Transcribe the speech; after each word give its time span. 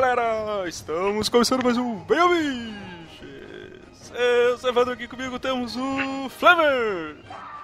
galera! 0.00 0.66
Estamos 0.66 1.28
começando 1.28 1.62
mais 1.62 1.76
um 1.76 1.96
Bem 1.96 2.18
Biches! 2.30 4.10
Eu 4.14 4.68
Evandro 4.68 4.94
aqui 4.94 5.06
comigo 5.06 5.38
temos 5.38 5.76
o 5.76 6.30
Flamer! 6.30 7.16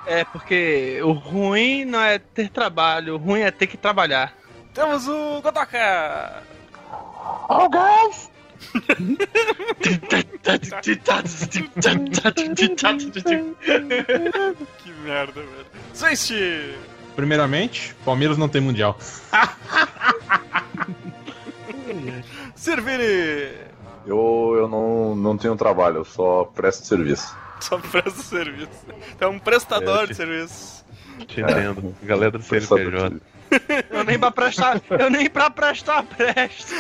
É, 0.07 0.23
porque 0.23 1.01
o 1.03 1.13
ruim 1.13 1.87
não 1.87 1.99
é 1.99 2.19
ter 2.19 2.51
trabalho, 2.51 3.15
o 3.15 3.17
ruim 3.17 3.41
é 3.41 3.51
ter 3.51 3.67
que 3.67 3.79
trabalhar. 3.79 4.35
Temos 4.75 5.09
o 5.09 5.41
Godoka! 5.41 6.43
Oh, 7.49 7.71
guys! 7.71 8.31
que 14.77 14.91
merda, 15.03 15.41
velho. 15.41 15.67
Primeiramente, 17.15 17.97
Palmeiras 18.05 18.37
não 18.37 18.47
tem 18.47 18.61
mundial. 18.61 18.99
Servini! 22.55 23.53
Eu, 24.07 24.55
eu 24.57 24.69
não, 24.69 25.17
não 25.17 25.37
tenho 25.37 25.57
trabalho, 25.57 25.99
eu 25.99 26.05
só 26.05 26.45
presto 26.45 26.87
serviço. 26.87 27.35
Só 27.59 27.79
presta 27.79 28.23
serviço. 28.23 28.69
É 29.19 29.27
um 29.27 29.39
prestador 29.39 30.05
É, 30.05 30.07
de 30.09 30.15
serviço. 30.15 30.85
Te 31.27 31.41
entendo. 31.41 31.97
Galera 32.03 32.33
do 32.33 32.43
CNPJ. 32.43 33.17
Eu 33.89 34.05
nem 34.05 34.19
pra 34.19 34.31
prestar, 34.31 34.83
eu 34.91 35.09
nem 35.09 35.31
pra 35.31 35.49
prestar 35.49 36.03
presto. 36.03 36.75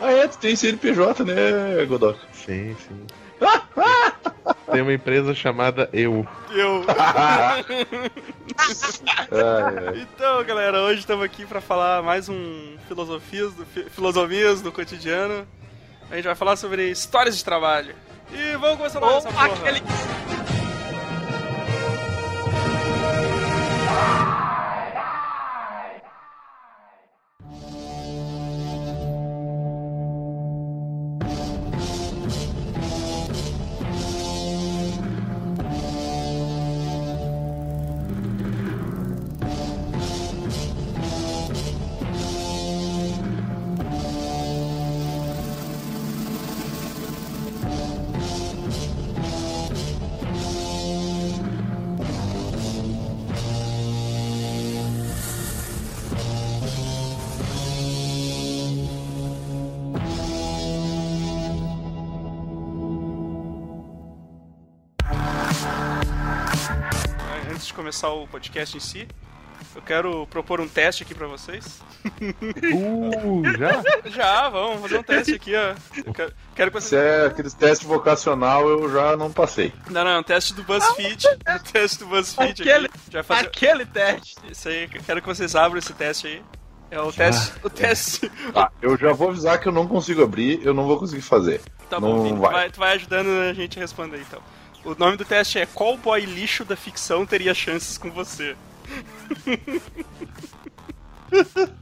Ah, 0.00 0.12
é, 0.12 0.28
tu 0.28 0.36
tem 0.38 0.54
CNPJ, 0.54 1.24
né, 1.24 1.86
Godoka? 1.86 2.20
Sim, 2.32 2.76
sim. 2.86 3.06
Tem 4.70 4.80
uma 4.82 4.92
empresa 4.92 5.34
chamada 5.34 5.88
Eu. 5.92 6.26
Eu. 6.50 6.84
Então, 10.00 10.42
galera, 10.44 10.80
hoje 10.80 11.00
estamos 11.00 11.24
aqui 11.24 11.44
para 11.44 11.60
falar 11.60 12.02
mais 12.02 12.28
um 12.28 12.76
filosofias 12.88 13.52
do, 13.54 13.66
fi- 13.66 13.84
filosofias 13.90 14.60
do 14.62 14.72
cotidiano. 14.72 15.46
A 16.10 16.16
gente 16.16 16.24
vai 16.24 16.34
falar 16.34 16.56
sobre 16.56 16.90
histórias 16.90 17.36
de 17.36 17.44
trabalho. 17.44 17.94
E 18.32 18.56
vamos 18.56 18.76
começar 18.78 18.98
logo 18.98 19.18
essa 19.18 19.28
porra. 19.30 19.46
aquele. 19.46 19.82
Começar 67.96 68.10
o 68.10 68.26
podcast 68.28 68.76
em 68.76 68.80
si, 68.80 69.08
eu 69.74 69.80
quero 69.80 70.26
propor 70.26 70.60
um 70.60 70.68
teste 70.68 71.02
aqui 71.02 71.14
pra 71.14 71.26
vocês. 71.26 71.80
Uh, 72.74 73.42
já? 73.58 73.82
Já, 74.10 74.48
vamos 74.50 74.82
fazer 74.82 74.98
um 74.98 75.02
teste 75.02 75.34
aqui, 75.34 75.54
ó. 75.56 75.74
Eu 76.04 76.12
quero, 76.12 76.32
quero 76.54 76.70
que 76.70 76.80
Se 76.82 76.88
vocês... 76.90 77.02
é 77.02 77.26
aqueles 77.26 77.54
testes 77.54 77.86
vocacional, 77.88 78.68
eu 78.68 78.92
já 78.92 79.16
não 79.16 79.32
passei. 79.32 79.72
Não, 79.90 80.04
não, 80.04 80.20
um 80.20 80.22
teste 80.22 80.52
do 80.52 80.62
BuzzFeed. 80.62 81.26
Um 81.48 81.58
teste 81.72 81.98
do 82.00 82.06
BuzzFeed 82.06 82.62
Aquele- 82.62 82.86
aqui. 82.86 82.98
Já 83.10 83.22
vai 83.22 83.36
fazer... 83.38 83.48
Aquele 83.48 83.86
teste. 83.86 84.36
Isso 84.50 84.68
aí, 84.68 84.88
quero 84.88 85.22
que 85.22 85.28
vocês 85.28 85.56
abram 85.56 85.78
esse 85.78 85.94
teste 85.94 86.26
aí. 86.26 86.42
É 86.90 87.00
o 87.00 87.10
teste. 87.10 87.52
O 87.64 87.70
teste. 87.70 88.30
Ah, 88.54 88.70
eu 88.82 88.96
já 88.98 89.12
vou 89.14 89.30
avisar 89.30 89.58
que 89.58 89.66
eu 89.68 89.72
não 89.72 89.88
consigo 89.88 90.22
abrir, 90.22 90.60
eu 90.64 90.74
não 90.74 90.86
vou 90.86 90.98
conseguir 90.98 91.22
fazer. 91.22 91.62
Tá 91.88 91.98
Não 91.98 92.08
bom, 92.12 92.22
Vini, 92.24 92.36
tu 92.36 92.40
vai. 92.42 92.52
vai. 92.52 92.70
Tu 92.70 92.78
vai 92.78 92.92
ajudando 92.94 93.28
a 93.48 93.52
gente 93.54 93.78
a 93.78 93.82
responder 93.82 94.18
então. 94.20 94.40
O 94.86 94.94
nome 94.96 95.16
do 95.16 95.24
teste 95.24 95.58
é 95.58 95.66
Qual 95.66 95.96
boy 95.96 96.24
lixo 96.24 96.64
da 96.64 96.76
ficção 96.76 97.26
teria 97.26 97.52
chances 97.52 97.98
com 97.98 98.08
você? 98.08 98.54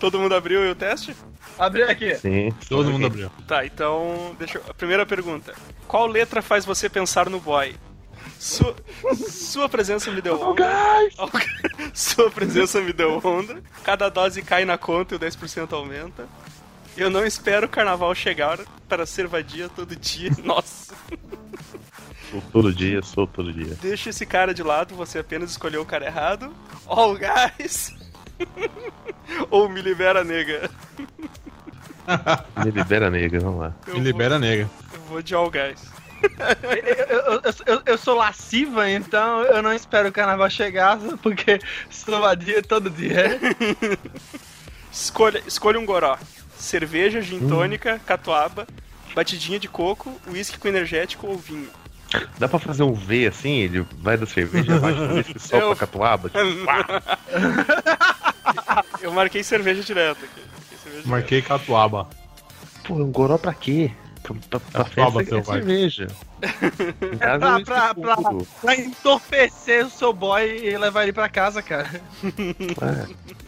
Todo 0.00 0.18
mundo 0.18 0.34
abriu 0.34 0.70
o 0.70 0.74
teste? 0.74 1.14
Abri 1.58 1.82
aqui. 1.82 2.14
Sim. 2.14 2.50
Todo 2.66 2.90
mundo 2.90 3.04
abriu. 3.04 3.30
Tá, 3.46 3.66
então. 3.66 4.34
Deixa 4.38 4.56
eu... 4.56 4.64
A 4.66 4.72
primeira 4.72 5.04
pergunta. 5.04 5.54
Qual 5.86 6.06
letra 6.06 6.40
faz 6.40 6.64
você 6.64 6.88
pensar 6.88 7.28
no 7.28 7.38
boy? 7.38 7.76
Sua, 8.38 8.74
sua 9.28 9.68
presença 9.68 10.10
me 10.10 10.22
deu 10.22 10.40
onda. 10.40 10.66
Sua 11.92 12.30
presença 12.30 12.80
me 12.80 12.94
deu 12.94 13.20
onda. 13.22 13.62
Cada 13.82 14.08
dose 14.08 14.40
cai 14.40 14.64
na 14.64 14.78
conta 14.78 15.14
e 15.14 15.16
o 15.16 15.20
10% 15.20 15.70
aumenta. 15.72 16.26
Eu 16.98 17.08
não 17.10 17.24
espero 17.24 17.66
o 17.66 17.68
carnaval 17.68 18.12
chegar 18.14 18.58
para 18.88 19.06
ser 19.06 19.26
vadia 19.28 19.68
todo 19.68 19.94
dia. 19.94 20.30
Nossa. 20.44 20.94
Sou 22.30 22.42
todo 22.52 22.74
dia, 22.74 23.02
sou 23.02 23.26
todo 23.26 23.52
dia. 23.52 23.74
Deixa 23.80 24.10
esse 24.10 24.26
cara 24.26 24.52
de 24.52 24.62
lado, 24.62 24.94
você 24.94 25.20
apenas 25.20 25.50
escolheu 25.52 25.80
o 25.82 25.86
cara 25.86 26.04
errado. 26.06 26.52
All 26.86 27.16
guys. 27.16 27.94
Ou 29.50 29.68
me 29.68 29.80
libera, 29.80 30.24
nega. 30.24 30.70
Me 32.64 32.70
libera 32.70 33.10
nega, 33.10 33.38
vamos 33.40 33.60
lá. 33.60 33.74
Eu 33.86 33.94
Me 33.94 34.00
libera 34.00 34.38
nega. 34.38 34.64
Vou, 34.64 34.92
eu 34.94 35.00
vou 35.08 35.22
de 35.22 35.34
All 35.34 35.50
guys. 35.50 35.80
Eu- 36.18 37.40
eu- 37.76 37.82
eu 37.86 37.96
sou 37.98 38.16
lasciva, 38.16 38.90
então 38.90 39.42
eu 39.44 39.62
não 39.62 39.72
espero 39.72 40.08
o 40.08 40.12
carnaval 40.12 40.50
chegar, 40.50 40.98
porque 41.22 41.60
sou 41.90 42.20
vadia 42.20 42.60
todo 42.62 42.90
dia. 42.90 43.38
Escolha, 44.90 45.40
escolha 45.46 45.78
um 45.78 45.86
goró. 45.86 46.18
Cerveja, 46.58 47.20
gin 47.22 47.48
tônica, 47.48 47.98
catuaba, 48.04 48.66
batidinha 49.14 49.58
de 49.58 49.68
coco, 49.68 50.12
uísque 50.26 50.58
com 50.58 50.68
energético 50.68 51.26
ou 51.26 51.36
vinho. 51.38 51.68
Dá 52.38 52.48
pra 52.48 52.58
fazer 52.58 52.82
um 52.82 52.94
V 52.94 53.26
assim? 53.26 53.50
Ele 53.58 53.86
vai 53.98 54.16
da 54.16 54.24
cerveja 54.26 54.72
whisky 55.14 55.38
só 55.38 55.56
Eu- 55.58 55.66
pra 55.68 55.76
catuaba? 55.76 56.30
Tipo. 56.30 56.40
Eu 59.02 59.12
marquei 59.12 59.42
cerveja 59.42 59.82
direto 59.82 60.24
aqui. 60.24 60.40
Marquei 60.40 60.78
cerveja 60.82 61.08
Marquei 61.08 61.42
Catuaba. 61.42 62.08
Pô, 62.84 62.94
um 62.94 63.10
goró 63.10 63.36
pra 63.38 63.52
quê? 63.54 63.90
Pra, 64.22 64.34
pra, 64.50 64.60
pra 64.60 64.84
Catuaba, 64.84 65.20
festa 65.20 65.38
é 65.38 65.42
cerveja. 65.44 66.06
Pra- 67.18 67.58
é 67.60 67.64
pra- 67.64 67.94
pra- 67.94 68.16
puro. 68.16 68.46
Pra 68.60 68.76
entorpecer 68.76 69.86
o 69.86 69.90
seu 69.90 70.12
boy 70.12 70.44
e 70.64 70.76
levar 70.78 71.02
ele 71.02 71.12
pra 71.12 71.28
casa, 71.28 71.60
cara. 71.62 72.00
É, 72.24 73.06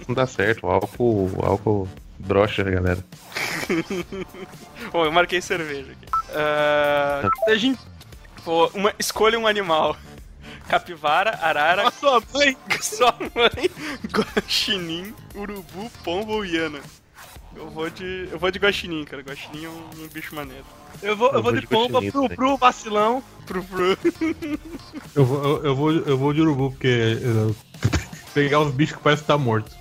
não 0.09 0.15
dá 0.15 0.26
certo. 0.26 0.66
O 0.66 0.70
álcool, 0.70 1.31
o 1.37 1.44
álcool 1.44 1.88
brocha, 2.20 2.62
galera. 2.64 3.04
Bom, 4.92 5.04
eu 5.04 5.12
marquei 5.12 5.41
cerveja 5.41 5.92
aqui. 5.92 6.06
Ah, 6.34 7.28
Seja 7.47 7.66
em 7.69 7.78
pô, 8.44 8.66
uma, 8.75 8.92
escolha 8.98 9.38
um 9.38 9.47
animal. 9.47 9.97
Capivara, 10.69 11.36
arara, 11.42 11.88
a 11.88 11.91
sua 11.91 12.22
mãe. 12.32 12.56
sua 12.81 13.12
mãe, 13.34 13.69
guaxinim, 14.12 15.12
urubu, 15.34 15.90
pombo 16.05 16.32
ou 16.34 16.44
hiena. 16.44 16.78
Eu 17.56 17.69
vou 17.69 17.90
de. 17.90 18.28
Eu 18.31 18.38
vou 18.38 18.50
de 18.52 18.58
guaxinim, 18.61 19.05
cara. 19.05 19.22
Guaxinim 19.22 19.64
é 19.64 19.69
um, 19.69 20.05
um 20.05 20.08
bicho 20.08 20.32
maneiro. 20.34 20.64
Eu 21.02 21.17
vou, 21.17 21.28
eu 21.31 21.34
Eu 21.34 21.43
vou 21.43 21.52
de 21.52 21.61
de 21.61 21.67
pomba 21.67 22.00
pro, 22.00 22.28
pro 22.31 22.56
vacilão. 22.56 23.22
Pro, 23.46 23.64
pro. 23.64 23.99
Eu 25.17 25.25
vou, 25.25 25.43
eu, 25.44 25.64
eu 25.64 25.75
vou, 25.76 25.93
eu 25.93 26.19
vou 26.19 26.32
de 26.32 26.40
urubu, 26.40 26.70
porque 26.70 27.19
eu- 27.20 27.56
pegar 28.32 28.61
os 28.61 28.72
bichos 28.72 28.96
que 28.96 29.02
parece 29.02 29.22
que 29.22 29.28
tá 29.28 29.37
morto. 29.37 29.76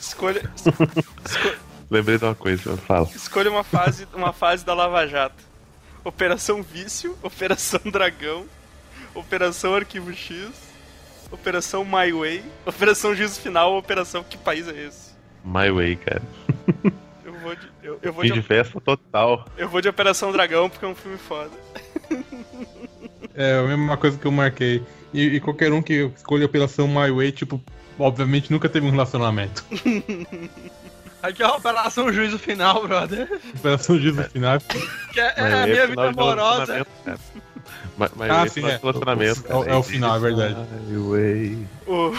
Escolha. 0.00 0.50
esco- 1.24 1.64
Lembrei 1.90 2.18
de 2.18 2.24
uma 2.24 2.34
coisa, 2.34 2.76
fala. 2.78 3.06
escolha 3.14 3.50
uma 3.50 3.62
fase, 3.62 4.08
uma 4.14 4.32
fase 4.32 4.64
da 4.64 4.74
Lava 4.74 5.06
Jato. 5.06 5.42
Operação 6.02 6.62
Vício, 6.62 7.16
Operação 7.22 7.80
Dragão, 7.84 8.46
Operação 9.14 9.74
Arquivo 9.74 10.12
X, 10.12 10.50
Operação 11.30 11.84
My 11.84 12.12
Way, 12.12 12.44
Operação 12.66 13.14
Juízo 13.14 13.40
Final, 13.40 13.76
Operação 13.76 14.22
Que 14.24 14.36
País 14.36 14.66
é 14.68 14.86
esse? 14.86 15.12
My 15.44 15.70
Way, 15.70 15.96
cara. 15.96 16.22
Eu 17.24 17.32
vou 17.40 17.54
de, 17.56 17.68
eu, 17.82 17.98
eu 18.02 18.12
vou 18.12 18.22
Fim 18.22 18.32
de 18.32 18.40
de, 18.40 18.46
festa 18.46 18.80
total. 18.80 19.46
eu 19.56 19.68
vou 19.68 19.80
de 19.80 19.88
Operação 19.88 20.32
Dragão 20.32 20.68
porque 20.70 20.84
é 20.84 20.88
um 20.88 20.94
filme 20.94 21.18
foda. 21.18 21.50
É 23.34 23.58
a 23.58 23.62
mesma 23.62 23.96
coisa 23.96 24.18
que 24.18 24.26
eu 24.26 24.32
marquei. 24.32 24.82
E, 25.14 25.36
e 25.36 25.40
qualquer 25.40 25.72
um 25.72 25.80
que 25.80 26.10
escolha 26.16 26.42
a 26.42 26.46
Operação 26.46 26.86
My 26.88 27.10
Way, 27.10 27.32
tipo, 27.32 27.62
obviamente 27.98 28.50
nunca 28.50 28.68
teve 28.68 28.84
um 28.86 28.90
relacionamento. 28.90 29.64
Aqui 31.22 31.42
é 31.42 31.46
a 31.46 31.52
Operação 31.54 32.12
Juízo 32.12 32.38
Final, 32.38 32.86
brother. 32.86 33.40
Operação 33.56 33.98
Juízo 33.98 34.22
Final. 34.24 34.58
Que 35.12 35.20
é, 35.20 35.32
é 35.36 35.40
a 35.40 35.62
aí 35.62 35.70
minha 35.70 35.82
é 35.84 35.86
vida 35.86 36.08
amorosa. 36.08 36.86
Mas, 37.96 38.10
mas 38.14 38.30
Ah, 38.30 38.44
é 38.44 38.48
sim, 38.48 38.62
é. 38.66 38.76
relacionamento, 38.76 39.44
É 39.48 39.54
o- 39.54 39.60
cara. 39.60 39.72
é 39.72 39.76
o 39.76 39.82
final, 39.82 40.16
é 40.16 40.18
verdade. 40.18 40.56
Highway. 40.88 41.66
O... 41.86 42.12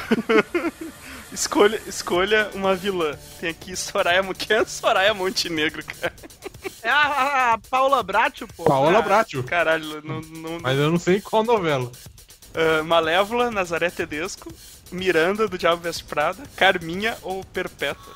escolha, 1.31 1.79
escolha 1.85 2.49
uma 2.55 2.75
vilã. 2.75 3.15
Tem 3.39 3.49
aqui 3.51 3.75
Soraya... 3.75 4.23
Quem 4.33 4.57
é 4.57 4.65
Soraya 4.65 5.13
Montenegro, 5.13 5.83
cara? 5.85 6.13
É 6.81 6.89
a, 6.89 6.95
a- 6.95 7.53
a 7.53 7.57
Paula 7.69 8.01
Bracho, 8.01 8.47
pô. 8.57 8.63
Paola 8.63 8.99
Ah, 8.99 9.01
Bracho. 9.03 9.43
Caralho, 9.43 10.01
não... 10.03 10.21
não 10.21 10.57
Mas 10.61 10.79
eu 10.79 10.89
não 10.89 10.97
sei 10.97 11.21
qual 11.21 11.43
novela. 11.43 11.91
Ah, 12.55 12.83
Malévola, 12.83 13.51
Nazaré 13.51 13.89
Tedesco, 13.89 14.51
Miranda, 14.91 15.47
do 15.47 15.57
Diabo 15.57 15.81
Veste 15.81 16.03
Prada, 16.03 16.41
Carminha 16.55 17.17
ou 17.21 17.43
Perpétua? 17.43 18.13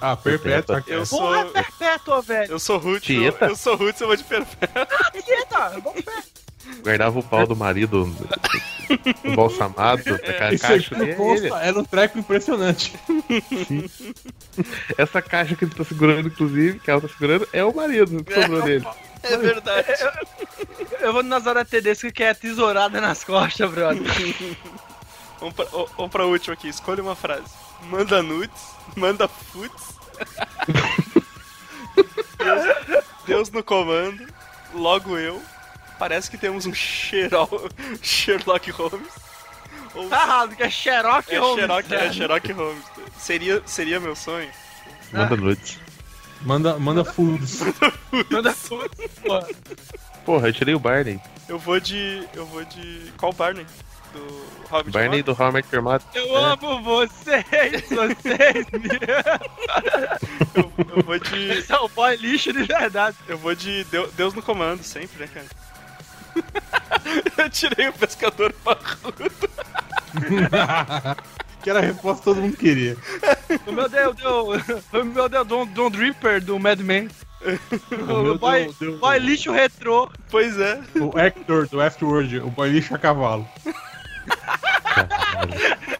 Ah, 0.00 0.16
Perpétua. 0.16 0.82
Eu 0.86 1.04
sou... 1.04 1.18
Porra, 1.20 1.40
é 1.40 1.62
perpétua, 1.62 2.22
velho. 2.22 2.52
Eu 2.52 2.58
sou 2.58 2.78
Ruth, 2.78 2.94
eu, 2.94 3.00
Tieta? 3.32 3.46
eu 3.46 3.56
sou 3.56 3.76
Ruth, 3.76 4.00
eu 4.00 4.06
vou 4.06 4.16
de 4.16 4.24
Perpétua. 4.24 4.86
Tieta, 5.24 5.72
eu 5.74 5.82
boto 5.82 6.02
fé. 6.02 6.22
Guardava 6.82 7.18
o 7.18 7.22
pau 7.22 7.46
do 7.46 7.56
marido 7.56 8.08
embalsamado, 9.24 10.02
na 10.10 10.18
ca- 10.18 10.52
Isso 10.52 10.62
caixa. 10.66 10.94
aqui, 10.94 11.04
E 11.10 11.16
nossa, 11.16 11.44
ele- 11.46 11.54
era 11.68 11.78
um 11.80 11.84
treco 11.84 12.18
impressionante. 12.18 12.92
essa 14.96 15.20
caixa 15.22 15.54
que 15.56 15.64
ele 15.64 15.74
tá 15.74 15.84
segurando, 15.84 16.28
inclusive, 16.28 16.78
que 16.78 16.90
ela 16.90 17.00
tá 17.00 17.08
segurando, 17.08 17.48
é 17.52 17.64
o 17.64 17.74
marido 17.74 18.22
que 18.24 18.34
sobrou 18.34 18.62
dele. 18.62 18.86
É 19.22 19.36
verdade. 19.36 19.88
Eu 21.00 21.12
vou 21.12 21.22
no 21.22 21.28
Nazaré 21.28 21.64
Tedesco 21.64 22.12
que 22.12 22.22
é 22.22 22.34
tesourada 22.34 23.00
nas 23.00 23.24
costas, 23.24 23.70
brother. 23.70 24.02
Vamos 25.40 25.54
pra, 25.54 25.66
ó, 25.72 25.86
vamos 25.96 26.12
pra 26.12 26.26
última 26.26 26.52
aqui, 26.52 26.68
escolha 26.68 27.02
uma 27.02 27.16
frase. 27.16 27.50
Manda 27.84 28.22
nudes, 28.22 28.62
manda 28.94 29.26
futs. 29.26 29.94
Deus, 32.36 33.04
Deus 33.24 33.50
no 33.50 33.64
comando, 33.64 34.26
logo 34.74 35.16
eu. 35.16 35.40
Parece 35.98 36.30
que 36.30 36.36
temos 36.36 36.66
um 36.66 36.74
Sherlock, 36.74 37.70
Sherlock 38.02 38.70
Holmes. 38.70 39.08
Ou 39.94 40.10
Tá 40.10 40.22
errado, 40.22 40.56
que 40.56 40.62
é 40.62 40.68
Sherlock 40.70 41.34
é 41.34 41.38
Holmes. 41.38 41.56
Sherlock, 41.56 41.94
é. 41.94 42.12
Sherlock 42.12 42.52
Holmes. 42.52 42.84
Seria, 43.18 43.62
seria 43.64 43.98
meu 43.98 44.14
sonho? 44.14 44.50
Manda 45.10 45.36
nudes. 45.36 45.78
Manda, 46.42 46.78
manda 46.78 47.04
foods. 47.04 47.60
Manda 48.30 48.54
tudo, 48.54 48.90
pô. 49.22 49.44
Porra, 50.24 50.48
eu 50.48 50.52
tirei 50.52 50.74
o 50.74 50.78
Barney. 50.78 51.20
Eu 51.48 51.58
vou 51.58 51.78
de. 51.80 52.26
Eu 52.34 52.46
vou 52.46 52.64
de. 52.64 53.12
Qual 53.16 53.32
Barney? 53.32 53.66
Do 54.12 54.46
Hobbit 54.68 54.90
Barney 54.92 55.22
do 55.22 55.30
Your 55.30 55.82
Mother. 55.82 56.02
Eu 56.14 56.36
amo 56.36 56.82
vocês, 56.82 57.44
vocês 57.88 58.66
eu, 60.54 60.72
eu 60.96 61.02
vou 61.04 61.18
de. 61.18 61.50
Esse 61.58 61.72
é 61.72 61.78
o 61.78 61.88
boy 61.88 62.16
lixo 62.16 62.52
de 62.52 62.64
verdade. 62.64 63.16
Eu 63.28 63.38
vou 63.38 63.54
de 63.54 63.84
Deu- 63.84 64.10
Deus 64.12 64.34
no 64.34 64.42
comando, 64.42 64.82
sempre, 64.82 65.20
né, 65.20 65.28
cara? 65.32 65.46
eu 67.44 67.50
tirei 67.50 67.88
o 67.88 67.92
pescador 67.92 68.52
parrudo. 68.64 69.30
que 71.62 71.70
era 71.70 71.78
a 71.78 71.82
resposta 71.82 72.18
que 72.18 72.24
todo 72.24 72.40
mundo 72.40 72.56
queria. 72.56 72.96
O 73.66 73.72
meu 73.72 73.88
Deus, 73.88 74.16
deu. 74.16 74.48
O 75.00 75.04
meu 75.04 75.28
Deus, 75.28 75.46
Don, 75.46 75.66
Don 75.66 75.90
Dripper 75.90 76.42
do 76.42 76.58
Mad 76.58 76.80
Men. 76.80 77.08
O, 77.92 78.22
meu 78.22 78.38
boy, 78.38 78.64
Deus, 78.64 78.76
Deus. 78.78 79.00
boy 79.00 79.18
lixo 79.18 79.52
retrô. 79.52 80.10
Pois 80.30 80.58
é. 80.58 80.80
O 81.00 81.18
Hector 81.18 81.66
do 81.68 81.80
Afterworld, 81.80 82.38
o 82.40 82.50
boy 82.50 82.68
lixo 82.70 82.94
a 82.94 82.98
cavalo. 82.98 83.46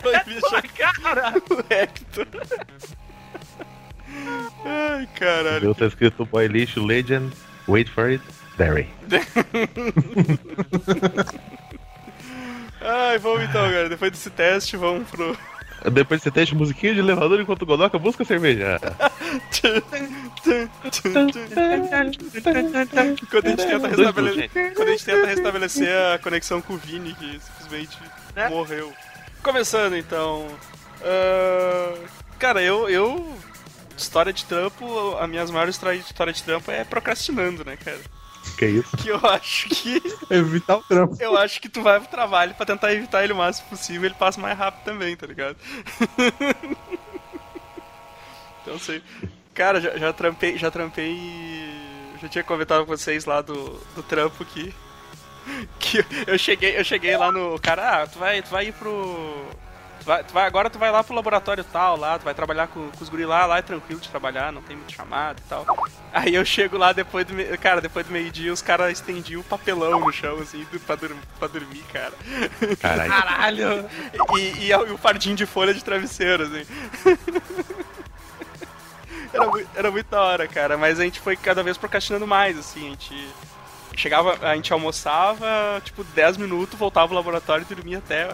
Vai 0.03 0.25
bicho 0.25 0.41
Cara, 1.03 1.35
o 1.51 1.65
Hector. 1.73 2.27
Ai, 4.65 5.05
O 5.05 5.09
caralho. 5.19 5.61
meu 5.63 5.75
tá 5.75 5.87
escrito 5.87 6.25
Boy 6.27 6.47
Lixo 6.49 6.85
Legend. 6.85 7.33
Wait 7.69 7.89
for 7.91 8.11
it. 8.11 8.23
Derry. 8.59 8.89
Ai, 12.83 13.19
vamos 13.19 13.43
então, 13.43 13.71
cara. 13.71 13.89
Depois 13.89 14.11
desse 14.11 14.31
teste, 14.31 14.77
vamos 14.77 15.09
pro. 15.11 15.37
Depois 15.93 16.23
você 16.23 16.31
teste 16.31 16.55
musiquinha 16.55 16.93
de 16.95 17.01
elevador 17.01 17.41
enquanto 17.41 17.63
o 17.63 17.67
Godoka 17.67 17.99
busca 17.99 18.25
cerveja. 18.25 18.79
Quando 23.33 23.49
a 23.49 23.51
gente 23.51 23.65
tenta 23.65 23.89
restabelecer, 23.89 24.75
quando 24.75 24.89
a 24.89 24.91
gente 24.93 25.05
tenta 25.05 25.27
restabelecer 25.27 26.15
a 26.15 26.19
conexão 26.19 26.61
com 26.61 26.75
o 26.75 26.77
Vini, 26.77 27.15
que 27.15 27.41
simplesmente 27.41 27.99
Né? 28.35 28.49
morreu. 28.49 28.93
Começando 29.43 29.97
então. 29.97 30.47
Ah, 31.03 31.95
cara, 32.39 32.63
eu, 32.63 32.89
eu. 32.89 33.37
História 33.97 34.33
de 34.33 34.45
trampo, 34.47 35.17
as 35.19 35.29
minhas 35.29 35.51
maiores 35.51 35.75
histórias 35.75 36.01
de 36.03 36.07
história 36.11 36.33
de 36.33 36.43
trampo 36.43 36.71
é 36.71 36.85
procrastinando, 36.85 37.65
né, 37.65 37.77
cara? 37.77 37.99
Que 38.57 38.67
isso? 38.67 38.97
Que 38.97 39.09
eu 39.09 39.21
acho 39.25 39.69
que. 39.69 40.03
Evitar 40.31 40.77
o 40.77 40.83
trampo. 40.83 41.17
Eu 41.21 41.37
acho 41.37 41.61
que 41.61 41.69
tu 41.69 41.83
vai 41.83 42.01
pro 42.01 42.09
trabalho 42.09 42.55
pra 42.55 42.67
tentar 42.67 42.93
evitar 42.93 43.25
ele 43.25 43.33
o 43.33 43.37
máximo 43.37 43.69
possível, 43.69 44.07
ele 44.07 44.15
passa 44.15 44.41
mais 44.41 44.57
rápido 44.57 44.85
também, 44.85 45.17
tá 45.17 45.27
ligado? 45.27 45.57
então 48.63 48.79
sei. 48.79 49.03
Cara, 49.55 49.81
já, 49.81 49.97
já 49.97 50.13
trampei, 50.13 50.57
já 50.57 50.71
trampei. 50.71 51.19
Já 52.21 52.29
tinha 52.29 52.45
comentado 52.45 52.85
com 52.85 52.97
vocês 52.97 53.25
lá 53.25 53.41
do, 53.41 53.81
do 53.95 54.03
trampo 54.03 54.45
que. 54.45 54.75
Que 55.81 56.05
eu 56.27 56.39
cheguei, 56.39 56.79
eu 56.79 56.85
cheguei 56.85 57.17
lá 57.17 57.33
no. 57.33 57.59
Cara, 57.59 58.03
ah, 58.03 58.07
tu 58.07 58.19
vai, 58.19 58.43
tu 58.43 58.51
vai 58.51 58.69
ir 58.69 58.73
pro. 58.73 59.47
Tu 60.01 60.07
vai, 60.07 60.25
tu 60.25 60.33
vai- 60.33 60.47
agora 60.47 60.71
tu 60.71 60.79
vai 60.79 60.91
lá 60.91 61.05
pro 61.05 61.15
laboratório 61.15 61.63
tal, 61.63 61.97
lá, 61.97 62.19
tu 62.19 62.25
vai 62.25 62.33
trabalhar 62.35 62.67
com, 62.69 62.91
com 62.91 63.03
os 63.05 63.09
guri 63.11 63.27
lá, 63.27 63.45
lá 63.45 63.59
é 63.59 63.63
tranquilo 63.63 64.01
de 64.01 64.09
trabalhar, 64.09 64.51
não 64.51 64.63
tem 64.63 64.75
muito 64.77 64.93
chamado 64.93 65.39
e 65.39 65.49
tal. 65.49 65.67
Aí 66.13 66.35
eu 66.35 66.45
chego 66.45 66.79
lá 66.79 66.93
depois 66.93 67.27
do. 67.27 67.35
me- 67.35 67.45
Cara, 67.59 67.81
depois 67.83 68.07
do 68.07 68.13
meio-dia 68.13 68.53
os 68.53 68.63
caras 68.63 68.93
estendiam 68.93 69.43
o 69.43 69.45
papelão 69.45 70.01
no 70.01 70.11
chão, 70.13 70.39
assim, 70.41 70.67
pra, 70.87 70.97
dur 70.97 71.15
pra 71.39 71.49
dormir, 71.49 71.85
cara. 71.93 72.13
Caralho. 72.81 73.11
caralho. 73.11 73.91
E, 74.39 74.67
e, 74.69 74.75
o 74.75 74.97
fardinho 74.97 75.37
de 75.37 75.45
folha 75.45 75.75
de 75.75 75.85
travesseiro, 75.85 76.45
assim. 76.45 76.65
Era, 79.33 79.47
mui- 79.47 79.67
era 79.77 79.91
muito 79.93 80.09
da 80.11 80.21
hora, 80.23 80.49
cara, 80.49 80.77
mas 80.77 80.99
a 80.99 81.05
gente 81.05 81.21
foi 81.21 81.37
cada 81.37 81.63
vez 81.63 81.77
procrastinando 81.77 82.27
mais, 82.27 82.59
assim, 82.59 82.87
a 82.87 82.91
gente. 82.91 83.29
Chegava, 83.97 84.37
a 84.43 84.55
gente 84.55 84.73
almoçava, 84.73 85.47
tipo, 85.85 86.03
10 86.03 86.37
minutos, 86.37 86.79
voltava 86.79 87.09
pro 87.09 87.17
laboratório 87.17 87.67
e 87.69 87.75
dormia 87.75 87.99
até 87.99 88.29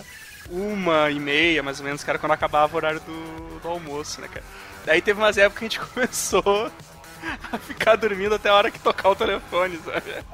uma 0.51 1.11
e 1.11 1.19
meia, 1.19 1.63
mais 1.63 1.81
ou 1.81 1.87
menos, 1.87 2.07
era 2.07 2.19
quando 2.19 2.33
acabava 2.33 2.73
o 2.73 2.77
horário 2.77 3.01
do, 3.01 3.61
do 3.61 3.69
almoço, 3.69 4.21
né, 4.21 4.29
cara? 4.29 4.45
Daí 4.85 5.03
teve 5.03 5.21
umas 5.21 5.37
épocas 5.37 5.59
que 5.59 5.65
a 5.65 5.69
gente 5.69 5.81
começou 5.93 6.71
a 7.53 7.59
ficar 7.59 7.97
dormindo 7.97 8.35
até 8.35 8.49
a 8.49 8.55
hora 8.55 8.71
que 8.71 8.79
tocar 8.79 9.11
o 9.11 9.17
telefone, 9.17 9.79
sabe? 9.85 10.25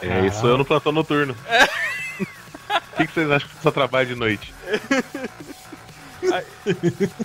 É 0.00 0.26
isso 0.26 0.46
eu 0.46 0.58
no 0.58 0.64
plantão 0.64 0.90
noturno. 0.92 1.36
O 2.92 2.96
que, 2.96 3.06
que 3.06 3.12
vocês 3.12 3.30
acham 3.30 3.48
que 3.48 3.62
só 3.62 3.70
trabalha 3.70 4.06
de 4.06 4.14
noite? 4.14 4.52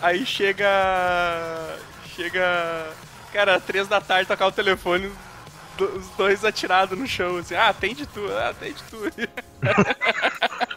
Aí 0.01 0.25
chega. 0.25 1.77
Chega. 2.15 2.91
Cara, 3.33 3.59
três 3.59 3.87
da 3.87 3.99
tarde 3.99 4.27
tocar 4.27 4.47
o 4.47 4.51
telefone, 4.51 5.11
os 5.79 6.07
dois 6.17 6.43
atirados 6.45 6.97
no 6.97 7.07
chão, 7.07 7.37
assim, 7.37 7.55
ah, 7.55 7.69
atende 7.69 8.05
tu, 8.07 8.25
ah, 8.31 8.49
atende 8.49 8.81
tu. 8.89 8.97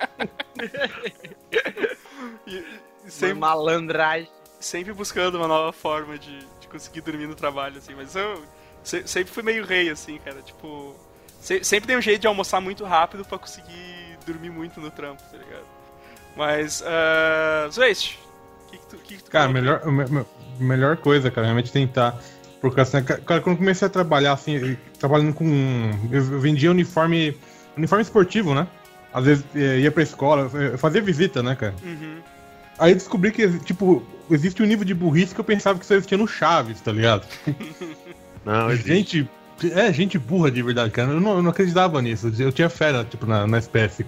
e, 2.47 2.55
e 2.57 2.65
Sem 3.03 3.11
sempre, 3.11 3.35
malandragem. 3.35 4.29
sempre 4.59 4.93
buscando 4.93 5.37
uma 5.37 5.49
nova 5.49 5.73
forma 5.73 6.19
de, 6.19 6.39
de 6.61 6.69
conseguir 6.69 7.01
dormir 7.01 7.27
no 7.27 7.35
trabalho, 7.35 7.79
assim, 7.79 7.95
mas 7.95 8.15
eu 8.15 8.43
se- 8.83 9.07
sempre 9.07 9.33
fui 9.33 9.43
meio 9.43 9.65
rei, 9.65 9.89
assim, 9.91 10.19
cara, 10.19 10.41
tipo. 10.43 10.95
se- 11.41 11.65
sempre 11.65 11.87
dei 11.87 11.97
um 11.97 12.03
jeito 12.03 12.21
de 12.23 12.27
almoçar 12.27 12.61
muito 12.61 12.85
rápido 12.85 13.25
pra 13.25 13.39
conseguir 13.39 14.19
dormir 14.27 14.51
muito 14.51 14.81
no 14.81 14.91
trampo, 14.91 15.23
tá 15.23 15.37
ligado? 15.37 15.65
Mas, 16.37 16.81
uh, 16.83 17.71
Zwest, 17.73 18.19
o 18.67 18.71
que, 18.71 18.79
que 18.79 18.87
tu. 18.87 18.97
Que 18.99 19.17
que 19.17 19.25
tu 19.25 19.31
Cara, 19.31 19.49
melhor, 19.49 19.85
me- 19.87 20.05
me- 20.07 20.27
melhor 20.59 20.97
coisa, 20.97 21.31
cara, 21.31 21.47
realmente 21.47 21.73
tentar 21.73 22.19
procrastinar. 22.61 23.05
Ca- 23.05 23.19
Cara, 23.19 23.41
quando 23.41 23.55
eu 23.55 23.59
comecei 23.59 23.87
a 23.87 23.91
trabalhar, 23.91 24.33
assim, 24.33 24.55
eu- 24.57 24.77
trabalhando 24.99 25.35
com. 25.35 25.91
Eu 26.13 26.23
vendia 26.41 26.71
uniforme. 26.71 27.37
Uniforme 27.77 28.03
esportivo, 28.03 28.55
né? 28.55 28.67
Às 29.13 29.25
vezes 29.25 29.45
eh, 29.55 29.81
ia 29.81 29.91
pra 29.91 30.03
escola, 30.03 30.51
eu 30.55 30.79
fazia 30.79 31.01
visita, 31.03 31.43
né, 31.43 31.55
cara? 31.57 31.75
Uhum. 31.85 32.19
Aí 32.79 32.93
eu 32.93 32.97
descobri 32.97 33.31
que, 33.33 33.59
tipo, 33.61 34.03
existe 34.31 34.63
um 34.63 34.67
nível 34.67 34.85
de 34.85 34.95
burrice 34.95 35.35
que 35.35 35.41
eu 35.41 35.45
pensava 35.45 35.79
que 35.79 35.85
só 35.87 35.95
existia 35.95 36.17
no 36.17 36.27
Chaves, 36.27 36.81
tá 36.81 36.93
ligado? 36.93 37.27
Não, 38.45 38.71
existe. 38.71 38.89
Gente. 38.89 39.31
É, 39.73 39.93
gente 39.93 40.19
burra 40.19 40.51
de 40.51 40.63
verdade, 40.63 40.91
cara. 40.91 41.11
Eu 41.11 41.21
não, 41.21 41.37
eu 41.37 41.43
não 41.43 41.51
acreditava 41.51 42.01
nisso. 42.01 42.33
Eu 42.39 42.51
tinha 42.51 42.71
fé, 42.71 43.05
tipo, 43.05 43.27
na, 43.27 43.47
na 43.47 43.59
espécie 43.59 44.07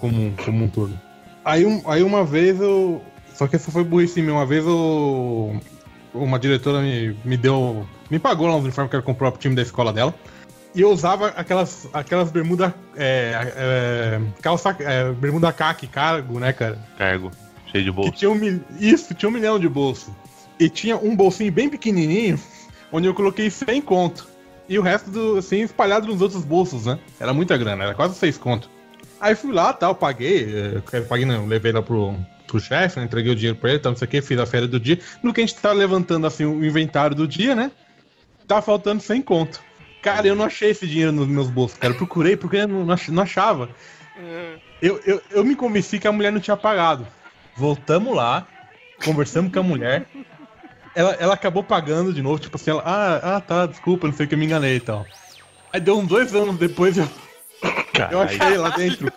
como, 0.00 0.34
um 0.48 0.68
todo. 0.68 0.98
Aí, 1.44 1.64
um- 1.64 1.80
aí 1.88 2.02
uma 2.02 2.24
vez 2.24 2.60
eu. 2.60 3.00
Só 3.32 3.46
que 3.46 3.54
essa 3.54 3.70
foi 3.70 3.84
burrice 3.84 4.20
minha. 4.20 4.34
Uma 4.34 4.44
vez 4.44 4.64
eu. 4.66 5.60
Uma 6.12 6.40
diretora 6.40 6.80
me, 6.80 7.16
me 7.24 7.36
deu. 7.36 7.86
Me 8.10 8.18
pagou 8.18 8.48
lá 8.48 8.56
uns 8.56 8.64
uniformes 8.64 8.90
que 8.90 8.96
ela 8.96 9.02
comprou 9.04 9.30
pro 9.30 9.40
time 9.40 9.54
da 9.54 9.62
escola 9.62 9.92
dela. 9.92 10.12
E 10.74 10.80
eu 10.82 10.90
usava 10.90 11.28
aquelas, 11.28 11.88
aquelas 11.92 12.30
bermuda. 12.30 12.74
É, 12.96 13.52
é, 13.56 14.20
calça. 14.40 14.76
É, 14.80 15.10
bermuda 15.12 15.52
caque, 15.52 15.86
cargo, 15.86 16.38
né, 16.38 16.52
cara? 16.52 16.78
Cargo. 16.96 17.30
Cheio 17.70 17.84
de 17.84 17.90
Que 17.90 17.96
bolsa. 17.96 18.12
tinha 18.12 18.30
um. 18.30 18.60
Isso, 18.78 19.14
tinha 19.14 19.28
um 19.28 19.32
milhão 19.32 19.58
de 19.58 19.68
bolso. 19.68 20.14
E 20.58 20.68
tinha 20.68 20.96
um 20.96 21.16
bolsinho 21.16 21.50
bem 21.50 21.68
pequenininho, 21.68 22.38
onde 22.92 23.06
eu 23.06 23.14
coloquei 23.14 23.50
100 23.50 23.80
conto. 23.82 24.28
E 24.68 24.78
o 24.78 24.82
resto, 24.82 25.10
do, 25.10 25.38
assim, 25.38 25.62
espalhado 25.62 26.06
nos 26.06 26.20
outros 26.20 26.44
bolsos, 26.44 26.86
né? 26.86 26.98
Era 27.18 27.32
muita 27.32 27.56
grana, 27.56 27.84
era 27.84 27.94
quase 27.94 28.14
6 28.14 28.38
conto. 28.38 28.70
Aí 29.20 29.34
fui 29.34 29.52
lá, 29.52 29.72
tal, 29.72 29.94
paguei, 29.94 30.46
eh, 30.92 31.00
paguei 31.02 31.26
não, 31.26 31.46
levei 31.46 31.72
lá 31.72 31.82
pro, 31.82 32.14
pro 32.46 32.60
chefe, 32.60 32.98
né, 32.98 33.04
entreguei 33.04 33.32
o 33.32 33.34
dinheiro 33.34 33.56
pra 33.58 33.70
ele, 33.70 33.78
tal, 33.78 33.92
não 33.92 33.98
sei 33.98 34.06
o 34.06 34.10
que, 34.10 34.22
fiz 34.22 34.38
a 34.38 34.46
férias 34.46 34.70
do 34.70 34.78
dia. 34.78 34.98
No 35.22 35.32
que 35.32 35.40
a 35.40 35.46
gente 35.46 35.58
tá 35.58 35.72
levantando, 35.72 36.26
assim, 36.26 36.44
o 36.44 36.64
inventário 36.64 37.16
do 37.16 37.26
dia, 37.26 37.54
né? 37.54 37.70
Tá 38.46 38.62
faltando 38.62 39.02
100 39.02 39.22
conto. 39.22 39.60
Cara, 40.02 40.26
eu 40.26 40.34
não 40.34 40.44
achei 40.46 40.70
esse 40.70 40.86
dinheiro 40.86 41.12
nos 41.12 41.28
meus 41.28 41.48
bolsos, 41.48 41.76
cara. 41.78 41.92
Eu 41.92 41.96
procurei 41.98 42.36
porque 42.36 42.66
não, 42.66 42.84
não 42.86 43.22
achava. 43.22 43.68
Eu, 44.80 45.00
eu, 45.04 45.20
eu 45.30 45.44
me 45.44 45.54
convenci 45.54 45.98
que 45.98 46.08
a 46.08 46.12
mulher 46.12 46.32
não 46.32 46.40
tinha 46.40 46.56
pagado. 46.56 47.06
Voltamos 47.56 48.14
lá, 48.14 48.46
conversamos 49.04 49.52
com 49.52 49.60
a 49.60 49.62
mulher. 49.62 50.06
Ela, 50.94 51.12
ela 51.20 51.34
acabou 51.34 51.62
pagando 51.62 52.12
de 52.12 52.22
novo, 52.22 52.38
tipo 52.38 52.56
assim, 52.56 52.70
ela, 52.70 52.82
ah, 52.84 53.36
ah, 53.36 53.40
tá, 53.40 53.66
desculpa, 53.66 54.06
não 54.06 54.14
sei 54.14 54.26
o 54.26 54.28
que, 54.28 54.34
eu 54.34 54.38
me 54.38 54.46
enganei 54.46 54.76
e 54.76 54.80
tal. 54.80 55.06
Aí 55.72 55.80
deu 55.80 55.98
uns 55.98 56.06
dois 56.08 56.34
anos 56.34 56.56
depois, 56.58 56.96
eu, 56.98 57.08
eu 58.10 58.20
achei 58.20 58.56
lá 58.56 58.70
dentro. 58.70 59.12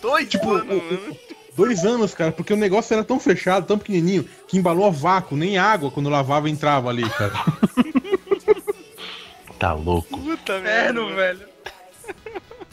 Dois, 0.00 0.28
Tipo, 0.28 0.50
o- 0.54 0.76
o- 1.10 1.16
dois 1.56 1.84
anos, 1.84 2.14
cara, 2.14 2.30
porque 2.30 2.52
o 2.52 2.56
negócio 2.56 2.92
era 2.94 3.02
tão 3.02 3.18
fechado, 3.18 3.66
tão 3.66 3.78
pequenininho, 3.78 4.24
que 4.46 4.56
embalou 4.56 4.86
a 4.86 4.90
vácuo, 4.90 5.36
nem 5.36 5.58
água 5.58 5.90
quando 5.90 6.08
lavava 6.10 6.48
entrava 6.48 6.90
ali, 6.90 7.08
cara. 7.10 7.32
Tá 9.58 9.72
louco. 9.72 10.18
Puta 10.18 10.54
merda. 10.60 10.70
Inferno, 10.70 11.02
mano. 11.04 11.16
velho. 11.16 11.48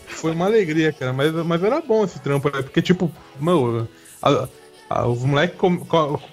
Foi 0.07 0.31
uma 0.31 0.45
alegria, 0.45 0.91
cara, 0.93 1.11
mas, 1.13 1.31
mas 1.33 1.63
era 1.63 1.81
bom 1.81 2.03
esse 2.03 2.19
trampo, 2.19 2.49
né? 2.55 2.61
Porque, 2.61 2.81
tipo, 2.81 3.11
mano, 3.39 3.87
a- 4.21 4.47
a- 4.89 5.07
os 5.07 5.23
moleques, 5.23 5.57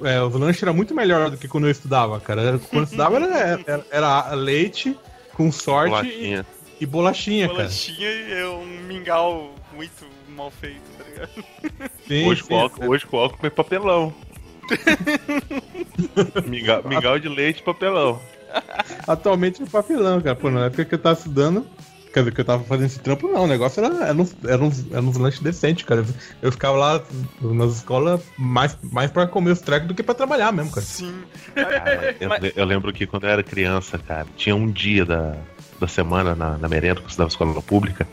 é, 0.04 0.21
os 0.23 0.35
lanches 0.35 0.62
eram 0.62 0.75
muito 0.75 0.95
melhor 0.95 1.30
do 1.30 1.37
que 1.37 1.49
quando 1.49 1.66
eu 1.66 1.71
estudava, 1.71 2.21
cara. 2.21 2.59
Quando 2.69 2.75
eu 2.78 2.85
estudava 2.85 3.16
era, 3.16 3.61
era- 3.66 3.87
era 3.90 4.35
leite 4.35 4.97
com 5.35 5.50
sorte 5.50 5.92
e, 5.95 6.00
Bolachinha. 6.02 6.47
e 6.80 6.87
bolachinha, 6.87 7.47
cara. 7.49 7.59
Bolachinha 7.61 8.09
e 8.11 8.33
é 8.33 8.47
um 8.47 8.66
mingau 8.87 9.54
muito 9.75 10.07
mal 10.28 10.50
feito, 10.50 10.83
tá 10.99 11.04
ligado? 11.04 11.45
Sim, 12.07 12.26
Hoje 12.28 12.42
sim. 12.42 12.49
coloco, 12.49 12.85
hoje 12.87 13.07
coloco 13.07 13.38
com 13.38 13.50
papelão. 13.50 14.14
mingau, 16.47 16.83
mingau 16.85 17.19
de 17.19 17.28
leite 17.28 17.61
e 17.61 17.62
papelão. 17.62 18.21
Atualmente 19.07 19.62
é 19.62 19.66
papelão, 19.66 20.21
cara. 20.21 20.37
Pô, 20.37 20.50
na 20.50 20.66
época 20.66 20.85
que 20.85 20.95
eu 20.95 20.99
tava 20.99 21.16
estudando, 21.19 21.66
quer 22.12 22.21
dizer, 22.21 22.33
que 22.33 22.40
eu 22.40 22.45
tava 22.45 22.64
fazendo 22.64 22.87
esse 22.87 22.99
trampo, 23.00 23.28
não. 23.28 23.45
O 23.45 23.47
negócio 23.47 23.85
era, 23.85 24.07
era, 24.09 24.14
uns, 24.19 24.35
era, 24.45 24.62
uns, 24.62 24.85
era 24.90 25.02
uns 25.02 25.16
lanches 25.16 25.40
decentes, 25.40 25.85
cara. 25.85 26.04
Eu 26.42 26.52
ficava 26.52 26.76
lá 26.76 27.02
nas 27.40 27.76
escolas 27.76 28.21
mais, 28.38 28.76
mais 28.83 29.11
pra 29.11 29.26
comer 29.26 29.52
os 29.52 29.61
trecos 29.61 29.88
do 29.88 29.95
que 29.95 30.02
pra 30.02 30.14
trabalhar 30.14 30.52
mesmo, 30.52 30.71
cara. 30.71 30.87
Sim. 30.87 31.23
Cara, 31.54 32.14
eu, 32.21 32.28
Mas- 32.28 32.52
eu 32.57 32.64
lembro 32.64 32.92
que 32.92 33.07
quando 33.07 33.25
eu 33.25 33.30
era 33.30 33.42
criança, 33.42 33.99
cara, 33.99 34.26
tinha 34.37 34.54
um 34.54 34.71
dia 34.71 35.04
da, 35.04 35.35
da 35.78 35.88
semana 35.88 36.35
na, 36.35 36.59
na 36.59 36.69
merenda, 36.69 36.97
que 36.97 37.07
eu 37.07 37.09
estudava 37.09 37.28
escola 37.30 37.62
pública, 37.62 38.07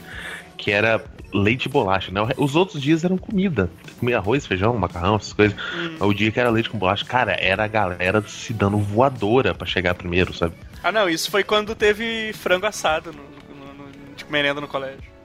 que 0.58 0.72
era 0.72 1.04
leite 1.34 1.66
e 1.66 1.70
bolacha, 1.70 2.12
né? 2.12 2.22
Os 2.38 2.56
outros 2.56 2.82
dias 2.82 3.04
eram 3.04 3.18
comida. 3.18 3.70
Comia 4.00 4.18
arroz, 4.18 4.46
feijão, 4.46 4.76
macarrão, 4.78 5.16
essas 5.18 5.34
coisas. 5.34 5.58
Hum. 5.76 5.96
Mas 6.00 6.10
o 6.10 6.14
dia 6.14 6.32
que 6.32 6.40
era 6.40 6.50
leite 6.50 6.70
com 6.70 6.78
bolacha, 6.78 7.06
cara, 7.06 7.36
era 7.40 7.64
a 7.64 7.68
galera 7.68 8.22
se 8.28 8.54
dando 8.54 8.78
voadora 8.78 9.54
pra 9.54 9.68
chegar 9.68 9.94
primeiro, 9.94 10.34
sabe? 10.34 10.54
Ah, 10.84 10.92
não, 10.92 11.10
isso 11.10 11.30
foi 11.30 11.44
quando 11.44 11.76
teve 11.76 12.32
frango 12.34 12.66
assado 12.66 13.12
no, 13.12 13.22
no, 13.56 13.74
no- 13.74 14.16
de 14.16 14.26
merenda 14.30 14.62
no 14.62 14.68
colégio. 14.68 15.16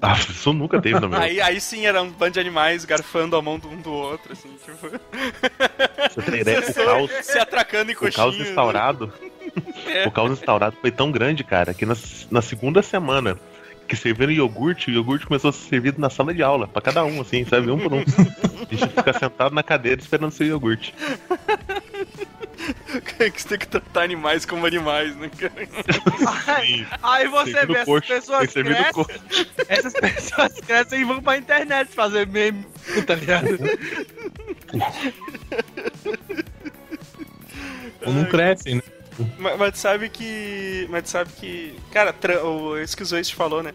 Ah, 0.00 0.16
isso 0.16 0.52
nunca 0.52 0.80
teve 0.80 1.00
no 1.00 1.08
meu. 1.08 1.18
Aí, 1.20 1.40
aí 1.40 1.60
sim 1.60 1.84
era 1.84 2.00
um 2.00 2.08
bando 2.10 2.34
de 2.34 2.40
animais 2.40 2.84
garfando 2.84 3.34
a 3.36 3.42
mão 3.42 3.58
do 3.58 3.68
um 3.68 3.80
do 3.80 3.90
outro, 3.92 4.32
assim, 4.32 4.48
tipo. 4.64 4.88
Você 6.14 6.22
tem 6.22 6.40
ideia, 6.40 6.60
o 6.70 6.72
caos, 6.72 7.10
se 7.22 7.36
atracando 7.38 7.90
em 7.90 7.94
o 7.94 7.98
coxinha. 7.98 8.12
caos 8.24 8.36
instaurado. 8.38 9.12
É. 9.88 10.06
O 10.06 10.10
caos 10.10 10.30
instaurado 10.32 10.76
foi 10.80 10.90
tão 10.90 11.10
grande, 11.10 11.42
cara, 11.42 11.72
que 11.74 11.84
na, 11.86 11.96
na 12.30 12.40
segunda 12.42 12.80
semana 12.82 13.36
que 13.88 13.96
serviram 13.96 14.30
iogurte, 14.30 14.90
o 14.90 14.94
iogurte 14.94 15.26
começou 15.26 15.50
a 15.50 15.52
ser 15.52 15.66
servido 15.68 16.00
na 16.00 16.10
sala 16.10 16.34
de 16.34 16.42
aula, 16.42 16.68
pra 16.68 16.82
cada 16.82 17.04
um, 17.04 17.22
assim, 17.22 17.44
sabe? 17.44 17.70
Um 17.70 17.78
por 17.78 17.94
um. 17.94 18.00
A 18.00 18.74
gente 18.74 18.88
fica 18.88 19.18
sentado 19.18 19.54
na 19.54 19.62
cadeira 19.62 20.00
esperando 20.00 20.30
seu 20.30 20.46
iogurte. 20.46 20.94
que 23.32 23.42
você 23.42 23.48
tem 23.48 23.58
que 23.58 23.68
tratar 23.68 24.02
animais 24.02 24.44
como 24.44 24.66
animais, 24.66 25.16
né, 25.16 25.30
cara? 25.38 26.60
Sim. 26.60 26.86
Aí 27.02 27.26
você 27.28 27.66
vê, 27.66 27.72
essas 27.72 27.84
coxo, 27.86 28.08
pessoas 28.08 28.52
crescem, 28.52 29.06
essas 29.68 29.92
pessoas 29.94 30.52
crescem 30.60 31.00
e 31.00 31.04
vão 31.04 31.22
pra 31.22 31.38
internet 31.38 31.88
fazer 31.88 32.26
meme, 32.26 32.66
tá 33.06 33.14
ligado? 33.14 33.58
Ou 38.04 38.12
não 38.12 38.24
crescem, 38.26 38.76
né? 38.76 38.82
Mas, 39.38 39.58
mas 39.58 39.72
tu 39.72 39.78
sabe 39.78 40.08
que. 40.08 40.86
Mas 40.90 41.08
sabe 41.08 41.30
que. 41.32 41.74
Cara, 41.92 42.14
o, 42.44 42.74
Zoist 43.04 43.34
falou, 43.34 43.62
né? 43.62 43.72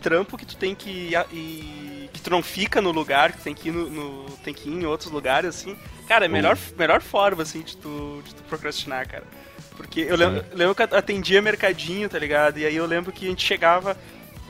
Trampo 0.00 0.38
que 0.38 0.46
tu 0.46 0.56
tem 0.56 0.74
que 0.74 0.88
ir, 0.88 1.26
e 1.32 2.08
que 2.12 2.20
tu 2.20 2.30
não 2.30 2.42
fica 2.42 2.80
no 2.80 2.90
lugar, 2.92 3.32
que 3.32 3.38
tu 3.38 3.44
tem 3.44 3.54
que 3.54 3.68
ir 3.68 3.72
no, 3.72 3.90
no- 3.90 4.30
tem 4.38 4.54
que 4.54 4.68
ir 4.68 4.72
em 4.72 4.86
outros 4.86 5.10
lugares, 5.10 5.50
assim. 5.50 5.76
Cara, 6.08 6.24
é 6.24 6.28
a 6.28 6.30
melhor, 6.30 6.56
melhor 6.78 7.02
forma, 7.02 7.42
assim, 7.42 7.60
de 7.60 7.76
tu, 7.76 8.22
de 8.24 8.34
tu 8.34 8.42
procrastinar, 8.44 9.06
cara. 9.06 9.24
Porque 9.76 10.00
eu 10.00 10.16
lembro, 10.16 10.42
lembro 10.54 10.74
que 10.74 10.82
eu 10.82 10.98
atendia 10.98 11.42
mercadinho, 11.42 12.08
tá 12.08 12.18
ligado? 12.18 12.58
E 12.58 12.64
aí 12.64 12.74
eu 12.76 12.86
lembro 12.86 13.12
que 13.12 13.26
a 13.26 13.28
gente 13.28 13.44
chegava, 13.44 13.94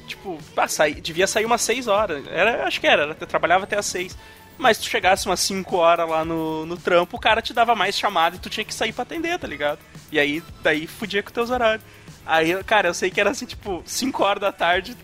tipo, 0.07 0.39
ah, 0.57 0.69
saí, 0.69 1.01
devia 1.01 1.27
sair 1.27 1.45
umas 1.45 1.63
6 1.63 1.89
horas. 1.89 2.25
Era, 2.29 2.65
acho 2.65 2.81
que 2.81 2.87
era, 2.87 3.03
era, 3.03 3.17
eu 3.19 3.27
trabalhava 3.27 3.65
até 3.65 3.77
as 3.77 3.87
6. 3.87 4.17
Mas 4.57 4.77
se 4.77 4.85
tu 4.85 4.89
chegasse 4.89 5.27
umas 5.27 5.41
5 5.41 5.77
horas 5.77 6.09
lá 6.09 6.25
no, 6.25 6.65
no 6.65 6.77
trampo, 6.77 7.17
o 7.17 7.21
cara 7.21 7.43
te 7.43 7.53
dava 7.53 7.75
mais 7.75 7.99
chamada 7.99 8.37
e 8.37 8.39
tu 8.39 8.49
tinha 8.49 8.65
que 8.65 8.73
sair 8.73 8.93
pra 8.93 9.03
atender, 9.03 9.37
tá 9.39 9.47
ligado? 9.49 9.79
E 10.17 10.19
aí, 10.19 10.43
daí 10.63 10.87
fudia 10.87 11.23
com 11.23 11.31
teus 11.31 11.51
horários. 11.51 11.85
Aí, 12.25 12.65
cara, 12.65 12.89
eu 12.89 12.95
sei 12.95 13.11
que 13.11 13.21
era 13.21 13.29
assim, 13.29 13.45
tipo, 13.45 13.83
5 13.85 14.25
horas 14.25 14.41
da 14.41 14.51
tarde, 14.51 14.97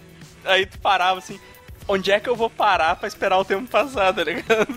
aí 0.42 0.64
tu 0.64 0.78
parava 0.78 1.18
assim, 1.18 1.38
onde 1.86 2.10
é 2.10 2.18
que 2.18 2.30
eu 2.30 2.34
vou 2.34 2.48
parar 2.48 2.96
pra 2.96 3.06
esperar 3.08 3.38
o 3.38 3.44
tempo 3.44 3.68
passar, 3.68 4.14
tá 4.14 4.24
ligado? 4.24 4.66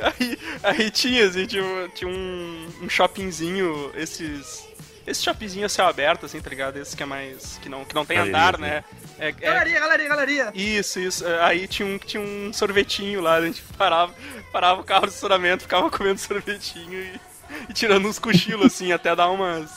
aí, 0.00 0.38
aí 0.64 0.90
tinha, 0.90 1.28
assim, 1.28 1.46
tinha, 1.46 1.62
tinha 1.94 2.10
um, 2.10 2.68
um 2.82 2.88
shoppingzinho, 2.88 3.92
esses. 3.94 4.66
Esse 5.06 5.22
shoppingzinho 5.22 5.68
céu 5.68 5.86
aberto, 5.86 6.26
assim, 6.26 6.40
tá 6.40 6.50
ligado? 6.50 6.76
Esse 6.78 6.96
que 6.96 7.02
é 7.04 7.06
mais. 7.06 7.56
que 7.62 7.68
não, 7.68 7.84
que 7.84 7.94
não 7.94 8.04
tem 8.04 8.16
Galeria, 8.16 8.38
andar, 8.38 8.54
assim. 8.54 8.62
né? 8.62 8.84
É, 9.18 9.28
é- 9.28 9.32
Galeria, 9.32 9.80
galeria, 9.80 10.08
galeria. 10.08 10.50
isso, 10.54 10.98
isso. 10.98 11.24
Aí 11.40 11.68
tinha 11.68 11.86
um, 11.86 11.98
tinha 11.98 12.20
um 12.22 12.52
sorvetinho 12.52 13.20
lá, 13.20 13.36
a 13.36 13.46
gente 13.46 13.62
parava, 13.78 14.12
parava 14.52 14.80
o 14.80 14.84
carro 14.84 15.02
de 15.06 15.12
estacionamento, 15.12 15.62
ficava 15.62 15.88
comendo 15.90 16.18
sorvetinho 16.18 17.00
e, 17.00 17.20
e 17.68 17.72
tirando 17.72 18.08
uns 18.08 18.18
cochilos, 18.18 18.66
assim, 18.66 18.92
até 18.92 19.14
dar 19.14 19.30
umas, 19.30 19.70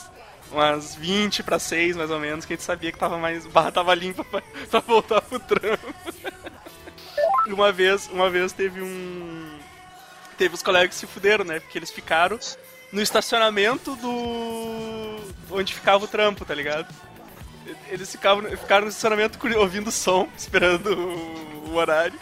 umas 0.52 0.96
20 0.96 1.44
para 1.44 1.60
6, 1.60 1.96
mais 1.96 2.12
ou 2.12 2.20
menos, 2.20 2.46
que 2.46 2.54
a 2.54 2.56
gente 2.56 2.66
sabia 2.66 2.92
que 2.92 2.98
tava 2.98 3.18
mais. 3.18 3.46
barra 3.46 3.72
tava 3.72 3.94
limpa 3.94 4.24
pra, 4.24 4.42
pra 4.70 4.80
voltar 4.80 5.22
pro 5.22 5.40
trampo. 5.40 5.94
E 7.48 7.54
uma 7.54 7.72
vez, 7.72 8.10
uma 8.12 8.30
vez 8.30 8.52
teve 8.52 8.82
um. 8.82 9.60
Teve 10.38 10.56
os 10.56 10.62
colegas 10.62 10.90
que 10.90 10.96
se 10.96 11.08
fuderam, 11.08 11.46
né? 11.46 11.60
Porque 11.60 11.78
eles 11.78 11.92
ficaram 11.92 12.38
no 12.92 13.02
estacionamento 13.02 13.96
do. 13.96 15.20
onde 15.52 15.74
ficava 15.74 16.04
o 16.04 16.08
trampo, 16.08 16.44
tá 16.44 16.54
ligado? 16.54 16.94
Eles 17.88 18.12
ficavam, 18.12 18.44
ficaram 18.58 18.84
no 18.84 18.90
estacionamento 18.90 19.40
ouvindo 19.58 19.92
som, 19.92 20.28
esperando 20.38 20.94
o, 20.94 21.72
o 21.72 21.76
horário. 21.76 22.20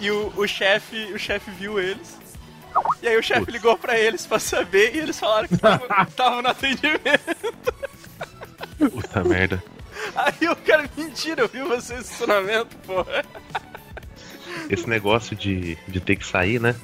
E 0.00 0.10
o, 0.10 0.32
o 0.36 0.46
chefe 0.46 1.12
o 1.12 1.18
chefe 1.18 1.50
viu 1.50 1.80
eles. 1.80 2.17
E 3.02 3.08
aí 3.08 3.16
o 3.16 3.22
chefe 3.22 3.50
ligou 3.50 3.76
pra 3.76 3.98
eles 3.98 4.26
pra 4.26 4.38
saber 4.38 4.94
e 4.94 4.98
eles 4.98 5.18
falaram 5.18 5.48
que 5.48 5.54
estavam 5.54 6.42
no 6.42 6.48
atendimento. 6.48 7.74
Puta 8.92 9.24
merda. 9.24 9.62
Aí 10.14 10.48
o 10.48 10.56
cara, 10.56 10.88
mentira, 10.96 11.42
eu 11.42 11.48
vi 11.48 11.62
você 11.62 11.94
no 11.94 12.00
estacionamento, 12.00 12.76
porra. 12.78 13.24
Esse 14.70 14.88
negócio 14.88 15.36
de, 15.36 15.76
de 15.86 16.00
ter 16.00 16.16
que 16.16 16.26
sair, 16.26 16.60
né? 16.60 16.74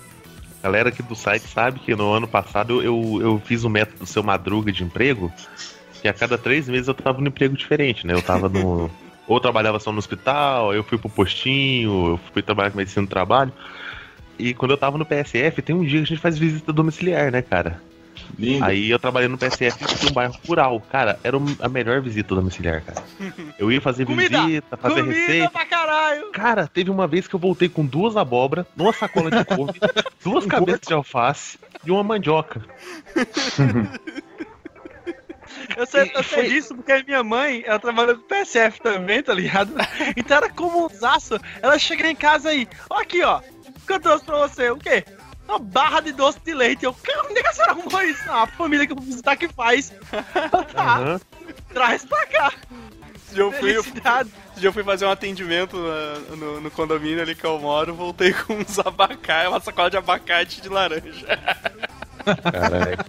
Galera 0.62 0.88
aqui 0.88 1.02
do 1.02 1.14
site 1.14 1.46
sabe 1.46 1.78
que 1.80 1.94
no 1.94 2.12
ano 2.12 2.26
passado 2.26 2.82
eu, 2.82 3.18
eu 3.20 3.42
fiz 3.44 3.64
o 3.64 3.70
método 3.70 4.06
seu 4.06 4.22
madruga 4.22 4.72
de 4.72 4.82
emprego, 4.82 5.30
que 6.00 6.08
a 6.08 6.12
cada 6.12 6.38
três 6.38 6.68
meses 6.68 6.88
eu 6.88 6.94
tava 6.94 7.20
no 7.20 7.28
emprego 7.28 7.56
diferente, 7.56 8.06
né? 8.06 8.14
Eu 8.14 8.22
tava 8.22 8.48
no. 8.48 8.90
Ou 9.28 9.40
trabalhava 9.40 9.78
só 9.78 9.90
no 9.90 9.98
hospital, 9.98 10.74
eu 10.74 10.84
fui 10.84 10.98
pro 10.98 11.08
postinho, 11.08 12.08
eu 12.08 12.20
fui 12.32 12.42
trabalhar 12.42 12.70
com 12.70 12.76
medicina 12.76 13.06
do 13.06 13.08
trabalho. 13.08 13.52
E 14.38 14.52
quando 14.54 14.72
eu 14.72 14.76
tava 14.76 14.98
no 14.98 15.06
PSF, 15.06 15.62
tem 15.62 15.74
um 15.74 15.84
dia 15.84 15.98
que 15.98 16.04
a 16.04 16.06
gente 16.06 16.20
faz 16.20 16.36
visita 16.38 16.72
domiciliar, 16.72 17.30
né, 17.30 17.40
cara? 17.42 17.80
Lindo. 18.38 18.64
Aí 18.64 18.90
eu 18.90 18.98
trabalhei 18.98 19.28
no 19.28 19.36
PSF 19.38 19.84
de 19.84 20.06
um 20.08 20.12
bairro 20.12 20.34
rural. 20.46 20.80
Cara, 20.90 21.18
era 21.22 21.36
um- 21.36 21.56
a 21.60 21.68
melhor 21.68 22.00
visita 22.00 22.34
domiciliar, 22.34 22.82
cara. 22.82 23.02
Eu 23.58 23.70
ia 23.70 23.80
fazer 23.80 24.06
Comida! 24.06 24.42
visita, 24.42 24.76
fazer 24.76 25.02
Comida 25.02 25.18
receita. 25.20 25.50
pra 25.50 25.64
caralho. 25.66 26.30
Cara, 26.32 26.66
teve 26.66 26.90
uma 26.90 27.06
vez 27.06 27.28
que 27.28 27.34
eu 27.34 27.40
voltei 27.40 27.68
com 27.68 27.84
duas 27.84 28.16
abóbora, 28.16 28.66
uma 28.76 28.92
sacola 28.92 29.30
de 29.30 29.44
couve, 29.44 29.78
duas 30.24 30.46
cabeças 30.46 30.80
de 30.86 30.94
alface 30.94 31.58
e 31.84 31.90
uma 31.90 32.02
mandioca. 32.02 32.62
Eu 35.76 35.86
sei, 35.86 36.10
eu 36.14 36.22
sei 36.22 36.48
disso 36.48 36.74
porque 36.74 37.02
minha 37.04 37.22
mãe, 37.22 37.62
ela 37.66 37.78
trabalhou 37.78 38.16
com 38.16 38.22
PSF 38.26 38.80
também, 38.80 39.22
tá 39.22 39.32
ligado? 39.32 39.72
Então 40.16 40.36
era 40.38 40.48
como 40.50 40.86
um 40.86 40.88
zaço. 40.88 41.38
Ela 41.62 41.78
chega 41.78 42.08
em 42.08 42.14
casa 42.16 42.50
aí, 42.50 42.66
ó 42.90 43.00
aqui, 43.00 43.22
ó. 43.22 43.40
O 43.84 43.86
que 43.86 43.92
eu 43.92 44.00
trouxe 44.00 44.24
pra 44.24 44.38
você? 44.38 44.70
O 44.70 44.76
quê? 44.78 45.04
uma 45.46 45.58
barra 45.58 46.00
de 46.00 46.10
doce 46.12 46.40
de 46.42 46.54
leite. 46.54 46.84
Eu, 46.86 46.94
cara, 46.94 47.22
onde 47.28 47.38
é 47.38 47.42
que 47.42 47.48
a 47.48 47.52
senhora 47.52 47.72
arrumou 47.72 48.02
isso? 48.02 48.26
Não, 48.26 48.34
a 48.42 48.46
família 48.46 48.86
que 48.86 48.92
eu 48.92 48.96
vou 48.96 49.04
visitar 49.04 49.36
que 49.36 49.46
faz. 49.48 49.92
tá, 50.74 50.96
Aham. 50.96 51.20
traz 51.72 52.02
pra 52.04 52.26
cá. 52.26 52.52
Esse 53.14 53.34
dia 53.34 53.42
eu 53.42 53.52
fui, 53.52 53.72
Felicidade. 53.74 54.30
esse 54.52 54.60
dia 54.60 54.68
eu 54.68 54.72
fui 54.72 54.82
fazer 54.82 55.04
um 55.04 55.10
atendimento 55.10 55.76
na- 55.76 56.36
no, 56.36 56.60
no 56.62 56.70
condomínio 56.70 57.20
ali 57.20 57.34
que 57.34 57.44
eu 57.44 57.58
moro, 57.58 57.94
voltei 57.94 58.32
com 58.44 58.54
uns 58.54 58.78
abacate, 58.78 59.48
uma 59.48 59.60
sacola 59.60 59.90
de 59.90 59.98
abacate 59.98 60.62
de 60.62 60.68
laranja. 60.70 61.38
Caralho. 62.50 63.04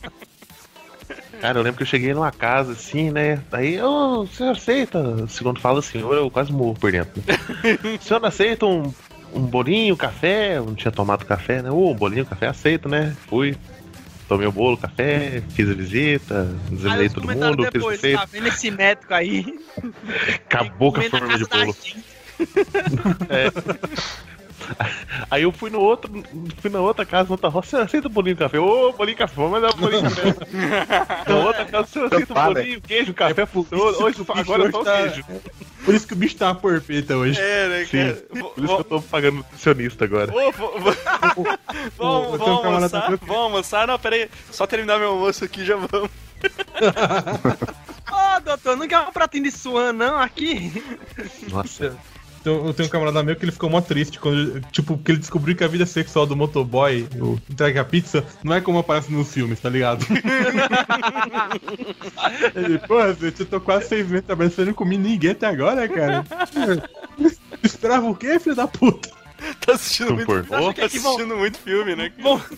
Cara, 1.39 1.59
eu 1.59 1.63
lembro 1.63 1.77
que 1.77 1.83
eu 1.83 1.87
cheguei 1.87 2.13
numa 2.13 2.31
casa 2.31 2.71
assim, 2.73 3.11
né? 3.11 3.41
Aí, 3.51 3.81
ô, 3.81 4.21
o 4.21 4.27
senhor 4.27 4.51
aceita? 4.51 5.27
Segundo 5.27 5.59
fala 5.59 5.79
assim, 5.79 5.99
eu 5.99 6.29
quase 6.31 6.51
morro 6.51 6.73
por 6.75 6.91
dentro. 6.91 7.21
Né? 7.25 7.95
o 7.99 8.01
senhor 8.03 8.19
não 8.19 8.27
aceita 8.29 8.65
um, 8.65 8.91
um 9.35 9.45
bolinho, 9.45 9.95
café? 9.97 10.57
Eu 10.57 10.65
não 10.65 10.75
tinha 10.75 10.91
tomado 10.91 11.25
café, 11.25 11.61
né? 11.61 11.69
Ô, 11.69 11.91
um 11.91 11.95
bolinho, 11.95 12.25
café, 12.25 12.47
aceito, 12.47 12.87
né? 12.87 13.15
Fui. 13.27 13.55
Tomei 14.27 14.47
o 14.47 14.51
bolo, 14.51 14.75
café, 14.75 15.43
fiz 15.49 15.69
a 15.69 15.73
visita, 15.73 16.49
examinei 16.71 17.07
os 17.07 17.13
todo 17.13 17.27
mundo, 17.27 17.63
fiz 17.65 17.73
depois, 17.73 18.01
receita. 18.01 18.21
tá 18.21 18.25
vendo 18.25 18.47
esse 18.47 18.71
médico 18.71 19.13
aí? 19.13 19.45
Acabou 20.33 20.91
com 20.91 20.99
a 20.99 21.03
forma 21.03 21.37
de 21.37 21.45
bolo. 21.45 21.65
gente. 21.65 22.03
Aí 25.29 25.43
eu 25.43 25.51
fui 25.51 25.69
no 25.69 25.79
outro, 25.79 26.11
fui 26.61 26.69
na 26.69 26.79
outra 26.79 27.05
casa, 27.05 27.25
na 27.29 27.31
outra 27.33 27.49
roça, 27.49 27.69
você 27.69 27.77
aceita 27.77 28.07
um 28.07 28.11
bolinho 28.11 28.35
de 28.35 28.39
café? 28.39 28.59
Ô, 28.59 28.91
bolinho 28.93 29.15
de 29.15 29.19
café, 29.19 29.33
vamos 29.35 29.61
dar 29.61 29.73
um 29.73 29.77
bolinho 29.77 30.07
de 30.07 30.15
café. 30.15 30.35
na 31.29 31.35
outra 31.35 31.65
casa, 31.65 31.87
você 31.87 31.99
aceita 31.99 32.15
um 32.17 32.27
Tampar, 32.27 32.53
bolinho, 32.53 32.81
queijo, 32.81 33.13
café, 33.13 33.45
fruto. 33.45 33.75
Hoje, 33.75 34.17
bicho 34.19 34.25
agora 34.33 34.67
é 34.67 34.71
só 34.71 34.77
o 34.77 34.81
hoje 34.81 34.89
tá- 34.91 34.97
queijo. 35.09 35.25
Por 35.85 35.93
isso 35.93 36.07
que 36.07 36.13
o 36.13 36.17
bicho 36.17 36.35
tá 36.35 36.47
uma 36.47 36.55
porpeta 36.55 37.15
hoje. 37.15 37.39
É, 37.39 37.67
né, 37.69 37.85
Sim. 37.85 37.97
cara? 37.99 38.13
Por 38.49 38.63
isso 38.63 38.75
que 38.75 38.81
eu 38.81 38.83
tô 38.85 39.01
pagando 39.03 39.37
nutricionista 39.37 40.05
agora. 40.05 40.31
Ô, 40.33 40.51
vou- 40.53 40.79
vou- 40.79 40.95
Vamos, 41.97 42.41
almoçar, 42.41 43.09
vamos 43.17 43.35
almoçar. 43.43 43.87
Não, 43.87 43.99
peraí, 43.99 44.29
só 44.51 44.65
terminar 44.65 44.97
meu 44.97 45.09
almoço 45.09 45.43
aqui 45.45 45.63
já 45.63 45.75
vamos. 45.75 46.09
Ô, 48.11 48.39
doutor, 48.41 48.75
não 48.77 48.87
quer 48.87 48.99
um 48.99 49.11
pratinho 49.11 49.43
de 49.45 49.51
suan, 49.51 49.93
não, 49.93 50.17
aqui? 50.19 50.71
Nossa. 51.49 51.97
Eu 52.45 52.73
tenho 52.73 52.87
um 52.87 52.91
camarada 52.91 53.23
meu 53.23 53.35
que 53.35 53.45
ele 53.45 53.51
ficou 53.51 53.69
mó 53.69 53.81
triste 53.81 54.19
quando, 54.19 54.61
tipo, 54.71 54.97
que 54.97 55.11
ele 55.11 55.19
descobriu 55.19 55.55
que 55.55 55.63
a 55.63 55.67
vida 55.67 55.85
sexual 55.85 56.25
do 56.25 56.35
motoboy, 56.35 57.07
o 57.15 57.39
entrega 57.49 57.81
a 57.81 57.85
pizza, 57.85 58.25
não 58.43 58.53
é 58.53 58.61
como 58.61 58.79
aparece 58.79 59.11
nos 59.11 59.33
filmes, 59.33 59.59
tá 59.59 59.69
ligado? 59.69 60.05
ele, 62.55 62.77
porra, 62.79 63.13
gente, 63.13 63.41
eu 63.41 63.45
tô 63.45 63.59
quase 63.59 63.87
seis 63.87 64.07
meses 64.07 64.25
trabalhando, 64.25 64.53
você 64.53 64.65
não 64.65 64.73
comi 64.73 64.97
ninguém 64.97 65.31
até 65.31 65.47
agora, 65.47 65.87
cara. 65.87 66.23
Esperava 67.63 68.05
o 68.07 68.15
quê, 68.15 68.39
filho 68.39 68.55
da 68.55 68.67
puta? 68.67 69.09
Tá 69.65 69.73
assistindo 69.73 70.11
Um 70.11 70.15
muito, 70.15 70.27
pornô? 70.27 70.73
tá 70.73 70.85
assistindo 70.85 71.35
muito 71.35 71.57
filme, 71.57 71.95
né? 71.95 72.11
Vou, 72.19 72.39
Tem 72.39 72.57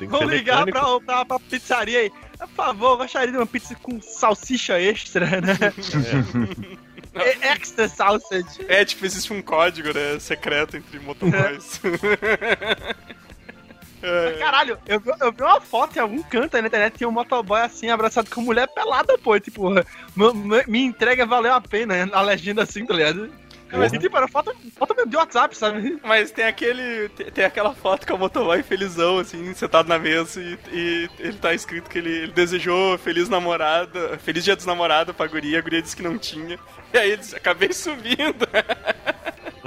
que 0.00 0.06
vou 0.06 0.20
ser 0.20 0.26
ligar 0.26 0.66
pra, 0.66 1.00
pra, 1.00 1.24
pra 1.24 1.38
pizzaria 1.38 2.00
aí. 2.00 2.12
Por 2.38 2.48
favor, 2.48 2.92
eu 2.92 2.96
gostaria 2.98 3.30
de 3.30 3.36
uma 3.36 3.46
pizza 3.46 3.74
com 3.76 4.00
salsicha 4.00 4.80
extra, 4.80 5.26
né? 5.40 5.58
É. 6.80 6.83
Extra 7.42 7.88
sausage. 7.88 8.64
É, 8.68 8.84
tipo, 8.84 9.04
existe 9.06 9.32
um 9.32 9.40
código, 9.40 9.92
né, 9.94 10.18
secreto 10.18 10.76
entre 10.76 10.98
motoboys. 10.98 11.80
É. 14.06 14.32
Caralho, 14.38 14.76
eu, 14.86 15.00
vi- 15.00 15.12
eu 15.18 15.32
vi 15.32 15.42
uma 15.42 15.58
foto 15.62 15.96
em 15.96 16.00
algum 16.00 16.22
canto 16.24 16.54
aí 16.54 16.60
na 16.60 16.68
internet, 16.68 16.98
tinha 16.98 17.08
um 17.08 17.12
motoboy 17.12 17.62
assim, 17.62 17.88
abraçado 17.88 18.28
com 18.28 18.42
mulher 18.42 18.68
pelada, 18.68 19.16
pô. 19.16 19.40
Tipo, 19.40 19.70
"M- 19.70 19.82
m- 20.14 20.64
minha 20.68 20.84
entrega 20.86 21.24
valeu 21.24 21.54
a 21.54 21.60
pena, 21.60 22.06
a 22.12 22.20
legenda 22.20 22.62
assim, 22.64 22.84
tá 22.84 22.92
ligado? 22.92 23.30
E, 23.92 23.98
tipo, 23.98 24.16
era 24.16 24.28
foto, 24.28 24.54
foto 24.76 24.94
mesmo 24.94 25.10
de 25.10 25.16
WhatsApp, 25.16 25.56
sabe? 25.56 25.98
Mas 26.02 26.30
tem 26.30 26.44
aquele. 26.44 27.08
Tem, 27.10 27.30
tem 27.30 27.44
aquela 27.44 27.74
foto 27.74 28.06
com 28.06 28.14
o 28.14 28.18
motoboy 28.18 28.62
felizão, 28.62 29.18
assim, 29.18 29.52
sentado 29.54 29.88
na 29.88 29.98
mesa 29.98 30.40
e, 30.40 30.58
e 30.72 31.10
ele 31.18 31.38
tá 31.38 31.52
escrito 31.54 31.90
que 31.90 31.98
ele, 31.98 32.10
ele 32.10 32.32
desejou 32.32 32.96
feliz 32.98 33.28
namorada, 33.28 34.18
feliz 34.18 34.44
dia 34.44 34.56
dos 34.56 34.66
namorados 34.66 35.14
pra 35.14 35.26
guria, 35.26 35.58
a 35.58 35.62
guria 35.62 35.82
disse 35.82 35.96
que 35.96 36.02
não 36.02 36.18
tinha. 36.18 36.58
E 36.92 36.98
aí 36.98 37.08
ele 37.10 37.16
disse, 37.18 37.34
acabei 37.36 37.72
subindo, 37.72 38.46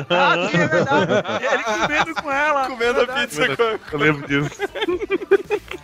Ah, 0.10 0.48
sim, 0.52 0.58
é 0.58 0.68
verdade. 0.68 1.46
Ele 1.46 1.64
comendo 1.64 2.16
com 2.22 2.32
ela. 2.32 2.68
comendo 2.68 3.02
a 3.02 3.06
verdade. 3.06 3.28
pizza 3.28 3.58
com. 3.58 3.64
Eu 3.96 4.00
lembro 4.00 4.28
disso. 4.28 4.62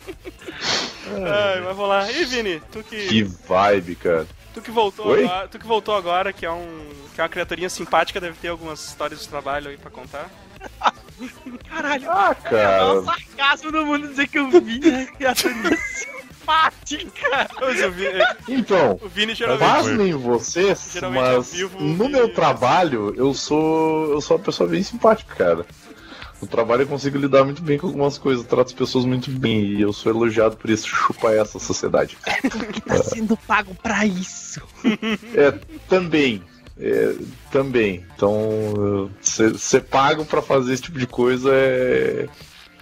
Ai, 1.11 1.61
mas 1.61 1.75
vamos 1.75 1.89
lá. 1.89 2.11
E 2.11 2.25
Vini, 2.25 2.61
tu 2.71 2.83
que. 2.83 3.07
Que 3.07 3.23
vibe, 3.23 3.95
cara. 3.95 4.27
Tu 4.53 4.61
que 4.61 4.71
voltou 4.71 5.07
Oi? 5.07 5.23
agora, 5.25 5.47
tu 5.47 5.59
que 5.59 5.65
voltou 5.67 5.95
agora, 5.95 6.31
que 6.33 6.45
é 6.45 6.51
um. 6.51 6.89
que 7.15 7.19
é 7.21 7.23
uma 7.23 7.29
criaturinha 7.29 7.69
simpática, 7.69 8.19
deve 8.21 8.37
ter 8.37 8.49
algumas 8.49 8.85
histórias 8.87 9.21
de 9.21 9.27
trabalho 9.27 9.69
aí 9.69 9.77
pra 9.77 9.89
contar. 9.89 10.29
Caralho. 11.69 12.09
Ah, 12.09 12.27
É 12.27 12.47
o 12.47 12.49
cara. 12.49 12.77
maior 12.93 13.03
sarcasmo 13.05 13.71
do 13.71 13.85
mundo 13.85 14.07
dizer 14.09 14.27
que 14.27 14.37
eu 14.39 14.49
vi, 14.49 14.79
né? 14.79 15.07
Criaturinha 15.17 15.75
simpática. 15.77 17.49
Mas 17.59 17.83
o 17.83 17.91
Vini, 17.91 18.23
Então, 18.49 18.99
o 19.01 19.07
Vini 19.09 19.33
geralmente. 19.35 19.67
pasmem 19.69 20.13
vocês, 20.13 20.89
Geralmente 20.93 21.25
ao 21.29 21.37
mas 21.37 21.51
vivo 21.53 21.79
no 21.81 22.05
e- 22.05 22.09
meu 22.09 22.33
trabalho 22.33 23.13
eu 23.17 23.33
sou 23.33 24.11
eu 24.11 24.21
sou 24.21 24.37
uma 24.37 24.43
pessoa 24.43 24.69
bem 24.69 24.83
simpática, 24.83 25.33
cara. 25.35 25.65
No 26.43 26.47
trabalho 26.47 26.81
eu 26.81 26.87
consigo 26.87 27.17
lidar 27.17 27.45
muito 27.45 27.61
bem 27.61 27.77
com 27.77 27.87
algumas 27.87 28.17
coisas, 28.17 28.45
trato 28.45 28.67
as 28.67 28.73
pessoas 28.73 29.05
muito 29.05 29.31
bem 29.31 29.61
e 29.61 29.81
eu 29.81 29.93
sou 29.93 30.11
elogiado 30.11 30.57
por 30.57 30.69
isso. 30.69 30.87
Chupa 30.87 31.31
essa 31.31 31.57
sociedade. 31.57 32.17
Que 32.73 32.81
tá 32.81 33.01
sendo 33.01 33.37
pago 33.37 33.73
pra 33.81 34.05
isso. 34.05 34.61
É, 35.35 35.51
também. 35.87 36.43
É, 36.77 37.15
também. 37.51 38.05
Então, 38.15 39.09
ser 39.21 39.83
pago 39.83 40.25
pra 40.25 40.41
fazer 40.41 40.73
esse 40.73 40.83
tipo 40.83 40.99
de 40.99 41.07
coisa 41.07 41.49
é, 41.53 42.27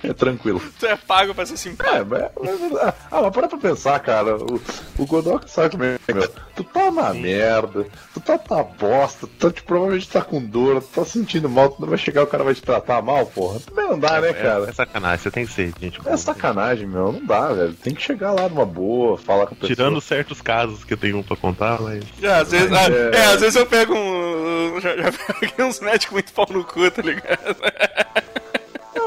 é 0.04 0.14
tranquilo. 0.14 0.62
Tu 0.80 0.86
é 0.86 0.96
pago 0.96 1.34
pra 1.36 1.46
ser 1.46 1.58
simpático. 1.58 1.96
É, 1.96 2.04
mas, 2.04 2.32
mas- 2.72 2.94
ah, 3.12 3.22
mas 3.22 3.32
para 3.34 3.48
pra 3.48 3.58
pensar, 3.58 4.00
cara. 4.00 4.36
O, 4.38 4.62
o 4.98 5.06
Godoka 5.06 5.48
sabe 5.48 5.70
como 5.72 5.84
é, 5.84 5.98
meu. 6.14 6.28
Tu 6.56 6.64
tá 6.64 6.92
na 6.92 7.14
merda, 7.14 7.86
tu 8.14 8.20
tá 8.20 8.40
na 8.50 8.64
bosta, 8.64 9.28
tu 9.28 9.34
tá, 9.48 9.52
tipo, 9.52 9.68
provavelmente 9.68 10.10
tá 10.10 10.22
com 10.22 10.42
dor, 10.44 10.82
tu 10.82 10.88
tá 11.00 11.06
sentindo 11.06 11.50
mal, 11.50 11.70
tu 11.70 11.82
não 11.82 11.88
vai 11.88 11.98
chegar, 11.98 12.24
o 12.24 12.28
cara 12.28 12.44
vai 12.44 12.54
te 12.54 12.62
tratar 12.62 13.02
mal, 13.02 13.26
porra. 13.26 13.60
Também 13.60 13.88
não 13.90 13.98
dá, 14.00 14.20
né, 14.22 14.30
É, 14.30 14.34
cara? 14.34 14.70
é 14.70 14.74
sacanagem, 14.74 15.18
você 15.20 15.32
tem 15.32 15.46
que 15.46 15.54
ser, 15.54 15.74
gente. 15.80 16.00
É 16.06 16.18
sacanagem, 16.18 16.88
meu. 16.88 17.12
Não 17.14 17.26
dá, 17.26 17.48
velho. 17.54 17.74
Tem 17.74 17.94
que 17.94 18.02
chegar 18.02 18.32
lá 18.32 18.48
numa 18.50 18.66
boa, 18.66 19.18
falar 19.18 19.46
com 19.48 19.54
a 19.54 19.58
pessoa. 19.58 19.76
Tirando 19.76 20.02
certos 20.02 20.42
casos 20.42 20.84
que 20.84 20.94
eu 20.94 20.98
tenho 20.98 21.18
um 21.18 21.24
pra 21.24 21.38
contar, 21.38 21.82
mas. 21.82 22.04
É, 22.22 22.28
às 22.34 22.52
vezes, 22.52 22.70
Mas, 22.70 22.88
ah, 22.88 22.92
é- 22.92 23.16
é, 23.18 23.26
às 23.34 23.40
vezes 23.42 23.56
eu 23.56 23.66
pego 23.66 23.94
um. 23.96 24.80
Já, 24.82 24.96
já 24.98 25.12
peguei 25.40 25.66
uns 25.66 25.80
médicos 25.80 26.14
muito 26.14 26.32
pau 26.34 26.48
no 26.50 26.64
cu, 26.64 26.90
tá 26.92 27.02
ligado? 27.02 27.56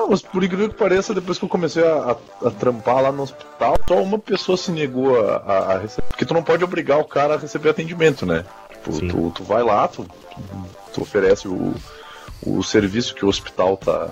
Não, 0.04 0.10
mas 0.10 0.20
por 0.20 0.44
incrível 0.44 0.68
que 0.68 0.74
pareça, 0.74 1.14
depois 1.14 1.38
que 1.38 1.44
eu 1.46 1.48
comecei 1.48 1.82
a, 1.82 2.10
a- 2.42 2.48
a 2.48 2.50
trampar 2.50 3.00
lá 3.02 3.10
no 3.10 3.22
hospital, 3.22 3.74
só 3.88 4.02
uma 4.02 4.18
pessoa 4.18 4.54
se 4.58 4.70
negou 4.70 5.18
a, 5.18 5.36
a- 5.36 5.72
a 5.74 5.78
receber. 5.78 6.06
Porque 6.08 6.26
tu 6.26 6.34
não 6.34 6.42
pode 6.42 6.62
obrigar 6.62 6.98
o 6.98 7.04
cara 7.04 7.34
a 7.34 7.38
receber 7.38 7.70
atendimento, 7.70 8.26
né? 8.26 8.44
Tipo, 8.70 8.98
tu, 9.08 9.30
tu 9.30 9.44
vai 9.44 9.62
lá, 9.62 9.88
tu, 9.88 10.06
tu 10.92 11.00
oferece 11.00 11.48
o, 11.48 11.74
o 12.42 12.62
serviço 12.62 13.14
que 13.14 13.24
o 13.24 13.28
hospital 13.28 13.78
tá, 13.78 14.10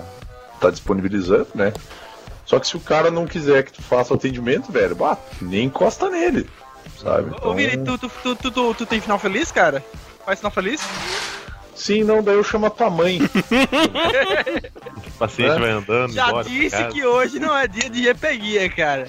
tá 0.59 0.71
disponibilizando, 0.71 1.47
né? 1.53 1.71
Só 2.43 2.59
que 2.59 2.67
se 2.67 2.75
o 2.75 2.79
cara 2.79 3.11
não 3.11 3.27
quiser 3.27 3.63
que 3.63 3.73
tu 3.73 3.83
faça 3.83 4.13
o 4.13 4.17
atendimento, 4.17 4.71
velho, 4.71 4.95
bah, 4.95 5.15
nem 5.39 5.65
encosta 5.65 6.09
nele, 6.09 6.49
sabe? 6.99 7.29
Ô, 7.29 7.35
Então, 7.37 7.53
Vini, 7.55 7.77
tu, 7.77 7.97
tu, 7.99 8.09
tu, 8.23 8.35
tu, 8.35 8.51
tu, 8.51 8.73
tu 8.73 8.85
tem 8.87 8.99
final 8.99 9.19
feliz, 9.19 9.51
cara? 9.51 9.85
Faz 10.25 10.39
final 10.39 10.51
feliz? 10.51 10.81
Sim, 11.75 12.03
não, 12.03 12.21
daí 12.23 12.35
eu 12.35 12.43
chamo 12.43 12.65
a 12.65 12.69
tua 12.69 12.89
mãe. 12.89 13.19
O 15.05 15.17
paciente 15.25 15.51
É. 15.51 15.59
vai 15.59 15.71
andando, 15.71 16.11
Já 16.11 16.27
embora. 16.27 16.43
disse 16.49 16.83
que 16.87 17.05
hoje 17.05 17.39
não 17.39 17.55
é 17.55 17.67
dia 17.67 17.89
de 17.89 18.03
GPguia, 18.03 18.67
cara. 18.69 19.07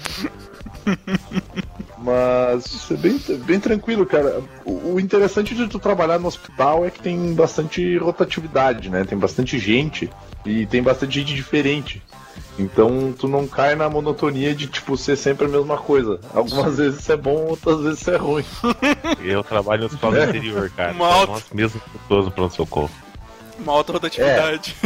Mas 1.97 2.65
isso 2.67 2.93
é 2.93 2.97
bem, 2.97 3.19
bem 3.45 3.59
tranquilo, 3.59 4.05
cara. 4.05 4.41
O, 4.63 4.93
o 4.93 4.99
interessante 4.99 5.55
de 5.55 5.67
tu 5.67 5.79
trabalhar 5.79 6.19
no 6.19 6.27
hospital 6.27 6.85
é 6.85 6.91
que 6.91 6.99
tem 7.01 7.33
bastante 7.33 7.97
rotatividade, 7.97 8.89
né? 8.89 9.03
Tem 9.03 9.17
bastante 9.17 9.57
gente 9.57 10.09
e 10.45 10.65
tem 10.67 10.83
bastante 10.83 11.19
gente 11.19 11.33
diferente. 11.33 12.01
Então 12.57 13.13
tu 13.17 13.27
não 13.27 13.45
cai 13.47 13.75
na 13.75 13.89
monotonia 13.89 14.55
de 14.55 14.65
tipo 14.67 14.95
ser 14.97 15.17
sempre 15.17 15.45
a 15.45 15.49
mesma 15.49 15.77
coisa. 15.77 16.19
Algumas 16.33 16.77
vezes 16.77 17.01
isso 17.01 17.11
é 17.11 17.17
bom, 17.17 17.47
outras 17.47 17.81
vezes 17.81 17.99
isso 18.01 18.11
é 18.11 18.15
ruim. 18.15 18.45
Eu 19.23 19.43
trabalho 19.43 19.81
no 19.81 19.85
hospital 19.87 20.11
do 20.11 20.17
É. 20.17 20.29
interior, 20.29 20.69
cara. 20.69 20.93
Uma 20.93 21.07
alta- 21.13 21.31
Nós 21.33 21.43
mesmos 21.53 21.83
pessoas 21.83 22.25
no 22.25 22.31
pronto-socorro. 22.31 22.91
Uma 23.59 23.73
alta 23.73 23.91
rotatividade. 23.93 24.75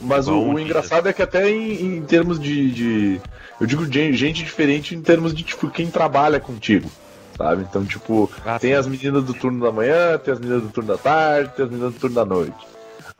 Mas 0.00 0.28
o, 0.28 0.32
Bom 0.32 0.52
o 0.52 0.54
dia. 0.54 0.64
engraçado 0.64 1.08
é 1.08 1.12
que 1.12 1.22
até 1.22 1.50
em, 1.50 1.96
em 1.98 2.02
termos 2.02 2.38
de, 2.40 2.70
de- 2.70 3.20
Eu 3.60 3.66
digo 3.66 3.86
de 3.86 4.12
gente 4.14 4.42
diferente 4.42 4.94
em 4.94 5.02
termos 5.02 5.34
de 5.34 5.42
tipo 5.42 5.68
quem 5.68 5.90
trabalha 5.90 6.40
contigo. 6.40 6.90
Sabe? 7.36 7.62
Então, 7.68 7.84
tipo, 7.84 8.30
Ah, 8.44 8.58
tem 8.58 8.70
sim. 8.72 8.76
as 8.76 8.86
meninas 8.86 9.24
do 9.24 9.32
turno 9.34 9.64
da 9.64 9.72
manhã, 9.72 10.18
tem 10.18 10.32
as 10.32 10.38
meninas 10.40 10.62
do 10.62 10.68
turno 10.68 10.88
da 10.92 10.98
tarde, 10.98 11.50
tem 11.56 11.64
as 11.64 11.70
meninas 11.70 11.94
do 11.94 11.98
turno 12.00 12.14
da 12.16 12.24
noite. 12.24 12.54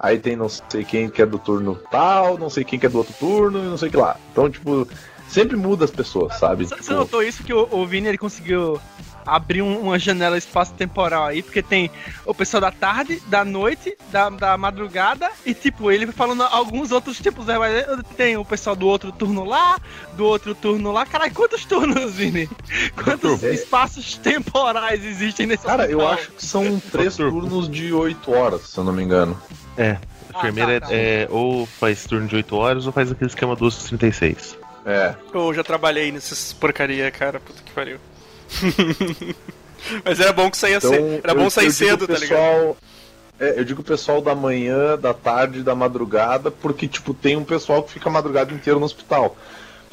Aí 0.02 0.18
tem 0.18 0.34
não 0.34 0.48
sei 0.48 0.82
quem 0.82 1.10
que 1.10 1.20
é 1.20 1.26
do 1.26 1.38
turno 1.38 1.78
tal, 1.90 2.38
não 2.38 2.48
sei 2.48 2.64
quem 2.64 2.78
que 2.78 2.86
é 2.86 2.88
do 2.88 2.96
outro 2.98 3.12
turno 3.20 3.58
e 3.58 3.62
não 3.68 3.76
sei 3.76 3.88
o 3.88 3.90
que 3.90 3.96
lá. 3.98 4.16
Então, 4.32 4.48
tipo, 4.48 4.88
sempre 5.28 5.56
muda 5.58 5.84
as 5.84 5.90
pessoas, 5.90 6.38
sabe? 6.38 6.64
Você 6.66 6.74
Tipo, 6.76 6.94
notou 6.94 7.22
isso 7.22 7.44
que 7.44 7.52
o, 7.52 7.68
o 7.70 7.86
Vini 7.86 8.08
ele 8.08 8.16
conseguiu 8.18 8.80
abrir 9.26 9.60
um- 9.60 9.78
uma 9.78 9.98
janela 9.98 10.38
espaço-temporal 10.38 11.26
aí, 11.26 11.42
porque 11.42 11.62
tem 11.62 11.90
o 12.24 12.34
pessoal 12.34 12.62
da 12.62 12.70
tarde, 12.72 13.22
da 13.26 13.44
noite, 13.44 13.94
da, 14.10 14.30
da 14.30 14.56
madrugada, 14.56 15.30
e 15.44 15.52
tipo, 15.52 15.90
ele 15.90 16.06
falando 16.10 16.42
alguns 16.44 16.90
outros 16.90 17.18
tipos, 17.18 17.44
né? 17.44 17.58
Mas 17.58 17.84
Tem 18.16 18.38
o 18.38 18.44
pessoal 18.44 18.74
do 18.74 18.86
outro 18.88 19.12
turno 19.12 19.44
lá, 19.44 19.78
do 20.16 20.24
outro 20.24 20.54
turno 20.54 20.90
lá. 20.90 21.04
Caralho, 21.04 21.34
quantos 21.34 21.66
turnos, 21.66 22.14
Vini? 22.14 22.48
Quantos 23.04 23.44
É. 23.44 23.52
espaços 23.52 24.16
temporais 24.16 25.04
existem 25.04 25.46
nesse 25.46 25.66
Cara, 25.66 25.86
eu 25.86 26.08
acho 26.08 26.30
que 26.32 26.44
são 26.44 26.80
três 26.90 27.14
turnos 27.16 27.68
de 27.68 27.92
8 27.92 28.32
horas, 28.32 28.62
se 28.62 28.78
eu 28.78 28.84
não 28.84 28.92
me 28.94 29.02
engano. 29.02 29.38
É, 29.76 29.96
a 30.34 30.38
enfermeira 30.38 30.80
tá, 30.80 30.88
tá. 30.88 30.94
é, 30.94 31.22
é 31.22 31.28
ou 31.30 31.66
faz 31.66 32.04
turno 32.04 32.26
de 32.28 32.36
8 32.36 32.56
horas 32.56 32.86
ou 32.86 32.92
faz 32.92 33.10
aquele 33.10 33.28
esquema 33.30 33.54
1236. 33.54 34.58
É. 34.84 35.14
Eu 35.32 35.52
já 35.54 35.62
trabalhei 35.62 36.10
nessas 36.10 36.52
porcaria, 36.52 37.10
cara. 37.10 37.38
Puta 37.40 37.62
que 37.62 37.70
pariu. 37.72 37.98
Mas 40.04 40.20
era 40.20 40.32
bom 40.32 40.50
que 40.50 40.56
saía 40.58 40.76
Então, 40.76 40.90
cedo. 40.90 41.20
Era 41.22 41.34
bom 41.34 41.44
eu- 41.44 41.50
sair 41.50 41.66
eu 41.66 41.72
cedo, 41.72 42.06
tá 42.06 42.14
ligado? 42.14 42.28
pessoal, 42.28 42.76
É, 43.38 43.58
eu 43.58 43.64
digo 43.64 43.82
pessoal 43.82 44.20
da 44.20 44.34
manhã, 44.34 44.98
da 44.98 45.14
tarde, 45.14 45.62
da 45.62 45.74
madrugada, 45.74 46.50
porque, 46.50 46.86
tipo, 46.86 47.14
tem 47.14 47.36
um 47.36 47.44
pessoal 47.44 47.82
que 47.82 47.90
fica 47.92 48.10
a 48.10 48.12
madrugada 48.12 48.52
inteira 48.52 48.78
no 48.78 48.84
hospital. 48.84 49.34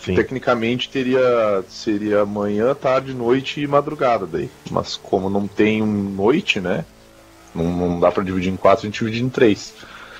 Sim. 0.04 0.16
Tecnicamente 0.16 0.90
teria 0.90 1.64
seria 1.70 2.26
manhã, 2.26 2.76
tarde, 2.76 3.14
noite 3.14 3.62
e 3.62 3.68
madrugada 3.68 4.26
daí. 4.28 4.50
Mas 4.70 4.98
como 4.98 5.30
não 5.30 5.48
tem 5.48 5.82
um 5.82 5.86
noite, 5.88 6.60
né? 6.60 6.84
Não, 7.56 7.64
não 7.64 8.00
dá 8.00 8.12
pra 8.12 8.24
dividir 8.24 8.52
em 8.52 8.58
quatro, 8.58 8.86
a 8.86 8.90
gente 8.90 9.00
divide 9.04 9.24
em 9.24 9.30
três. 9.30 9.74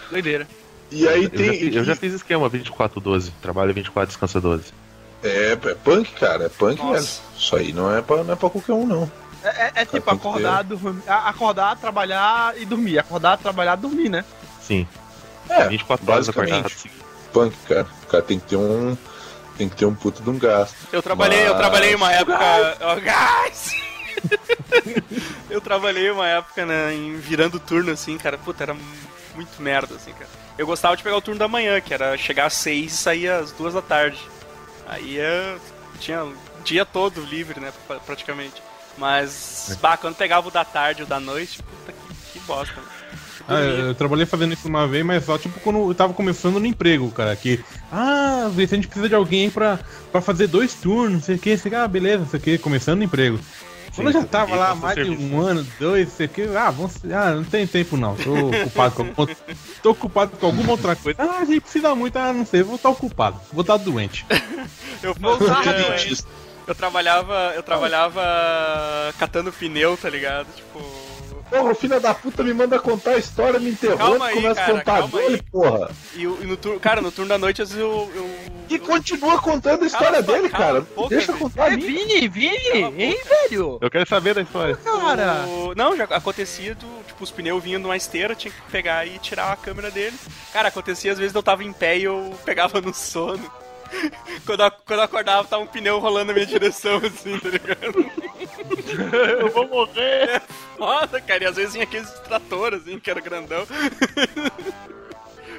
Doideira. 0.10 0.48
E 0.92 1.08
aí 1.08 1.26
eu, 1.26 1.30
tem. 1.30 1.46
já, 1.48 1.54
fiz- 1.54 1.76
eu 1.76 1.84
já 1.84 1.96
fiz 1.96 2.14
esquema 2.14 2.50
24-12. 2.50 3.32
Trabalha 3.42 3.74
24, 3.74 4.08
descansa 4.08 4.40
12. 4.40 4.66
É, 5.24 5.52
é 5.52 5.56
punk, 5.76 6.12
cara. 6.14 6.46
É 6.46 6.50
punk, 6.50 6.78
Nossa. 6.82 6.94
velho. 6.94 7.08
Isso 7.38 7.56
aí 7.56 7.74
não 7.74 7.96
é, 7.96 8.02
pra, 8.02 8.24
não 8.24 8.34
é 8.34 8.36
pra 8.36 8.50
qualquer 8.50 8.74
um, 8.74 8.86
não. 8.86 9.12
É, 9.44 9.50
é- 9.50 9.72
é 9.76 9.86
tipo 9.86 10.10
acordar, 10.10 10.64
dormir, 10.64 11.02
acordar, 11.08 11.76
trabalhar 11.78 12.54
e 12.58 12.66
dormir. 12.66 12.98
Acordar, 13.00 13.38
trabalhar, 13.38 13.76
dormir, 13.76 14.10
né? 14.10 14.24
Sim. 14.62 14.88
É, 15.50 15.68
24 15.68 16.12
horas 16.12 16.30
acordado. 16.30 16.64
basicamente. 16.64 16.98
Punk, 17.34 17.56
cara. 17.68 17.88
O 18.04 18.08
cara 18.08 18.24
tem 18.24 18.40
que 18.40 18.48
ter 18.48 18.56
um. 18.56 18.98
Tem 19.58 19.68
que 19.68 19.76
ter 19.76 19.86
um 19.86 19.94
puto 19.96 20.22
de 20.22 20.30
um 20.30 20.38
gasto. 20.38 20.76
Eu 20.92 21.02
trabalhei, 21.02 21.42
eu 21.48 21.50
Mas- 21.50 21.58
trabalhei 21.58 21.96
uma 21.96 22.12
época. 22.14 22.38
Ó, 22.82 22.96
gás! 23.00 23.76
eu 25.50 25.62
trabalhei 25.62 26.10
uma 26.12 26.28
época 26.28 26.66
né, 26.66 26.94
em 26.94 27.18
virando 27.18 27.60
turno, 27.60 27.92
assim, 27.92 28.18
cara. 28.18 28.38
Puta, 28.38 28.64
era 28.64 28.76
muito 29.36 29.62
merda, 29.62 29.96
assim, 29.96 30.12
cara. 30.14 30.30
Eu 30.58 30.66
gostava 30.66 30.96
de 30.98 31.04
pegar 31.04 31.18
o 31.18 31.22
turno 31.22 31.40
da 31.40 31.48
manhã, 31.48 31.80
que 31.80 31.94
era 31.94 32.18
chegar 32.18 32.48
às 32.48 32.54
seis 32.54 32.94
e 32.94 32.98
sair 32.98 33.30
às 33.30 33.52
duas 33.52 33.74
da 33.74 33.82
tarde. 33.82 34.18
Aí 34.88 35.18
eu 35.18 35.60
tinha 36.00 36.24
o 36.24 36.34
dia 36.64 36.86
todo 36.86 37.22
livre, 37.22 37.60
né, 37.60 37.72
pra- 37.88 38.00
praticamente. 38.00 38.56
Mas, 38.98 39.78
bah, 39.80 39.96
quando 39.96 40.16
pegava 40.16 40.48
o 40.48 40.52
da 40.52 40.66
tarde 40.66 41.04
ou 41.04 41.08
da 41.08 41.20
noite, 41.20 41.62
puta 41.62 41.92
que, 41.92 42.32
que 42.34 42.40
bosta. 42.46 42.74
né? 42.76 42.88
Ah, 43.48 43.62
eu 43.62 43.96
trabalhei 43.96 44.26
fazendo 44.26 44.54
isso 44.54 44.68
uma 44.68 44.88
vez, 44.88 45.06
mas 45.06 45.24
só 45.24 45.38
tipo 45.38 45.58
quando 45.62 45.88
eu 45.90 45.96
tava 45.96 46.14
começando 46.14 46.60
no 46.60 46.66
emprego, 46.66 47.10
cara. 47.12 47.34
Que, 47.36 47.64
ah, 47.92 48.50
se 48.54 48.62
a 48.64 48.66
gente 48.66 48.88
precisa 48.88 49.08
de 49.08 49.16
alguém 49.16 49.50
pra, 49.50 49.80
pra 50.12 50.20
fazer 50.20 50.48
dois 50.48 50.74
turnos, 50.74 51.14
não 51.14 51.22
sei 51.22 51.36
o 51.36 51.40
que, 51.40 51.56
sei, 51.58 51.70
que, 51.70 51.76
ah, 51.76 51.88
beleza, 51.88 52.24
não 52.24 52.30
sei 52.30 52.40
o 52.40 52.44
que, 52.44 52.58
começando 52.58 52.98
no 52.98 53.04
emprego. 53.06 53.40
Quando 53.98 54.08
eu 54.08 54.14
já 54.14 54.24
tava 54.26 54.56
lá 54.56 54.76
mais 54.76 54.96
de 54.96 55.04
serviço. 55.06 55.34
um 55.34 55.42
ano, 55.42 55.68
dois, 55.80 56.10
sei 56.10 56.28
o 56.28 56.30
que, 56.30 56.44
ah, 56.56 56.70
vamos, 56.72 56.94
ah, 57.06 57.32
não 57.32 57.44
tem 57.44 57.68
tempo 57.68 57.98
não, 57.98 58.16
tô 58.16 58.34
ocupado 58.50 58.96
com 58.96 59.02
alguma, 59.02 59.36
tô 59.84 59.92
ocupado 59.92 60.38
com 60.38 60.46
alguma 60.46 60.72
outra 60.72 60.96
coisa. 60.96 61.22
Ah, 61.22 61.40
a 61.40 61.46
gente 61.46 61.62
precisa 61.62 61.94
muito, 61.96 62.16
ah, 62.18 62.32
não 62.32 62.46
sei, 62.46 62.64
vou 62.64 62.76
estar 62.76 62.90
ocupado, 62.90 63.40
vou 63.52 63.62
estar 63.62 63.78
doente. 63.78 64.26
Eu, 65.04 65.14
Vou 65.14 65.36
a 65.36 65.62
Dentista. 65.62 66.28
eu 66.66 66.74
trabalhava. 66.74 67.54
Eu 67.56 67.62
trabalhava 67.62 68.20
catando 69.20 69.54
pneu, 69.54 69.96
tá 69.96 70.10
ligado? 70.10 70.48
Tipo. 70.56 71.07
Porra, 71.50 71.72
o 71.72 71.76
filho 71.76 72.00
da 72.00 72.14
puta 72.14 72.44
me 72.44 72.54
manda 72.54 72.78
contar 72.80 73.12
a 73.12 73.18
história, 73.18 73.60
me 73.60 73.70
interrompe, 73.72 73.98
Calma 74.04 74.26
aí, 74.28 74.36
começa 74.36 74.56
cara, 74.56 74.68
a 74.74 74.78
contar 74.78 74.98
calma 75.00 75.18
dele, 75.20 75.36
aí. 75.36 75.42
porra. 75.52 75.90
E, 76.16 76.22
e 76.24 76.26
no 76.46 76.58
turno, 76.58 76.80
cara, 76.80 77.02
no 77.02 77.12
turno 77.12 77.30
da 77.30 77.38
noite 77.38 77.62
às 77.62 77.70
vezes 77.70 77.82
eu. 77.84 78.12
eu 78.16 78.30
E 78.70 78.74
eu- 78.76 78.80
continua 78.82 79.42
contando 79.42 79.84
a 79.84 79.88
história 79.88 80.22
Cala- 80.22 80.22
dele, 80.22 80.50
cala 80.50 80.66
cara. 80.66 80.78
a 80.80 80.82
boca, 80.82 81.10
Deixa 81.16 81.32
eu 81.32 81.38
contar 81.38 81.64
a 81.66 81.74
É 81.74 81.78
minha. 81.78 81.88
Vini, 82.06 82.28
Vini, 82.28 82.84
a 82.84 82.90
boca. 82.92 83.02
hein, 83.02 83.18
velho? 83.50 83.78
Eu 83.82 83.90
quero 83.90 84.08
saber 84.10 84.34
da 84.36 84.42
história. 84.42 84.76
Cara. 84.76 85.46
o- 85.48 85.74
Não, 85.76 85.96
já 85.96 86.04
acontecia 86.04 86.76
do. 86.76 86.86
Tipo, 87.08 87.24
os 87.24 87.32
pneus 87.32 87.64
vinham 87.64 87.80
numa 87.82 87.96
esteira, 87.98 88.36
tinha 88.36 88.52
que 88.52 88.62
pegar 88.72 89.08
e 89.08 89.18
tirar 89.18 89.52
a 89.52 89.56
câmera 89.56 89.90
deles. 89.90 90.20
Cara, 90.52 90.68
acontecia 90.68 91.12
às 91.14 91.18
vezes 91.18 91.34
eu 91.34 91.42
tava 91.42 91.64
em 91.64 91.72
pé 91.72 91.98
e 91.98 92.04
eu 92.04 92.36
pegava 92.46 92.80
no 92.82 92.94
sono. 92.94 93.50
Quando 94.46 94.64
eu, 94.64 94.72
quando 94.72 95.00
eu 95.00 95.06
acordava, 95.06 95.48
tava 95.48 95.64
um 95.64 95.68
pneu 95.68 96.00
rolando 96.00 96.28
na 96.28 96.34
minha 96.34 96.46
direção, 96.46 96.98
assim, 96.98 97.38
tá 97.40 97.50
ligado? 97.50 98.12
Eu 99.40 99.50
vou 99.50 99.68
morrer. 99.68 100.42
Foda, 100.78 101.20
cara, 101.20 101.44
e 101.44 101.48
às 101.48 101.56
vezes 101.56 101.74
vinha 101.74 101.84
aqueles 101.84 102.10
trator, 102.22 102.74
assim, 102.74 103.00
que 103.00 103.10
era 103.10 103.20
grandão. 103.20 103.66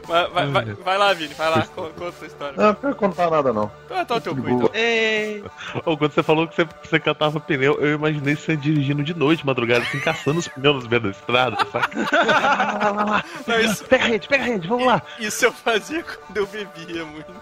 Vai, 0.08 0.26
vai, 0.46 0.64
vai, 0.64 0.98
lá, 0.98 1.12
Vini, 1.12 1.34
vai 1.34 1.50
lá, 1.50 1.66
co- 1.66 1.90
conta 1.90 2.24
a 2.24 2.26
história. 2.26 2.54
Não, 2.56 2.66
não 2.68 2.74
quero 2.74 2.94
contar 2.96 3.30
nada, 3.30 3.52
não. 3.52 3.70
Então, 3.84 4.04
tá 4.06 4.14
o 4.16 4.20
teu 4.20 4.34
cu, 4.34 4.48
então. 4.48 4.70
Ei, 4.72 5.44
Ou 5.84 5.98
quando 5.98 6.12
você 6.12 6.22
falou 6.22 6.48
que 6.48 6.54
você, 6.56 6.66
você 6.82 6.98
catava 6.98 7.38
pneu, 7.38 7.78
eu 7.80 7.94
imaginei 7.94 8.34
você 8.34 8.56
dirigindo 8.56 9.02
de 9.04 9.12
noite, 9.14 9.44
madrugada, 9.46 9.82
assim, 9.84 10.00
caçando 10.00 10.38
os 10.38 10.48
pneus 10.48 10.84
no 10.84 10.90
meio 10.90 11.02
da 11.02 11.10
estrada, 11.10 11.56
saca? 11.70 11.90
Não, 13.46 13.60
isso, 13.60 13.84
Pega 13.84 14.04
a 14.04 14.06
rede, 14.08 14.28
pega 14.28 14.42
a 14.44 14.46
rede, 14.46 14.66
vamos 14.66 14.86
lá. 14.86 15.02
Isso 15.18 15.44
eu 15.44 15.52
fazia 15.52 16.02
quando 16.02 16.36
eu 16.38 16.46
bebia 16.46 17.04
muito. 17.04 17.30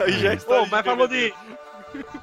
Aí 0.00 0.12
já 0.12 0.34
está. 0.34 0.54
Pô, 0.58 0.66
mas 0.66 0.84
falou 0.84 1.08
de. 1.08 1.34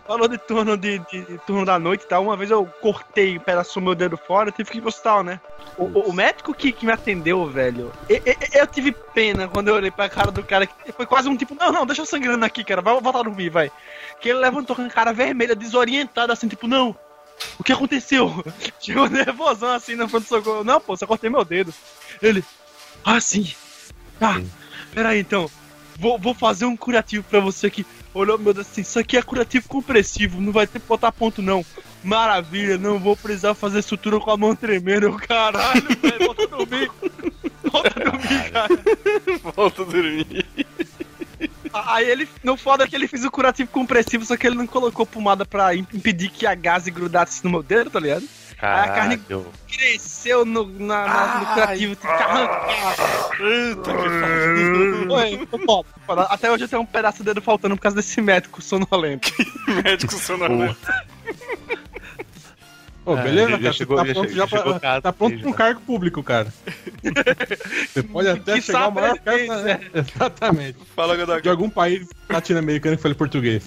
Falou 0.06 0.28
de 0.28 0.38
turno 0.38 0.78
de, 0.78 1.00
de- 1.00 1.22
de 1.26 1.38
turno 1.40 1.66
da 1.66 1.80
noite 1.80 2.04
e 2.04 2.08
tal. 2.08 2.24
Uma 2.24 2.38
vez 2.38 2.52
eu 2.52 2.66
cortei 2.82 3.38
um 3.38 3.42
pedaço 3.42 3.80
do 3.80 3.84
meu 3.84 3.96
dedo 3.96 4.18
fora, 4.18 4.50
eu 4.50 4.54
tive 4.54 4.70
que 4.72 4.78
ir 4.78 4.82
pro 4.82 4.90
hospital, 4.90 5.24
né? 5.24 5.40
O, 5.78 5.86
o- 5.86 6.10
o 6.10 6.14
médico 6.14 6.54
que, 6.54 6.72
que 6.72 6.86
me 6.86 6.92
atendeu, 6.92 7.46
velho, 7.48 7.92
e- 8.10 8.22
e- 8.26 8.38
eu, 8.58 8.68
tive 8.68 8.92
pena 8.92 9.48
quando 9.48 9.68
eu 9.70 9.76
olhei 9.76 9.90
pra 9.92 10.08
cara 10.08 10.32
do 10.32 10.44
cara 10.44 10.68
que 10.68 10.92
foi 10.92 11.06
quase 11.06 11.28
um 11.28 11.36
tipo, 11.36 11.56
não, 11.56 11.72
não, 11.72 11.86
deixa 11.86 12.02
eu 12.02 12.06
sangrando 12.06 12.46
aqui, 12.46 12.64
cara, 12.64 12.82
vai 12.82 12.94
voltar 13.00 13.20
a 13.20 13.24
dormir, 13.24 13.50
vai. 13.50 13.72
Que 14.22 14.30
ele 14.30 14.40
levantou 14.40 14.76
com 14.76 14.84
a 14.84 14.90
cara 14.90 15.12
vermelha, 15.12 15.56
desorientado, 15.56 16.32
assim, 16.32 16.48
tipo, 16.48 16.68
não, 16.68 16.96
o 17.60 17.64
que 17.64 17.74
aconteceu? 17.74 18.32
Chegou 18.80 19.10
nervosão 19.10 19.72
assim 19.72 19.96
na 19.96 20.08
frente 20.08 20.24
do 20.24 20.30
socorro. 20.30 20.64
Não, 20.64 20.80
pô, 20.80 20.96
só 20.96 21.06
cortei 21.08 21.30
meu 21.30 21.44
dedo. 21.44 21.74
Ele, 22.22 22.44
ah, 23.04 23.20
sim. 23.20 23.54
Tá, 24.20 24.40
peraí 24.94 25.20
então. 25.20 25.50
Vou, 25.98 26.18
vou 26.20 26.34
fazer 26.34 26.66
um 26.66 26.76
curativo 26.76 27.24
pra 27.30 27.40
você 27.40 27.68
aqui. 27.68 27.86
Olhou 28.14 28.38
meu 28.38 28.54
Deus 28.54 28.68
assim, 28.68 28.82
isso 28.82 29.00
aqui 29.00 29.18
é 29.18 29.22
curativo 29.22 29.68
compressivo, 29.68 30.40
não 30.42 30.52
vai 30.52 30.68
ter 30.68 30.80
que 30.80 30.88
botar 30.88 31.12
ponto 31.12 31.42
não. 31.42 31.66
Maravilha, 32.04 32.78
não 32.78 33.00
vou 33.00 33.16
precisar 33.18 33.54
fazer 33.56 33.82
sutura 33.82 34.20
com 34.20 34.30
a 34.32 34.38
mão 34.38 34.56
tremendo. 34.56 35.12
Caralho, 35.28 35.82
velho, 36.02 36.26
volta 36.26 36.44
a 36.44 36.48
dormir. 36.48 36.92
Volta 37.72 37.94
a 38.00 38.04
dormir, 38.12 38.52
cara. 38.52 38.80
Volta 39.56 39.82
a 39.82 39.86
dormir. 39.86 40.46
Aí 41.74 42.10
ele, 42.10 42.28
no 42.44 42.56
foda 42.56 42.86
é 42.86 42.88
que 42.88 42.96
ele 42.96 43.08
fez 43.08 43.26
o 43.26 43.32
curativo 43.32 43.70
compressivo, 43.70 44.24
só 44.26 44.38
que 44.38 44.48
ele 44.48 44.56
não 44.56 44.66
colocou 44.68 45.06
pomada 45.06 45.46
pra 45.46 45.76
im- 45.76 45.86
impedir 45.94 46.30
que 46.30 46.46
a 46.48 46.56
gase 46.56 46.90
grudasse 46.90 47.44
no 47.44 47.50
meu 47.50 47.62
dedo, 47.62 47.90
tá 47.90 48.00
ligado? 48.00 48.24
A 48.60 48.88
carne- 48.88 49.18
Caralho. 49.18 49.46
Cresceu 49.72 50.46
no, 50.46 50.66
na, 50.66 51.06
na- 51.06 51.28
no 51.40 51.62
arrancar. 51.62 51.78
Puta. 56.08 56.24
Até 56.30 56.52
hoje 56.52 56.64
eu 56.64 56.68
tenho 56.68 56.82
um 56.82 56.86
pedaço 56.86 57.20
do 57.20 57.24
dedo 57.26 57.42
faltando 57.42 57.76
por 57.76 57.82
causa 57.82 57.96
desse 57.98 58.22
médico 58.22 58.62
sonolento. 58.62 59.32
Médico 59.84 60.14
sonolento. 60.14 60.78
Pô, 63.04 63.14
Ah, 63.16 63.22
beleza, 63.22 63.52
já 63.52 63.58
cara? 63.60 63.74
chegou- 63.74 63.98
tá 63.98 64.06
já 64.06 64.14
pronto, 64.14 64.30
já 64.30 64.36
já 64.36 64.48
chegou 64.48 64.64
pra, 64.72 64.80
casa 64.80 65.02
tá 65.04 65.14
pronto 65.14 65.38
pra 65.40 65.50
um 65.50 65.54
cargo 65.54 65.82
público, 65.82 66.24
cara. 66.24 66.52
Você 67.94 68.02
pode 68.02 68.28
até 68.30 68.54
Que 68.56 68.62
chegar 68.62 68.82
ao 68.84 68.92
maior 68.92 69.20
cargo. 69.20 69.54
né? 69.58 69.80
Exatamente. 69.94 70.78
Fala, 70.96 71.42
De 71.42 71.50
algum 71.50 71.70
país 71.70 72.08
latino-americano 72.28 72.98
que 72.98 73.04
fale 73.04 73.14
português. 73.14 73.64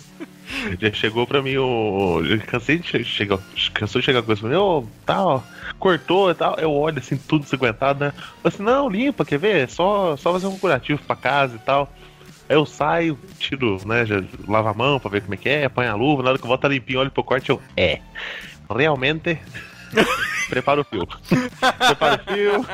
Já 0.80 0.92
chegou 0.92 1.26
pra 1.26 1.42
mim 1.42 1.56
o. 1.56 2.20
Cansei 2.46 2.78
de 2.78 2.88
che- 2.88 3.04
chegar. 3.04 3.38
Cansou 3.74 4.00
de 4.00 4.04
chegar 4.06 4.22
com 4.22 4.32
isso 4.32 4.42
pra 4.42 4.50
mim, 4.50 4.56
ô, 4.56 4.84
tal, 5.04 5.44
cortou 5.78 6.30
e 6.30 6.34
tal. 6.34 6.56
Eu 6.58 6.72
olho 6.72 6.98
assim, 6.98 7.16
tudo 7.16 7.44
desaguentado, 7.44 8.00
né? 8.00 8.12
Eu 8.16 8.48
assim, 8.48 8.62
não, 8.62 8.88
limpa, 8.88 9.24
quer 9.24 9.38
ver? 9.38 9.68
Só, 9.68 10.16
só 10.16 10.32
fazer 10.32 10.46
um 10.46 10.58
curativo 10.58 11.00
pra 11.02 11.16
casa 11.16 11.56
e 11.56 11.58
tal. 11.60 11.92
Aí 12.48 12.56
eu 12.56 12.64
saio, 12.64 13.18
tiro, 13.38 13.78
né? 13.86 14.06
Já 14.06 14.16
a 14.18 14.74
mão 14.74 14.98
pra 14.98 15.10
ver 15.10 15.20
como 15.20 15.34
é 15.34 15.36
que 15.36 15.48
é, 15.48 15.68
põe 15.68 15.86
a 15.86 15.94
luva, 15.94 16.22
na 16.22 16.30
hora 16.30 16.38
que 16.38 16.44
eu 16.44 16.48
volto 16.48 16.62
tá 16.62 16.68
limpinho, 16.68 17.00
olho 17.00 17.10
pro 17.10 17.22
corte, 17.22 17.50
eu. 17.50 17.60
É. 17.76 18.00
Realmente. 18.74 19.38
Prepara 20.48 20.80
o 20.80 20.84
fio. 20.84 21.06
Prepara 21.78 22.22
o 22.26 22.32
fio. 22.34 22.66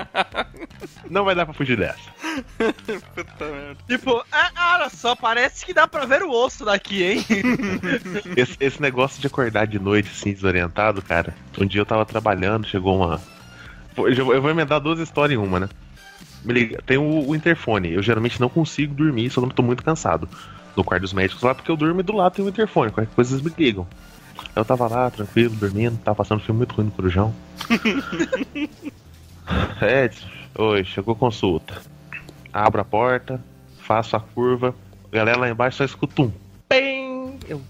Não 1.11 1.25
vai 1.25 1.35
dar 1.35 1.45
pra 1.45 1.55
fugir 1.55 1.77
dessa. 1.77 1.99
Puta 3.15 3.45
merda. 3.45 3.77
Tipo, 3.89 4.25
ah, 4.33 4.75
olha 4.75 4.89
só, 4.91 5.15
parece 5.17 5.65
que 5.67 5.75
dá 5.75 5.87
pra 5.87 6.05
ver 6.07 6.23
o 6.23 6.31
osso 6.31 6.65
daqui, 6.65 7.03
hein? 7.03 7.25
Esse, 8.37 8.57
esse 8.61 8.81
negócio 8.83 9.21
de 9.21 9.27
acordar 9.27 9.67
de 9.67 9.79
noite, 9.79 10.11
assim, 10.13 10.33
desorientado, 10.33 11.03
cara. 11.03 11.35
Um 11.59 11.67
dia 11.67 11.81
eu 11.81 11.87
tava 11.87 12.05
trabalhando, 12.05 12.67
chegou 12.67 12.97
uma. 12.97 13.21
Eu 13.97 14.25
vou- 14.43 14.51
emendar 14.51 14.81
duas 14.81 14.99
histórias 14.99 15.39
em 15.39 15.43
uma, 15.43 15.61
né? 15.61 15.69
Me 16.45 16.53
liga, 16.53 16.83
tem 16.85 16.97
o, 16.99 17.29
o 17.29 17.35
interfone. 17.35 17.93
Eu 17.93 18.03
geralmente 18.03 18.41
não 18.41 18.49
consigo 18.49 18.95
dormir, 18.95 19.31
só 19.31 19.41
quando 19.41 19.51
eu 19.53 19.57
tô 19.57 19.63
muito 19.63 19.83
cansado. 19.83 20.29
No 20.77 20.83
quarto 20.85 21.03
dos 21.03 21.13
médicos 21.13 21.43
lá, 21.43 21.55
porque 21.55 21.71
eu 21.71 21.77
durmo 21.77 22.01
e 22.01 22.03
do 22.03 22.13
lado 22.15 22.35
tem 22.35 22.45
o 22.45 22.49
interfone. 22.49 22.91
Qualquer 22.91 23.15
coisa 23.15 23.35
eles 23.35 23.45
me 23.45 23.53
ligam. 23.57 23.87
Eu 24.55 24.65
tava 24.65 24.89
lá, 24.89 25.11
tranquilo, 25.11 25.55
dormindo, 25.57 25.99
tava 25.99 26.17
passando 26.17 26.41
um 26.41 26.45
filme 26.45 26.59
muito 26.59 26.75
ruim 26.75 26.87
no 26.87 26.93
Corujão. 26.93 27.35
Edson, 29.83 30.27
oi, 30.57 30.85
chegou 30.85 31.15
consulta. 31.15 31.83
Abro 32.53 32.81
a 32.81 32.85
porta, 32.85 33.41
faço 33.83 34.17
a 34.17 34.21
curva, 34.21 34.75
a 35.13 35.17
galera 35.17 35.39
lá 35.39 35.49
embaixo 35.49 35.79
só 35.79 35.85
escuta 35.85 36.23
um 36.23 36.33
PEM! 36.69 37.39
Eu, 37.49 37.61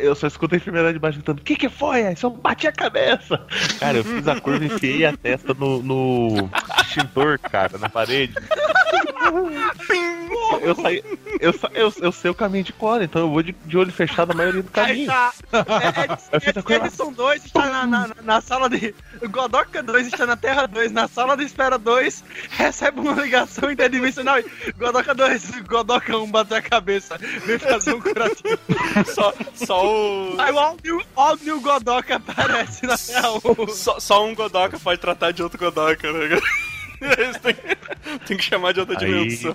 eu 0.00 0.14
só 0.14 0.26
escuto 0.26 0.54
a 0.54 0.58
enfermeira 0.58 0.92
de 0.92 0.98
baixo 0.98 1.18
gritando: 1.18 1.40
O 1.40 1.44
que 1.44 1.56
que 1.56 1.68
foi? 1.68 2.06
Aí 2.06 2.16
eu 2.22 2.30
bati 2.30 2.66
a 2.66 2.72
cabeça. 2.72 3.40
Cara, 3.78 3.98
eu 3.98 4.04
fiz 4.04 4.26
a 4.26 4.40
curva 4.40 4.64
e 4.64 4.66
enfiei 4.66 5.04
a 5.04 5.16
testa 5.16 5.54
no, 5.54 5.82
no 5.82 6.50
extintor, 6.80 7.38
cara, 7.38 7.78
na 7.78 7.88
parede. 7.88 8.34
Eu, 10.62 10.74
saí, 10.74 11.02
eu, 11.40 11.52
sa- 11.52 11.70
eu, 11.74 11.92
eu 12.00 12.12
sei 12.12 12.30
o 12.30 12.34
caminho 12.34 12.64
de 12.64 12.72
cora, 12.72 13.04
então 13.04 13.22
eu 13.22 13.30
vou 13.30 13.42
de, 13.42 13.52
de 13.64 13.76
olho 13.78 13.92
fechado 13.92 14.32
a 14.32 14.34
maioria 14.34 14.62
do 14.62 14.70
Aí 14.74 15.06
caminho. 15.06 15.06
tá. 15.06 15.32
É, 16.32 16.48
é, 16.58 16.62
coisa- 16.62 16.86
Edson 16.86 17.12
2 17.12 17.44
está 17.44 17.66
na, 17.66 17.86
na, 17.86 18.10
na 18.22 18.40
sala 18.40 18.68
de. 18.68 18.94
O 19.22 19.28
Godoka 19.28 19.82
2 19.82 20.06
está 20.08 20.26
na 20.26 20.36
Terra 20.36 20.66
2, 20.66 20.92
na 20.92 21.08
sala 21.08 21.36
de 21.36 21.44
espera 21.44 21.78
2, 21.78 22.24
recebe 22.50 23.00
uma 23.00 23.12
ligação 23.20 23.70
interdimensional. 23.70 24.38
e, 24.38 24.72
Godoka 24.78 25.14
2, 25.14 25.50
Godoka 25.62 26.16
1 26.16 26.30
bateu 26.30 26.56
a 26.56 26.62
cabeça, 26.62 27.18
vem 27.44 27.58
fazer 27.58 27.94
um 27.94 28.00
curativo. 28.00 28.58
Só, 29.14 29.32
só 29.54 29.86
o. 29.86 30.34
Aí 30.40 30.52
o 30.52 30.58
All 30.58 30.76
New, 30.82 31.02
All 31.16 31.36
New 31.36 31.60
Godoka 31.60 32.16
aparece 32.16 32.86
na 32.86 32.96
Terra 32.96 33.30
1. 33.32 33.68
Só, 33.68 33.98
só 34.00 34.26
um 34.26 34.34
Godoka 34.34 34.78
pode 34.78 35.00
tratar 35.00 35.32
de 35.32 35.42
outro 35.42 35.58
Godoka, 35.58 36.12
né? 36.12 36.38
Tem 38.26 38.36
que 38.36 38.42
chamar 38.44 38.72
de 38.72 38.80
outra 38.80 38.98
Aí- 38.98 39.06
dimensão. 39.06 39.54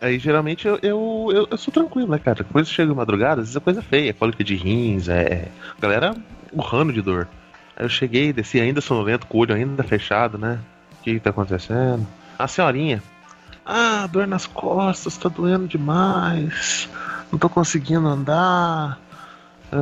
Aí 0.00 0.18
geralmente 0.18 0.66
eu, 0.66 0.78
eu, 0.82 1.28
eu, 1.32 1.48
eu 1.50 1.58
sou 1.58 1.72
tranquilo, 1.72 2.10
né, 2.10 2.18
cara? 2.18 2.44
Coisa 2.44 2.68
chega 2.68 2.90
de 2.90 2.96
madrugada, 2.96 3.40
às 3.40 3.48
vezes 3.48 3.56
é 3.56 3.60
coisa 3.60 3.82
feia, 3.82 4.12
cólica 4.12 4.42
de 4.42 4.54
rins, 4.54 5.08
é. 5.08 5.48
A 5.76 5.80
galera 5.80 6.14
urrando 6.52 6.92
de 6.92 7.02
dor. 7.02 7.28
Aí 7.76 7.84
eu 7.84 7.88
cheguei, 7.88 8.32
desci 8.32 8.60
ainda 8.60 8.80
sonolento, 8.80 9.26
com 9.26 9.38
o 9.38 9.40
olho 9.40 9.54
ainda 9.54 9.82
fechado, 9.82 10.36
né? 10.36 10.58
O 10.92 11.02
que, 11.04 11.14
que 11.14 11.20
tá 11.20 11.30
acontecendo? 11.30 12.06
A 12.38 12.48
senhorinha. 12.48 13.02
Ah, 13.64 14.06
dor 14.10 14.26
nas 14.26 14.46
costas, 14.46 15.16
tá 15.16 15.28
doendo 15.28 15.68
demais. 15.68 16.88
Não 17.30 17.38
tô 17.38 17.48
conseguindo 17.48 18.06
andar. 18.08 18.98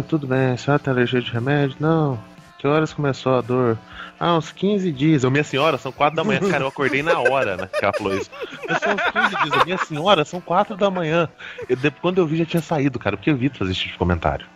Tudo 0.09 0.27
bem, 0.27 0.53
a 0.53 0.57
senhora 0.57 0.83
tem 0.83 0.93
alergia 0.93 1.21
de 1.21 1.31
remédio? 1.31 1.77
Não. 1.79 2.19
Que 2.59 2.67
horas 2.67 2.93
começou 2.93 3.35
a 3.37 3.41
dor? 3.43 3.79
Ah, 4.19 4.35
uns 4.37 4.51
15 4.51 4.91
dias. 4.91 5.25
Eu, 5.25 5.31
minha 5.31 5.45
senhora, 5.45 5.77
são 5.77 5.93
4 5.93 6.17
da 6.17 6.25
manhã. 6.25 6.41
Cara, 6.51 6.65
eu 6.65 6.69
acordei 6.69 7.03
na 7.03 7.19
hora, 7.21 7.57
né? 7.57 7.69
Que 7.79 7.85
ela 7.85 7.93
falou 7.93 8.17
isso. 8.17 8.31
Eu 8.67 8.75
são 8.81 8.95
uns 8.95 9.03
15 9.03 9.43
dias. 9.43 9.59
Eu, 9.59 9.65
minha 9.67 9.79
senhora, 9.79 10.25
são 10.25 10.41
4 10.41 10.75
da 10.77 10.91
manhã. 10.91 11.29
Eu, 11.69 11.77
de- 11.77 11.91
quando 11.91 12.19
eu 12.19 12.27
vi, 12.27 12.39
já 12.39 12.47
tinha 12.47 12.63
saído, 12.63 12.99
cara. 12.99 13.17
Porque 13.17 13.29
eu 13.29 13.35
evito 13.35 13.59
fazer 13.59 13.73
esse 13.73 13.81
tipo 13.81 13.93
de 13.93 13.99
comentário. 13.99 14.47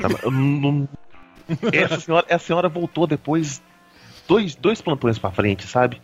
Sabe? 0.00 0.16
Eu 0.22 0.30
não- 0.32 0.88
Essa 1.72 2.00
senhora, 2.00 2.26
essa 2.28 2.44
senhora 2.44 2.68
voltou 2.68 3.06
depois. 3.06 3.62
Dois, 4.26 4.56
dois 4.56 4.82
plantões 4.82 5.16
pra 5.16 5.30
frente, 5.30 5.64
sabe? 5.68 6.02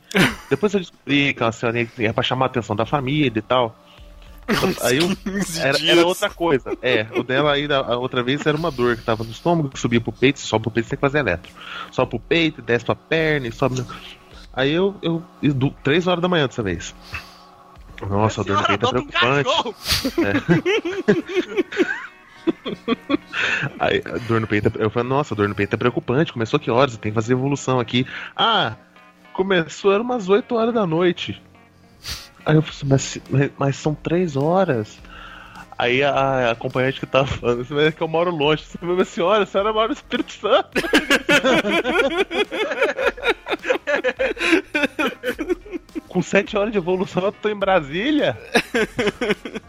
Depois 0.48 0.72
eu 0.74 0.78
descobri 0.78 1.34
que 1.34 1.42
a 1.42 1.50
senhora 1.50 1.88
ia 1.98 2.14
pra 2.14 2.22
chamar 2.22 2.44
a 2.44 2.46
atenção 2.46 2.76
da 2.76 2.86
família 2.86 3.32
e 3.36 3.42
tal. 3.42 3.76
Aí 4.82 4.98
eu, 4.98 5.16
15 5.16 5.60
era, 5.60 5.78
era 5.86 6.06
outra 6.06 6.28
coisa. 6.28 6.76
É, 6.82 7.06
o 7.14 7.22
dela 7.22 7.52
aí, 7.52 7.66
a, 7.72 7.96
outra 7.96 8.22
vez, 8.22 8.44
era 8.44 8.56
uma 8.56 8.70
dor 8.70 8.96
que 8.96 9.02
tava 9.02 9.24
no 9.24 9.30
estômago, 9.30 9.68
que 9.68 9.78
subia 9.78 10.00
pro 10.00 10.12
peito, 10.12 10.40
sobe 10.40 10.64
pro 10.64 10.70
peito, 10.72 10.86
você 10.86 10.90
tem 10.90 10.96
que 10.98 11.00
fazer 11.00 11.18
eletro. 11.20 11.50
Sobe 11.90 12.10
pro 12.10 12.20
peito, 12.20 12.60
desce 12.60 12.84
pra 12.84 12.94
perna, 12.94 13.46
e 13.48 13.52
sobe. 13.52 13.80
no- 13.80 13.86
Aí 14.52 14.70
eu, 14.72 14.94
eu, 15.00 15.22
e 15.40 15.48
do, 15.50 15.70
três 15.82 16.06
horas 16.06 16.20
da 16.20 16.28
manhã 16.28 16.46
dessa 16.46 16.62
vez. 16.62 16.94
Nossa, 18.10 18.40
a 18.40 18.44
dor 18.44 18.56
no 18.58 18.64
peito 18.66 18.86
é 18.86 18.90
preocupante. 18.90 19.44
cachorro! 19.44 19.74
Aí, 23.78 24.02
a 24.04 24.18
dor 24.26 24.40
no 24.40 24.46
peito, 24.46 24.68
é- 24.78 24.84
eu 24.84 24.90
falei, 24.90 25.08
nossa, 25.08 25.34
a 25.34 25.36
dor 25.36 25.48
no 25.48 25.54
peito 25.54 25.74
é 25.74 25.76
preocupante. 25.76 26.32
Começou 26.32 26.58
que 26.58 26.70
horas? 26.70 26.96
Tem 26.96 27.12
que 27.12 27.14
fazer 27.14 27.32
evolução 27.32 27.78
aqui. 27.80 28.06
Ah, 28.36 28.74
começou, 29.32 29.92
era 29.92 30.02
umas 30.02 30.28
8 30.28 30.54
horas 30.56 30.74
da 30.74 30.86
noite. 30.86 31.40
Aí 32.44 32.56
eu 32.56 32.62
falei, 32.62 32.96
assim, 32.96 33.20
mas, 33.30 33.50
mas, 33.56 33.76
são 33.76 33.94
3 33.94 34.36
horas. 34.36 34.98
Aí 35.78 36.02
a, 36.02 36.10
a 36.10 36.50
acompanhante 36.52 37.00
que 37.00 37.06
tava 37.06 37.26
falando, 37.26 37.66
"Mas 37.68 37.86
é 37.86 37.92
que 37.92 38.02
eu 38.02 38.08
moro 38.08 38.30
longe. 38.30 38.62
Você 38.62 38.78
falou, 38.78 38.94
minha 38.94 39.04
senhora, 39.04 39.44
a 39.44 39.46
senhora 39.46 39.72
mora 39.72 39.88
no 39.88 39.94
Espírito 39.94 40.32
Santo. 40.32 40.70
Com 46.12 46.20
7 46.20 46.56
horas 46.58 46.72
de 46.72 46.78
evolução 46.78 47.22
eu 47.24 47.32
tô 47.32 47.48
em 47.48 47.54
Brasília. 47.56 48.36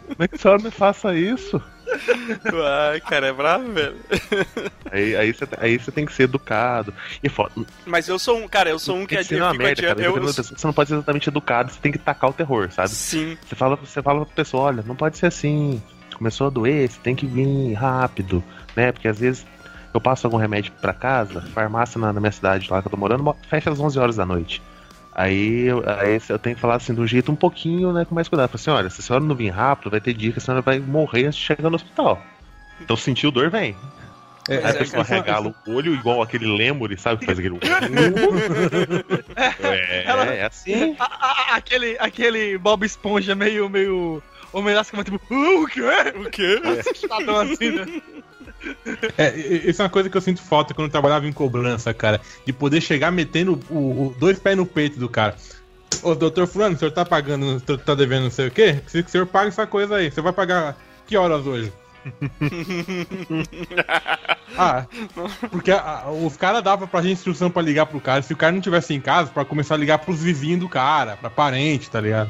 Como 0.08 0.18
é 0.20 0.28
que 0.28 0.36
a 0.36 0.38
senhora 0.38 0.62
me 0.62 0.70
faça 0.72 1.16
isso? 1.16 1.62
Ai, 2.92 3.00
cara, 3.00 3.28
é 3.28 3.32
bravo, 3.34 3.72
velho. 3.72 3.96
Aí, 4.92 5.16
aí, 5.16 5.32
você, 5.34 5.48
aí 5.58 5.78
você 5.80 5.92
tem 5.92 6.06
que 6.06 6.12
ser 6.14 6.24
educado. 6.24 6.94
E 7.24 7.30
foda, 7.30 7.52
Mas 7.86 8.08
eu 8.10 8.20
sou 8.20 8.38
um, 8.40 8.48
cara, 8.48 8.70
eu 8.70 8.78
sou 8.80 8.98
um 8.98 9.06
que 9.06 9.16
que 9.24 9.36
uma 9.36 9.54
merda, 9.54 9.82
cara. 9.84 10.02
Eu, 10.02 10.14
da 10.20 10.22
pessoa, 10.34 10.58
Você 10.58 10.68
não 10.68 10.74
pode 10.74 10.90
ser 10.90 10.96
exatamente 10.96 11.30
educado, 11.30 11.72
você 11.72 11.80
tem 11.80 11.92
que 11.92 11.98
tacar 11.98 12.30
o 12.30 12.34
terror, 12.34 12.70
sabe? 12.72 12.90
sim, 12.90 13.38
Você 13.48 13.56
fala, 13.56 13.76
você 13.78 14.02
fala 14.02 14.26
pra 14.26 14.36
pessoa, 14.36 14.64
olha, 14.64 14.84
não 14.86 14.96
pode 14.96 15.18
ser 15.18 15.28
assim. 15.28 15.82
Começou 16.18 16.48
a 16.48 16.50
doer, 16.50 16.90
você 16.90 17.00
tem 17.02 17.16
que 17.16 17.26
vir 17.26 17.74
rápido, 17.74 18.44
né? 18.76 18.92
Porque 18.92 19.08
às 19.08 19.20
vezes 19.20 19.46
eu 19.94 20.02
passo 20.02 20.28
algum 20.28 20.38
remédio 20.38 20.72
pra 20.82 20.94
casa, 20.94 21.42
farmácia 21.54 22.00
na, 22.00 22.12
na 22.14 22.20
minha 22.20 22.32
cidade 22.32 22.68
lá 22.70 22.82
que 22.82 22.88
eu 22.88 22.92
tô 22.92 22.98
morando, 22.98 23.24
mo- 23.24 23.38
fecha 23.50 23.70
às 23.72 23.80
11 23.80 23.98
horas 23.98 24.16
da 24.18 24.26
noite. 24.26 24.62
Aí 25.16 25.66
eu, 25.66 25.84
aí 25.88 26.20
eu 26.28 26.40
tenho 26.40 26.56
que 26.56 26.62
falar 26.62 26.76
assim, 26.76 26.94
de 26.94 27.00
um 27.02 27.06
jeito 27.08 27.32
um 27.32 27.36
pouquinho, 27.36 27.94
né, 27.94 28.04
com 28.06 28.16
mais 28.16 28.28
cuidado. 28.28 28.50
Falo 28.50 28.56
assim, 28.60 28.72
olha, 28.72 28.90
se 28.90 29.00
a 29.00 29.04
senhora 29.04 29.24
não 29.24 29.36
vir 29.36 29.50
rápido, 29.50 29.92
vai 29.92 30.02
ter 30.02 30.14
dia 30.14 30.32
que 30.32 30.40
a 30.40 30.42
senhora 30.42 30.62
vai 30.62 30.80
morrer 30.80 31.26
antes 31.26 31.38
de 31.40 31.46
chegar 31.46 31.70
no 31.70 31.76
hospital. 31.76 32.22
Então 32.82 32.96
sentiu 32.98 33.30
dor, 33.32 33.50
vem. 33.52 33.76
É, 34.50 34.58
Aí 34.58 34.66
a 34.66 34.70
é, 34.70 34.74
pessoa 34.74 35.02
essa- 35.04 35.16
regala 35.16 35.54
o 35.68 35.72
olho 35.72 35.94
igual 35.94 36.22
aquele 36.22 36.46
lemure, 36.46 36.98
sabe? 36.98 37.20
Que 37.20 37.26
faz 37.28 37.40
aquele. 37.40 37.58
é, 39.62 40.04
Ela- 40.06 40.26
é 40.34 40.44
assim. 40.46 40.96
A- 41.00 41.06
a- 41.06 41.56
aquele, 41.56 41.96
aquele 42.00 42.58
Bob 42.58 42.86
Esponja 42.86 43.36
meio, 43.36 43.70
meio. 43.70 44.22
Homem 44.52 44.76
lasca, 44.76 45.04
tipo, 45.04 45.20
"Uh, 45.34 45.64
o 45.64 45.68
quê? 45.68 45.82
o 46.16 46.30
quê? 46.30 46.62
Assustadão 46.80 47.38
assim, 47.40 47.72
né? 47.72 47.86
É, 49.18 49.36
isso 49.70 49.82
é 49.82 49.86
uma 49.86 49.90
coisa 49.92 50.10
que 50.10 50.16
eu 50.18 50.22
sinto 50.22 50.42
falta 50.42 50.74
quando 50.74 50.88
eu 50.88 50.92
trabalhava 50.92 51.28
em 51.28 51.34
cobrança, 51.34 51.94
cara. 51.94 52.22
De 52.46 52.54
poder 52.54 52.82
chegar 52.82 53.12
metendo 53.12 53.60
o, 53.70 54.08
o- 54.08 54.16
dois 54.20 54.40
pés 54.40 54.56
no 54.58 54.66
peito 54.66 55.00
do 55.00 55.10
cara. 55.10 55.36
Ô, 56.02 56.16
doutor 56.16 56.48
Fulano, 56.48 56.76
o 56.76 56.80
senhor 56.80 56.92
tá 56.92 57.06
pagando, 57.06 57.60
tá 57.62 57.96
devendo 57.96 58.24
não 58.24 58.32
sei 58.32 58.48
o 58.48 58.52
quê? 58.52 58.80
Preciso 58.82 59.04
que 59.04 59.10
o 59.10 59.12
senhor 59.12 59.28
pague 59.28 59.50
essa 59.50 59.66
coisa 59.68 59.96
aí. 59.98 60.12
Você 60.12 60.22
vai 60.22 60.34
pagar 60.34 60.78
que 61.06 61.16
horas 61.16 61.46
hoje? 61.46 61.72
ah, 64.58 64.86
porque 65.52 65.72
a- 65.72 66.04
a- 66.06 66.12
os 66.12 66.36
caras 66.38 66.64
davam 66.64 66.88
pra 66.88 67.02
gente 67.02 67.14
instrução 67.14 67.50
pra 67.50 67.62
ligar 67.62 67.86
pro 67.86 68.00
cara. 68.00 68.22
Se 68.22 68.34
o 68.34 68.38
cara 68.38 68.52
não 68.52 68.62
tivesse 68.62 68.94
em 68.94 69.02
casa, 69.02 69.30
pra 69.32 69.46
começar 69.46 69.76
a 69.76 69.78
ligar 69.78 70.00
pros 70.00 70.22
vizinhos 70.22 70.60
do 70.60 70.70
cara, 70.70 71.18
pra 71.18 71.30
parente, 71.30 71.90
tá 71.90 72.00
ligado? 72.02 72.30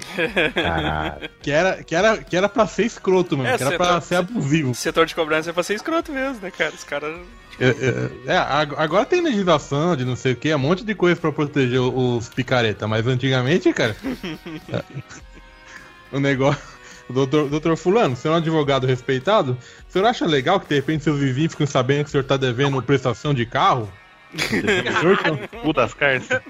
Que 1.42 1.52
era, 1.52 1.84
que 1.84 1.96
era, 1.96 2.18
que 2.18 2.36
era 2.36 2.50
pra 2.50 2.68
ser 2.68 2.86
escroto, 2.86 3.38
mano. 3.38 3.50
É, 3.50 3.58
que 3.58 3.64
era 3.64 3.72
você 3.72 3.78
pra 3.78 3.88
tá- 3.88 4.02
ser 4.02 4.16
abusivo. 4.16 4.74
Setor 4.76 5.06
de 5.06 5.16
cobrança 5.16 5.50
é 5.50 5.54
pra 5.54 5.64
ser 5.64 5.76
escroto 5.76 6.12
mesmo, 6.12 6.40
né, 6.42 6.52
cara? 6.52 6.74
Os 6.74 6.84
caras. 6.84 7.16
É, 7.60 7.68
é, 7.70 8.34
é, 8.34 8.38
ag- 8.38 8.74
agora 8.78 9.06
tem 9.06 9.22
legislação 9.22 9.96
de 9.96 10.04
não 10.04 10.16
sei 10.16 10.34
o 10.34 10.36
que, 10.36 10.54
um 10.56 10.58
monte 10.58 10.84
de 10.84 10.96
coisa 10.96 11.20
pra 11.20 11.32
proteger 11.32 11.80
os 11.80 12.28
picareta, 12.30 12.88
mas 12.88 13.06
antigamente, 13.06 13.72
cara. 13.74 13.96
o 16.12 16.20
negócio. 16.20 16.74
Doutor, 17.14 17.50
doutor 17.50 17.78
Fulano, 17.78 18.16
você 18.16 18.28
é 18.28 18.32
um 18.32 18.36
advogado 18.36 18.88
respeitado? 18.88 19.58
O 19.88 19.92
senhor 19.92 20.06
acha 20.08 20.26
legal 20.26 20.60
que 20.60 20.68
de 20.68 20.76
repente 20.76 21.04
seus 21.04 21.20
vizinhos 21.20 21.52
ficam 21.54 21.68
sabendo 21.68 22.04
que 22.06 22.10
o 22.10 22.12
senhor 22.12 22.24
tá 22.24 22.36
devendo 22.38 22.82
prestação 22.82 23.34
de 23.34 23.46
carro? 23.46 23.92
É 24.34 25.48
Cu 25.60 25.72
das 25.74 25.94
carças. 25.94 26.42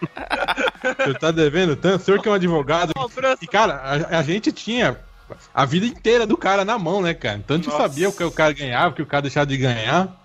o 0.99 1.03
senhor 1.03 1.19
tá 1.19 1.31
devendo 1.31 1.75
tanto? 1.75 2.01
O 2.01 2.05
senhor 2.05 2.21
que 2.21 2.27
é 2.27 2.31
um 2.31 2.35
advogado. 2.35 2.93
E, 3.41 3.47
cara, 3.47 3.73
a, 3.75 4.19
a 4.19 4.23
gente 4.23 4.51
tinha 4.53 4.97
a 5.53 5.65
vida 5.65 5.85
inteira 5.85 6.25
do 6.25 6.37
cara 6.37 6.63
na 6.63 6.79
mão, 6.79 7.01
né, 7.01 7.13
cara? 7.13 7.37
Então 7.37 7.55
a 7.55 7.57
gente 7.57 7.67
Nossa. 7.69 7.81
sabia 7.83 8.07
o 8.07 8.13
que 8.13 8.23
o 8.23 8.31
cara 8.31 8.53
ganhava, 8.53 8.89
o 8.89 8.93
que 8.93 9.01
o 9.01 9.05
cara 9.05 9.23
deixava 9.23 9.45
de 9.47 9.57
ganhar. 9.57 10.15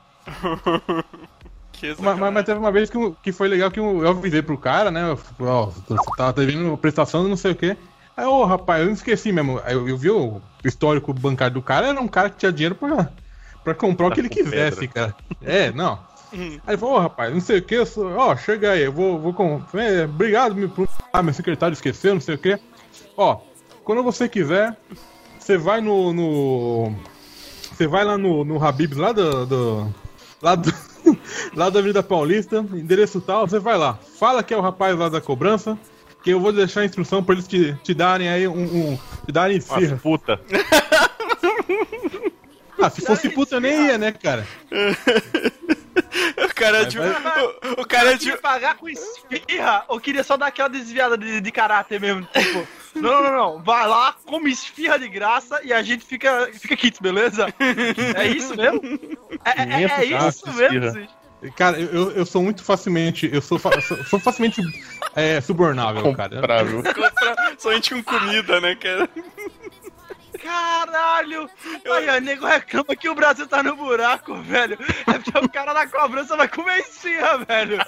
Mas, 2.00 2.18
mas- 2.18 2.32
mas 2.32 2.44
teve 2.44 2.58
uma 2.58 2.72
vez 2.72 2.90
que, 2.90 2.98
que 3.22 3.32
foi 3.32 3.48
legal 3.48 3.70
que 3.70 3.78
eu, 3.78 4.02
eu 4.02 4.08
avisei 4.10 4.42
pro 4.42 4.58
cara, 4.58 4.90
né? 4.90 5.10
Eu 5.10 5.16
falei, 5.16 5.52
Ó, 5.52 5.66
você 5.66 5.94
tava 6.16 6.32
devendo 6.32 6.76
prestação 6.76 7.22
de 7.24 7.28
não 7.30 7.36
sei 7.36 7.52
o 7.52 7.56
quê. 7.56 7.76
Aí, 8.18 8.26
ô, 8.26 8.44
rapaz, 8.44 8.80
eu 8.80 8.86
não 8.86 8.94
esqueci 8.94 9.30
mesmo. 9.30 9.60
Aí 9.64 9.74
eu, 9.74 9.88
eu 9.88 9.96
vi 9.96 10.10
o 10.10 10.42
histórico 10.64 11.14
bancário 11.14 11.54
do 11.54 11.62
cara, 11.62 11.86
era 11.86 12.00
um 12.00 12.08
cara 12.08 12.28
que 12.28 12.36
tinha 12.36 12.50
dinheiro 12.52 12.74
pra, 12.74 13.12
pra 13.62 13.74
comprar 13.76 14.06
o 14.06 14.08
Tá 14.08 14.16
que 14.16 14.20
ele 14.22 14.28
quisesse, 14.28 14.88
cara. 14.88 15.14
É, 15.40 15.70
não. 15.70 16.00
Hum. 16.34 16.58
Aí 16.66 16.74
ele 16.74 16.78
falou, 16.78 16.96
ô, 16.96 16.98
rapaz, 16.98 17.32
não 17.32 17.40
sei 17.40 17.58
o 17.60 17.62
que, 17.62 17.76
eu 17.76 17.86
sou... 17.86 18.12
ó, 18.16 18.36
chega 18.36 18.72
aí, 18.72 18.82
eu 18.82 18.92
vou, 18.92 19.20
vou 19.20 19.32
com. 19.32 19.62
É, 19.72 20.02
obrigado 20.04 20.56
me 20.56 20.66
por. 20.66 20.88
Ah, 21.12 21.22
meu 21.22 21.32
secretário 21.32 21.74
esqueceu, 21.74 22.12
não 22.12 22.20
sei 22.20 22.34
o 22.34 22.38
que. 22.38 22.58
Ó, 23.16 23.38
quando 23.84 24.02
você 24.02 24.28
quiser, 24.28 24.76
você 25.38 25.56
vai 25.56 25.80
no. 25.80 26.12
no... 26.12 26.92
Você 27.72 27.86
vai 27.86 28.04
lá 28.04 28.18
no, 28.18 28.44
no 28.44 28.62
Habibs, 28.62 28.98
lá 28.98 29.12
do. 29.12 29.46
do- 29.46 29.94
lá 30.42 30.56
do. 30.56 30.74
lá 31.54 31.70
da 31.70 31.78
Avenida 31.78 32.02
Paulista, 32.02 32.58
endereço 32.72 33.20
tal, 33.20 33.46
você 33.46 33.60
vai 33.60 33.78
lá. 33.78 33.96
Fala 34.18 34.42
que 34.42 34.52
é 34.52 34.56
o 34.56 34.60
rapaz 34.60 34.98
lá 34.98 35.08
da 35.08 35.20
cobrança, 35.20 35.78
que 36.28 36.34
eu 36.34 36.38
vou 36.40 36.52
deixar 36.52 36.82
a 36.82 36.84
instrução 36.84 37.24
pra 37.24 37.34
eles 37.34 37.48
te, 37.48 37.74
te 37.82 37.94
darem 37.94 38.28
aí 38.28 38.46
um. 38.46 38.52
um 38.92 38.98
te 39.24 39.32
darem 39.32 39.56
Nossa, 39.56 39.72
esfirra. 39.80 39.96
puta. 39.96 40.38
Ah, 42.80 42.88
se 42.90 43.00
fosse 43.04 43.28
puta 43.30 43.56
eu 43.56 43.60
nem 43.60 43.86
ia, 43.86 43.98
né, 43.98 44.12
cara? 44.12 44.46
O 46.44 46.54
cara 46.54 46.84
de. 46.86 46.96
vai- 46.96 47.44
O, 47.76 47.82
o 47.82 47.86
cara 47.86 48.12
de. 48.12 48.20
Queria 48.26 48.38
pagar 48.38 48.76
com 48.76 48.88
esfirra 48.88 49.84
ou 49.88 49.98
queria 50.00 50.22
só 50.22 50.36
dar 50.36 50.46
aquela 50.46 50.68
desviada 50.68 51.18
de, 51.18 51.40
de 51.40 51.50
caráter 51.52 52.00
mesmo? 52.00 52.22
Tipo, 52.32 52.66
não, 52.94 53.22
não, 53.22 53.32
não. 53.32 53.62
Vai 53.64 53.86
lá, 53.88 54.14
come 54.24 54.50
esfirra 54.52 54.96
de 54.96 55.08
graça 55.08 55.60
e 55.64 55.72
a 55.72 55.82
gente 55.82 56.04
fica, 56.04 56.48
fica 56.52 56.76
quito, 56.76 57.02
beleza? 57.02 57.52
É 58.16 58.28
isso 58.28 58.56
mesmo? 58.56 58.80
É, 59.44 59.62
é- 59.62 59.84
é 60.02 60.06
Imenso 60.06 60.28
isso 60.28 60.52
mesmo, 60.56 60.84
esfirra. 60.86 61.08
Cara, 61.56 61.78
eu, 61.78 61.88
eu- 61.88 62.10
eu 62.12 62.26
sou 62.26 62.42
muito 62.42 62.64
facilmente. 62.64 63.30
Eu 63.32 63.40
sou, 63.40 63.58
fa- 63.58 63.80
sou, 63.80 64.18
facilmente 64.18 64.60
é, 65.14 65.40
subornável, 65.40 66.14
cara. 66.14 66.36
Comprável. 66.36 66.82
compra 66.94 67.54
somente 67.58 67.94
com 67.94 68.02
comida, 68.02 68.60
né, 68.60 68.74
cara? 68.74 69.08
Caralho! 70.42 71.48
Aí, 71.90 72.18
o 72.18 72.20
nego 72.20 72.46
reclama 72.46 72.94
que 72.94 73.08
o 73.08 73.14
Brasil 73.14 73.46
tá 73.46 73.60
no 73.62 73.74
buraco, 73.74 74.36
velho. 74.42 74.78
É 75.06 75.18
porque 75.18 75.36
o 75.38 75.48
cara 75.48 75.72
da 75.72 75.86
cobrança 75.86 76.36
vai 76.36 76.46
comer 76.48 76.78
esfirra, 76.78 77.38
velho. 77.38 77.78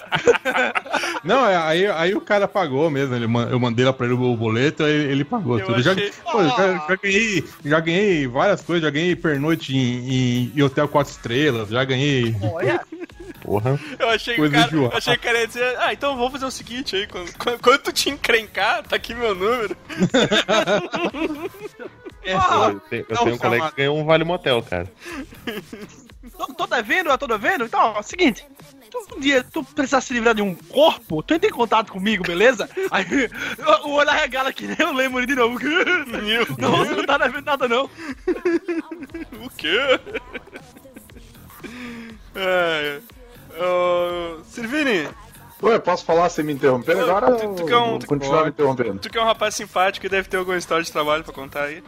Não, 1.23 1.47
é, 1.47 1.55
aí, 1.55 1.87
aí 1.87 2.13
o 2.15 2.19
cara 2.21 2.47
pagou 2.47 2.89
mesmo. 2.89 3.15
Ele, 3.15 3.25
eu 3.25 3.59
mandei 3.59 3.85
lá 3.85 3.93
pra 3.93 4.05
ele 4.05 4.15
o 4.15 4.35
boleto, 4.35 4.83
aí 4.83 4.91
ele 4.91 5.23
pagou 5.23 5.59
Eu 5.59 5.65
tudo. 5.65 5.81
Já, 5.81 5.91
achei- 5.93 6.11
pô, 6.29 6.43
já, 6.43 6.85
já 6.89 6.95
ganhei, 7.01 7.45
já 7.63 7.79
ganhei 7.79 8.27
várias 8.27 8.61
coisas, 8.61 8.83
já 8.83 8.89
ganhei 8.89 9.15
pernoite 9.15 9.75
em, 9.75 10.09
em, 10.09 10.53
em 10.55 10.61
hotel 10.61 10.87
quatro 10.89 11.11
estrelas, 11.13 11.69
já 11.69 11.83
ganhei. 11.85 12.35
Olha, 12.41 12.81
Porra. 13.41 13.79
Eu 13.97 14.09
achei 14.09 14.35
que 14.35 14.41
o 14.41 14.51
cara, 14.51 14.75
eu 14.75 14.91
achei 14.93 15.13
que 15.15 15.19
o 15.19 15.23
cara 15.23 15.39
ia 15.39 15.47
dizer, 15.47 15.77
ah, 15.79 15.93
então 15.93 16.15
vamos 16.15 16.31
fazer 16.31 16.45
o 16.45 16.51
seguinte 16.51 16.95
aí, 16.95 17.07
quando, 17.07 17.33
quando, 17.37 17.59
quando 17.59 17.79
tu 17.79 17.91
te 17.91 18.09
encrencar, 18.09 18.83
tá 18.83 18.95
aqui 18.95 19.15
meu 19.15 19.33
número. 19.33 19.75
é, 22.23 22.33
Eu 22.33 22.79
tenho, 22.81 23.05
eu 23.09 23.15
Não, 23.15 23.23
tenho 23.23 23.35
um 23.35 23.39
colega 23.39 23.69
que 23.71 23.77
ganhou 23.77 23.97
um 23.97 24.05
vale 24.05 24.23
motel, 24.23 24.61
cara. 24.61 24.87
tô, 26.37 26.53
tô 26.53 26.67
devendo, 26.67 27.09
eu 27.09 27.17
tô 27.17 27.27
devendo? 27.27 27.65
Então, 27.65 27.93
ó, 27.97 28.01
seguinte. 28.01 28.45
Tu, 28.91 29.15
um 29.15 29.19
dia 29.21 29.41
tu 29.41 29.63
precisar 29.63 30.01
se 30.01 30.13
livrar 30.13 30.35
de 30.35 30.41
um 30.41 30.53
corpo, 30.53 31.23
tu 31.23 31.33
entra 31.33 31.49
em 31.49 31.53
contato 31.53 31.93
comigo, 31.93 32.23
beleza? 32.23 32.69
Aí 32.91 33.05
o 33.85 33.87
o 33.87 33.91
olho 33.93 34.09
arregala 34.09 34.51
que 34.51 34.67
nem 34.67 34.75
eu 34.77 34.91
lembro 34.93 35.25
de 35.25 35.33
novo. 35.33 35.57
Não, 36.59 36.71
você 36.77 36.93
não 36.93 37.05
tá 37.05 37.17
devendo 37.17 37.45
nada, 37.45 37.67
não. 37.67 37.85
O 39.43 39.49
quê? 39.57 39.99
É, 42.35 42.99
Ô, 43.59 44.43
Silvini, 44.43 45.07
Ué, 45.63 45.77
posso 45.79 46.03
falar 46.05 46.27
sem 46.29 46.43
me 46.43 46.53
interromper 46.53 46.95
Ô, 46.97 47.01
agora? 47.01 47.35
tu- 47.35 47.53
tu 47.55 47.65
quer 47.65 47.77
um- 47.77 47.99
tu- 47.99 48.07
continuar 48.07 48.43
me 48.43 48.49
interrompendo. 48.49 48.99
tu 48.99 49.09
que 49.09 49.17
é 49.17 49.21
um 49.21 49.25
rapaz 49.25 49.53
simpático 49.55 50.05
e 50.05 50.09
deve 50.09 50.27
ter 50.27 50.37
alguma 50.37 50.57
história 50.57 50.83
de 50.83 50.91
trabalho 50.91 51.23
pra 51.23 51.33
contar 51.33 51.63
aí. 51.65 51.83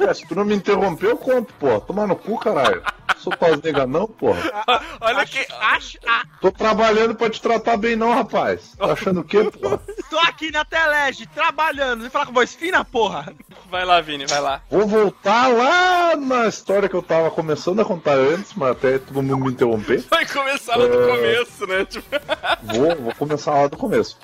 É, 0.00 0.12
se 0.14 0.26
tu 0.26 0.34
não 0.34 0.44
me 0.44 0.54
interromper, 0.54 1.06
eu 1.10 1.16
conto, 1.16 1.52
pô. 1.54 1.80
Toma 1.80 2.06
no 2.06 2.16
cu, 2.16 2.38
caralho. 2.38 2.82
Sou 3.24 3.34
tua 3.34 3.56
nega 3.56 3.86
não, 3.86 4.06
porra. 4.06 4.38
Olha 5.00 5.24
que. 5.24 5.46
Acho, 5.60 5.98
ah, 6.06 6.22
Tô 6.42 6.52
trabalhando 6.52 7.14
pra 7.14 7.30
te 7.30 7.40
tratar 7.40 7.78
bem 7.78 7.96
não, 7.96 8.12
rapaz. 8.12 8.74
Tá 8.76 8.92
achando 8.92 9.20
o 9.20 9.24
quê, 9.24 9.50
porra? 9.50 9.80
tô 10.10 10.18
aqui 10.18 10.50
na 10.50 10.62
Telege, 10.64 11.26
trabalhando. 11.28 12.02
Vem 12.02 12.10
falar 12.10 12.26
com 12.26 12.32
voz 12.34 12.54
fina, 12.54 12.84
porra. 12.84 13.32
Vai 13.70 13.84
lá, 13.86 14.00
Vini, 14.02 14.26
vai 14.26 14.40
lá. 14.40 14.60
Vou 14.70 14.86
voltar 14.86 15.48
lá 15.48 16.14
na 16.16 16.46
história 16.46 16.86
que 16.88 16.94
eu 16.94 17.02
tava 17.02 17.30
começando 17.30 17.80
a 17.80 17.84
contar 17.84 18.14
antes, 18.14 18.52
mas 18.54 18.72
até 18.72 18.98
todo 18.98 19.22
mundo 19.22 19.38
me 19.46 19.52
interromper. 19.52 20.04
Vai 20.10 20.26
começar 20.26 20.76
lá 20.76 20.86
do 20.86 21.02
É. 21.02 21.06
começo, 21.16 21.66
né? 21.66 21.84
Tipo, 21.86 22.06
Vou, 22.62 22.96
vou 22.96 23.14
começar 23.14 23.54
lá 23.54 23.66
do 23.68 23.76
começo. 23.78 24.18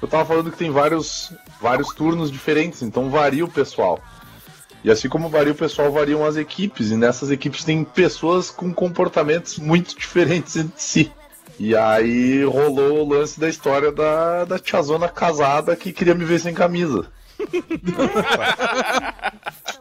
Eu 0.00 0.08
tava 0.08 0.24
falando 0.24 0.50
que 0.50 0.56
tem 0.56 0.70
vários, 0.70 1.32
vários 1.60 1.88
turnos 1.94 2.30
diferentes, 2.30 2.82
então 2.82 3.10
varia 3.10 3.44
o 3.44 3.48
pessoal. 3.50 4.00
E 4.84 4.90
assim 4.90 5.08
como 5.08 5.28
varia 5.28 5.52
o 5.52 5.56
pessoal, 5.56 5.90
variam 5.90 6.24
as 6.24 6.36
equipes, 6.36 6.90
e 6.90 6.96
nessas 6.96 7.30
equipes 7.30 7.64
tem 7.64 7.82
pessoas 7.84 8.50
com 8.50 8.72
comportamentos 8.72 9.58
muito 9.58 9.96
diferentes 9.96 10.56
entre 10.56 10.80
si. 10.80 11.12
E 11.58 11.74
aí 11.74 12.44
rolou 12.44 13.00
o 13.04 13.08
lance 13.08 13.40
da 13.40 13.48
história 13.48 13.90
da, 13.90 14.44
da 14.44 14.58
tiazona 14.58 15.08
casada 15.08 15.74
que 15.74 15.92
queria 15.92 16.14
me 16.14 16.24
ver 16.24 16.38
sem 16.38 16.54
camisa. 16.54 17.10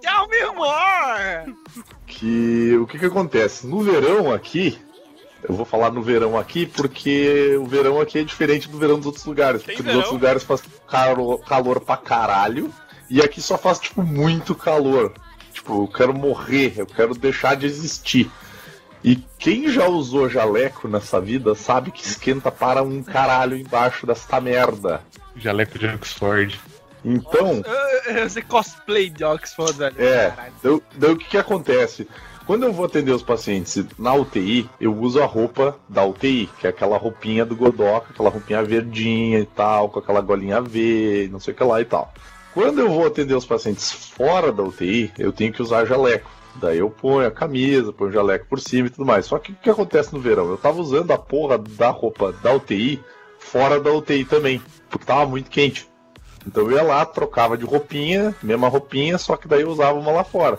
Tell 0.02 0.28
me 0.28 0.56
more! 0.56 1.56
que 2.08 2.76
o 2.78 2.88
que 2.88 2.98
que 2.98 3.06
acontece? 3.06 3.68
No 3.68 3.84
verão 3.84 4.34
aqui, 4.34 4.80
eu 5.48 5.54
vou 5.54 5.66
falar 5.66 5.92
no 5.92 6.02
verão 6.02 6.38
aqui 6.38 6.66
porque 6.66 7.56
o 7.60 7.66
verão 7.66 8.02
aqui 8.02 8.20
é 8.20 8.24
diferente 8.24 8.68
do 8.68 8.78
verão 8.78 8.98
dos 8.98 9.06
outros 9.06 9.26
lugares. 9.26 9.62
Tem 9.62 9.76
Porque 9.76 9.84
verão? 9.84 9.98
nos 9.98 10.06
outros 10.06 10.22
lugares 10.22 10.44
faz 10.44 10.64
calor, 10.90 11.40
calor 11.46 11.80
pra 11.80 11.98
caralho 11.98 12.74
e 13.10 13.22
aqui 13.22 13.41
só 13.41 13.58
faz, 13.58 13.80
tipo, 13.80 14.04
muito 14.04 14.54
calor. 14.56 15.13
Tipo, 15.54 15.84
eu 15.84 15.88
quero 15.88 16.13
morrer, 16.13 16.74
eu 16.78 16.86
quero 16.86 17.13
deixar 17.15 17.56
de 17.56 17.65
existir. 17.65 18.30
E 19.04 19.15
quem 19.38 19.70
já 19.70 19.88
usou 19.88 20.30
jaleco 20.30 20.88
nessa 20.88 21.22
vida 21.22 21.56
sabe 21.56 21.91
que 21.91 22.06
esquenta 22.06 22.52
para 22.52 22.84
um 22.84 23.04
caralho 23.04 23.56
embaixo 23.56 24.06
desta 24.06 24.41
merda. 24.41 25.02
Jaleco 25.36 25.78
de 25.78 25.88
Oxford. 25.88 26.60
Então, 27.06 27.63
sei 28.30 28.41
cosplay 28.41 29.10
de 29.10 29.24
Oxford, 29.24 29.78
velho. 29.78 29.96
É, 29.98 30.34
daí 30.96 31.12
o 31.12 31.17
que, 31.17 31.26
que 31.26 31.38
acontece? 31.38 32.08
Quando 32.46 32.63
eu 32.63 32.72
vou 32.72 32.86
atender 32.86 33.12
os 33.12 33.22
pacientes 33.22 33.86
na 34.00 34.13
UTI, 34.13 34.70
eu 34.80 34.96
uso 34.98 35.22
a 35.22 35.26
roupa 35.26 35.78
da 35.88 36.06
UTI, 36.06 36.50
que 36.60 36.65
é 36.65 36.70
aquela 36.70 36.98
roupinha 36.98 37.46
do 37.46 37.58
Godoca, 37.58 38.08
aquela 38.10 38.30
roupinha 38.30 38.63
verdinha 38.63 39.39
e 39.39 39.46
tal, 39.46 39.89
com 39.89 40.00
aquela 40.00 40.22
golinha 40.22 40.62
V, 40.62 41.28
não 41.30 41.41
sei 41.41 41.54
o 41.54 41.58
que 41.58 41.63
lá 41.63 41.82
e 41.82 41.86
tal. 41.86 42.13
Quando 42.58 42.80
eu 42.80 42.89
vou 42.89 43.06
atender 43.06 43.36
os 43.36 43.46
pacientes 43.46 43.91
fora 43.91 44.52
da 44.52 44.63
UTI, 44.63 45.13
eu 45.20 45.32
tenho 45.32 45.54
que 45.54 45.62
usar 45.62 45.86
jaleco. 45.86 46.28
Daí 46.56 46.80
eu 46.80 46.89
ponho 46.89 47.28
a 47.28 47.30
camisa, 47.30 47.93
ponho 47.93 48.10
o 48.10 48.13
jaleco 48.13 48.48
por 48.48 48.60
cima 48.60 48.88
e 48.88 48.89
tudo 48.89 49.06
mais. 49.06 49.28
Só 49.28 49.38
que 49.38 49.52
o 49.52 49.56
que 49.56 49.70
acontece 49.70 50.12
no 50.12 50.20
verão? 50.20 50.50
Eu 50.50 50.58
tava 50.58 50.82
usando 50.82 51.12
a 51.12 51.20
porra 51.20 51.60
da 51.60 51.91
roupa 51.91 52.34
da 52.41 52.52
UTI 52.56 53.00
fora 53.38 53.80
da 53.80 53.93
UTI 53.93 54.26
também, 54.26 54.60
porque 54.89 55.06
tava 55.06 55.28
muito 55.28 55.52
quente. 55.52 55.88
Então 56.48 56.63
eu 56.63 56.72
ia 56.72 56.82
lá, 56.82 57.06
trocava 57.06 57.56
de 57.56 57.63
roupinha, 57.63 58.36
mesma 58.41 58.67
roupinha, 58.67 59.20
só 59.20 59.38
que 59.38 59.48
daí 59.48 59.62
eu 59.62 59.70
usava 59.70 60.00
uma 60.00 60.12
lá 60.12 60.24
fora. 60.24 60.58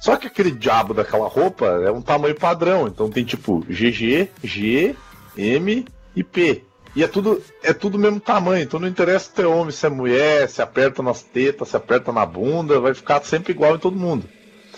Só 0.00 0.16
que 0.16 0.28
aquele 0.28 0.50
diabo 0.50 0.94
daquela 0.94 1.28
roupa 1.28 1.66
é 1.66 1.90
um 1.90 2.00
tamanho 2.00 2.36
padrão, 2.36 2.88
então 2.88 3.10
tem 3.10 3.22
tipo 3.22 3.60
GG, 3.68 4.30
G, 4.42 4.96
M 5.36 5.84
e 6.16 6.24
P. 6.24 6.64
E 6.96 7.02
é 7.02 7.06
tudo, 7.06 7.42
é 7.62 7.72
tudo 7.72 7.98
mesmo 7.98 8.18
tamanho, 8.18 8.62
então 8.62 8.80
não 8.80 8.88
interessa 8.88 9.30
se 9.34 9.42
é 9.42 9.46
homem, 9.46 9.70
se 9.70 9.86
é 9.86 9.88
mulher, 9.88 10.48
se 10.48 10.62
aperta 10.62 11.02
nas 11.02 11.22
tetas, 11.22 11.68
se 11.68 11.76
aperta 11.76 12.12
na 12.12 12.24
bunda, 12.24 12.80
vai 12.80 12.94
ficar 12.94 13.22
sempre 13.22 13.52
igual 13.52 13.76
em 13.76 13.78
todo 13.78 13.96
mundo. 13.96 14.28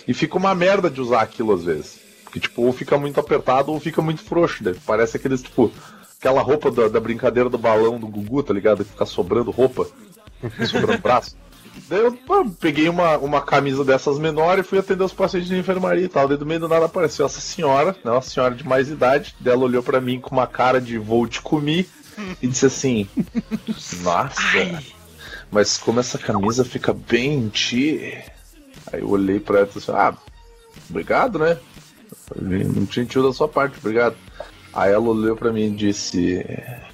E 0.07 0.13
fica 0.13 0.37
uma 0.37 0.55
merda 0.55 0.91
de 0.91 1.01
usar 1.01 1.23
aquilo 1.23 1.53
às 1.53 1.65
vezes. 1.65 2.01
Porque, 2.25 2.41
tipo, 2.41 2.63
ou 2.63 2.73
fica 2.73 2.97
muito 2.97 3.19
apertado 3.19 3.73
ou 3.73 3.81
fica 3.81 4.01
muito 4.01 4.23
frouxo. 4.23 4.63
Daí 4.63 4.75
parece 4.87 5.17
aqueles, 5.17 5.43
tipo, 5.43 5.73
aquela 6.19 6.43
roupa 6.43 6.71
da, 6.71 6.89
da 6.89 7.01
brincadeira 7.01 7.49
do 7.49 7.59
balão 7.59 7.99
do 7.99 8.07
Gugu, 8.07 8.43
tá 8.43 8.55
ligado? 8.55 8.85
Que 8.85 8.91
fica 8.91 9.07
sobrando 9.07 9.51
roupa, 9.51 9.87
sobrando 10.69 11.01
braço. 11.01 11.37
Daí 11.89 12.01
eu 12.01 12.13
pô, 12.13 12.45
peguei 12.61 12.89
uma, 12.89 13.17
uma 13.19 13.41
camisa 13.41 13.85
dessas 13.85 14.19
menores 14.19 14.65
e 14.65 14.69
fui 14.69 14.79
atender 14.79 15.03
os 15.03 15.13
pacientes 15.13 15.49
de 15.49 15.57
enfermaria 15.57 16.05
e 16.05 16.09
tal. 16.09 16.29
Daí 16.29 16.37
do 16.37 16.47
meio 16.47 16.61
do 16.61 16.69
nada 16.69 16.87
apareceu 16.87 17.27
essa 17.27 17.41
senhora, 17.41 17.97
né, 18.05 18.11
uma 18.11 18.23
senhora 18.23 18.55
de 18.55 18.67
mais 18.67 18.89
idade. 18.89 19.35
Daí 19.41 19.55
ela 19.55 19.65
olhou 19.65 19.83
pra 19.83 20.01
mim 20.01 20.21
com 20.21 20.31
uma 20.35 20.47
cara 20.47 20.81
de 20.81 20.99
vou 20.99 21.27
te 21.27 21.41
comer 21.41 21.89
e 22.41 22.47
disse 22.47 22.67
assim: 22.67 23.09
Nossa, 24.03 24.41
mas 25.51 25.77
como 25.79 26.01
essa 26.01 26.19
camisa 26.19 26.65
fica 26.65 26.93
bem 26.93 27.35
em 27.35 27.49
ti. 27.49 28.19
Aí 28.93 29.01
eu 29.01 29.09
olhei 29.11 29.39
pra 29.41 29.61
ela 29.61 29.69
e 29.71 29.75
disse: 29.79 29.91
Ah, 29.91 30.15
obrigado, 30.89 31.39
né? 31.39 31.59
Não 32.37 32.87
gentil 32.91 33.23
da 33.23 33.33
sua 33.33 33.49
parte, 33.49 33.79
obrigado. 33.79 34.17
Aí 34.73 34.93
ela 34.93 35.09
olhou 35.09 35.37
pra 35.37 35.53
mim 35.53 35.67
e 35.67 35.77
disse: 35.77 36.45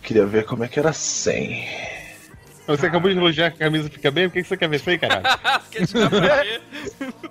Queria 0.03 0.27
ver 0.27 0.45
como 0.45 0.65
é 0.65 0.69
que 0.69 0.79
era 0.79 0.93
sem. 0.93 1.67
Você 2.67 2.87
acabou 2.87 3.11
de 3.13 3.17
elogiar 3.17 3.51
que 3.53 3.63
a 3.63 3.67
camisa 3.67 3.89
fica 3.89 4.11
bem, 4.11 4.29
por 4.29 4.35
que 4.35 4.43
que 4.43 4.49
você 4.49 4.57
quer 4.57 4.69
ver 4.69 4.77
isso 4.77 4.91
aí, 4.91 4.99
caralho? 4.99 5.25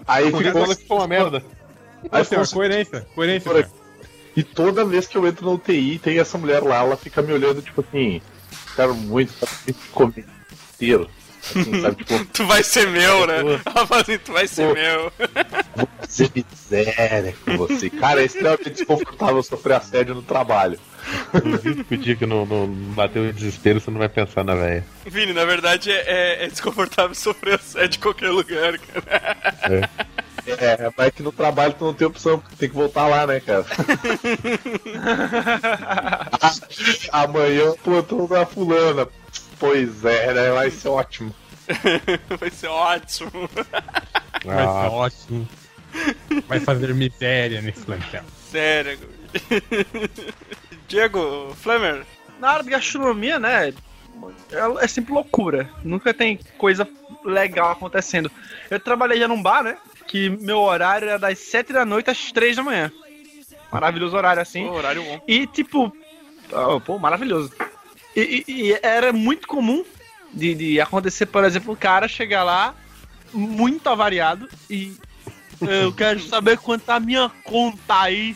Aí 0.08 0.32
Porque 0.32 0.46
ficou. 0.46 0.62
falou 0.62 0.76
que 0.76 0.88
foi 0.88 0.98
uma 0.98 1.08
merda. 1.08 1.44
Aí 2.12 2.24
senhor, 2.24 2.46
ficou 2.46 2.62
coerência, 2.62 3.02
coerência. 3.14 3.52
Por. 3.52 3.85
E 4.36 4.44
toda 4.44 4.84
vez 4.86 5.08
que 5.08 5.18
eu 5.18 5.26
entro 5.28 5.46
na 5.46 5.52
UTI, 5.54 5.98
tem 6.00 6.20
essa 6.20 6.38
mulher 6.38 6.62
lá, 6.62 6.78
ela 6.78 6.98
fica 6.98 7.22
me 7.22 7.32
olhando, 7.32 7.62
tipo 7.62 7.82
assim, 7.82 8.22
quero 8.76 8.94
muito 8.94 9.34
comer 9.92 10.26
inteiro. 10.74 11.10
Assim, 11.42 11.80
sabe, 11.82 12.04
tipo, 12.04 12.26
Tu 12.26 12.46
vai 12.46 12.64
ser 12.64 12.88
meu, 12.90 13.26
né? 13.28 13.40
Ela 13.66 13.86
fala 13.88 14.02
assim, 14.02 14.18
tu 14.18 14.34
vai 14.34 14.48
ser 14.48 14.74
meu. 14.74 15.12
vou 15.76 15.88
fazer 16.02 16.32
miséria 16.36 17.36
com 17.46 17.56
você. 17.58 17.90
Cara, 17.90 18.22
é 18.22 18.26
extremamente 18.26 18.72
desconfortável 18.72 19.42
sofrer 19.44 19.76
assédio 19.76 20.16
no 20.16 20.22
trabalho. 20.24 20.80
O 21.92 21.98
dia 21.98 22.16
que 22.16 22.26
não, 22.26 22.46
não 22.48 22.68
bateu 22.68 23.30
o 23.30 23.32
desespero, 23.32 23.80
você 23.80 23.92
não 23.92 24.00
vai 24.00 24.10
pensar 24.10 24.44
na 24.44 24.56
véia. 24.56 24.84
Vini, 25.06 25.34
na 25.34 25.46
verdade 25.46 25.92
é, 25.92 26.04
é- 26.42 26.46
é 26.46 26.48
desconfortável 26.48 27.14
sofrer 27.16 27.56
assédio 27.56 27.98
em 28.00 28.02
qualquer 28.02 28.32
lugar, 28.32 28.80
cara. 28.80 29.38
É, 29.64 29.90
mas 30.98 31.12
que 31.12 31.24
no 31.24 31.32
trabalho 31.32 31.74
tu 31.78 31.86
não 31.86 31.94
tem 31.94 32.08
opção, 32.08 32.40
porque 32.40 32.56
tem 32.56 32.70
que 32.70 32.76
voltar 32.76 33.08
lá, 33.08 33.28
né, 33.28 33.40
cara? 33.40 33.66
Amanhã, 37.12 37.74
tô 37.84 38.28
na 38.28 38.46
fulana. 38.46 39.08
Pois 39.60 40.04
é, 40.04 40.34
né? 40.34 40.52
Vai 40.52 40.70
ser 40.70 40.90
ótimo. 40.90 41.34
Vai 42.40 42.52
ser 42.52 42.68
ótimo. 42.68 43.32
Vai 44.44 44.44
ser 44.44 44.70
Ah, 44.70 44.90
ótimo. 44.92 45.48
Vai 46.48 46.60
fazer 46.60 46.94
miséria 46.94 47.62
nesse 47.62 47.82
plantel. 47.82 48.24
Sério. 48.52 49.00
Diego, 50.88 51.56
Flamer. 51.56 52.06
Na 52.40 52.52
área 52.52 52.64
de 52.64 52.70
gastronomia, 52.70 53.40
né? 53.40 53.74
É, 54.52 54.84
é 54.84 54.88
sempre 54.88 55.14
loucura. 55.14 55.70
Nunca 55.84 56.14
tem 56.14 56.40
coisa 56.58 56.88
legal 57.24 57.72
acontecendo. 57.72 58.30
Eu 58.70 58.80
trabalhei 58.80 59.20
já 59.20 59.28
num 59.28 59.42
bar, 59.42 59.64
né? 59.64 59.78
Que 60.08 60.30
meu 60.30 60.60
horário 60.60 61.08
era 61.10 61.20
das 61.20 61.40
7 61.40 61.74
da 61.74 61.84
noite 61.86 62.10
às 62.10 62.32
3 62.32 62.56
da 62.58 62.64
manhã. 62.64 62.92
Maravilhoso 63.72 64.16
horário 64.16 64.42
assim. 64.42 64.66
Pô, 64.68 64.74
horário 64.74 65.04
bom. 65.04 65.22
E 65.28 65.46
tipo, 65.48 65.96
oh, 66.52 66.80
pô, 66.80 66.98
maravilhoso. 67.00 67.52
E, 68.16 68.44
e- 68.48 68.52
e 68.70 68.80
era 68.82 69.12
muito 69.12 69.48
comum 69.48 69.84
de, 70.34 70.54
de 70.56 70.80
acontecer, 70.82 71.26
por 71.26 71.44
exemplo, 71.44 71.74
o 71.74 71.78
cara 71.78 72.08
chegar 72.08 72.44
lá 72.44 72.74
muito 73.34 73.90
avariado 73.90 74.48
e 74.70 74.96
eu 75.62 75.92
quero 75.96 76.20
saber 76.22 76.58
quanto 76.58 76.84
tá 76.84 76.96
a 76.96 77.00
minha 77.00 77.30
conta 77.44 78.02
aí. 78.02 78.36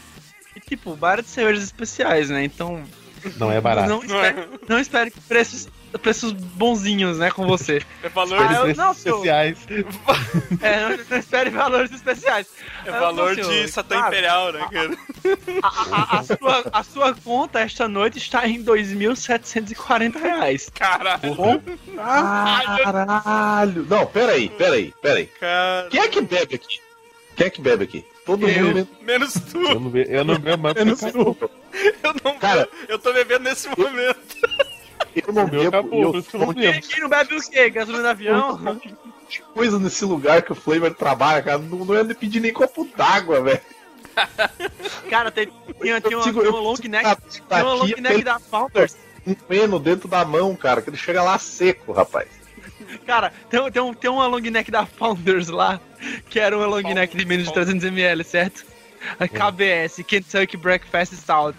E 0.56 0.60
tipo, 0.60 0.96
bar 0.96 1.22
de 1.22 1.28
cervejas 1.30 1.64
especiais, 1.64 2.30
né? 2.30 2.44
Então, 2.44 2.84
Não 3.38 3.52
é 3.52 3.62
barato. 3.62 3.88
não 3.88 4.04
espere, 4.04 4.48
não 4.68 4.80
espere 4.80 5.14
preços, 5.28 5.70
preços 5.98 6.32
bonzinhos, 6.34 7.18
né, 7.18 7.32
com 7.32 7.48
você. 7.48 7.82
É 8.04 8.10
valor, 8.10 8.40
Ah, 8.42 8.54
eu- 8.68 8.76
não, 8.76 8.92
especiais. 8.92 9.58
É, 10.62 10.80
não, 10.82 10.98
não 11.10 11.18
espere 11.18 11.50
valores 11.50 11.92
especiais. 11.92 12.48
é 12.86 12.90
Ah, 12.90 13.00
valor 13.00 13.36
não, 13.36 13.50
de 13.50 13.68
Satã 13.70 13.96
Claro. 13.96 14.08
Imperial, 14.14 14.52
né, 14.54 14.68
cara? 14.72 14.98
A, 15.64 15.68
a- 15.68 16.20
a 16.20 16.24
sua, 16.24 16.64
a 16.74 16.84
sua 16.84 17.14
conta 17.14 17.60
esta 17.60 17.88
noite 17.88 18.18
está 18.18 18.48
em 18.48 18.62
2.740 18.64 20.20
reais. 20.20 20.70
Caralho, 20.74 21.36
Caralho! 21.96 23.86
Não, 23.90 24.06
peraí, 24.06 24.50
peraí, 24.50 24.94
peraí. 25.02 25.26
cara. 25.28 25.88
Quem 25.90 26.02
é 26.02 26.08
que 26.08 26.22
bebe 26.22 26.56
aqui? 26.56 26.80
Quem 27.36 27.48
é 27.48 27.50
que 27.50 27.62
bebe 27.62 27.84
aqui? 27.86 28.06
Todo 28.26 28.48
Eu. 28.48 28.68
mundo. 28.68 28.88
Menos 29.02 29.34
tu. 29.34 29.60
Eu 30.08 30.24
não, 30.26 30.34
eu 30.36 30.40
bebo 30.40 30.64
mais. 30.64 30.76
Eu 30.76 30.86
não 30.86 30.96
porque 30.96 31.12
sei. 31.12 31.22
Eu 32.04 32.16
não 32.24 32.38
Cara. 32.40 32.68
Eu 32.88 33.00
tô 33.00 33.12
bebendo 33.14 33.46
nesse 33.46 33.68
momento. 33.70 34.20
Eu 35.16 35.34
não 35.34 35.47
bebo. 35.47 35.68
acabou, 35.68 36.16
eu- 36.16 36.24
que 36.24 36.38
não 36.38 36.53
Quem, 36.53 36.72
bebo. 36.72 36.88
quem 36.88 36.99
não 37.01 37.10
bebe 37.10 37.36
o 37.36 37.41
quê? 37.49 37.70
Gasolina 37.70 38.03
de 38.03 38.10
avião? 38.10 38.80
de 39.30 39.41
coisa 39.53 39.78
nesse 39.80 40.05
lugar 40.05 40.41
que 40.41 40.51
o 40.51 40.55
Flavor 40.55 40.93
trabalha, 40.93 41.41
cara. 41.41 41.57
Não, 41.57 41.86
não 41.86 41.95
ia 41.95 42.03
me 42.03 42.14
pedir 42.14 42.39
nem 42.39 42.53
copo 42.53 42.88
d'água, 42.95 43.41
velho. 43.41 43.62
Cara, 45.10 45.32
tem, 45.32 45.47
tem, 45.47 45.76
tem 45.78 45.93
uma, 45.93 46.01
consigo- 46.01 46.41
tem 46.41 46.49
uma 46.49 46.60
long 46.60 46.76
neck, 46.89 47.41
tem 47.47 47.62
uma 47.62 47.74
long 47.74 47.88
neck 47.88 48.24
da 48.24 48.39
Founders. 48.39 48.97
Um 49.26 49.34
peno 49.34 49.80
dentro 49.80 50.07
da 50.07 50.26
mão, 50.26 50.55
cara, 50.55 50.82
que 50.82 50.89
ele 50.89 50.97
chega 50.97 51.22
lá 51.24 51.38
seco, 51.38 51.91
rapaz. 51.93 52.28
Cara, 53.05 53.32
tem, 53.49 53.72
tem, 53.72 53.82
um- 53.82 53.93
tem 53.93 54.10
uma 54.10 54.28
long 54.28 54.39
neck 54.41 54.70
da 54.72 54.86
Founders 54.86 55.47
lá, 55.47 55.80
que 56.30 56.39
era 56.39 56.57
uma 56.57 56.66
long 56.66 56.82
neck 56.93 57.16
de 57.16 57.26
menos 57.26 57.47
de 57.47 57.53
300ml, 57.53 58.24
certo? 58.24 58.66
A 59.20 59.28
KBS, 59.28 60.03
Kentucky 60.03 60.57
Breakfast 60.57 61.14
Stout. 61.14 61.57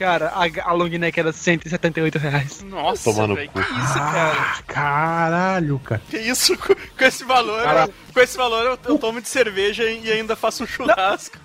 Cara, 0.00 0.28
a, 0.28 0.70
a 0.70 0.72
long 0.72 0.88
neck 0.88 1.20
era 1.20 1.30
178 1.30 2.18
reais. 2.18 2.62
Nossa, 2.62 3.04
Tomando 3.12 3.36
cu. 3.36 3.52
Que 3.52 3.60
isso, 3.60 3.94
cara? 3.98 4.62
Caralho, 4.66 5.78
cara. 5.80 6.00
Que 6.08 6.16
isso? 6.16 6.56
Com, 6.56 6.74
com 6.74 7.04
esse 7.04 7.22
valor, 7.22 7.62
Cara. 7.62 7.90
com 8.14 8.20
esse 8.20 8.34
valor 8.34 8.64
eu, 8.64 8.78
eu 8.82 8.98
tomo 8.98 9.20
de 9.20 9.28
cerveja 9.28 9.84
e 9.84 10.10
ainda 10.10 10.34
faço 10.34 10.64
um 10.64 10.66
churrasco. 10.66 11.36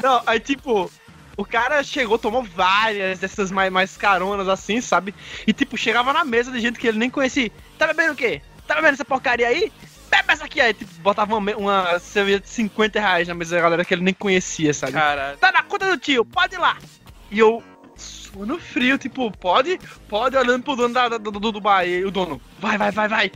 Não, 0.00 0.22
aí 0.24 0.38
tipo, 0.38 0.88
o 1.36 1.44
cara 1.44 1.82
chegou, 1.82 2.16
tomou 2.16 2.44
várias 2.44 3.18
dessas 3.18 3.50
mais, 3.50 3.72
mais 3.72 3.96
caronas 3.96 4.48
assim, 4.48 4.80
sabe? 4.80 5.12
E 5.44 5.52
tipo, 5.52 5.76
chegava 5.76 6.12
na 6.12 6.24
mesa 6.24 6.52
de 6.52 6.60
gente 6.60 6.78
que 6.78 6.86
ele 6.86 6.98
nem 6.98 7.10
conhecia. 7.10 7.50
Tá 7.76 7.88
bebendo 7.88 8.12
o 8.12 8.16
quê? 8.16 8.40
Tá 8.68 8.76
bebendo 8.76 8.94
essa 8.94 9.04
porcaria 9.04 9.48
aí? 9.48 9.72
Bebe 10.08 10.32
essa 10.32 10.44
aqui 10.44 10.60
aí. 10.60 10.74
Tipo, 10.74 10.94
botava 11.00 11.34
uma, 11.34 11.56
uma 11.56 11.98
cerveja 11.98 12.38
de 12.38 12.48
50 12.48 13.00
reais 13.00 13.26
na 13.26 13.34
mesa 13.34 13.56
da 13.56 13.62
galera 13.62 13.84
que 13.84 13.92
ele 13.92 14.04
nem 14.04 14.14
conhecia, 14.14 14.72
sabe? 14.72 14.92
Caralho. 14.92 15.36
Tá 15.38 15.50
na 15.50 15.64
conta 15.64 15.90
do 15.90 15.98
tio, 15.98 16.24
pode 16.24 16.54
ir 16.54 16.58
lá. 16.58 16.78
E 17.30 17.38
eu, 17.38 17.62
sono 17.96 18.58
frio, 18.58 18.98
tipo, 18.98 19.30
pode? 19.30 19.78
Pode, 20.08 20.36
olhando 20.36 20.62
pro 20.62 20.76
dono 20.76 20.94
da, 20.94 21.08
do, 21.08 21.30
do, 21.30 21.52
do 21.52 21.60
bar. 21.60 21.86
E 21.86 22.04
o 22.04 22.10
dono, 22.10 22.40
vai, 22.58 22.76
vai, 22.78 22.90
vai, 22.90 23.08
vai. 23.08 23.32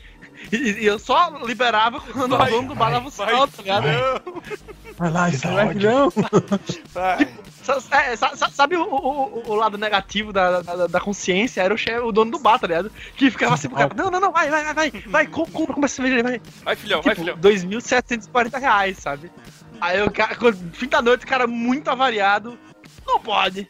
E, 0.52 0.56
e 0.56 0.86
eu 0.86 0.98
só 1.00 1.30
liberava 1.44 2.00
quando 2.00 2.36
Vai, 2.38 2.48
o 2.48 2.56
dono 2.56 2.68
do 2.68 2.74
bar 2.76 2.92
dava 2.92 3.08
o 3.08 3.10
Vai, 3.10 3.30
salto, 3.34 3.56
tá 3.56 3.62
ligado? 3.62 3.86
não, 3.86 4.42
Vai 4.96 5.10
lá, 5.10 5.26
não. 5.74 6.10
vai. 6.92 7.28
Sa- 7.62 7.82
é, 7.90 8.16
sa- 8.16 8.36
sa- 8.36 8.48
Sabe 8.48 8.76
o, 8.76 8.82
o, 8.84 9.50
o 9.50 9.54
lado 9.54 9.76
negativo 9.76 10.32
da, 10.32 10.62
da, 10.62 10.86
da 10.86 11.00
consciência? 11.00 11.60
Era 11.60 11.74
o, 11.74 11.76
chefe, 11.76 11.98
o 12.00 12.12
dono 12.12 12.30
do 12.30 12.38
bar, 12.38 12.58
tá 12.58 12.66
ligado? 12.68 12.90
Que 13.16 13.30
ficava 13.30 13.54
assim 13.54 13.68
pro 13.68 13.76
cara, 13.78 13.90
não, 13.96 14.10
não, 14.10 14.20
não, 14.20 14.32
vai, 14.32 14.48
vai, 14.48 14.64
vai, 14.64 14.74
vai, 14.74 14.90
vai, 15.06 15.26
compra, 15.26 15.74
compra, 15.74 15.88
cerveja 15.88 16.16
aí, 16.16 16.22
vai. 16.22 16.40
Vai, 16.62 16.76
filhão, 16.76 17.02
vai, 17.02 17.14
Tipo, 17.14 17.26
filhão. 17.26 17.38
2.740 17.38 18.58
reais, 18.60 18.98
sabe? 18.98 19.30
Aí 19.80 20.00
o 20.02 20.10
cara, 20.10 20.36
fim 20.72 20.88
da 20.88 21.02
noite, 21.02 21.24
o 21.24 21.28
cara 21.28 21.46
muito 21.46 21.88
avariado, 21.90 22.58
não 23.08 23.20
pode. 23.20 23.68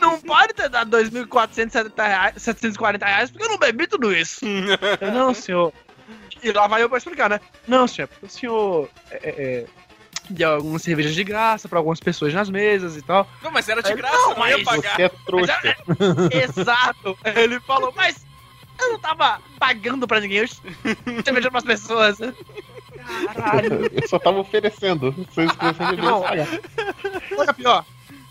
Não 0.00 0.20
pode 0.20 0.54
ter 0.54 0.68
dado 0.68 0.96
2.470 0.96 2.06
reais, 2.06 2.42
740 2.42 3.04
reais, 3.04 3.30
porque 3.30 3.44
eu 3.44 3.50
não 3.50 3.58
bebi 3.58 3.86
tudo 3.86 4.14
isso. 4.14 4.44
Eu, 5.00 5.12
não, 5.12 5.34
senhor. 5.34 5.72
E 6.42 6.52
lá 6.52 6.66
vai 6.66 6.82
eu 6.82 6.88
pra 6.88 6.98
explicar, 6.98 7.28
né? 7.28 7.40
Não, 7.66 7.86
senhor, 7.86 8.08
porque 8.08 8.26
o 8.26 8.28
senhor 8.28 8.88
é, 9.10 9.16
é, 9.16 9.30
é, 9.30 9.66
deu 10.30 10.54
algumas 10.54 10.82
cervejas 10.82 11.14
de 11.14 11.24
graça 11.24 11.68
pra 11.68 11.78
algumas 11.78 12.00
pessoas 12.00 12.32
nas 12.32 12.48
mesas 12.48 12.96
e 12.96 13.02
tal. 13.02 13.28
Não, 13.42 13.50
mas 13.50 13.68
era 13.68 13.82
de 13.82 13.94
graça, 13.94 14.16
não, 14.16 14.36
não, 14.36 14.48
ia 14.48 14.58
mas 14.58 14.64
pagar. 14.64 14.96
Você 14.96 15.02
é 15.02 15.08
trouxa. 15.26 15.76
Exato. 16.32 17.18
Ele 17.36 17.60
falou, 17.60 17.92
mas 17.94 18.24
eu 18.80 18.92
não 18.92 18.98
tava 18.98 19.40
pagando 19.58 20.06
pra 20.06 20.20
ninguém, 20.20 20.38
eu 20.38 20.48
cerveja 21.24 21.50
pras 21.50 21.64
pessoas. 21.64 22.18
Caralho. 23.34 23.90
Eu 23.92 24.08
só 24.08 24.18
tava 24.18 24.38
oferecendo. 24.38 25.12
Vocês 25.12 25.50
precisam 25.52 25.88
de 25.88 25.94
Irmão, 25.94 26.22
pagar. 26.22 26.48
Olha 27.36 27.54
pior. 27.54 27.84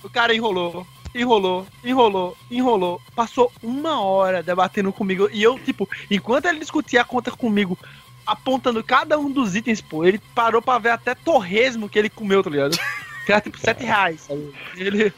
O 0.08 0.10
cara 0.10 0.34
enrolou, 0.34 0.88
enrolou, 1.14 1.68
enrolou, 1.84 2.38
enrolou. 2.50 3.02
Passou 3.14 3.52
uma 3.62 4.02
hora 4.02 4.42
debatendo 4.42 4.94
comigo. 4.94 5.30
E 5.34 5.44
eu, 5.44 5.60
tipo, 5.60 5.88
enquanto 6.10 6.46
ele 6.46 6.60
discutia 6.60 7.02
a 7.02 7.06
conta 7.06 7.30
comigo, 7.30 7.78
apontando 8.26 8.82
cada 8.82 9.20
um 9.20 9.30
dos 9.30 9.54
itens, 9.54 9.82
pô, 9.82 10.06
ele 10.06 10.18
parou 10.34 10.62
pra 10.62 10.80
ver 10.80 10.92
até 10.92 11.14
torresmo 11.14 11.90
que 11.90 12.00
ele 12.00 12.10
comeu, 12.10 12.42
tá 12.42 12.50
ligado? 12.50 12.78
Que 13.26 13.34
era 13.34 13.42
tipo 13.42 13.60
7 13.60 13.84
reais, 13.84 14.22
sabe? 14.22 14.54
Ele. 14.78 15.14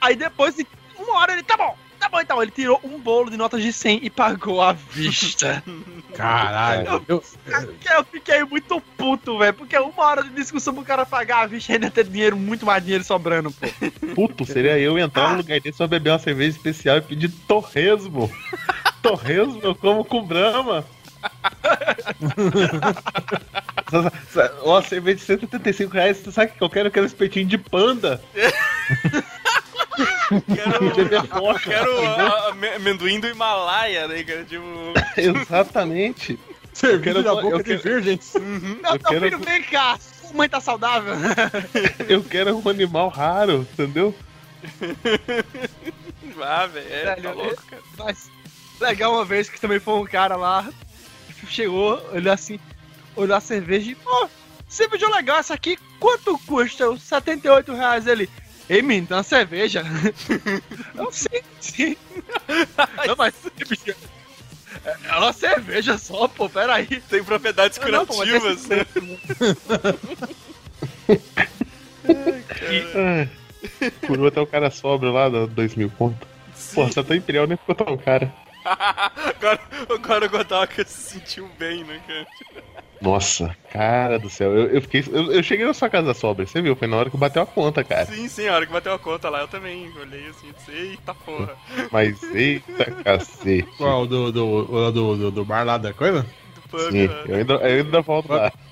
Aí 0.00 0.16
depois 0.16 0.56
de 0.56 0.66
uma 0.98 1.18
hora 1.18 1.34
ele, 1.34 1.44
tá 1.44 1.56
bom, 1.56 1.76
tá 2.02 2.08
bom 2.08 2.20
então. 2.20 2.42
Ele 2.42 2.50
tirou 2.50 2.80
um 2.82 2.98
bolo 2.98 3.30
de 3.30 3.36
notas 3.36 3.62
de 3.62 3.72
100 3.72 4.00
e 4.02 4.10
pagou 4.10 4.60
à 4.60 4.72
vista. 4.72 5.62
Caralho. 6.14 7.02
Eu, 7.08 7.22
eu 7.46 8.04
fiquei 8.10 8.44
muito 8.44 8.80
puto, 8.98 9.38
velho, 9.38 9.54
porque 9.54 9.78
uma 9.78 10.04
hora 10.04 10.22
de 10.22 10.30
discussão 10.30 10.74
pro 10.74 10.82
cara 10.84 11.06
pagar 11.06 11.42
à 11.42 11.46
vista 11.46 11.72
e 11.72 11.74
ainda 11.76 11.90
ter 11.90 12.04
dinheiro, 12.04 12.36
muito 12.36 12.66
mais 12.66 12.82
dinheiro 12.82 13.04
sobrando, 13.04 13.50
pô. 13.50 13.66
Puto, 14.14 14.44
seria 14.44 14.78
eu 14.78 14.98
entrar 14.98 15.26
Ah. 15.26 15.30
no 15.30 15.36
lugar 15.38 15.58
desse, 15.60 15.78
só 15.78 15.86
beber 15.86 16.10
uma 16.10 16.18
cerveja 16.18 16.50
especial 16.56 16.98
e 16.98 17.00
pedir 17.02 17.30
torresmo. 17.48 18.30
torresmo 19.00 19.60
eu 19.62 19.74
como 19.74 20.04
com 20.04 20.22
brama. 20.22 20.84
Ó, 24.64 24.82
cerveja 24.82 25.16
de 25.16 25.22
175 25.22 25.92
reais, 25.92 26.16
você 26.18 26.32
sabe 26.32 26.52
o 26.52 26.54
que 26.54 26.62
eu 26.62 26.70
quero? 26.70 26.88
Eu 26.88 26.92
quero 26.92 27.06
espetinho 27.06 27.46
de 27.46 27.58
panda. 27.58 28.22
Quero, 30.54 31.58
quero 31.62 32.06
a- 32.06 32.22
a- 32.22 32.48
ame- 32.50 32.68
amendoim 32.74 33.20
do 33.20 33.28
Himalaia, 33.28 34.08
né, 34.08 34.22
cara? 34.24 34.44
Tipo, 34.44 34.64
Exatamente. 35.16 36.38
cerveja 36.72 37.02
quero- 37.02 37.22
da 37.22 37.34
boca 37.34 37.48
eu 37.56 37.58
de 37.58 37.64
quero- 37.64 37.82
virgens. 37.82 38.32
Meu, 38.34 38.42
Eu 38.44 38.70
meu 38.92 38.98
quero- 39.00 39.20
filho, 39.24 39.38
vem 39.38 39.62
cá. 39.64 39.98
Sua 39.98 40.32
mãe 40.36 40.48
tá 40.48 40.60
saudável? 40.60 41.14
Eu 42.08 42.22
quero 42.24 42.56
um 42.56 42.68
animal 42.68 43.08
raro, 43.08 43.66
entendeu? 43.72 44.14
ah, 46.42 46.66
velho, 46.66 46.86
é, 46.92 47.04
tá 47.04 47.14
Velho, 47.16 47.34
louco, 47.36 47.62
cara. 47.66 47.82
Mas 47.98 48.30
legal 48.80 49.12
uma 49.12 49.24
vez 49.24 49.48
que 49.48 49.60
também 49.60 49.78
foi 49.78 49.94
um 49.94 50.04
cara 50.04 50.36
lá, 50.36 50.68
chegou, 51.48 52.02
olhou 52.12 52.32
assim, 52.32 52.58
olhou 53.16 53.36
a 53.36 53.40
cerveja 53.40 53.90
e, 53.90 53.94
pô, 53.94 54.28
cerveja 54.68 55.08
legal 55.08 55.38
essa 55.38 55.54
aqui, 55.54 55.76
quanto 56.00 56.38
custa? 56.46 56.88
Os 56.90 57.02
78 57.02 57.74
reais 57.74 58.06
ele. 58.06 58.28
Ei, 58.72 58.80
menino, 58.80 59.06
tem 59.06 59.16
uma 59.18 59.22
cerveja. 59.22 59.84
Eu 60.96 61.12
sim, 61.12 61.42
sim. 61.60 61.96
Não, 63.06 63.14
mas 63.18 63.34
bicho, 63.68 63.90
é 63.90 64.96
é 65.04 65.16
uma 65.18 65.32
cerveja 65.34 65.98
só, 65.98 66.26
pô, 66.26 66.48
peraí. 66.48 66.86
Tem 66.86 67.22
propriedades 67.22 67.78
Não, 67.78 68.06
curativas, 68.06 68.66
né? 68.68 68.86
Ah, 72.96 73.28
Por 74.06 74.18
outro 74.20 74.40
é 74.40 74.42
o 74.42 74.46
cara 74.46 74.70
sobra 74.70 75.10
lá 75.10 75.28
do 75.28 75.46
2 75.48 75.74
mil 75.74 75.90
conto. 75.90 76.26
Pô, 76.74 76.90
Santa 76.90 77.14
Imperial 77.14 77.46
nem 77.46 77.58
ficou 77.58 77.74
tão 77.74 77.98
cara. 77.98 78.32
agora, 78.64 79.60
agora 79.90 80.26
o 80.26 80.30
Godoka 80.30 80.82
se 80.86 81.12
sentiu 81.12 81.46
bem, 81.58 81.84
né, 81.84 82.00
cara? 82.06 82.26
Nossa, 83.02 83.56
cara 83.72 84.16
do 84.16 84.30
céu. 84.30 84.52
Eu, 84.52 84.68
eu 84.68 84.80
fiquei. 84.80 85.04
Eu, 85.10 85.32
eu 85.32 85.42
cheguei 85.42 85.66
na 85.66 85.74
sua 85.74 85.90
casa 85.90 86.14
sobra, 86.14 86.46
você 86.46 86.62
viu? 86.62 86.76
Foi 86.76 86.86
na 86.86 86.96
hora 86.96 87.10
que 87.10 87.16
bateu 87.16 87.42
a 87.42 87.46
conta, 87.46 87.82
cara. 87.82 88.06
Sim, 88.06 88.28
sim, 88.28 88.46
a 88.46 88.54
hora 88.54 88.64
que 88.64 88.72
bateu 88.72 88.94
a 88.94 88.98
conta 88.98 89.28
lá, 89.28 89.40
eu 89.40 89.48
também 89.48 89.92
olhei 89.98 90.28
assim 90.28 90.48
e 90.48 90.52
disse, 90.52 90.70
eita 90.70 91.12
porra. 91.12 91.56
Mas 91.90 92.22
eita 92.22 92.92
cacete. 93.02 93.68
Qual? 93.76 94.06
Do, 94.06 94.30
do, 94.30 94.92
do, 94.92 95.16
do, 95.16 95.30
do 95.32 95.44
bar 95.44 95.64
lá 95.64 95.78
da 95.78 95.92
coisa? 95.92 96.22
Do 96.54 96.68
pub, 96.70 96.92
Sim, 96.92 97.08
né? 97.08 97.24
eu 97.26 97.36
ainda, 97.36 97.54
eu 97.54 97.84
ainda 97.84 98.00
volto 98.00 98.32
lá. 98.32 98.52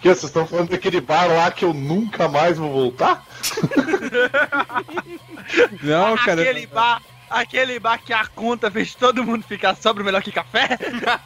Que 0.00 0.08
vocês 0.08 0.24
estão 0.24 0.46
falando 0.46 0.70
daquele 0.70 1.00
bar 1.00 1.28
lá 1.28 1.48
que 1.50 1.64
eu 1.64 1.72
nunca 1.72 2.26
mais 2.26 2.58
vou 2.58 2.70
voltar? 2.70 3.24
Não, 5.80 6.16
cara. 6.16 6.42
Aquele 6.42 6.66
bar, 6.66 7.00
aquele 7.40 7.78
bar 7.78 7.98
que 8.02 8.12
a 8.12 8.26
conta 8.26 8.70
fez 8.70 8.94
todo 8.94 9.24
mundo 9.24 9.44
ficar 9.44 9.74
sobre 9.76 10.02
melhor 10.04 10.22
que 10.22 10.30
café. 10.32 10.78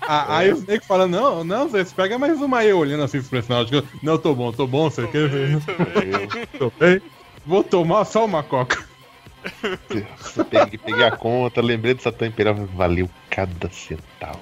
a- 0.07 0.37
Aí 0.39 0.53
o 0.53 0.57
Snake 0.57 0.87
fala, 0.87 1.07
não, 1.07 1.45
não, 1.45 1.69
você 1.69 1.85
pega 1.95 2.19
mais 2.19 2.41
uma 2.41 2.59
aí, 2.59 2.73
olhando 2.73 3.03
assim 3.05 3.21
pro 3.21 3.31
personagem. 3.31 3.81
Tipo, 3.81 3.99
Não, 4.03 4.19
tô 4.19 4.35
bom, 4.35 4.53
tô 4.53 4.67
bom, 4.67 4.91
você 4.91 5.07
quer 5.07 5.29
ver? 5.29 5.59
Tô 6.59 6.73
bem. 6.79 7.01
Vou 7.47 7.63
tomar 7.63 8.05
só 8.05 8.25
uma 8.25 8.43
coca. 8.43 8.83
Peguei, 10.51 10.79
peguei 10.79 11.05
a 11.05 11.11
conta, 11.17 11.61
lembrei 11.63 11.95
do 11.95 12.03
Satã 12.03 12.27
Imperial, 12.27 12.55
valeu 12.75 13.09
cada 13.31 13.71
centavo. 13.71 14.39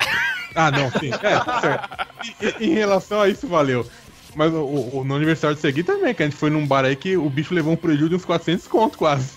Ah, 0.55 0.71
não, 0.71 0.91
sim. 0.93 1.11
É, 1.23 1.39
tá 1.39 1.61
certo. 1.61 2.63
Em 2.63 2.73
relação 2.75 3.21
a 3.21 3.29
isso, 3.29 3.47
valeu. 3.47 3.87
Mas 4.35 4.53
o, 4.53 4.65
o- 4.99 5.05
no 5.05 5.15
aniversário 5.15 5.55
de 5.55 5.61
Segui 5.63 5.83
também, 5.83 6.15
que 6.15 6.23
a 6.23 6.27
gente 6.27 6.37
foi 6.39 6.51
num 6.51 6.67
bar 6.67 6.85
aí 6.85 6.97
que 6.97 7.17
o 7.17 7.29
bicho 7.29 7.55
levou 7.55 7.73
um 7.75 7.77
prejuízo 7.77 8.09
de 8.11 8.15
uns 8.17 8.25
400 8.25 8.67
conto 8.67 8.99
quase. 8.99 9.35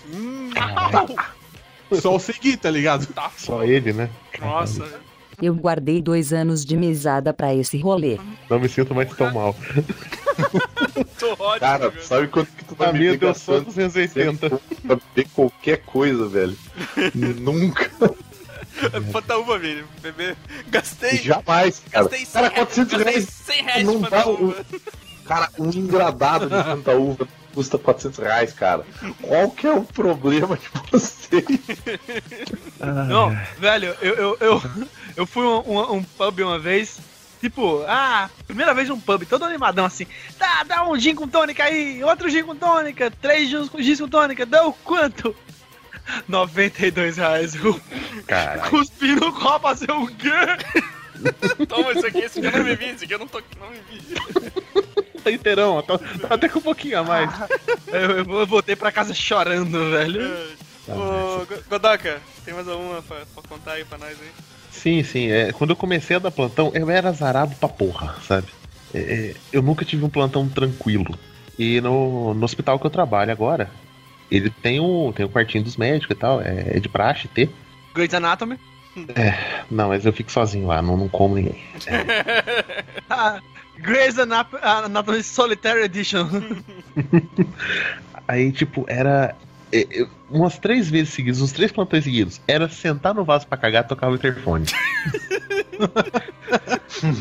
Só 2.00 2.14
o 2.16 2.20
Segui, 2.20 2.56
tá 2.56 2.70
ligado? 2.70 3.06
Só 3.36 3.64
ele, 3.64 3.92
né? 3.92 4.10
Nossa, 4.40 4.86
Eu 5.42 5.54
guardei 5.54 6.02
dois 6.02 6.32
anos 6.32 6.64
de 6.64 6.76
mesada 6.76 7.32
pra 7.32 7.54
esse 7.54 7.78
rolê. 7.78 8.18
Não 8.48 8.60
me 8.60 8.68
sinto 8.68 8.94
mais 8.94 9.08
tão 9.14 9.32
mal. 9.32 9.56
tô 11.18 11.32
ótimo. 11.38 11.60
Cara, 11.60 11.88
velho. 11.90 12.04
sabe 12.04 12.28
quanto 12.28 12.50
que 12.52 12.64
tu 12.64 12.76
A 12.82 12.92
me 12.92 12.98
minha 13.00 13.16
deu 13.16 13.34
só 13.34 13.54
gastando 13.54 13.64
280. 13.66 14.50
pra 14.50 14.96
beber 14.96 15.28
qualquer 15.34 15.78
coisa, 15.82 16.26
velho? 16.28 16.56
Nunca. 17.14 17.90
Bota 19.12 19.36
uma, 19.38 19.58
velho. 19.58 19.86
Bebê. 20.02 20.34
Gastei. 20.68 21.18
Jamais, 21.18 21.82
cara. 21.90 22.04
Gastei 22.04 22.24
100 22.24 22.32
Cara, 22.42 22.50
400 22.50 22.92
gastei 22.92 23.12
reais 23.12 23.28
100 23.28 23.62
reais 23.64 23.84
não 23.86 24.00
dá 24.00 24.08
Fanta 24.08 24.28
um- 24.28 24.44
Uva. 24.44 24.66
Cara, 25.26 25.48
um 25.58 25.70
engradado 25.70 26.48
de 26.48 26.62
Fanta 26.64 26.92
Uva 26.96 27.28
custa 27.54 27.78
400 27.78 28.18
reais, 28.18 28.52
cara. 28.52 28.84
Qual 29.22 29.50
que 29.50 29.66
é 29.66 29.72
o 29.72 29.82
problema 29.82 30.56
de 30.56 30.68
vocês? 30.90 31.44
Não, 33.08 33.36
velho, 33.58 33.96
eu, 34.00 34.14
eu, 34.14 34.36
eu, 34.40 34.62
eu 35.16 35.26
fui 35.26 35.44
um, 35.44 35.60
um, 35.66 35.92
um 35.96 36.02
pub 36.02 36.40
uma 36.40 36.58
vez. 36.58 36.98
Tipo, 37.40 37.82
ah, 37.88 38.28
primeira 38.46 38.74
vez 38.74 38.88
num 38.90 39.00
pub, 39.00 39.24
todo 39.24 39.46
animadão 39.46 39.86
assim. 39.86 40.06
Dá, 40.38 40.62
dá 40.62 40.86
um 40.86 40.98
gin 40.98 41.14
com 41.14 41.26
tônica 41.26 41.64
aí, 41.64 42.04
outro 42.04 42.28
gin 42.28 42.42
com 42.42 42.54
tônica, 42.54 43.10
três 43.10 43.48
gins 43.48 43.68
com, 43.68 43.80
gins 43.80 43.98
com 43.98 44.08
tônica, 44.08 44.44
deu 44.44 44.74
quanto? 44.84 45.34
92 46.28 47.16
reais. 47.16 47.54
Caralho. 48.26 48.70
cuspi 48.70 49.14
no 49.14 49.32
copo, 49.32 49.60
fazer 49.60 49.90
o 49.90 50.06
quê? 50.06 50.30
Toma 51.68 51.92
isso 51.92 52.06
aqui, 52.06 52.18
esse 52.18 52.38
aqui 52.38 52.48
eu 52.48 52.58
não 52.58 52.64
bebi, 52.64 52.84
esse 52.86 53.04
aqui 53.04 53.14
eu 53.14 53.18
não, 53.18 53.28
tô, 53.28 53.42
não 53.58 53.68
bebi. 53.70 54.99
Tá 55.22 55.30
inteirão, 55.30 55.82
tá, 55.82 55.98
tá 55.98 56.34
até 56.34 56.48
com 56.48 56.58
um 56.58 56.62
pouquinho 56.62 56.98
a 57.00 57.04
mais. 57.04 57.30
Eu, 57.88 58.00
eu, 58.18 58.40
eu 58.40 58.46
voltei 58.46 58.76
pra 58.76 58.92
casa 58.92 59.12
chorando, 59.12 59.90
velho. 59.90 60.32
Ô, 60.88 61.44
Go- 61.44 61.62
Godoka, 61.68 62.20
tem 62.44 62.54
mais 62.54 62.68
alguma 62.68 63.02
pra, 63.02 63.18
pra 63.34 63.42
contar 63.48 63.72
aí 63.72 63.84
pra 63.84 63.98
nós 63.98 64.10
aí? 64.20 64.28
Sim, 64.70 65.02
sim. 65.02 65.28
É, 65.30 65.50
quando 65.52 65.70
eu 65.70 65.76
comecei 65.76 66.14
a 66.16 66.20
dar 66.20 66.30
plantão, 66.30 66.70
eu 66.74 66.88
era 66.88 67.08
azarado 67.08 67.54
pra 67.56 67.68
porra, 67.68 68.14
sabe? 68.26 68.46
É, 68.94 68.98
é, 69.00 69.34
eu 69.52 69.60
nunca 69.60 69.84
tive 69.84 70.04
um 70.04 70.08
plantão 70.08 70.48
tranquilo. 70.48 71.18
E 71.58 71.80
no, 71.80 72.32
no 72.32 72.44
hospital 72.44 72.78
que 72.78 72.86
eu 72.86 72.90
trabalho 72.90 73.32
agora, 73.32 73.68
ele 74.30 74.48
tem 74.50 74.78
o, 74.80 75.12
tem 75.14 75.26
o 75.26 75.30
quartinho 75.30 75.64
dos 75.64 75.76
médicos 75.76 76.16
e 76.16 76.18
tal, 76.20 76.40
é, 76.40 76.76
é 76.76 76.80
de 76.80 76.88
praxe 76.88 77.26
ter. 77.28 77.50
Grey's 77.92 78.14
Anatomy. 78.14 78.56
Não, 79.70 79.88
mas 79.88 80.06
eu 80.06 80.12
fico 80.12 80.30
sozinho 80.30 80.66
lá, 80.68 80.80
não, 80.80 80.96
não 80.96 81.08
como 81.08 81.34
ninguém. 81.36 81.60
Ah, 83.08 83.40
Grey's 83.82 84.18
Anatomy 84.18 85.22
Solitary 85.22 85.82
Edition. 85.84 86.26
Aí, 88.28 88.52
tipo, 88.52 88.84
era. 88.88 89.34
é, 89.72 89.86
eu- 89.90 90.08
umas 90.30 90.58
três 90.58 90.88
vezes 90.88 91.12
seguidas, 91.12 91.40
uns 91.40 91.50
três 91.52 91.72
plantões 91.72 92.04
seguidos, 92.04 92.40
era 92.46 92.68
sentar 92.68 93.12
no 93.12 93.24
vaso 93.24 93.46
pra 93.48 93.58
cagar 93.58 93.84
e 93.84 93.88
tocar 93.88 94.08
o 94.08 94.14
interfone. 94.14 94.66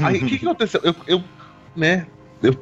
Aí, 0.04 0.18
o 0.18 0.26
que, 0.28 0.38
que 0.40 0.46
aconteceu? 0.46 0.80
Eu, 0.84 0.96
eu, 1.08 1.24
né, 1.76 2.06
eu 2.44 2.54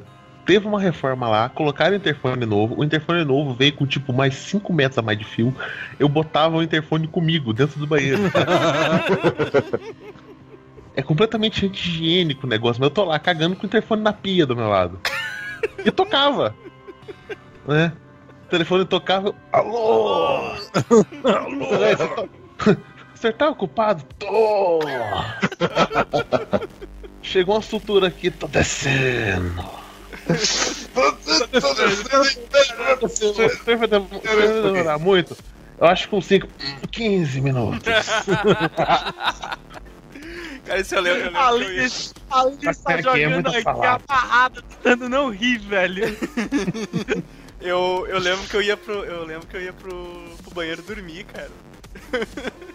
teve 0.46 0.66
uma 0.66 0.80
reforma 0.80 1.28
lá, 1.28 1.48
colocaram 1.50 1.92
o 1.92 1.96
interfone 1.96 2.46
novo, 2.46 2.80
o 2.80 2.84
interfone 2.84 3.22
novo 3.24 3.52
veio 3.52 3.74
com, 3.74 3.86
tipo, 3.86 4.12
mais 4.14 4.34
5 4.34 4.72
metros 4.72 4.98
a 4.98 5.02
mais 5.02 5.18
de 5.18 5.24
fio, 5.24 5.54
eu 5.98 6.08
botava 6.08 6.56
o 6.56 6.62
interfone 6.62 7.06
comigo, 7.06 7.52
dentro 7.52 7.78
do 7.78 7.86
banheiro. 7.86 8.20
é 10.98 11.02
completamente 11.02 11.64
anti-higiênico 11.64 12.44
o 12.44 12.48
negócio, 12.50 12.80
mas 12.80 12.88
eu 12.88 12.94
tô 12.94 13.04
lá 13.04 13.18
cagando 13.20 13.54
com 13.54 13.62
o 13.62 13.66
interfone 13.66 14.02
na 14.02 14.12
pia 14.12 14.44
do 14.44 14.56
meu 14.56 14.68
lado. 14.68 14.98
E 15.84 15.90
tocava. 15.92 16.54
Né? 17.66 17.92
O 18.46 18.48
telefone 18.50 18.84
tocava. 18.84 19.34
Alô! 19.52 20.52
Alô! 21.24 21.66
Você 21.68 21.96
tá- 21.96 22.26
Você 23.14 23.32
tá 23.32 23.48
ocupado? 23.50 24.04
Tô! 24.18 24.78
Chegou 27.22 27.56
uma 27.56 27.62
sutura 27.62 28.06
aqui, 28.08 28.30
tô 28.30 28.46
descendo. 28.46 29.64
Você 33.00 33.76
vai 33.76 33.88
dem- 33.88 34.08
vai 34.08 34.62
demorar 34.62 34.98
muito? 34.98 35.36
Eu 35.80 35.86
acho 35.86 36.04
que 36.04 36.10
com 36.10 36.20
5, 36.20 36.48
15 36.90 37.40
minutos. 37.40 37.80
Cara, 40.68 40.80
isso 40.80 40.94
eu 40.94 41.00
lembro, 41.00 41.20
eu 41.20 41.24
lembro 41.26 41.40
A 41.40 41.50
eu 41.50 41.58
Liz, 41.58 42.14
tá 42.28 42.40
Aqui 42.40 42.68
é 42.92 43.02
jogando 43.02 43.48
aqui 43.48 43.62
palavra. 43.62 44.02
amarrada, 44.08 44.62
tentando 44.62 45.08
não 45.08 45.30
rir, 45.30 45.58
velho. 45.58 46.04
Eu, 47.60 48.06
eu 48.08 48.20
lembro 48.20 48.46
que 48.46 48.56
eu 48.56 48.62
ia 48.62 48.76
pro. 48.76 49.04
Eu 49.04 49.24
lembro 49.24 49.44
que 49.48 49.56
eu 49.56 49.60
ia 49.60 49.72
pro, 49.72 49.90
pro 50.44 50.54
banheiro 50.54 50.80
dormir, 50.80 51.24
cara. 51.24 51.50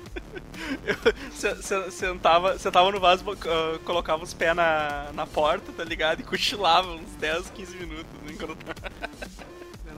Eu 0.85 0.95
se- 1.31 1.61
se- 1.63 1.91
sentava, 1.91 2.59
sentava 2.59 2.91
no 2.91 2.99
vaso, 2.99 3.23
ah, 3.31 3.79
colocava 3.85 4.23
os 4.23 4.33
pés 4.33 4.53
na, 4.53 5.09
na 5.13 5.25
porta, 5.25 5.71
tá 5.71 5.83
ligado? 5.85 6.19
E 6.19 6.23
cochilava 6.23 6.89
uns 6.91 7.15
10, 7.15 7.49
15 7.51 7.75
minutos. 7.77 8.05
Né, 8.25 8.35
quando... 8.37 8.57
Era 8.65 9.52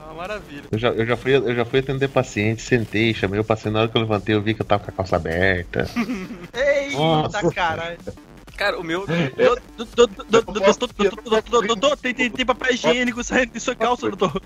uma 0.06 0.14
maravilha. 0.14 0.64
Eu 0.70 0.78
já, 0.78 0.88
eu, 0.88 1.04
já 1.06 1.16
fui, 1.16 1.34
eu 1.36 1.54
já 1.54 1.64
fui 1.64 1.80
atender 1.80 2.08
paciente, 2.08 2.62
sentei, 2.62 3.12
chamei 3.14 3.38
o 3.40 3.44
paciente. 3.44 3.74
Na 3.74 3.80
hora 3.80 3.88
que 3.88 3.96
eu 3.96 4.00
levantei, 4.02 4.34
eu 4.34 4.42
vi 4.42 4.54
que 4.54 4.62
eu 4.62 4.66
tava 4.66 4.84
com 4.84 4.90
a 4.90 4.94
calça 4.94 5.16
aberta. 5.16 5.88
Eita, 6.54 6.96
Nossa. 6.96 7.50
caralho. 7.52 7.98
Cara, 8.56 8.78
o 8.80 8.82
meu. 8.84 9.04
Doutor, 11.66 11.96
tem, 11.96 12.14
tem, 12.14 12.30
tem 12.30 12.46
papel 12.46 12.72
higiênico 12.74 13.22
saindo 13.22 13.52
de 13.52 13.60
sua 13.60 13.74
calça, 13.74 14.08
doutor. 14.10 14.40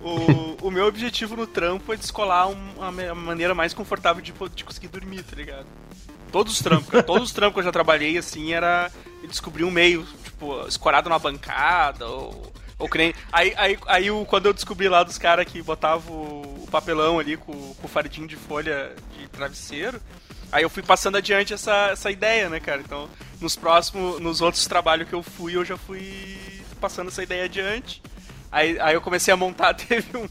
O, 0.00 0.66
o 0.66 0.70
meu 0.70 0.86
objetivo 0.86 1.36
no 1.36 1.46
trampo 1.46 1.92
é 1.92 1.96
descolar 1.96 2.48
um- 2.48 2.56
uma, 2.76 2.88
uma 2.90 3.14
maneira 3.14 3.54
mais 3.54 3.72
confortável 3.72 4.20
de, 4.20 4.32
de 4.54 4.64
conseguir 4.64 4.88
dormir, 4.88 5.22
tá 5.22 5.36
ligado? 5.36 5.66
Todos 6.32 6.54
os 6.54 6.60
trampos, 6.60 6.88
cara, 6.88 7.02
todos 7.04 7.22
os 7.28 7.32
trampos 7.32 7.54
que 7.54 7.60
eu 7.60 7.64
já 7.64 7.70
trabalhei, 7.72 8.18
assim, 8.18 8.52
era 8.52 8.90
descobrir 9.28 9.62
um 9.64 9.70
meio, 9.70 10.04
tipo, 10.24 10.66
escorado 10.66 11.08
na 11.08 11.18
bancada, 11.18 12.06
ou. 12.08 12.52
Ou 12.78 12.88
que 12.88 12.98
nem. 12.98 13.14
Aí, 13.32 13.52
aí, 13.56 13.78
aí 13.86 14.06
quando 14.26 14.46
eu 14.46 14.52
descobri 14.52 14.88
lá 14.88 15.02
dos 15.02 15.18
caras 15.18 15.46
que 15.46 15.62
botavam 15.62 16.14
o, 16.14 16.66
papelão 16.70 17.18
ali 17.18 17.36
com, 17.36 17.52
com 17.74 17.86
o 17.86 17.88
fardinho 17.88 18.26
de 18.26 18.34
folha 18.36 18.92
de 19.18 19.28
travesseiro, 19.28 20.00
aí 20.50 20.62
eu 20.62 20.70
fui 20.70 20.82
passando 20.82 21.16
adiante 21.16 21.52
essa, 21.54 21.88
essa 21.92 22.10
ideia, 22.10 22.48
né, 22.48 22.58
cara? 22.60 22.80
Então, 22.80 23.08
nos 23.40 23.54
próximos. 23.56 24.20
Nos 24.20 24.40
outros 24.40 24.66
trabalhos 24.66 25.08
que 25.08 25.14
eu 25.14 25.22
fui, 25.22 25.54
eu 25.56 25.64
já 25.64 25.76
fui 25.76 26.36
passando 26.80 27.08
essa 27.08 27.22
ideia 27.22 27.44
adiante. 27.44 28.02
Aí, 28.50 28.78
aí 28.80 28.94
eu 28.94 29.00
comecei 29.00 29.32
a 29.32 29.36
montar, 29.36 29.72
teve 29.74 30.16
um, 30.16 30.28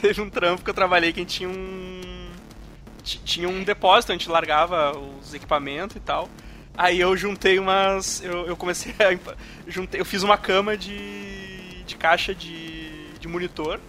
teve 0.00 0.20
um 0.20 0.30
trampo 0.30 0.62
que 0.64 0.70
eu 0.70 0.74
trabalhei 0.74 1.12
que 1.12 1.24
tinha 1.24 1.48
um. 1.48 2.30
ti- 3.02 3.20
Tinha 3.24 3.48
um 3.48 3.62
depósito, 3.62 4.12
a 4.12 4.14
gente 4.14 4.28
largava 4.28 4.96
os 4.98 5.34
equipamentos 5.34 5.96
e 5.96 6.00
tal. 6.00 6.28
Aí 6.76 6.98
eu 7.00 7.16
juntei 7.16 7.58
umas. 7.58 8.22
Eu, 8.24 8.46
eu 8.46 8.56
comecei 8.56 8.92
a. 8.98 9.34
Juntei, 9.68 10.00
eu 10.00 10.04
fiz 10.04 10.22
uma 10.22 10.36
cama 10.38 10.76
de. 10.76 11.33
De 11.86 11.96
caixa 11.96 12.34
de. 12.34 13.08
de 13.20 13.28
monitor, 13.28 13.80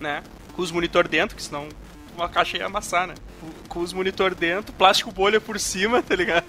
né? 0.00 0.22
Com 0.54 0.62
os 0.62 0.70
monitor 0.70 1.06
dentro, 1.08 1.36
que 1.36 1.42
senão 1.42 1.68
uma 2.16 2.28
caixa 2.28 2.56
ia 2.58 2.66
amassar, 2.66 3.06
né? 3.06 3.14
Com- 3.68 3.80
os 3.80 3.92
monitor 3.92 4.34
dentro, 4.34 4.72
plástico 4.72 5.12
bolha 5.12 5.40
por 5.40 5.58
cima, 5.60 6.02
tá 6.02 6.16
ligado? 6.16 6.46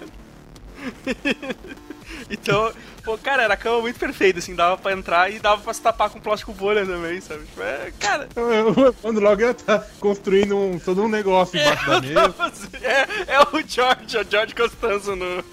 então, 2.28 2.72
pô, 3.04 3.16
cara, 3.18 3.42
era 3.44 3.54
a 3.54 3.56
cama 3.56 3.80
muito 3.80 3.98
perfeita, 3.98 4.38
assim, 4.38 4.54
dava 4.54 4.76
pra 4.76 4.92
entrar 4.92 5.30
e 5.30 5.38
dava 5.38 5.62
pra 5.62 5.72
se 5.74 5.80
tapar 5.80 6.10
com 6.10 6.20
plástico 6.20 6.52
bolha 6.52 6.84
também, 6.84 7.20
sabe? 7.20 7.44
Tipo, 7.44 7.62
é, 7.62 7.92
cara, 7.98 8.28
Quando 9.00 9.20
logo 9.20 9.40
ia 9.42 9.54
tá 9.54 9.78
construindo 10.00 10.56
um, 10.56 10.78
todo 10.78 11.02
um 11.02 11.08
negócio 11.08 11.58
embaixo 11.60 11.86
da 11.88 12.00
mesa. 12.00 12.34
é, 12.82 13.34
é 13.34 13.40
o 13.40 13.62
George, 13.66 14.16
é 14.16 14.20
o 14.20 14.26
George 14.30 14.54
Costanzo 14.54 15.14
no. 15.16 15.44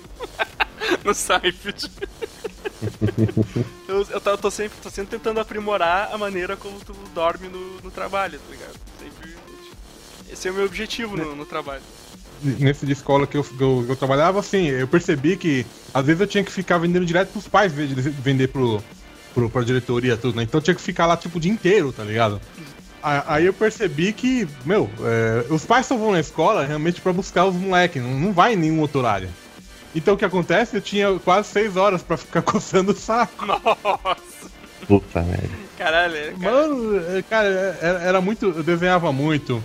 no 1.03 1.13
Seinfeld. 1.13 1.91
eu, 3.87 4.07
eu, 4.09 4.37
tô, 4.37 4.51
sempre, 4.51 4.77
tô 4.81 4.89
sempre 4.89 5.17
tentando 5.17 5.39
aprimorar 5.39 6.09
a 6.13 6.17
maneira 6.17 6.55
como 6.55 6.79
tu 6.79 6.93
dorme 7.13 7.47
no, 7.47 7.81
no 7.81 7.91
trabalho, 7.91 8.39
tá 8.39 8.51
ligado? 8.51 8.75
Sempre. 8.99 9.35
Esse 10.31 10.47
é 10.47 10.51
o 10.51 10.53
meu 10.53 10.65
objetivo 10.65 11.17
no, 11.17 11.35
no 11.35 11.45
trabalho. 11.45 11.81
nesse 12.43 12.85
de 12.85 12.91
escola 12.91 13.25
que 13.25 13.37
eu, 13.37 13.45
eu, 13.59 13.85
eu 13.89 13.95
trabalhava, 13.95 14.39
assim, 14.39 14.67
eu 14.67 14.87
percebi 14.87 15.35
que 15.35 15.65
às 15.93 16.05
vezes 16.05 16.21
eu 16.21 16.27
tinha 16.27 16.43
que 16.43 16.51
ficar 16.51 16.77
vendendo 16.77 17.05
direto 17.05 17.29
pros 17.31 17.47
pais, 17.47 17.71
vender 17.73 18.49
pro, 18.49 18.83
pro, 19.33 19.49
pra 19.49 19.63
diretoria 19.63 20.17
tudo, 20.17 20.35
né? 20.35 20.43
Então 20.43 20.59
eu 20.59 20.63
tinha 20.63 20.75
que 20.75 20.81
ficar 20.81 21.05
lá, 21.05 21.17
tipo, 21.17 21.37
o 21.37 21.41
dia 21.41 21.51
inteiro, 21.51 21.91
tá 21.91 22.03
ligado? 22.03 22.39
Aí 23.01 23.45
eu 23.45 23.53
percebi 23.53 24.11
que, 24.11 24.47
meu, 24.65 24.89
é, 25.01 25.45
os 25.49 25.65
pais 25.65 25.85
só 25.85 25.95
vão 25.95 26.11
na 26.11 26.19
escola 26.19 26.65
realmente 26.65 26.99
pra 26.99 27.13
buscar 27.13 27.45
os 27.45 27.55
moleques, 27.55 28.01
não, 28.01 28.19
não 28.19 28.33
vai 28.33 28.53
em 28.53 28.57
nenhum 28.57 28.81
outro 28.81 28.99
horário. 28.99 29.29
Então 29.97 30.13
o 30.13 30.17
que 30.17 30.23
acontece? 30.25 30.77
Eu 30.77 30.81
tinha 30.81 31.11
quase 31.19 31.47
seis 31.49 31.75
horas 31.75 32.03
pra 32.03 32.15
ficar 32.17 32.43
coçando 32.43 32.91
o 32.91 32.95
saco. 32.95 33.45
Nossa, 33.47 34.51
Puta 34.87 35.21
merda. 35.23 35.49
caralho. 35.75 36.37
Cara. 36.37 36.51
Mano, 36.51 37.17
é, 37.17 37.21
cara, 37.23 37.47
era, 37.81 37.99
era 38.03 38.21
muito. 38.21 38.45
Eu 38.45 38.61
desenhava 38.63 39.11
muito. 39.11 39.61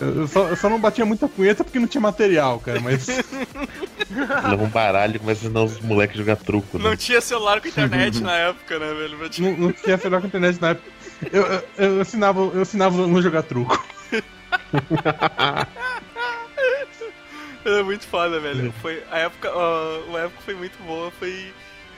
Eu 0.00 0.26
só, 0.26 0.48
eu 0.48 0.56
só 0.56 0.68
não 0.68 0.78
batia 0.80 1.06
muita 1.06 1.26
punheta 1.28 1.62
porque 1.64 1.78
não 1.78 1.86
tinha 1.86 2.00
material, 2.00 2.58
cara, 2.58 2.80
mas. 2.80 3.06
Leva 4.50 4.62
um 4.62 4.68
baralho 4.68 5.16
e 5.16 5.18
começa 5.20 5.40
a 5.40 5.44
ensinar 5.46 5.62
os 5.62 5.80
moleques 5.80 6.16
a 6.16 6.18
jogar 6.18 6.36
truco, 6.36 6.78
né? 6.78 6.84
Não 6.84 6.96
tinha 6.96 7.20
celular 7.20 7.60
com 7.60 7.68
internet 7.68 8.20
na 8.22 8.34
época, 8.36 8.78
né, 8.78 8.92
velho? 8.92 9.18
Não, 9.38 9.56
não 9.56 9.72
tinha 9.72 9.96
celular 9.96 10.20
com 10.20 10.26
internet 10.26 10.60
na 10.60 10.70
época. 10.70 10.90
Eu, 11.32 11.42
eu, 11.46 11.62
eu 11.78 12.00
ensinava, 12.02 12.40
eu 12.40 12.62
ensinava 12.62 13.04
a 13.04 13.06
não 13.06 13.22
jogar 13.22 13.42
truco. 13.44 13.82
É 17.66 17.82
muito 17.82 18.06
foda, 18.06 18.38
velho. 18.40 18.72
Foi, 18.80 19.02
a, 19.10 19.18
época, 19.18 19.50
ó, 19.52 20.16
a 20.16 20.20
época 20.20 20.40
foi 20.44 20.54
muito 20.54 20.78
boa. 20.84 21.10
Foi. 21.12 21.52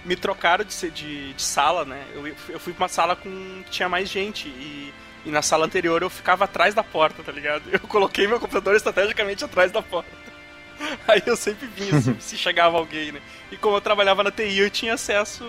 Me 0.04 0.16
trocaram 0.16 0.64
de, 0.64 0.90
de, 0.90 1.32
de 1.34 1.42
sala, 1.42 1.84
né? 1.84 2.02
Eu, 2.14 2.26
eu 2.48 2.58
fui 2.60 2.72
pra 2.72 2.84
uma 2.84 2.88
sala 2.88 3.14
com. 3.14 3.62
que 3.64 3.70
tinha 3.70 3.88
mais 3.88 4.08
gente. 4.08 4.48
E, 4.48 4.92
e 5.26 5.30
na 5.30 5.42
sala 5.42 5.66
anterior 5.66 6.00
eu 6.02 6.08
ficava 6.08 6.44
atrás 6.44 6.74
da 6.74 6.82
porta, 6.82 7.22
tá 7.22 7.32
ligado? 7.32 7.64
Eu 7.72 7.80
coloquei 7.80 8.26
meu 8.26 8.40
computador 8.40 8.74
estrategicamente 8.76 9.44
atrás 9.44 9.70
da 9.70 9.82
porta. 9.82 10.10
Aí 11.08 11.20
eu 11.26 11.36
sempre 11.36 11.66
vinha 11.66 12.00
se, 12.00 12.14
se 12.20 12.36
chegava 12.38 12.78
alguém, 12.78 13.10
né? 13.12 13.20
E 13.50 13.56
como 13.56 13.76
eu 13.76 13.80
trabalhava 13.80 14.22
na 14.22 14.30
TI, 14.30 14.58
eu 14.60 14.70
tinha 14.70 14.94
acesso. 14.94 15.44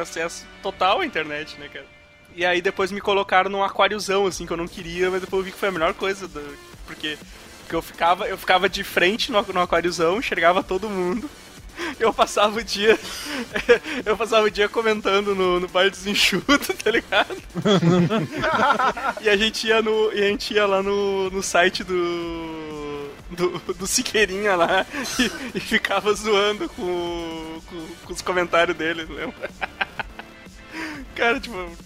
acesso 0.00 0.46
total 0.62 1.00
à 1.00 1.06
internet, 1.06 1.58
né, 1.58 1.68
cara? 1.72 1.86
E 2.34 2.44
aí 2.44 2.60
depois 2.60 2.92
me 2.92 3.00
colocaram 3.00 3.48
num 3.50 3.62
aquáriozão, 3.64 4.26
assim, 4.26 4.44
que 4.44 4.52
eu 4.52 4.56
não 4.58 4.68
queria, 4.68 5.10
mas 5.10 5.22
depois 5.22 5.40
eu 5.40 5.44
vi 5.46 5.52
que 5.52 5.58
foi 5.58 5.70
a 5.70 5.72
melhor 5.72 5.94
coisa. 5.94 6.28
do- 6.28 6.58
porque 6.86 7.16
porque 7.66 7.74
eu 7.74 7.82
ficava, 7.82 8.28
eu 8.28 8.38
ficava 8.38 8.68
de 8.68 8.84
frente 8.84 9.32
no, 9.32 9.42
no 9.42 9.60
aquáriozão, 9.60 10.18
enxergava 10.18 10.62
todo 10.62 10.88
mundo. 10.88 11.28
Eu 12.00 12.10
passava 12.10 12.58
o 12.58 12.64
dia. 12.64 12.98
Eu 14.06 14.16
passava 14.16 14.46
o 14.46 14.50
dia 14.50 14.66
comentando 14.66 15.34
no, 15.34 15.60
no 15.60 15.68
bar 15.68 15.90
dos 15.90 16.06
enxutos, 16.06 16.68
tá 16.82 16.90
ligado? 16.90 17.36
e 19.20 19.28
a 19.28 19.36
gente 19.36 19.66
ia 19.66 19.82
no. 19.82 20.10
E 20.12 20.22
a 20.22 20.28
gente 20.28 20.54
ia 20.54 20.64
lá 20.64 20.82
no, 20.82 21.28
no 21.28 21.42
site 21.42 21.84
do. 21.84 23.10
Do, 23.28 23.58
do 23.74 23.86
Siqueirinha 23.88 24.54
lá 24.54 24.86
e, 25.18 25.56
e 25.56 25.60
ficava 25.60 26.14
zoando 26.14 26.68
com, 26.68 27.60
com, 27.66 27.86
com 28.04 28.12
os 28.12 28.22
comentários 28.22 28.76
dele, 28.76 29.04
lembra? 29.04 29.50
Cara, 31.14 31.40
tipo, 31.40 31.76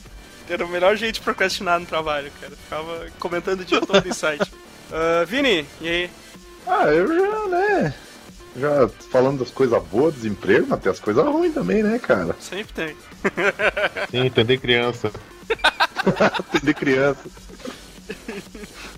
era 0.49 0.67
o 0.67 0.69
melhor 0.69 0.95
jeito 0.97 1.15
de 1.15 1.21
procrastinar 1.23 1.81
no 1.81 1.87
trabalho, 1.87 2.31
cara. 2.39 2.53
Ficava 2.55 3.07
comentando 3.19 3.61
o 3.61 3.65
dia 3.65 3.81
todo 3.81 4.05
no 4.05 4.15
site. 4.15 4.53
Ah, 4.93 5.25
Vini, 5.27 5.67
e 5.81 5.89
aí? 5.89 6.11
Ah, 6.67 6.87
eu 6.87 7.07
já, 7.09 7.49
né? 7.49 7.95
Já 8.57 8.89
falando 9.11 9.39
das 9.41 9.51
coisas 9.51 9.81
boas 9.85 10.15
dos 10.15 10.25
empregos, 10.25 10.69
mas 10.69 10.81
tem 10.81 10.91
as 10.91 10.99
coisas 11.01 11.25
ruins 11.25 11.55
também, 11.55 11.83
né, 11.83 11.99
cara? 11.99 12.35
Sempre 12.41 12.73
tem. 12.75 12.97
Sim, 14.11 14.27
entender 14.27 14.59
criança. 14.59 15.11
Atender 16.19 16.75
criança. 16.75 17.21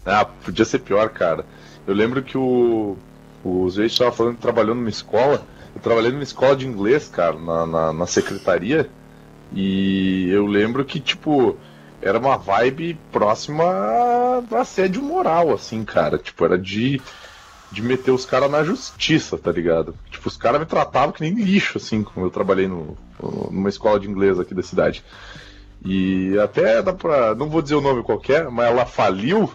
Ah, 0.05 0.25
podia 0.25 0.65
ser 0.65 0.79
pior, 0.79 1.11
cara. 1.11 1.45
Eu 1.87 1.95
lembro 1.95 2.23
que 2.23 2.37
o. 2.37 2.97
O 3.45 3.69
Zé 3.69 3.87
estava 3.87 4.13
falando 4.13 4.37
que 4.37 4.43
trabalhou 4.43 4.75
numa 4.75 4.89
escola. 4.89 5.45
Eu 5.75 5.81
trabalhei 5.81 6.13
numa 6.13 6.23
escola 6.23 6.55
de 6.55 6.67
inglês, 6.67 7.09
cara, 7.09 7.37
na, 7.39 7.67
na, 7.67 7.93
na 7.93 8.07
secretaria. 8.07 8.89
E 9.53 10.31
eu 10.31 10.47
lembro 10.47 10.85
que, 10.85 11.01
tipo, 11.01 11.59
era 12.03 12.19
uma 12.19 12.37
vibe 12.37 12.99
próxima 13.11 13.65
a 13.65 14.61
assédio 14.61 15.03
moral, 15.03 15.53
assim, 15.53 15.85
cara. 15.85 16.19
Tipo, 16.19 16.45
era 16.45 16.59
de, 16.59 17.01
de 17.71 17.81
meter 17.81 18.11
os 18.11 18.27
caras 18.27 18.51
na 18.51 18.65
justiça, 18.65 19.39
tá 19.39 19.53
ligado? 19.53 19.95
Tipo, 20.11 20.29
os 20.29 20.37
caras 20.37 20.61
me 20.61 20.67
tratavam 20.67 21.13
que 21.13 21.23
nem 21.23 21.33
lixo, 21.33 21.79
assim, 21.79 22.03
como 22.03 22.27
eu 22.27 22.31
trabalhei 22.31 22.67
no, 22.67 22.99
numa 23.51 23.69
escola 23.69 24.01
de 24.01 24.11
inglês 24.11 24.39
aqui 24.39 24.53
da 24.53 24.63
cidade. 24.63 25.05
E 25.85 26.37
até 26.39 26.83
dá 26.83 26.93
pra. 26.93 27.35
Não 27.35 27.49
vou 27.49 27.63
dizer 27.63 27.77
o 27.77 27.81
nome 27.81 28.03
qualquer, 28.03 28.51
mas 28.51 28.67
ela 28.67 28.85
faliu 28.85 29.53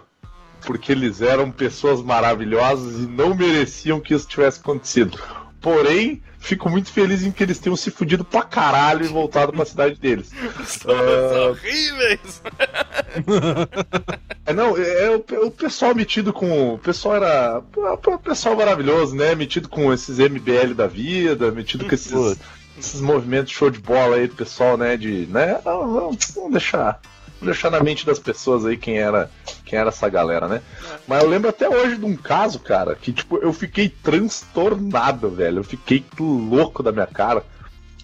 porque 0.65 0.91
eles 0.91 1.21
eram 1.21 1.51
pessoas 1.51 2.01
maravilhosas 2.01 2.95
e 2.95 3.07
não 3.07 3.35
mereciam 3.35 3.99
que 3.99 4.13
isso 4.13 4.27
tivesse 4.27 4.59
acontecido. 4.59 5.17
Porém, 5.61 6.21
fico 6.39 6.69
muito 6.69 6.91
feliz 6.91 7.23
em 7.23 7.31
que 7.31 7.43
eles 7.43 7.59
tenham 7.59 7.75
se 7.75 7.91
fudido 7.91 8.23
pra 8.23 8.43
caralho 8.43 9.05
e 9.05 9.07
voltado 9.07 9.51
pra 9.51 9.65
cidade 9.65 9.95
deles. 9.95 10.31
São 10.65 11.49
horríveis! 11.49 12.41
É, 14.47 14.53
não, 14.53 14.77
é, 14.77 15.03
é 15.03 15.09
o, 15.09 15.47
o 15.47 15.51
pessoal 15.51 15.93
metido 15.93 16.31
com. 16.31 16.75
O 16.75 16.77
pessoal 16.77 17.17
era. 17.17 17.61
O 17.75 18.17
pessoal 18.17 18.55
maravilhoso, 18.55 19.13
né? 19.13 19.35
Metido 19.35 19.67
com 19.67 19.91
esses 19.91 20.19
MBL 20.19 20.73
da 20.73 20.87
vida, 20.87 21.51
metido 21.51 21.83
com 21.83 21.93
esses, 21.93 22.39
esses 22.79 23.01
movimentos 23.01 23.51
show 23.51 23.69
de 23.69 23.79
bola 23.79 24.15
aí 24.15 24.25
do 24.25 24.35
pessoal, 24.35 24.77
né? 24.77 24.95
De. 24.95 25.25
Né? 25.25 25.59
Não, 25.65 25.93
vamos 25.93 26.33
deixar. 26.49 27.01
Vamos 27.39 27.53
deixar 27.53 27.69
na 27.69 27.81
mente 27.81 28.05
das 28.05 28.17
pessoas 28.17 28.65
aí 28.65 28.75
quem 28.75 28.97
era, 28.97 29.29
quem 29.63 29.77
era 29.77 29.89
essa 29.89 30.09
galera, 30.09 30.47
né? 30.47 30.61
Mas 31.07 31.21
eu 31.21 31.29
lembro 31.29 31.49
até 31.49 31.69
hoje 31.69 31.97
de 31.97 32.05
um 32.05 32.15
caso, 32.15 32.59
cara, 32.59 32.95
que 32.95 33.13
tipo, 33.13 33.37
eu 33.37 33.53
fiquei 33.53 33.89
transtornado, 33.89 35.29
velho. 35.29 35.59
Eu 35.59 35.63
fiquei 35.63 36.03
louco 36.19 36.81
da 36.81 36.91
minha 36.91 37.05
cara. 37.05 37.43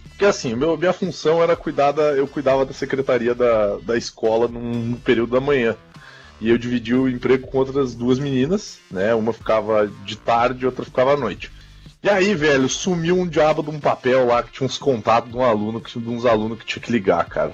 Porque 0.09 0.25
assim, 0.25 0.55
meu, 0.55 0.77
minha 0.77 0.93
função 0.93 1.41
era 1.41 1.55
cuidar 1.55 1.91
da. 1.91 2.13
Eu 2.13 2.27
cuidava 2.27 2.63
da 2.65 2.73
secretaria 2.73 3.33
da, 3.33 3.77
da 3.77 3.97
escola 3.97 4.47
num 4.47 4.93
período 4.93 5.31
da 5.31 5.41
manhã. 5.41 5.75
E 6.39 6.49
eu 6.49 6.57
dividi 6.57 6.93
o 6.93 7.09
emprego 7.09 7.47
com 7.47 7.57
outras 7.57 7.95
duas 7.95 8.19
meninas, 8.19 8.77
né? 8.91 9.15
Uma 9.15 9.33
ficava 9.33 9.87
de 10.05 10.15
tarde 10.15 10.63
e 10.63 10.65
outra 10.65 10.85
ficava 10.85 11.13
à 11.13 11.17
noite. 11.17 11.51
E 12.03 12.09
aí, 12.09 12.35
velho, 12.35 12.67
sumiu 12.67 13.17
um 13.17 13.25
diabo 13.25 13.63
de 13.63 13.69
um 13.69 13.79
papel 13.79 14.27
lá 14.27 14.43
que 14.43 14.51
tinha 14.51 14.67
uns 14.67 14.77
contatos 14.77 15.31
de 15.31 15.37
um 15.37 15.43
aluno, 15.43 15.79
que, 15.79 15.97
de 15.97 16.09
uns 16.09 16.25
alunos 16.25 16.59
que 16.59 16.65
tinha 16.65 16.83
que 16.83 16.91
ligar, 16.91 17.25
cara. 17.25 17.53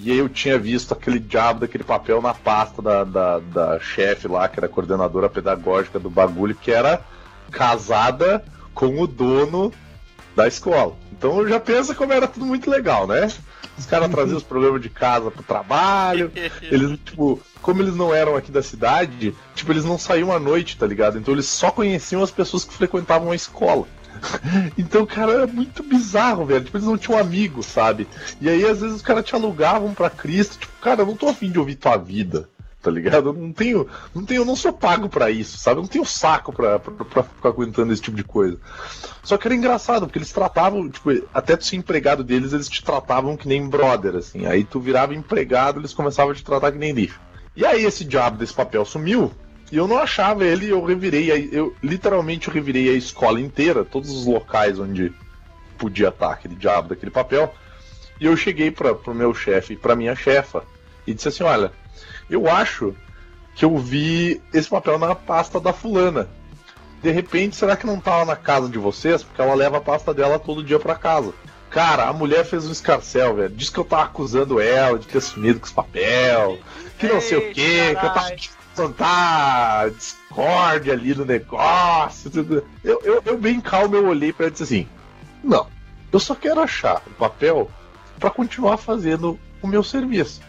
E 0.00 0.12
aí 0.12 0.18
eu 0.18 0.28
tinha 0.28 0.58
visto 0.58 0.92
aquele 0.92 1.18
diabo 1.18 1.60
daquele 1.60 1.82
papel 1.82 2.22
na 2.22 2.32
pasta 2.32 2.80
da, 2.80 3.02
da, 3.02 3.38
da 3.40 3.80
chefe 3.80 4.28
lá, 4.28 4.48
que 4.48 4.60
era 4.60 4.68
coordenadora 4.68 5.28
pedagógica 5.28 5.98
do 5.98 6.08
bagulho, 6.08 6.54
que 6.54 6.70
era 6.70 7.04
casada 7.50 8.44
com 8.72 9.00
o 9.00 9.06
dono 9.06 9.72
da 10.36 10.46
escola. 10.46 10.94
Então 11.12 11.46
já 11.48 11.58
pensa 11.58 11.96
como 11.96 12.12
era 12.12 12.28
tudo 12.28 12.46
muito 12.46 12.70
legal, 12.70 13.08
né? 13.08 13.28
Os 13.76 13.86
caras 13.86 14.08
traziam 14.10 14.36
os 14.36 14.42
problemas 14.44 14.80
de 14.80 14.88
casa 14.88 15.30
pro 15.30 15.42
trabalho. 15.42 16.30
Eles, 16.62 16.98
tipo, 17.04 17.40
como 17.60 17.82
eles 17.82 17.94
não 17.94 18.14
eram 18.14 18.36
aqui 18.36 18.50
da 18.50 18.62
cidade, 18.62 19.34
tipo, 19.54 19.72
eles 19.72 19.84
não 19.84 19.98
saíam 19.98 20.32
à 20.32 20.38
noite, 20.38 20.76
tá 20.76 20.86
ligado? 20.86 21.18
Então 21.18 21.34
eles 21.34 21.46
só 21.46 21.70
conheciam 21.70 22.22
as 22.22 22.30
pessoas 22.30 22.64
que 22.64 22.74
frequentavam 22.74 23.30
a 23.30 23.36
escola. 23.36 23.86
Então, 24.76 25.04
cara, 25.04 25.32
era 25.32 25.46
muito 25.46 25.82
bizarro, 25.82 26.46
velho. 26.46 26.64
Tipo, 26.64 26.76
eles 26.76 26.86
não 26.86 26.98
tinham 26.98 27.18
amigos, 27.18 27.66
sabe? 27.66 28.06
E 28.40 28.48
aí, 28.48 28.64
às 28.64 28.80
vezes, 28.80 28.96
os 28.96 29.02
caras 29.02 29.24
te 29.24 29.34
alugavam 29.34 29.94
pra 29.94 30.10
Cristo. 30.10 30.58
Tipo, 30.58 30.72
cara, 30.80 31.02
eu 31.02 31.06
não 31.06 31.16
tô 31.16 31.28
afim 31.28 31.50
de 31.50 31.58
ouvir 31.58 31.74
tua 31.76 31.96
vida, 31.96 32.48
tá 32.82 32.90
ligado? 32.90 33.30
Eu 33.30 33.32
não 33.32 33.52
tenho. 33.52 33.88
Não 34.14 34.24
tenho, 34.24 34.44
não 34.44 34.56
sou 34.56 34.72
pago 34.72 35.08
pra 35.08 35.30
isso, 35.30 35.58
sabe? 35.58 35.78
Eu 35.78 35.82
não 35.82 35.88
tenho 35.88 36.04
saco 36.04 36.52
pra, 36.52 36.78
pra, 36.78 36.92
pra 37.04 37.22
ficar 37.22 37.48
aguentando 37.48 37.92
esse 37.92 38.02
tipo 38.02 38.16
de 38.16 38.24
coisa. 38.24 38.58
Só 39.22 39.36
que 39.36 39.46
era 39.46 39.54
engraçado, 39.54 40.06
porque 40.06 40.18
eles 40.18 40.32
tratavam, 40.32 40.88
tipo, 40.88 41.10
até 41.34 41.56
tu 41.56 41.64
ser 41.64 41.76
empregado 41.76 42.24
deles, 42.24 42.52
eles 42.52 42.68
te 42.68 42.82
tratavam 42.82 43.36
que 43.36 43.48
nem 43.48 43.68
brother, 43.68 44.16
assim. 44.16 44.46
Aí 44.46 44.64
tu 44.64 44.80
virava 44.80 45.14
empregado, 45.14 45.80
eles 45.80 45.92
começavam 45.92 46.32
a 46.32 46.34
te 46.34 46.44
tratar 46.44 46.72
que 46.72 46.78
nem 46.78 46.92
lixo. 46.92 47.20
E 47.54 47.66
aí 47.66 47.84
esse 47.84 48.04
diabo 48.04 48.38
desse 48.38 48.54
papel 48.54 48.84
sumiu, 48.84 49.32
e 49.70 49.76
eu 49.76 49.86
não 49.86 49.98
achava 49.98 50.44
ele, 50.44 50.68
eu 50.70 50.84
revirei, 50.84 51.30
a- 51.30 51.38
eu 51.38 51.74
literalmente 51.82 52.50
revirei 52.50 52.88
a 52.90 52.94
escola 52.94 53.40
inteira, 53.40 53.84
todos 53.84 54.10
os 54.10 54.26
locais 54.26 54.78
onde 54.78 55.12
podia 55.76 56.08
estar 56.08 56.32
aquele 56.32 56.54
diabo 56.54 56.88
daquele 56.88 57.10
papel. 57.10 57.54
E 58.20 58.26
eu 58.26 58.36
cheguei 58.36 58.70
para 58.70 58.94
pro 58.94 59.14
meu 59.14 59.32
chefe 59.34 59.76
pra 59.76 59.94
minha 59.94 60.14
chefa 60.16 60.64
e 61.06 61.14
disse 61.14 61.28
assim: 61.28 61.44
"Olha, 61.44 61.72
eu 62.28 62.48
acho 62.50 62.94
que 63.54 63.64
eu 63.64 63.76
vi 63.78 64.40
esse 64.52 64.68
papel 64.68 64.98
na 64.98 65.14
pasta 65.14 65.60
da 65.60 65.72
fulana. 65.72 66.28
De 67.02 67.10
repente, 67.12 67.54
será 67.54 67.76
que 67.76 67.86
não 67.86 68.00
tava 68.00 68.24
na 68.24 68.34
casa 68.36 68.68
de 68.68 68.76
vocês? 68.78 69.22
Porque 69.22 69.40
ela 69.40 69.54
leva 69.54 69.76
a 69.76 69.80
pasta 69.80 70.12
dela 70.12 70.38
todo 70.38 70.64
dia 70.64 70.80
pra 70.80 70.96
casa. 70.96 71.32
Cara, 71.70 72.08
a 72.08 72.12
mulher 72.12 72.44
fez 72.44 72.66
um 72.66 72.72
escarcel, 72.72 73.36
velho. 73.36 73.54
Diz 73.54 73.70
que 73.70 73.78
eu 73.78 73.84
tava 73.84 74.04
acusando 74.04 74.58
ela 74.60 74.98
de 74.98 75.06
ter 75.06 75.20
sumido 75.20 75.60
com 75.60 75.66
esse 75.66 75.74
papel, 75.74 76.58
que 76.98 77.06
não 77.06 77.20
sei 77.20 77.38
o 77.38 77.52
quê, 77.52 77.94
que 78.00 78.04
eu 78.06 78.10
tava 78.14 78.30
plantar 78.78 79.90
discórdia 79.90 80.92
ali 80.92 81.14
no 81.14 81.24
negócio. 81.24 82.30
Tudo. 82.30 82.64
Eu, 82.84 83.00
eu, 83.02 83.22
eu 83.24 83.38
bem 83.38 83.60
calmo, 83.60 83.96
eu 83.96 84.06
olhei 84.06 84.32
pra 84.32 84.46
ela 84.46 84.50
e 84.50 84.52
disse 84.52 84.62
assim: 84.62 84.88
Não, 85.42 85.66
eu 86.12 86.20
só 86.20 86.34
quero 86.34 86.60
achar 86.60 87.02
o 87.06 87.10
papel 87.10 87.70
pra 88.18 88.30
continuar 88.30 88.76
fazendo 88.76 89.38
o 89.60 89.66
meu 89.66 89.82
serviço. 89.82 90.40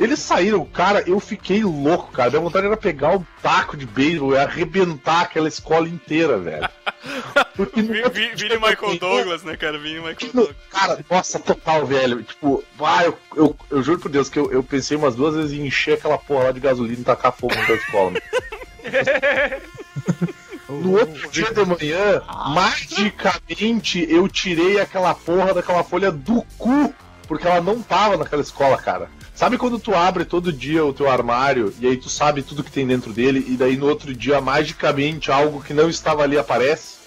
Eles 0.00 0.20
saíram, 0.20 0.64
cara, 0.64 1.02
eu 1.06 1.20
fiquei 1.20 1.62
louco, 1.62 2.12
cara. 2.12 2.30
Minha 2.30 2.42
vontade 2.42 2.66
era 2.66 2.76
pegar 2.76 3.16
um 3.16 3.24
taco 3.42 3.76
de 3.76 3.84
beisebol 3.84 4.32
e 4.32 4.38
arrebentar 4.38 5.22
aquela 5.22 5.48
escola 5.48 5.88
inteira, 5.88 6.38
velho. 6.38 6.68
Porque 7.56 7.82
Vini 7.82 8.56
Michael 8.56 8.98
Douglas, 8.98 9.42
né, 9.42 9.56
cara? 9.56 9.78
Vini 9.78 10.00
Michael 10.00 10.32
Douglas. 10.32 10.56
Cara, 10.70 11.04
nossa, 11.10 11.38
total, 11.38 11.86
velho. 11.86 12.22
Tipo, 12.22 12.64
ah, 12.80 13.04
eu, 13.04 13.18
eu, 13.36 13.56
eu 13.70 13.82
juro 13.82 14.00
por 14.00 14.10
Deus 14.10 14.28
que 14.28 14.38
eu, 14.38 14.50
eu 14.50 14.62
pensei 14.62 14.96
umas 14.96 15.14
duas 15.14 15.34
vezes 15.34 15.52
em 15.52 15.66
encher 15.66 15.94
aquela 15.94 16.18
porra 16.18 16.44
lá 16.44 16.52
de 16.52 16.60
gasolina 16.60 17.00
e 17.00 17.04
tacar 17.04 17.32
fogo 17.32 17.54
na 17.54 17.74
escola. 17.74 18.12
No 20.68 20.98
outro 20.98 21.30
dia 21.30 21.52
de 21.52 21.64
manhã, 21.66 22.22
magicamente 22.54 24.06
eu 24.08 24.26
tirei 24.26 24.80
aquela 24.80 25.14
porra 25.14 25.52
daquela 25.52 25.84
folha 25.84 26.10
do 26.10 26.42
cu, 26.56 26.94
porque 27.28 27.46
ela 27.46 27.60
não 27.60 27.82
tava 27.82 28.16
naquela 28.16 28.40
escola, 28.40 28.78
cara. 28.78 29.10
Sabe 29.34 29.58
quando 29.58 29.78
tu 29.78 29.94
abre 29.94 30.24
todo 30.24 30.52
dia 30.52 30.84
o 30.84 30.92
teu 30.92 31.10
armário 31.10 31.74
e 31.78 31.86
aí 31.86 31.96
tu 31.96 32.08
sabe 32.08 32.42
tudo 32.42 32.64
que 32.64 32.70
tem 32.70 32.86
dentro 32.86 33.12
dele 33.12 33.44
e 33.48 33.56
daí 33.56 33.76
no 33.76 33.86
outro 33.86 34.14
dia 34.14 34.40
magicamente 34.40 35.30
algo 35.30 35.62
que 35.62 35.74
não 35.74 35.90
estava 35.90 36.22
ali 36.22 36.38
aparece? 36.38 37.01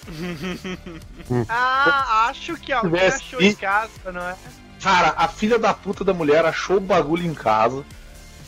Ah, 1.48 2.26
acho 2.28 2.56
que 2.56 2.72
alguém 2.72 3.00
achou 3.00 3.40
em 3.40 3.54
casa, 3.54 4.12
não 4.12 4.22
é? 4.22 4.36
Cara, 4.80 5.14
a 5.16 5.26
filha 5.28 5.58
da 5.58 5.72
puta 5.74 6.04
da 6.04 6.14
mulher 6.14 6.44
achou 6.44 6.76
o 6.76 6.80
bagulho 6.80 7.26
em 7.26 7.34
casa, 7.34 7.84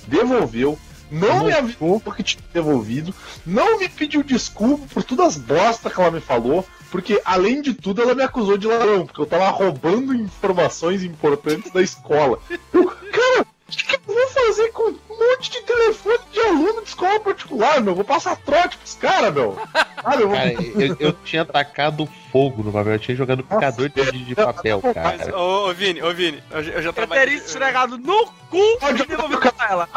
devolveu, 0.06 0.78
não 1.10 1.44
me 1.44 1.52
avisou 1.52 2.00
porque 2.00 2.22
tinha 2.22 2.42
devolvido, 2.52 3.14
não 3.44 3.78
me 3.78 3.88
pediu 3.88 4.22
desculpa 4.22 4.86
por 4.92 5.02
todas 5.02 5.28
as 5.28 5.36
bostas 5.36 5.92
que 5.92 6.00
ela 6.00 6.10
me 6.10 6.20
falou, 6.20 6.66
porque 6.90 7.20
além 7.24 7.60
de 7.62 7.74
tudo 7.74 8.02
ela 8.02 8.14
me 8.14 8.22
acusou 8.22 8.56
de 8.56 8.66
ladrão, 8.66 9.06
porque 9.06 9.20
eu 9.20 9.26
tava 9.26 9.48
roubando 9.48 10.14
informações 10.14 11.02
importantes 11.02 11.72
da 11.72 11.82
escola. 11.82 12.38
Eu, 12.72 12.86
cara, 12.86 13.46
o 13.68 13.70
que, 13.70 13.84
que 13.84 14.10
eu 14.10 14.14
vou 14.14 14.28
fazer 14.28 14.72
com 14.72 14.82
um 14.88 15.18
monte 15.18 15.50
de 15.50 15.60
telefone 15.60 16.18
de 16.32 16.40
aluno 16.40 16.82
de 16.82 16.88
escola 16.88 17.20
particular, 17.20 17.80
meu? 17.82 17.94
Vou 17.94 18.04
passar 18.04 18.34
trote 18.36 18.78
pros 18.78 18.94
caras, 18.94 19.34
meu. 19.34 19.58
Cara, 19.72 20.20
eu, 20.20 20.28
vou... 20.28 20.36
cara 20.36 20.52
eu, 20.52 20.96
eu, 20.98 21.12
tinha 21.12 21.44
tacado 21.44 22.08
fogo 22.32 22.62
no 22.62 22.72
papel, 22.72 22.94
eu 22.94 22.98
tinha 22.98 23.16
jogado 23.16 23.42
picador 23.42 23.90
de, 23.90 24.24
de 24.24 24.34
papel, 24.34 24.80
cara. 24.80 25.18
Mas, 25.18 25.28
ô, 25.34 25.68
ô, 25.68 25.74
Vini, 25.74 26.02
ô, 26.02 26.14
Vini, 26.14 26.42
eu, 26.50 26.62
eu 26.62 26.82
já 26.82 26.92
trabalhei... 26.94 27.24
Eu 27.24 27.28
teria 27.28 27.44
esfregado 27.44 27.98
no 27.98 28.26
cu 28.50 28.56
e 28.56 29.06
devolvido 29.06 29.52
pra 29.52 29.68
ela. 29.68 29.88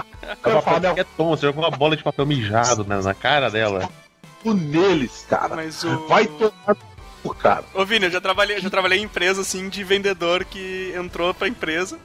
Eu 0.43 0.61
falar, 0.61 0.99
é 0.99 1.03
tom, 1.15 1.29
você 1.29 1.45
jogou 1.45 1.63
uma 1.63 1.71
bola 1.71 1.95
de 1.95 2.03
papel 2.03 2.25
mijado 2.25 2.83
na, 2.83 3.01
na 3.01 3.13
cara 3.13 3.49
dela. 3.49 3.89
Neles, 4.43 5.25
cara. 5.29 5.55
Mas 5.55 5.81
o... 5.85 6.07
Vai 6.07 6.25
tomar 6.25 6.75
cara. 7.39 7.63
Ô, 7.73 7.85
Vini, 7.85 8.05
eu 8.05 8.11
já 8.11 8.19
trabalhei, 8.19 8.59
já 8.59 8.69
trabalhei 8.69 8.99
em 8.99 9.03
empresa, 9.03 9.41
assim, 9.41 9.69
de 9.69 9.83
vendedor 9.83 10.43
que 10.43 10.93
entrou 10.97 11.33
pra 11.33 11.47
empresa 11.47 11.97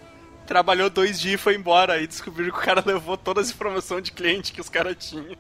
trabalhou 0.47 0.89
dois 0.89 1.21
dias 1.21 1.35
e 1.35 1.43
foi 1.43 1.57
embora. 1.57 2.01
E 2.01 2.07
descobriram 2.07 2.53
que 2.53 2.59
o 2.59 2.63
cara 2.63 2.83
levou 2.85 3.17
todas 3.17 3.49
as 3.49 3.55
informações 3.55 4.05
de 4.05 4.13
cliente 4.13 4.53
que 4.53 4.61
os 4.61 4.69
caras 4.69 4.97
tinham. 4.99 5.37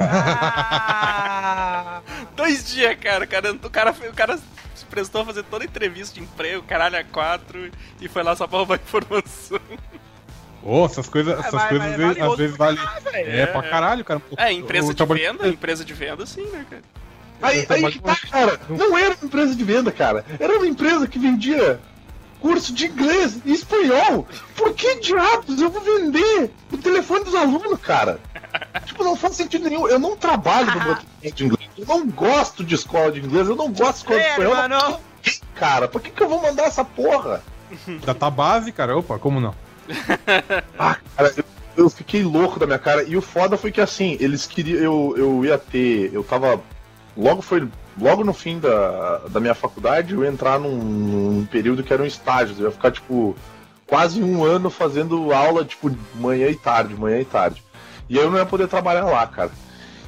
Ah! 0.00 2.02
dois 2.36 2.72
dias, 2.72 2.96
cara. 3.00 3.24
O 3.24 3.28
cara, 3.28 3.52
o 3.52 3.70
cara, 3.70 3.90
o 3.90 4.14
cara 4.14 4.38
se 4.74 4.84
prestou 4.84 5.22
a 5.22 5.24
fazer 5.24 5.42
toda 5.44 5.64
a 5.64 5.66
entrevista 5.66 6.14
de 6.14 6.20
emprego, 6.20 6.62
caralho, 6.62 6.98
a 6.98 7.04
quatro, 7.04 7.70
e 8.00 8.08
foi 8.08 8.22
lá 8.22 8.36
só 8.36 8.46
pra 8.46 8.58
roubar 8.58 8.76
informação. 8.76 9.60
Oh, 10.62 10.84
essas 10.84 11.08
coisas, 11.08 11.36
é, 11.36 11.40
essas 11.40 11.52
mas, 11.52 11.68
coisas 11.68 11.96
mas 11.96 12.16
é 12.16 12.22
às 12.22 12.36
vezes 12.36 12.56
valem. 12.56 12.80
É, 13.12 13.40
é, 13.40 13.46
pra 13.46 13.62
caralho, 13.62 14.04
cara. 14.04 14.20
É, 14.36 14.52
empresa 14.52 14.92
de 14.92 15.04
venda, 15.04 15.48
empresa 15.48 15.84
de 15.84 15.94
venda, 15.94 16.26
sim, 16.26 16.44
né, 16.46 16.66
cara? 16.68 16.82
Aí, 17.40 17.66
aí 17.68 17.92
que 17.92 18.00
tá, 18.00 18.16
cara. 18.30 18.60
Não 18.68 18.98
era 18.98 19.14
uma 19.14 19.24
empresa 19.24 19.54
de 19.54 19.64
venda, 19.64 19.92
cara. 19.92 20.24
Era 20.38 20.56
uma 20.56 20.66
empresa 20.66 21.06
que 21.06 21.18
vendia 21.18 21.80
curso 22.40 22.72
de 22.72 22.86
inglês 22.86 23.38
e 23.44 23.52
espanhol. 23.52 24.26
Por 24.56 24.74
que 24.74 25.00
diabos 25.00 25.60
eu 25.60 25.70
vou 25.70 25.80
vender 25.80 26.50
o 26.72 26.78
telefone 26.78 27.24
dos 27.24 27.34
alunos, 27.34 27.80
cara? 27.80 28.20
Tipo, 28.84 29.04
não 29.04 29.16
faz 29.16 29.36
sentido 29.36 29.68
nenhum. 29.68 29.86
Eu 29.88 29.98
não 29.98 30.16
trabalho 30.16 30.72
no 30.74 30.84
meu 30.84 30.96
de 31.32 31.44
inglês. 31.44 31.70
Eu 31.76 31.86
não 31.86 32.06
gosto 32.08 32.64
de 32.64 32.74
escola 32.74 33.12
de 33.12 33.20
inglês. 33.20 33.48
Eu 33.48 33.56
não 33.56 33.72
gosto 33.72 33.92
de 33.92 33.98
escola 33.98 34.20
de 34.20 34.26
espanhol. 34.26 34.54
Mano. 34.54 35.00
Cara, 35.54 35.88
por 35.88 36.00
que, 36.00 36.10
que 36.10 36.22
eu 36.22 36.28
vou 36.28 36.40
mandar 36.40 36.64
essa 36.64 36.84
porra? 36.84 37.42
Data 38.04 38.30
base, 38.30 38.72
cara. 38.72 38.96
Opa, 38.96 39.18
como 39.18 39.40
não? 39.40 39.54
ah, 40.78 40.96
cara, 41.16 41.34
eu, 41.36 41.44
eu, 41.76 41.90
fiquei 41.90 42.22
louco 42.22 42.58
da 42.58 42.66
minha 42.66 42.78
cara. 42.78 43.02
E 43.02 43.16
o 43.16 43.22
foda 43.22 43.56
foi 43.56 43.72
que 43.72 43.80
assim, 43.80 44.16
eles 44.20 44.46
queriam. 44.46 44.80
Eu, 44.80 45.14
eu 45.16 45.44
ia 45.44 45.58
ter. 45.58 46.12
Eu 46.12 46.22
tava. 46.22 46.60
Logo 47.16 47.42
foi 47.42 47.68
logo 48.00 48.24
no 48.24 48.32
fim 48.32 48.58
da, 48.58 49.18
da 49.30 49.40
minha 49.40 49.54
faculdade, 49.54 50.14
eu 50.14 50.22
ia 50.22 50.30
entrar 50.30 50.58
num, 50.58 50.76
num 50.76 51.46
período 51.46 51.82
que 51.82 51.92
era 51.92 52.02
um 52.02 52.06
estágio. 52.06 52.56
Eu 52.58 52.66
ia 52.66 52.70
ficar, 52.70 52.90
tipo, 52.90 53.36
quase 53.86 54.22
um 54.22 54.44
ano 54.44 54.70
fazendo 54.70 55.32
aula, 55.32 55.64
tipo, 55.64 55.94
manhã 56.14 56.48
e 56.48 56.56
tarde, 56.56 56.94
manhã 56.94 57.20
e 57.20 57.24
tarde. 57.24 57.62
E 58.08 58.18
aí 58.18 58.24
eu 58.24 58.30
não 58.30 58.38
ia 58.38 58.46
poder 58.46 58.68
trabalhar 58.68 59.04
lá, 59.04 59.26
cara. 59.26 59.50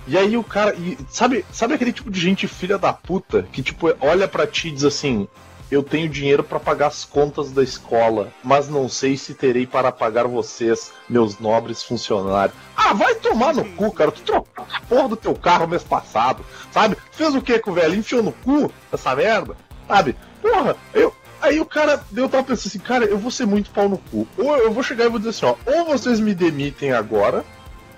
E 0.07 0.17
aí 0.17 0.37
o 0.37 0.45
cara. 0.45 0.75
E, 0.77 0.97
sabe, 1.09 1.45
sabe 1.53 1.75
aquele 1.75 1.93
tipo 1.93 2.11
de 2.11 2.19
gente 2.19 2.49
filha 2.49 2.79
da 2.79 2.93
puta 2.93 3.47
que, 3.53 3.63
tipo, 3.63 3.95
olha 4.01 4.27
para 4.27 4.47
ti 4.47 4.69
e 4.69 4.73
diz 4.73 4.85
assim: 4.85 5.29
eu 5.71 5.83
tenho 5.83 6.09
dinheiro 6.09 6.43
para 6.43 6.59
pagar 6.59 6.89
as 6.89 7.05
contas 7.05 7.53
da 7.53 7.63
escola, 7.63 8.33
mas 8.43 8.69
não 8.69 8.89
sei 8.89 9.17
se 9.17 9.35
terei 9.35 9.67
para 9.67 9.93
pagar 9.93 10.27
vocês, 10.27 10.93
meus 11.09 11.39
nobres 11.39 11.83
funcionários. 11.83 12.57
Ah, 12.77 12.93
vai 12.93 13.15
tomar 13.15 13.55
no 13.55 13.65
cu, 13.65 13.93
cara. 13.93 14.11
Tu 14.11 14.23
trocou 14.23 14.67
a 14.73 14.81
porra 14.81 15.09
do 15.09 15.17
teu 15.17 15.35
carro 15.35 15.69
mês 15.69 15.85
passado, 15.85 16.45
sabe? 16.73 16.97
Fez 17.13 17.35
o 17.35 17.41
que 17.41 17.59
com 17.61 17.71
o 17.71 17.75
velho? 17.75 17.95
Enfiou 17.95 18.23
no 18.23 18.33
cu 18.33 18.73
essa 18.93 19.15
merda, 19.15 19.57
sabe? 19.87 20.17
Porra, 20.43 20.77
eu. 20.93 21.15
Aí 21.41 21.59
o 21.59 21.65
cara, 21.65 22.05
eu 22.15 22.29
tava 22.29 22.45
pensando 22.45 22.69
assim, 22.69 22.79
cara, 22.79 23.05
eu 23.07 23.17
vou 23.17 23.31
ser 23.31 23.47
muito 23.47 23.71
pau 23.71 23.89
no 23.89 23.97
cu. 23.97 24.29
Ou 24.37 24.57
eu 24.59 24.71
vou 24.73 24.83
chegar 24.83 25.07
e 25.07 25.09
vou 25.09 25.19
dizer 25.19 25.31
assim, 25.31 25.47
ó, 25.47 25.55
ou 25.65 25.87
vocês 25.87 26.21
me 26.21 26.35
demitem 26.35 26.93
agora, 26.93 27.45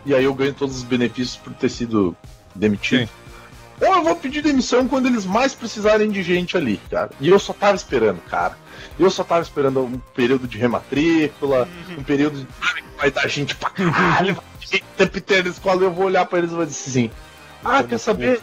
e 0.06 0.14
aí 0.14 0.22
eu 0.22 0.34
ganho 0.34 0.54
todos 0.54 0.76
os 0.76 0.82
benefícios 0.84 1.38
por 1.38 1.52
ter 1.54 1.68
sido 1.68 2.16
demitido. 2.54 3.08
Sim 3.08 3.21
ou 3.82 3.96
eu 3.96 4.02
vou 4.02 4.16
pedir 4.16 4.42
demissão 4.42 4.86
quando 4.86 5.06
eles 5.06 5.24
mais 5.24 5.54
precisarem 5.54 6.10
de 6.10 6.22
gente 6.22 6.56
ali, 6.56 6.80
cara. 6.90 7.10
E 7.20 7.28
eu 7.28 7.38
só 7.38 7.52
tava 7.52 7.74
esperando, 7.74 8.20
cara. 8.22 8.56
Eu 8.98 9.10
só 9.10 9.24
tava 9.24 9.42
esperando 9.42 9.80
um 9.80 9.98
período 10.14 10.46
de 10.46 10.58
rematrícula, 10.58 11.68
uhum. 11.88 11.98
um 11.98 12.02
período 12.02 12.40
de. 12.40 12.46
Vai 12.96 13.10
dar 13.10 13.26
gente 13.26 13.56
pra 13.56 13.70
caralho, 13.70 14.38
gente 14.60 14.84
tempo 14.96 15.48
escola, 15.48 15.82
eu 15.82 15.92
vou 15.92 16.06
olhar 16.06 16.24
pra 16.26 16.38
eles 16.38 16.52
e 16.52 16.54
vou 16.54 16.64
dizer 16.64 16.88
assim. 16.88 17.10
Ah, 17.64 17.82
quer 17.82 17.98
saber? 17.98 18.40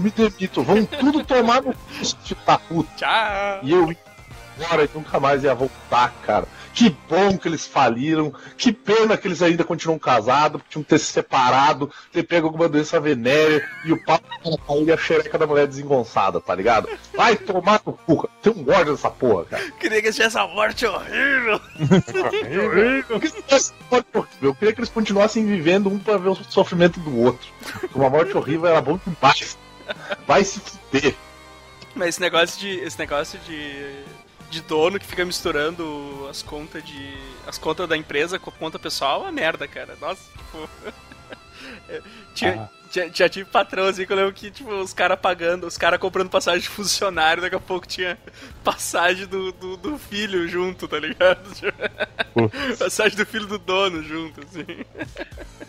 me 0.00 0.10
demito, 0.10 0.62
vão 0.62 0.84
tudo 0.84 1.24
tomar 1.24 1.62
no 1.62 1.74
da 2.44 2.58
puta. 2.58 2.90
Tchau. 2.96 3.60
E 3.62 3.72
eu 3.72 3.92
ia 3.92 3.98
embora 4.58 4.84
e 4.84 4.90
nunca 4.92 5.20
mais 5.20 5.44
ia 5.44 5.54
voltar, 5.54 6.12
cara. 6.24 6.46
Que 6.76 6.94
bom 7.08 7.38
que 7.38 7.48
eles 7.48 7.66
faliram. 7.66 8.34
Que 8.54 8.70
pena 8.70 9.16
que 9.16 9.26
eles 9.26 9.40
ainda 9.40 9.64
continuam 9.64 9.98
casados, 9.98 10.60
porque 10.60 10.72
tinham 10.72 10.82
que 10.82 10.90
ter 10.90 10.98
se 10.98 11.06
separado, 11.06 11.90
ter 12.12 12.22
pego 12.22 12.48
alguma 12.48 12.68
doença 12.68 13.00
venérea 13.00 13.66
e 13.82 13.92
o 13.92 14.04
papo 14.04 14.26
e 14.86 14.92
a 14.92 14.96
xereca 14.98 15.38
da 15.38 15.46
mulher 15.46 15.66
desengonçada, 15.66 16.38
tá 16.38 16.54
ligado? 16.54 16.86
Vai 17.14 17.34
tomar 17.34 17.80
no 17.86 17.94
cu. 17.94 18.28
Tem 18.42 18.52
um 18.52 18.70
ódio 18.70 18.92
dessa 18.92 19.08
porra, 19.08 19.46
cara. 19.46 19.70
Queria 19.80 20.02
que 20.02 20.12
tivesse 20.12 20.36
essa 20.36 20.46
morte 20.46 20.84
horrível. 20.84 21.58
horrível. 22.66 23.20
Eu 24.42 24.54
queria 24.54 24.74
que 24.74 24.80
eles 24.80 24.90
continuassem 24.90 25.46
vivendo 25.46 25.88
um 25.88 25.98
pra 25.98 26.18
ver 26.18 26.28
o 26.28 26.34
sofrimento 26.34 27.00
do 27.00 27.22
outro. 27.22 27.48
Uma 27.94 28.10
morte 28.10 28.36
horrível 28.36 28.66
era 28.66 28.82
bom 28.82 29.00
demais. 29.06 29.56
Vai 30.26 30.44
se 30.44 30.60
fuder. 30.60 31.14
Mas 31.94 32.10
esse 32.10 32.20
negócio 32.20 32.60
de. 32.60 32.68
Esse 32.80 32.98
negócio 32.98 33.38
de 33.46 34.04
de 34.50 34.60
dono 34.62 34.98
que 34.98 35.06
fica 35.06 35.24
misturando 35.24 36.26
as 36.30 36.42
contas 36.42 36.84
de. 36.84 37.14
as 37.46 37.58
contas 37.58 37.88
da 37.88 37.96
empresa 37.96 38.38
com 38.38 38.50
a 38.50 38.52
conta 38.52 38.78
pessoal 38.78 39.20
é 39.20 39.24
uma 39.24 39.32
merda, 39.32 39.66
cara. 39.66 39.96
Nossa, 40.00 40.22
tipo. 40.32 40.68
tinha, 42.34 42.62
ah. 42.62 42.68
tinha, 42.90 43.10
tinha, 43.10 43.28
tive 43.28 43.48
patrão 43.50 43.86
assim 43.86 44.06
que 44.06 44.12
eu 44.12 44.16
lembro 44.16 44.32
que, 44.32 44.50
tipo, 44.50 44.70
os 44.70 44.92
caras 44.92 45.18
pagando, 45.18 45.66
os 45.66 45.76
caras 45.76 45.98
comprando 45.98 46.30
passagem 46.30 46.60
de 46.60 46.68
funcionário, 46.68 47.42
daqui 47.42 47.56
a 47.56 47.60
pouco 47.60 47.86
tinha 47.86 48.18
passagem 48.62 49.26
do, 49.26 49.52
do, 49.52 49.76
do 49.76 49.98
filho 49.98 50.48
junto, 50.48 50.86
tá 50.86 50.98
ligado? 50.98 51.50
passagem 52.78 53.16
do 53.16 53.26
filho 53.26 53.46
do 53.46 53.58
dono 53.58 54.02
junto, 54.02 54.40
assim. 54.40 54.84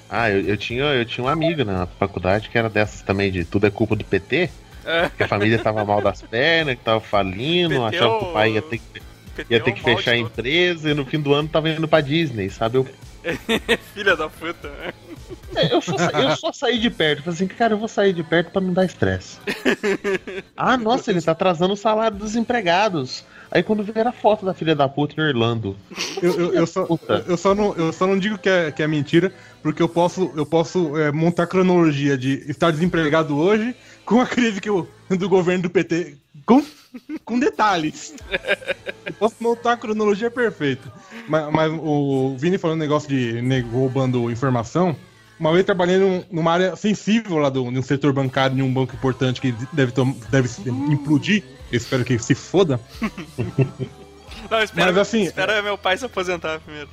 Ah, 0.10 0.30
eu, 0.30 0.42
eu, 0.42 0.58
tinha, 0.58 0.84
eu 0.84 1.06
tinha 1.06 1.24
uma 1.24 1.34
amiga 1.34 1.66
na 1.66 1.86
faculdade 1.86 2.50
que 2.50 2.58
era 2.58 2.70
dessas 2.70 3.02
também 3.02 3.32
de 3.32 3.44
tudo 3.44 3.68
é 3.68 3.72
culpa 3.72 3.96
do 3.96 4.06
PT. 4.06 4.50
Que 5.16 5.24
a 5.24 5.28
família 5.28 5.60
tava 5.60 5.84
mal 5.84 6.02
das 6.02 6.22
pernas, 6.22 6.76
que 6.76 6.84
tava 6.84 7.02
falindo, 7.02 7.70
Peteu... 7.70 7.86
achava 7.86 8.20
que 8.20 8.26
o 8.26 8.34
pai 8.34 8.52
ia 8.54 8.62
ter 8.62 8.78
que, 8.78 9.02
ia 9.50 9.60
ter 9.60 9.72
que 9.74 9.82
fechar 9.82 10.12
a 10.12 10.18
empresa 10.18 10.90
e 10.90 10.94
no 10.94 11.06
fim 11.06 11.20
do 11.20 11.34
ano 11.34 11.50
tava 11.50 11.70
indo 11.70 11.88
pra 11.88 12.02
Disney, 12.02 12.50
sabe? 12.50 12.78
Eu... 12.78 12.88
Filha 13.94 14.16
da 14.16 14.30
puta. 14.30 14.72
É, 15.56 15.74
eu, 15.74 15.82
só, 15.82 15.96
eu 15.96 16.36
só 16.38 16.52
saí 16.54 16.80
de 16.80 16.90
perto. 16.90 17.24
Falei 17.24 17.36
assim, 17.36 17.48
cara, 17.48 17.74
eu 17.74 17.78
vou 17.78 17.88
sair 17.88 18.14
de 18.14 18.24
perto 18.24 18.52
pra 18.52 18.62
não 18.62 18.74
dar 18.74 18.86
estresse. 18.86 19.38
ah, 20.56 20.78
nossa, 20.78 21.12
ele 21.12 21.22
tá 21.22 21.32
atrasando 21.32 21.74
o 21.74 21.78
salário 21.78 22.18
dos 22.18 22.36
empregados. 22.36 23.26
Aí 23.50 23.64
quando 23.64 23.84
vier 23.84 24.06
a 24.06 24.12
foto 24.12 24.46
da 24.46 24.54
filha 24.54 24.76
da 24.76 24.88
puta 24.88 25.20
em 25.20 25.24
Orlando. 25.24 25.76
Eu, 26.22 26.40
eu, 26.40 26.54
eu, 26.54 26.68
só, 26.68 26.86
eu, 27.28 27.38
só, 27.38 27.56
não, 27.56 27.74
eu 27.76 27.94
só 27.94 28.06
não 28.06 28.20
digo 28.20 28.38
que 28.38 28.50
é, 28.50 28.72
que 28.72 28.84
é 28.84 28.88
mentira, 28.88 29.32
porque 29.64 29.82
eu 29.82 29.88
posso, 29.88 30.32
eu 30.36 30.46
posso 30.46 30.98
é, 30.98 31.12
montar 31.12 31.48
cronologia 31.48 32.18
de 32.18 32.44
estar 32.50 32.72
desempregado 32.72 33.38
hoje 33.38 33.76
com 34.08 34.22
a 34.22 34.26
crise 34.26 34.62
que 34.62 34.70
eu, 34.70 34.88
do 35.10 35.30
governo 35.30 35.64
do 35.64 35.70
PT. 35.70 36.16
Com, 36.46 36.64
com 37.26 37.38
detalhes. 37.38 38.16
Eu 39.06 39.14
posso 39.14 39.36
montar 39.42 39.74
a 39.74 39.78
cronologia 39.78 40.32
perfeita. 40.32 40.92
Mas, 41.28 41.52
mas 41.52 41.72
o 41.74 42.36
Vini 42.38 42.58
falando 42.58 42.80
negócio 42.80 43.10
de 43.10 43.42
nego 43.42 43.70
roubando 43.70 44.32
informação. 44.32 44.96
Uma 45.40 45.52
vez 45.54 45.66
trabalhei 45.66 45.98
num- 45.98 46.24
numa 46.32 46.52
área 46.54 46.76
sensível 46.76 47.38
lá 47.38 47.50
do, 47.50 47.70
num 47.70 47.82
setor 47.82 48.14
bancário, 48.14 48.58
em 48.58 48.62
um 48.62 48.74
banco 48.74 48.96
importante 48.96 49.40
que 49.42 49.54
deve, 49.74 49.94
deve 50.30 50.50
implodir. 50.90 51.44
Eu 51.72 51.78
espero 51.78 52.04
que 52.06 52.18
se 52.18 52.34
foda. 52.34 52.80
Não, 54.50 54.64
espera, 54.64 54.92
Mas, 54.92 54.98
assim, 54.98 55.24
espera 55.24 55.62
meu 55.62 55.78
pai 55.78 55.98
se 55.98 56.06
aposentar 56.06 56.60
primeiro. 56.62 56.90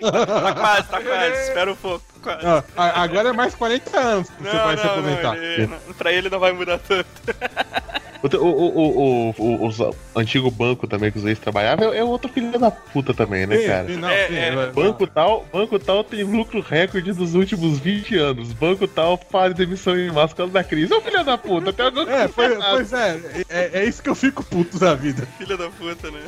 Tá 0.00 0.54
quase, 0.54 0.88
tá 0.88 1.00
quase. 1.00 1.42
Espera 1.48 1.72
um 1.72 1.76
pouco. 1.76 2.04
Quase. 2.22 2.46
A- 2.76 3.02
agora 3.02 3.28
é 3.28 3.32
mais 3.32 3.54
40 3.54 3.98
anos 3.98 4.26
seu 4.28 4.52
Não, 4.52 4.60
pai 4.64 4.76
se 4.76 4.84
não, 4.84 4.92
aposentar. 4.92 5.34
não, 5.36 5.42
ele, 5.42 5.66
não, 5.66 5.94
pra 5.94 6.12
ele 6.12 6.28
não 6.30 6.38
vai 6.40 6.52
mudar 6.52 6.78
tanto. 6.78 7.08
O, 8.20 8.26
o, 8.36 8.48
o, 8.48 9.30
o, 9.30 9.34
o, 9.38 9.66
os 9.66 9.78
antigo 10.16 10.50
banco 10.50 10.88
também 10.88 11.12
que 11.12 11.18
os 11.18 11.24
ex 11.24 11.38
trabalhavam 11.38 11.92
é, 11.92 11.98
é 11.98 12.04
outro 12.04 12.28
filho 12.32 12.58
da 12.58 12.68
puta 12.70 13.14
também, 13.14 13.46
né, 13.46 13.58
cara? 13.58 13.86
sim, 13.88 13.96
não, 13.96 14.08
É, 14.08 14.26
sim, 14.26 14.34
é. 14.36 14.66
Banco 14.72 15.06
tal, 15.06 15.46
banco 15.52 15.78
tal 15.78 16.02
tem 16.02 16.24
lucro 16.24 16.60
recorde 16.60 17.12
dos 17.12 17.34
últimos 17.34 17.78
20 17.78 18.16
anos. 18.16 18.52
Banco 18.52 18.88
tal 18.88 19.16
faz 19.30 19.54
demissão 19.54 19.96
em 19.96 20.10
massa 20.10 20.28
por 20.28 20.36
causa 20.38 20.52
da 20.52 20.64
crise. 20.64 20.92
Ô 20.92 21.00
filho 21.00 21.24
da 21.24 21.38
puta, 21.38 21.70
até 21.70 21.84
agora. 21.84 22.10
É, 22.10 22.26
foi- 22.28 22.56
pois 22.56 22.92
é, 22.92 23.20
é, 23.48 23.70
é 23.74 23.84
isso 23.84 24.02
que 24.02 24.08
eu 24.10 24.14
fico 24.16 24.42
puto 24.42 24.78
da 24.80 24.94
vida. 24.94 25.26
Filha 25.38 25.56
da 25.56 25.68
puta, 25.70 26.10
né? 26.10 26.20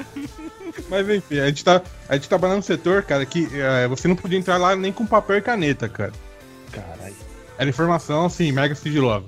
Mas 0.88 1.09
enfim, 1.09 1.41
a 1.41 1.47
gente 1.49 1.64
tá, 1.64 1.82
a 2.09 2.14
gente 2.14 2.28
trabalha 2.28 2.55
num 2.55 2.62
setor, 2.62 3.03
cara, 3.03 3.26
que 3.26 3.49
é, 3.53 3.88
você 3.88 4.07
não 4.07 4.14
podia 4.14 4.38
entrar 4.38 4.57
lá 4.59 4.76
nem 4.76 4.93
com 4.93 5.05
papel 5.05 5.38
e 5.38 5.43
caneta, 5.43 5.88
cara. 5.88 6.12
Caralho. 6.70 7.16
Era 7.59 7.68
informação, 7.68 8.26
assim, 8.26 8.53
mega 8.53 8.74
sigilosa. 8.76 9.26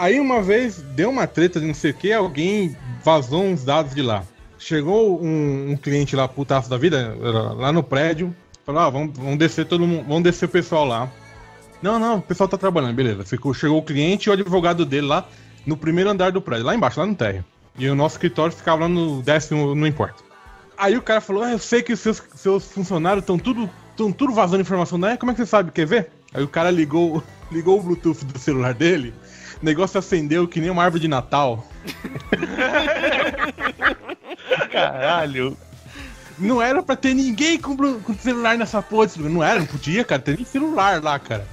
Aí 0.00 0.18
uma 0.18 0.40
vez 0.40 0.78
deu 0.78 1.10
uma 1.10 1.26
treta 1.26 1.60
de 1.60 1.66
não 1.66 1.74
sei 1.74 1.90
o 1.90 1.94
que, 1.94 2.10
alguém 2.10 2.74
vazou 3.04 3.44
uns 3.44 3.62
dados 3.62 3.94
de 3.94 4.00
lá. 4.00 4.24
Chegou 4.58 5.22
um, 5.22 5.72
um 5.72 5.76
cliente 5.76 6.16
lá, 6.16 6.26
putaço 6.26 6.70
da 6.70 6.78
vida, 6.78 7.14
lá 7.58 7.70
no 7.70 7.82
prédio, 7.82 8.34
falou: 8.64 8.80
ah, 8.80 8.88
vamos, 8.88 9.14
vamos 9.14 9.38
descer 9.38 9.66
todo 9.66 9.86
mundo, 9.86 10.06
vamos 10.08 10.22
descer 10.22 10.46
o 10.46 10.48
pessoal 10.48 10.86
lá. 10.86 11.12
Não, 11.82 11.98
não, 11.98 12.16
o 12.16 12.22
pessoal 12.22 12.48
tá 12.48 12.56
trabalhando, 12.56 12.94
beleza. 12.94 13.26
Ficou, 13.26 13.52
chegou 13.52 13.76
o 13.76 13.82
cliente 13.82 14.26
e 14.26 14.30
o 14.30 14.32
advogado 14.32 14.86
dele 14.86 15.06
lá 15.06 15.28
no 15.66 15.76
primeiro 15.76 16.08
andar 16.08 16.32
do 16.32 16.40
prédio, 16.40 16.64
lá 16.64 16.74
embaixo, 16.74 16.98
lá 16.98 17.04
no 17.04 17.14
térreo. 17.14 17.44
E 17.78 17.86
o 17.86 17.94
nosso 17.94 18.14
escritório 18.14 18.56
ficava 18.56 18.80
lá 18.80 18.88
no 18.88 19.20
décimo, 19.20 19.74
não 19.74 19.86
importa. 19.86 20.24
Aí 20.78 20.96
o 20.96 21.02
cara 21.02 21.20
falou: 21.20 21.42
ah, 21.42 21.52
eu 21.52 21.58
sei 21.58 21.82
que 21.82 21.92
os 21.92 22.00
seus, 22.00 22.22
seus 22.36 22.64
funcionários 22.72 23.22
estão 23.22 23.38
tudo, 23.38 23.68
tão 23.94 24.10
tudo 24.10 24.32
vazando 24.32 24.62
informação, 24.62 24.96
né? 24.96 25.18
Como 25.18 25.30
é 25.30 25.34
que 25.34 25.42
você 25.42 25.46
sabe? 25.46 25.70
Quer 25.70 25.86
ver? 25.86 26.10
Aí 26.32 26.42
o 26.42 26.48
cara 26.48 26.70
ligou, 26.70 27.22
ligou 27.52 27.78
o 27.78 27.82
Bluetooth 27.82 28.24
do 28.24 28.38
celular 28.38 28.72
dele, 28.72 29.12
o 29.60 29.64
negócio 29.64 29.98
acendeu 29.98 30.48
que 30.48 30.60
nem 30.60 30.70
uma 30.70 30.82
árvore 30.82 31.02
de 31.02 31.08
Natal. 31.08 31.66
Caralho. 34.72 35.56
Não 36.38 36.62
era 36.62 36.82
pra 36.82 36.96
ter 36.96 37.12
ninguém 37.12 37.58
com, 37.58 37.76
com 37.76 38.14
celular 38.14 38.56
nessa 38.56 38.80
porra. 38.80 39.10
Não 39.18 39.44
era, 39.44 39.58
não 39.60 39.66
podia, 39.66 40.02
cara. 40.04 40.22
Tem 40.22 40.36
nem 40.36 40.44
celular 40.44 41.02
lá, 41.02 41.18
cara. 41.18 41.46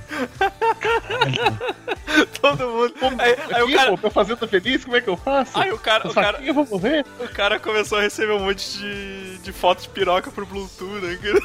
Todo 2.41 2.67
mundo. 2.67 2.93
Aí, 3.19 3.35
aí 3.53 3.61
o 3.61 3.65
Aqui, 3.65 3.75
cara. 3.75 3.91
pô, 3.91 3.97
tô 3.97 4.09
fazendo 4.09 4.47
feliz, 4.47 4.83
como 4.83 4.95
é 4.97 5.01
que 5.01 5.09
eu 5.09 5.17
faço? 5.17 5.57
Aí 5.57 5.71
o 5.71 5.77
cara, 5.77 6.07
o 6.07 6.13
cara, 6.13 6.39
eu 6.41 6.53
vou 6.53 6.65
morrer? 6.65 7.05
o 7.19 7.27
cara 7.29 7.59
começou 7.59 7.97
a 7.97 8.01
receber 8.01 8.33
um 8.33 8.39
monte 8.39 8.77
de, 8.77 9.37
de 9.39 9.51
fotos 9.51 9.83
de 9.83 9.89
piroca 9.89 10.31
por 10.31 10.45
Bluetooth, 10.45 11.01
né? 11.05 11.17
cara? 11.21 11.39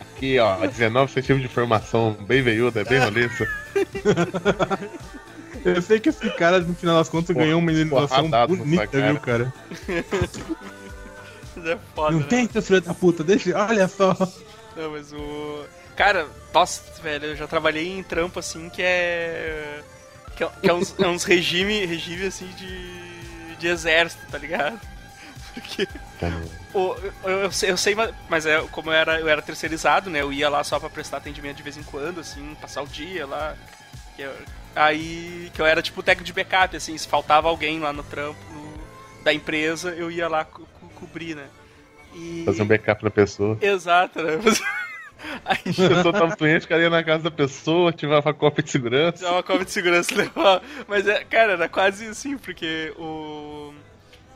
Aqui, 0.16 0.38
ó, 0.38 0.56
19 0.66 1.12
centímetros 1.12 1.40
de 1.40 1.46
informação, 1.46 2.12
bem 2.20 2.42
veiuda, 2.42 2.80
é 2.80 2.84
bem 2.84 2.98
roliça. 2.98 3.46
Eu 5.64 5.82
sei 5.82 6.00
que 6.00 6.08
esse 6.08 6.28
cara, 6.30 6.60
no 6.60 6.74
final 6.74 6.96
das 6.96 7.08
contas, 7.08 7.34
Porra, 7.34 7.44
ganhou 7.46 7.60
uma 7.60 7.70
indenização 7.72 8.30
bonita, 8.46 8.88
sua 8.90 9.00
viu, 9.00 9.20
cara? 9.20 9.52
É 11.66 11.76
foda, 11.94 12.12
Não 12.12 12.20
né? 12.20 12.26
tem, 12.26 12.48
seu 12.48 12.62
filho 12.62 12.80
da 12.80 12.94
puta, 12.94 13.22
deixa. 13.22 13.50
Olha 13.58 13.86
só. 13.86 14.16
Não, 14.76 14.92
mas 14.92 15.12
o. 15.12 15.64
Cara, 15.94 16.26
nossa, 16.52 16.82
velho, 17.02 17.26
eu 17.26 17.36
já 17.36 17.46
trabalhei 17.46 17.88
em 17.98 18.02
trampo 18.02 18.38
assim 18.38 18.68
que 18.70 18.82
é. 18.82 19.80
Que 20.36 20.44
é, 20.44 20.48
que 20.62 20.70
é 20.70 20.72
uns, 20.74 20.94
é 20.98 21.06
uns 21.06 21.24
regime, 21.24 21.84
regime 21.86 22.26
assim 22.26 22.46
de. 22.48 23.56
de 23.56 23.66
exército, 23.66 24.26
tá 24.30 24.38
ligado? 24.38 24.80
Porque. 25.54 25.86
o- 26.74 26.96
eu, 27.24 27.30
eu 27.44 27.52
sei, 27.52 27.70
eu 27.70 27.76
sei, 27.76 27.94
mas- 27.94 28.14
mas 28.28 28.46
é, 28.46 28.60
como 28.70 28.90
eu 28.90 28.94
era, 28.94 29.20
eu 29.20 29.28
era 29.28 29.42
terceirizado, 29.42 30.08
né? 30.10 30.20
Eu 30.20 30.32
ia 30.32 30.48
lá 30.48 30.62
só 30.64 30.78
pra 30.80 30.88
prestar 30.90 31.16
atendimento 31.18 31.56
de 31.58 31.62
vez 31.62 31.76
em 31.76 31.82
quando, 31.82 32.20
assim, 32.20 32.56
passar 32.60 32.82
o 32.82 32.86
dia 32.86 33.26
lá. 33.26 33.54
eu- 34.18 34.32
aí. 34.74 35.50
Que 35.54 35.60
eu 35.60 35.66
era 35.66 35.82
tipo 35.82 36.02
técnico 36.02 36.24
de 36.26 36.32
backup, 36.32 36.76
assim, 36.76 36.96
se 36.96 37.06
faltava 37.08 37.48
alguém 37.48 37.80
lá 37.80 37.92
no 37.92 38.02
trampo 38.02 38.38
da 39.24 39.32
empresa, 39.34 39.90
eu 39.90 40.10
ia 40.10 40.28
lá 40.28 40.44
co- 40.44 40.62
co- 40.80 40.88
cobrir, 41.00 41.34
né? 41.34 41.46
E... 42.14 42.42
Fazer 42.46 42.62
um 42.62 42.66
backup 42.66 43.04
na 43.04 43.10
pessoa. 43.10 43.58
Exato, 43.60 44.22
né? 44.22 44.38
Aí 45.44 45.58
A 45.58 45.88
pessoa 45.88 46.12
tava 46.12 46.36
doente, 46.36 46.66
o 46.66 46.68
cara 46.68 46.82
ia 46.82 46.90
na 46.90 47.02
casa 47.02 47.24
da 47.24 47.30
pessoa, 47.30 47.92
tirava 47.92 48.30
a 48.30 48.34
cópia 48.34 48.62
de 48.62 48.70
segurança. 48.70 49.24
já 49.24 49.32
uma 49.32 49.42
cobra 49.42 49.64
de 49.64 49.70
segurança 49.70 50.14
levar. 50.14 50.62
Mas, 50.88 51.06
é, 51.06 51.24
cara, 51.24 51.52
era 51.52 51.68
quase 51.68 52.06
assim, 52.06 52.36
porque 52.38 52.92
o. 52.98 53.72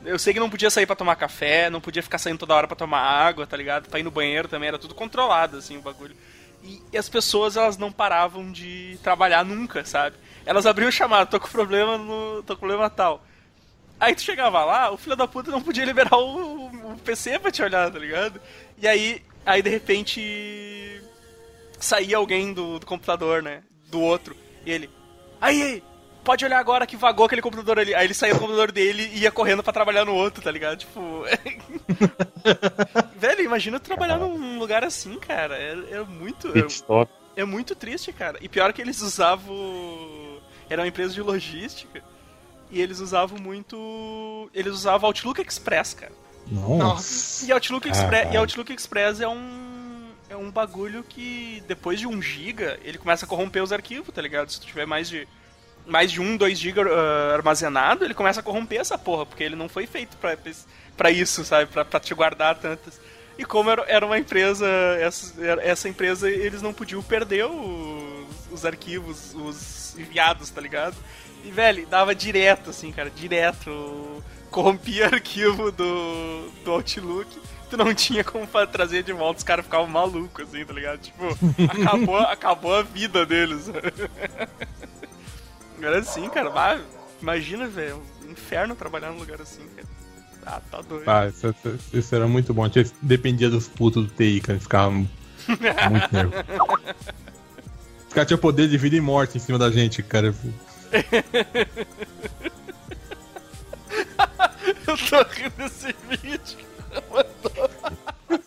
Eu 0.03 0.19
sei 0.19 0.33
que 0.33 0.39
não 0.39 0.49
podia 0.49 0.69
sair 0.69 0.85
pra 0.85 0.95
tomar 0.95 1.15
café, 1.15 1.67
não 1.69 1.81
podia 1.81 2.03
ficar 2.03 2.19
saindo 2.19 2.37
toda 2.37 2.53
hora 2.53 2.67
pra 2.67 2.75
tomar 2.75 2.99
água, 2.99 3.47
tá 3.47 3.57
ligado? 3.57 3.89
Pra 3.89 3.99
ir 3.99 4.03
no 4.03 4.11
banheiro 4.11 4.47
também, 4.47 4.67
era 4.67 4.77
tudo 4.77 4.93
controlado, 4.93 5.57
assim, 5.57 5.77
o 5.77 5.81
bagulho. 5.81 6.15
E, 6.63 6.81
e 6.93 6.97
as 6.97 7.09
pessoas, 7.09 7.57
elas 7.57 7.77
não 7.77 7.91
paravam 7.91 8.51
de 8.51 8.99
trabalhar 9.01 9.43
nunca, 9.43 9.83
sabe? 9.83 10.15
Elas 10.45 10.67
abriam 10.67 10.89
o 10.89 10.91
chamado, 10.91 11.29
tô 11.29 11.39
com 11.39 11.47
problema 11.47 11.97
no. 11.97 12.43
tô 12.43 12.53
com 12.53 12.59
problema 12.59 12.89
tal. 12.89 13.23
Aí 13.99 14.13
tu 14.13 14.21
chegava 14.21 14.63
lá, 14.63 14.91
o 14.91 14.97
filho 14.97 15.15
da 15.15 15.27
puta 15.27 15.49
não 15.49 15.61
podia 15.61 15.85
liberar 15.85 16.17
o, 16.17 16.65
o 16.67 16.97
PC 17.03 17.39
pra 17.39 17.49
te 17.49 17.63
olhar, 17.63 17.89
tá 17.89 17.97
ligado? 17.97 18.39
E 18.77 18.87
aí, 18.87 19.23
aí 19.45 19.61
de 19.61 19.69
repente 19.69 21.01
saía 21.79 22.17
alguém 22.17 22.53
do, 22.53 22.79
do 22.79 22.85
computador, 22.85 23.41
né? 23.43 23.61
Do 23.89 24.01
outro. 24.01 24.35
E 24.65 24.71
ele. 24.71 24.89
Aí, 25.39 25.61
aí, 25.61 25.83
pode 26.23 26.43
olhar 26.43 26.59
agora 26.59 26.87
que 26.87 26.97
vagou 26.97 27.25
aquele 27.25 27.41
computador 27.41 27.79
ali. 27.79 27.93
Aí 27.93 28.05
ele 28.05 28.13
saía 28.13 28.33
do 28.33 28.39
computador 28.39 28.71
dele 28.71 29.09
e 29.13 29.19
ia 29.19 29.31
correndo 29.31 29.61
pra 29.61 29.71
trabalhar 29.71 30.05
no 30.05 30.13
outro, 30.13 30.43
tá 30.43 30.51
ligado? 30.51 30.79
Tipo. 30.79 31.23
Velho, 33.15 33.41
imagina 33.41 33.79
tu 33.79 33.85
trabalhar 33.85 34.17
num 34.17 34.57
lugar 34.57 34.83
assim, 34.83 35.17
cara. 35.19 35.55
É, 35.55 35.71
é 35.91 36.03
muito. 36.03 36.57
Stop. 36.67 37.11
É 37.35 37.43
muito 37.43 37.75
triste, 37.75 38.11
cara. 38.11 38.37
E 38.41 38.49
pior 38.49 38.73
que 38.73 38.81
eles 38.81 39.01
usavam. 39.01 39.55
Era 40.69 40.81
uma 40.81 40.87
empresa 40.87 41.13
de 41.13 41.21
logística. 41.21 42.03
E 42.71 42.81
eles 42.81 42.99
usavam 42.99 43.37
muito. 43.39 44.49
Eles 44.53 44.73
usavam 44.73 45.07
Outlook 45.07 45.41
Express, 45.41 45.93
cara. 45.93 46.24
Nossa. 46.51 47.45
E 47.45 47.51
Outlook, 47.51 47.89
Express, 47.89 48.33
e 48.33 48.37
Outlook 48.37 48.73
Express 48.73 49.19
é 49.19 49.27
um. 49.27 49.65
É 50.27 50.35
um 50.35 50.49
bagulho 50.49 51.03
que 51.03 51.63
depois 51.67 51.99
de 51.99 52.07
1 52.07 52.21
GB 52.21 52.79
ele 52.83 52.97
começa 52.97 53.25
a 53.25 53.27
corromper 53.27 53.61
os 53.61 53.71
arquivos, 53.71 54.13
tá 54.13 54.21
ligado? 54.21 54.51
Se 54.51 54.59
tu 54.59 54.67
tiver 54.67 54.85
mais 54.85 55.07
de. 55.07 55.27
Mais 55.85 56.11
de 56.11 56.19
1, 56.19 56.37
2 56.37 56.57
GB 56.57 56.81
ah, 56.81 57.33
armazenado, 57.35 58.03
ele 58.03 58.15
começa 58.15 58.39
a 58.39 58.43
corromper 58.43 58.79
essa 58.79 58.97
porra, 58.97 59.23
porque 59.23 59.43
ele 59.43 59.55
não 59.55 59.69
foi 59.69 59.85
feito 59.85 60.17
pra, 60.17 60.35
pra 60.97 61.11
isso, 61.11 61.45
sabe? 61.45 61.71
Pra, 61.71 61.85
pra 61.85 61.99
te 61.99 62.13
guardar 62.15 62.55
tantas. 62.57 62.99
E 63.37 63.43
como 63.43 63.69
era, 63.69 63.83
era 63.87 64.05
uma 64.05 64.17
empresa, 64.17 64.65
essa, 64.99 65.33
essa 65.61 65.89
empresa, 65.89 66.29
eles 66.29 66.61
não 66.61 66.73
podiam 66.73 67.03
perder 67.03 67.45
os, 67.45 68.51
os 68.51 68.65
arquivos, 68.65 69.33
os 69.35 69.95
enviados, 69.97 70.49
tá 70.49 70.61
ligado? 70.61 70.95
E, 71.43 71.51
velho, 71.51 71.85
dava 71.87 72.15
direto, 72.15 72.69
assim, 72.69 72.91
cara, 72.91 73.09
direto. 73.09 74.23
Corrompia 74.51 75.07
arquivo 75.07 75.71
do, 75.71 76.49
do 76.63 76.71
Outlook. 76.71 77.27
Tu 77.69 77.77
não 77.77 77.93
tinha 77.93 78.23
como 78.23 78.47
trazer 78.71 79.03
de 79.03 79.11
volta, 79.11 79.39
os 79.39 79.43
caras 79.43 79.65
ficavam 79.65 79.87
malucos, 79.87 80.47
assim, 80.47 80.63
tá 80.63 80.71
ligado? 80.73 80.99
Tipo, 80.99 81.23
acabou, 81.67 82.17
acabou 82.21 82.75
a 82.75 82.83
vida 82.83 83.25
deles. 83.25 83.69
Agora 85.77 86.03
sim, 86.03 86.29
cara, 86.29 86.79
imagina, 87.21 87.67
velho, 87.67 88.01
um 88.25 88.31
inferno 88.31 88.75
trabalhar 88.75 89.11
num 89.11 89.17
lugar 89.19 89.41
assim, 89.41 89.63
cara. 89.75 89.87
Ah, 90.45 90.61
tá 90.69 90.79
doido. 90.81 91.09
Ah, 91.09 91.27
isso, 91.27 91.47
isso- 91.49 91.79
isso 91.91 92.15
era 92.15 92.27
muito 92.27 92.53
bom. 92.53 92.69
Dependia 93.01 93.49
dos 93.49 93.67
putos 93.67 94.05
do 94.05 94.13
TI, 94.13 94.39
cara. 94.41 94.53
Eles 94.53 94.63
ficavam 94.63 94.93
muito 94.97 96.13
nervosos. 96.13 96.45
Os 98.07 98.13
caras 98.13 98.27
tinham 98.27 98.39
poder 98.39 98.69
de 98.69 98.77
vida 98.77 98.95
e 98.95 99.01
morte 99.01 99.37
em 99.37 99.41
cima 99.41 99.57
da 99.57 99.69
gente, 99.71 100.01
cara. 100.03 100.33
Eu 104.87 104.97
tô 104.97 105.23
rindo 105.29 105.55
desse 105.57 105.95
vídeo. 106.09 106.65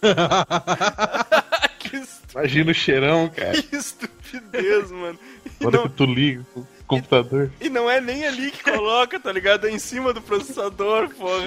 que, 1.78 2.02
Imagina 2.32 2.70
o 2.70 2.74
cheirão, 2.74 3.28
cara. 3.28 3.60
que 3.62 3.76
estupidez, 3.76 4.90
mano. 4.90 5.18
E 5.60 5.64
não, 5.64 5.82
que 5.88 5.88
tu 5.90 6.04
liga 6.06 6.44
o 6.54 6.66
computador. 6.86 7.50
e 7.60 7.68
não 7.68 7.90
é 7.90 8.00
nem 8.00 8.26
ali 8.26 8.50
que 8.50 8.62
coloca, 8.62 9.18
tá 9.18 9.32
ligado? 9.32 9.66
É 9.66 9.70
em 9.70 9.78
cima 9.78 10.12
do 10.12 10.22
processador, 10.22 11.08
porra. 11.10 11.44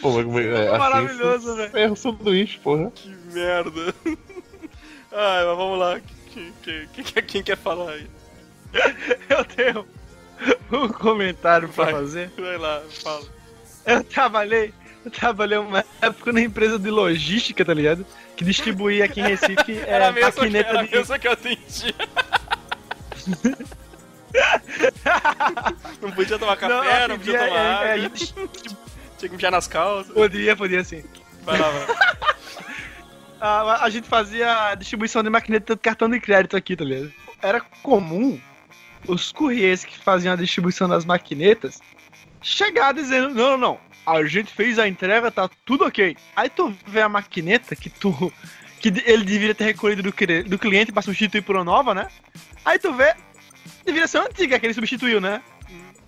Pô, 0.00 0.10
mas, 0.22 0.46
é, 0.46 0.68
assim, 0.68 0.78
Maravilhoso, 0.78 1.56
velho. 1.56 1.70
Ferro 1.70 1.96
sanduíche, 1.96 2.58
porra. 2.58 2.90
Que 2.90 3.08
merda. 3.32 3.94
Ai, 5.12 5.44
mas 5.44 5.56
vamos 5.56 5.78
lá. 5.78 6.00
Quem, 6.32 6.52
quem, 6.62 6.88
quem, 6.88 7.22
quem 7.24 7.42
quer 7.42 7.56
falar 7.58 7.92
aí? 7.92 8.10
Eu 9.28 9.44
tenho 9.44 9.86
um 10.72 10.88
comentário 10.88 11.68
pra 11.68 11.84
Vai. 11.84 11.94
fazer. 11.94 12.30
Vai 12.36 12.58
lá, 12.58 12.82
fala. 13.02 13.24
Eu 13.84 14.04
trabalhei, 14.04 14.72
eu 15.04 15.10
trabalhei 15.10 15.58
uma 15.58 15.84
época 16.00 16.32
na 16.32 16.40
empresa 16.40 16.78
de 16.78 16.90
logística, 16.90 17.64
tá 17.64 17.74
ligado? 17.74 18.06
Que 18.36 18.44
distribuía 18.44 19.04
aqui 19.04 19.20
em 19.20 19.24
Recife 19.24 19.72
é, 19.86 19.88
Era 19.88 20.08
a 20.08 20.12
mesma, 20.12 20.32
que, 20.32 20.38
maquineta 20.40 20.68
era 20.68 20.80
a 20.80 20.84
de... 20.84 20.90
mesma 20.90 21.18
que 21.18 21.28
eu 21.28 21.32
atendia. 21.32 21.94
não 26.00 26.10
podia 26.12 26.38
tomar 26.38 26.56
café, 26.56 27.08
não, 27.08 27.18
podia 27.18 27.36
atendia, 27.36 27.48
tomar 27.48 27.86
é, 27.86 27.94
água. 27.94 28.06
é, 28.06 28.10
Tinha 29.18 29.28
que 29.28 29.30
mijar 29.30 29.50
nas 29.50 29.66
calças. 29.66 30.12
Podia, 30.12 30.56
podia 30.56 30.84
sim. 30.84 31.04
Vai 31.44 31.58
lá, 31.58 31.68
vai 31.70 31.96
a, 33.40 33.84
a 33.84 33.90
gente 33.90 34.08
fazia 34.08 34.72
distribuição 34.76 35.20
de 35.20 35.28
maquineta 35.28 35.74
de 35.74 35.80
cartão 35.80 36.08
de 36.08 36.20
crédito 36.20 36.56
aqui, 36.56 36.76
tá 36.76 36.84
ligado? 36.84 37.12
Era 37.42 37.60
comum 37.82 38.40
os 39.06 39.32
courriers 39.32 39.84
que 39.84 39.98
faziam 39.98 40.32
a 40.32 40.36
distribuição 40.36 40.88
das 40.88 41.04
maquinetas 41.04 41.80
chegar 42.40 42.92
dizendo: 42.92 43.34
não, 43.34 43.50
não, 43.50 43.58
não, 43.58 43.80
a 44.06 44.24
gente 44.24 44.52
fez 44.52 44.78
a 44.78 44.88
entrega, 44.88 45.30
tá 45.30 45.48
tudo 45.64 45.84
ok. 45.84 46.16
Aí 46.36 46.48
tu 46.50 46.74
vê 46.86 47.00
a 47.00 47.08
maquineta 47.08 47.74
que 47.76 47.88
tu. 47.90 48.32
que 48.80 48.88
ele 49.06 49.24
deveria 49.24 49.54
ter 49.54 49.64
recolhido 49.64 50.02
do, 50.02 50.12
do 50.48 50.58
cliente 50.58 50.90
pra 50.92 51.02
substituir 51.02 51.42
por 51.42 51.54
uma 51.56 51.64
nova, 51.64 51.94
né? 51.94 52.08
Aí 52.64 52.78
tu 52.78 52.92
vê. 52.92 53.14
Deveria 53.84 54.08
ser 54.08 54.18
a 54.18 54.22
antiga 54.24 54.58
que 54.58 54.66
ele 54.66 54.74
substituiu, 54.74 55.20
né? 55.20 55.40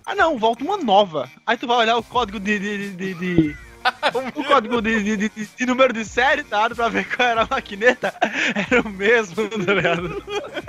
Ah 0.05 0.13
não, 0.13 0.37
volta 0.37 0.63
uma 0.63 0.77
nova. 0.77 1.29
Aí 1.45 1.57
tu 1.57 1.65
vai 1.67 1.77
olhar 1.77 1.97
o 1.97 2.03
código 2.03 2.39
de- 2.39 2.59
de- 2.59 2.89
de- 2.91 3.13
de, 3.13 3.55
o 4.35 4.43
código 4.43 4.81
de, 4.81 5.03
de, 5.03 5.29
de- 5.29 5.45
de 5.57 5.65
número 5.65 5.93
de 5.93 6.05
série, 6.05 6.43
tá? 6.43 6.69
Pra 6.69 6.89
ver 6.89 7.05
qual 7.15 7.27
era 7.27 7.41
a 7.43 7.47
maquineta, 7.49 8.13
era 8.71 8.81
o 8.81 8.89
mesmo, 8.89 9.47
tá 9.47 9.73
ligado? 9.73 10.23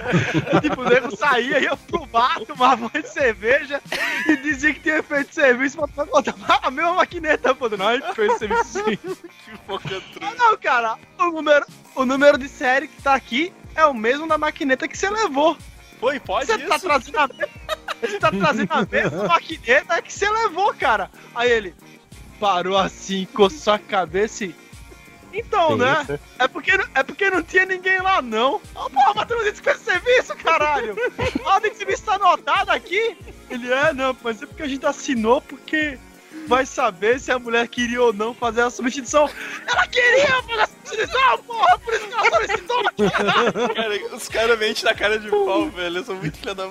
tipo, 0.61 0.81
o 0.81 0.85
nego 0.89 1.17
saía, 1.17 1.59
ia 1.61 1.77
pro 1.77 2.07
bar, 2.07 2.41
tomava 2.47 2.91
uma 2.93 3.03
cerveja 3.03 3.81
e 4.27 4.37
dizia 4.37 4.73
que 4.75 4.81
tinha 4.81 5.03
feito 5.03 5.35
serviço 5.35 5.77
pra 5.95 6.05
botar 6.05 6.35
a 6.63 6.71
mesma 6.71 6.95
maquineta, 6.95 7.55
pô. 7.55 7.69
Não, 7.69 7.89
a 7.89 7.95
gente 7.97 8.15
fez 8.15 8.39
serviço 8.39 8.65
sim. 8.85 8.97
Que 8.97 9.57
focatruz. 9.67 10.03
Ah, 10.21 10.33
não, 10.39 10.57
cara, 10.57 10.97
o 11.19 11.31
número, 11.31 11.67
o 11.95 12.05
número 12.05 12.39
de 12.39 12.49
série 12.49 12.89
que 12.89 13.03
tá 13.03 13.15
aqui 13.15 13.53
é 13.75 13.85
o 13.85 13.93
mesmo 13.95 14.27
da 14.27 14.39
maquineta 14.39 14.87
que 14.89 14.97
você 14.97 15.11
levou. 15.11 15.57
E 16.15 16.21
pode 16.21 16.47
Você 16.47 16.59
tá 16.59 16.79
trazendo 16.79 17.19
a 17.19 17.27
mesma, 17.27 17.49
você 18.01 18.19
tá 18.19 18.31
trazendo 18.31 18.73
a 18.73 18.87
mesma 18.87 19.25
maquineta 19.25 20.03
que 20.03 20.13
você 20.13 20.29
levou, 20.31 20.73
cara. 20.75 21.11
Aí 21.35 21.51
ele 21.51 21.75
parou 22.41 22.77
assim, 22.79 23.27
coçou 23.33 23.73
a 23.75 23.79
cabeça 23.79 24.45
e. 24.45 24.55
Então, 25.33 25.69
Tem 25.69 25.79
né? 25.79 26.01
isso, 26.03 26.21
É 26.39 26.49
porque, 26.49 26.77
não- 26.79 26.87
é 26.95 27.03
porque 27.03 27.31
não 27.31 27.43
tinha 27.43 27.67
ninguém 27.67 28.01
lá, 28.01 28.23
não. 28.23 28.61
Oh, 28.75 28.89
porra, 28.89 29.27
não 29.29 29.39
disse 29.45 29.61
que 29.61 29.65
fez 29.71 29.81
serviço, 29.81 30.35
caralho! 30.37 30.97
A 31.45 31.55
ordem 31.55 31.73
de 31.73 31.77
serviço 31.77 32.05
tá 32.05 32.15
anotada 32.15 32.73
aqui? 32.73 33.17
Ele 33.51 33.71
é, 33.71 33.93
não, 33.93 34.17
mas 34.23 34.41
é 34.43 34.47
porque 34.47 34.63
a 34.63 34.69
gente 34.69 34.87
assinou 34.87 35.43
porque 35.43 35.99
vai 36.47 36.65
saber 36.65 37.21
se 37.21 37.31
a 37.31 37.39
mulher 37.39 37.69
queria 37.69 38.01
ou 38.01 38.13
não 38.15 38.33
fazer 38.33 38.63
a 38.63 38.71
substituição. 38.71 39.29
Ela 39.67 39.87
queria 39.89 40.27
fazer 40.43 40.61
a 40.61 40.67
substituição, 40.69 41.39
porra! 41.43 41.79
Por 41.81 41.93
isso 41.95 42.07
que 42.09 42.15
ela 42.15 42.31
solicitou 42.31 42.81
aqui! 42.89 43.75
Cara, 43.75 44.17
os 44.17 44.29
caras 44.29 44.59
mentem 44.59 44.85
na 44.85 44.95
cara 44.95 45.19
de 45.19 45.29
pau, 45.29 45.69
velho. 45.69 45.99
Eu 45.99 46.05
sou 46.05 46.15
muito 46.15 46.39
filha 46.39 46.55
da. 46.55 46.65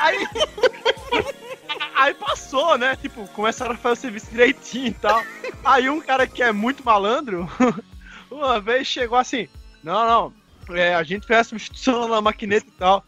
Aí. 0.00 0.26
Aí 1.94 2.14
passou, 2.14 2.76
né? 2.78 2.96
Tipo, 2.96 3.26
começaram 3.28 3.74
a 3.74 3.76
fazer 3.76 3.92
o 3.92 4.00
serviço 4.02 4.30
direitinho 4.30 4.88
e 4.88 4.94
tal. 4.94 5.22
Aí 5.64 5.88
um 5.88 6.00
cara 6.00 6.26
que 6.26 6.42
é 6.42 6.52
muito 6.52 6.84
malandro, 6.84 7.48
uma 8.30 8.60
vez 8.60 8.86
chegou 8.86 9.18
assim: 9.18 9.48
Não, 9.82 10.32
não, 10.68 10.76
é, 10.76 10.94
a 10.94 11.02
gente 11.02 11.26
fez 11.26 11.40
a 11.40 11.44
substituição 11.44 12.08
na 12.08 12.20
maquineta 12.20 12.66
e 12.66 12.72
tal. 12.72 13.04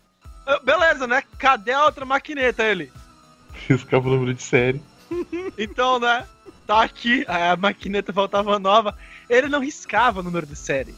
Eu, 0.47 0.63
Beleza, 0.63 1.07
né? 1.07 1.23
Cadê 1.39 1.73
a 1.73 1.85
outra 1.85 2.05
maquineta? 2.05 2.63
Ele. 2.63 2.93
Riscava 3.69 4.09
o 4.09 4.13
número 4.13 4.35
de 4.35 4.43
série. 4.43 4.83
Então, 5.57 5.99
né? 5.99 6.27
Tá 6.67 6.83
aqui, 6.83 7.25
a 7.29 7.57
maquineta 7.57 8.13
voltava 8.13 8.59
nova. 8.59 8.97
Ele 9.29 9.49
não 9.49 9.61
riscava 9.61 10.21
o 10.21 10.23
número 10.23 10.47
de 10.47 10.57
série. 10.57 10.95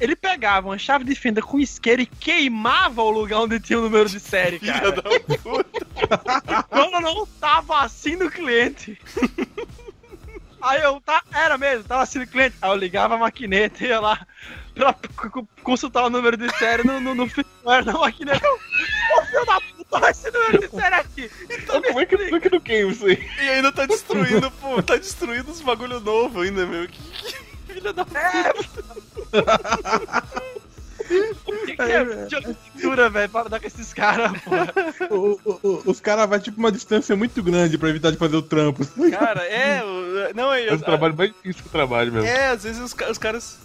Ele 0.00 0.16
pegava 0.16 0.68
uma 0.68 0.78
chave 0.78 1.04
de 1.04 1.14
fenda 1.14 1.42
com 1.42 1.60
isqueiro 1.60 2.02
e 2.02 2.06
queimava 2.06 3.02
o 3.02 3.10
lugar 3.10 3.40
onde 3.40 3.60
tinha 3.60 3.78
o 3.78 3.82
número 3.82 4.08
de 4.08 4.18
série, 4.18 4.58
Filha 4.58 4.72
cara. 4.72 4.92
da 4.92 5.02
puta. 5.02 6.64
Quando 6.68 7.00
não 7.00 7.26
tava 7.38 7.80
assim 7.80 8.16
no 8.16 8.30
cliente. 8.30 8.98
Aí 10.62 10.82
eu, 10.82 11.00
tá, 11.00 11.22
era 11.32 11.56
mesmo, 11.56 11.84
tava 11.84 12.02
assim 12.02 12.18
no 12.18 12.26
cliente. 12.26 12.56
Aí 12.60 12.70
eu 12.70 12.76
ligava 12.76 13.14
a 13.14 13.18
maquineta 13.18 13.84
e 13.84 13.88
ia 13.88 14.00
lá 14.00 14.26
pra 14.74 14.94
consultar 15.62 16.04
o 16.04 16.10
número 16.10 16.36
de 16.36 16.50
série 16.56 16.82
no, 16.82 17.00
no, 17.00 17.14
no 17.14 17.28
firmware 17.28 17.84
da 17.84 17.92
maquineta. 17.92 18.46
Ô 18.46 19.22
filho 19.26 19.44
da 19.46 19.60
puta, 19.60 19.96
olha 19.96 20.10
esse 20.10 20.30
número 20.30 20.58
de 20.60 20.68
série 20.68 20.94
aqui. 20.94 21.30
Então, 21.50 21.82
Como 21.82 22.00
é 22.00 22.06
que, 22.06 22.16
como 22.16 22.36
é 22.36 22.40
que 22.40 22.50
não 22.50 22.60
queima 22.60 22.92
isso 22.92 23.06
aí? 23.06 23.28
E 23.42 23.48
ainda 23.48 23.72
tá 23.72 23.86
destruindo, 23.86 24.50
pô, 24.52 24.82
tá 24.82 24.96
destruindo 24.96 25.50
os 25.50 25.60
bagulho 25.60 26.00
novo 26.00 26.40
ainda, 26.40 26.66
meu. 26.66 26.88
Que, 26.88 26.98
que 26.98 27.49
filha 27.72 27.92
da 27.92 28.04
puta. 28.04 28.20
que 31.66 31.76
que 31.76 31.82
é 31.82 32.04
de 32.26 32.40
cultura, 32.42 33.10
velho, 33.10 33.28
para 33.28 33.48
dar 33.48 33.60
com 33.60 33.66
esses 33.66 33.92
caras. 33.92 34.32
O- 35.10 35.38
o- 35.44 35.60
o- 35.62 35.82
os 35.86 36.00
caras 36.00 36.28
vão 36.28 36.38
tipo 36.38 36.58
uma 36.58 36.70
distância 36.70 37.16
muito 37.16 37.42
grande 37.42 37.76
pra 37.76 37.88
evitar 37.88 38.10
de 38.12 38.16
fazer 38.16 38.36
o 38.36 38.42
trampo. 38.42 38.86
Cara, 39.10 39.42
é. 39.44 39.82
o- 39.84 40.34
Não, 40.34 40.52
é. 40.52 40.66
É 40.68 40.74
o 40.74 40.78
trabalho 40.78 41.16
mais 41.16 41.30
difícil 41.32 41.62
que 41.62 41.68
eu 41.68 41.72
trabalho 41.72 42.12
mesmo. 42.12 42.28
É, 42.28 42.48
às 42.48 42.62
vezes 42.62 42.80
os, 42.80 42.94
os 43.10 43.18
caras 43.18 43.58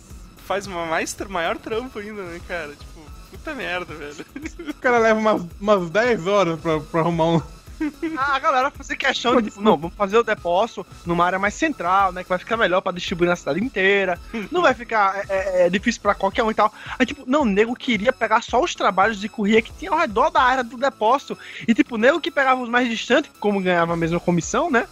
fazem 0.47 0.73
uma 0.73 0.85
mais, 0.85 1.15
maior 1.29 1.57
trampo 1.57 1.99
ainda, 1.99 2.23
né, 2.23 2.39
cara? 2.47 2.69
Tipo, 2.69 3.01
puta 3.31 3.53
merda, 3.53 3.93
velho. 3.93 4.25
O 4.69 4.73
cara 4.75 4.97
leva 4.99 5.19
umas, 5.19 5.41
umas 5.59 5.89
10 5.89 6.25
horas 6.27 6.59
pra, 6.59 6.79
pra 6.79 7.01
arrumar 7.01 7.25
um. 7.25 7.41
A 8.17 8.39
galera 8.39 8.71
fazer 8.71 8.95
questão 8.95 9.41
de, 9.41 9.49
tipo, 9.49 9.61
não, 9.61 9.77
vamos 9.77 9.95
fazer 9.95 10.17
o 10.17 10.23
depósito 10.23 10.85
numa 11.05 11.25
área 11.25 11.39
mais 11.39 11.53
central, 11.53 12.11
né? 12.11 12.23
Que 12.23 12.29
vai 12.29 12.37
ficar 12.37 12.57
melhor 12.57 12.81
pra 12.81 12.91
distribuir 12.91 13.29
na 13.29 13.35
cidade 13.35 13.63
inteira. 13.63 14.19
Não 14.51 14.61
vai 14.61 14.73
ficar 14.73 15.17
é, 15.17 15.25
é, 15.29 15.65
é, 15.65 15.69
difícil 15.69 16.01
pra 16.01 16.15
qualquer 16.15 16.43
um 16.43 16.51
e 16.51 16.53
tal. 16.53 16.73
Aí, 16.97 17.05
tipo, 17.05 17.23
não, 17.27 17.41
o 17.41 17.45
nego 17.45 17.75
queria 17.75 18.13
pegar 18.13 18.41
só 18.41 18.61
os 18.61 18.75
trabalhos 18.75 19.19
de 19.19 19.29
correia 19.29 19.61
que 19.61 19.73
tinha 19.73 19.91
ao 19.91 19.97
redor 19.97 20.29
da 20.29 20.41
área 20.41 20.63
do 20.63 20.77
depósito. 20.77 21.37
E, 21.67 21.73
tipo, 21.73 21.95
o 21.95 21.97
nego 21.97 22.21
que 22.21 22.31
pegava 22.31 22.61
os 22.61 22.69
mais 22.69 22.89
distantes, 22.89 23.31
como 23.39 23.61
ganhava 23.61 23.93
a 23.93 23.97
mesma 23.97 24.19
comissão, 24.19 24.69
né? 24.69 24.87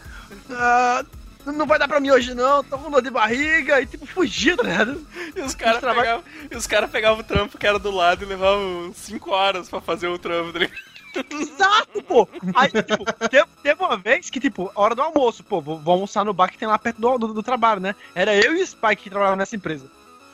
Ah, 0.52 1.04
não 1.46 1.66
vai 1.66 1.78
dar 1.78 1.88
pra 1.88 2.00
mim 2.00 2.12
hoje, 2.12 2.34
não, 2.34 2.64
tô 2.64 2.78
com 2.78 2.92
dor 2.92 3.02
de 3.02 3.10
barriga. 3.10 3.82
E, 3.82 3.86
tipo, 3.86 4.06
fugia, 4.06 4.56
tá 4.56 4.64
ligado? 4.64 5.06
E 5.36 5.42
os 5.42 5.56
caras 5.56 5.80
pegavam, 5.80 6.24
os 6.56 6.68
cara 6.68 6.88
pegavam 6.88 7.20
o 7.20 7.24
trampo 7.24 7.58
que 7.58 7.68
era 7.68 7.80
do 7.80 7.92
lado 7.92 8.24
e 8.24 8.28
levavam 8.28 8.92
5 8.94 9.32
horas 9.32 9.70
pra 9.70 9.82
fazer 9.82 10.08
o 10.08 10.18
trampo, 10.18 10.54
tá 10.54 10.60
ligado? 10.60 10.93
Exato, 11.32 12.02
pô. 12.04 12.28
Aí, 12.56 12.70
tipo, 12.70 13.06
teve, 13.30 13.46
teve 13.62 13.84
uma 13.84 13.98
vez 13.98 14.30
que, 14.30 14.40
tipo, 14.40 14.72
hora 14.76 14.96
do 14.96 15.02
almoço, 15.02 15.44
pô, 15.44 15.62
vou, 15.62 15.80
vou 15.80 15.94
almoçar 15.94 16.26
no 16.26 16.34
bar 16.34 16.50
que 16.50 16.58
tem 16.58 16.68
lá 16.68 16.78
perto 16.80 17.00
do, 17.00 17.18
do, 17.18 17.34
do 17.34 17.44
trabalho, 17.44 17.80
né? 17.82 17.96
Era 18.16 18.36
eu 18.36 18.56
e 18.56 18.62
o 18.62 18.68
Spike 18.68 19.04
que 19.04 19.10
trabalhavam 19.10 19.38
nessa 19.38 19.56
empresa. 19.56 19.90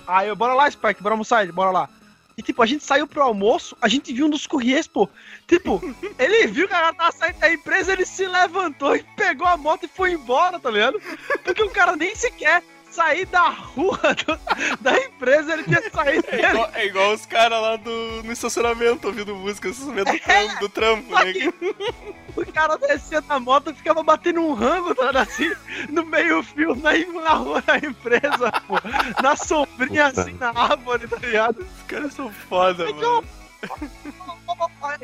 Aí 0.07 0.27
eu, 0.27 0.35
bora 0.35 0.53
lá, 0.53 0.69
Spike, 0.69 1.03
bora 1.03 1.13
almoçar, 1.13 1.43
ele, 1.43 1.51
bora 1.51 1.71
lá. 1.71 1.89
E, 2.39 2.41
tipo, 2.41 2.63
a 2.63 2.65
gente 2.65 2.85
saiu 2.85 3.05
pro 3.05 3.21
almoço, 3.21 3.75
a 3.81 3.89
gente 3.89 4.13
viu 4.13 4.25
um 4.25 4.29
dos 4.29 4.47
courriers, 4.47 4.87
pô. 4.87 5.09
Tipo, 5.45 5.81
ele 6.17 6.47
viu 6.47 6.67
que 6.67 6.73
o 6.73 6.77
cara 6.77 6.93
tava 6.93 7.11
saindo 7.11 7.37
da 7.37 7.51
empresa, 7.51 7.91
ele 7.91 8.05
se 8.05 8.25
levantou 8.25 8.95
e 8.95 9.03
pegou 9.17 9.45
a 9.45 9.57
moto 9.57 9.83
e 9.83 9.89
foi 9.89 10.13
embora, 10.13 10.57
tá 10.57 10.71
ligado? 10.71 11.01
Porque 11.43 11.61
o 11.61 11.69
cara 11.69 11.97
nem 11.97 12.15
sequer 12.15 12.63
sair 12.89 13.25
da 13.25 13.49
rua 13.49 13.97
do- 14.25 14.39
da 14.81 14.97
empresa, 14.97 15.53
ele 15.53 15.63
tinha 15.63 15.89
saído 15.91 16.25
É 16.27 16.35
dele. 16.37 16.47
igual, 16.47 16.69
é 16.73 16.85
igual 16.85 17.13
os 17.13 17.25
caras 17.25 17.61
lá 17.61 17.75
do, 17.75 18.23
no 18.23 18.31
estacionamento 18.31 19.07
ouvindo 19.07 19.35
música, 19.35 19.69
estacionamento 19.69 20.11
do 20.11 20.19
trampo, 20.19 20.59
do 20.59 20.69
trampo 20.69 21.15
né? 21.15 21.33
que 21.33 21.47
o 22.35 22.45
cara 22.53 22.77
descia 22.77 23.21
da 23.21 23.39
moto 23.39 23.71
e 23.71 23.73
ficava 23.73 24.01
batendo 24.03 24.41
um 24.41 24.53
rango, 24.53 24.93
tá 24.95 25.09
assim, 25.21 25.51
no 25.89 26.05
meio 26.05 26.41
fio, 26.43 26.75
na, 26.75 26.91
na 27.21 27.33
rua 27.33 27.61
da 27.61 27.77
empresa, 27.77 28.51
pô. 28.67 28.75
Na 29.21 29.35
sombrinha, 29.35 30.09
Puta. 30.09 30.21
assim, 30.21 30.33
na 30.39 30.49
árvore, 30.49 31.07
tá 31.07 31.17
ligado? 31.17 31.59
Os 31.61 31.83
caras 31.87 32.13
são 32.13 32.31
foda, 32.31 32.89
Então, 32.89 33.15
mano. 33.15 33.27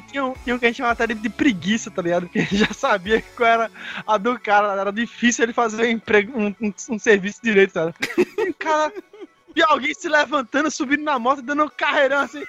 Tinha 0.09 0.25
um, 0.25 0.33
tinha 0.43 0.55
um 0.55 0.59
que 0.59 0.65
a 0.65 0.69
gente 0.69 0.77
chamava 0.77 1.03
até 1.03 1.13
de, 1.13 1.29
preguiça, 1.29 1.91
tá 1.91 2.01
ligado? 2.01 2.23
Porque 2.23 2.39
a 2.39 2.41
gente 2.41 2.57
já 2.57 2.73
sabia 2.73 3.21
qual 3.35 3.47
era 3.47 3.71
a 4.05 4.17
do 4.17 4.39
cara, 4.39 4.79
era 4.79 4.91
difícil 4.91 5.43
ele 5.43 5.53
fazer 5.53 5.83
um, 5.83 5.89
emprego, 5.89 6.37
um, 6.37 6.47
um, 6.61 6.73
um 6.89 6.99
serviço 6.99 7.39
direito, 7.43 7.73
tá 7.73 7.85
ligado? 7.85 7.95
E 8.39 8.49
o 8.49 8.53
cara, 8.53 8.93
e 9.55 9.63
alguém 9.63 9.93
se 9.93 10.09
levantando, 10.09 10.69
subindo 10.71 11.03
na 11.03 11.17
moto, 11.19 11.41
dando 11.41 11.63
um 11.63 11.69
carreirão 11.69 12.19
assim. 12.19 12.43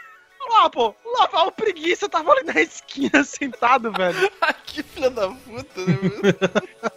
Lá, 0.49 0.71
pô, 0.71 0.95
lavar 1.19 1.47
o 1.47 1.53
preguiça, 1.53 2.09
tava 2.09 2.33
ali 2.33 2.45
na 2.45 2.61
esquina 2.61 3.23
sentado, 3.25 3.93
velho. 3.93 4.31
que 4.65 4.83
filha 4.83 5.11
da 5.11 5.29
puta, 5.29 5.81
né? 5.85 5.95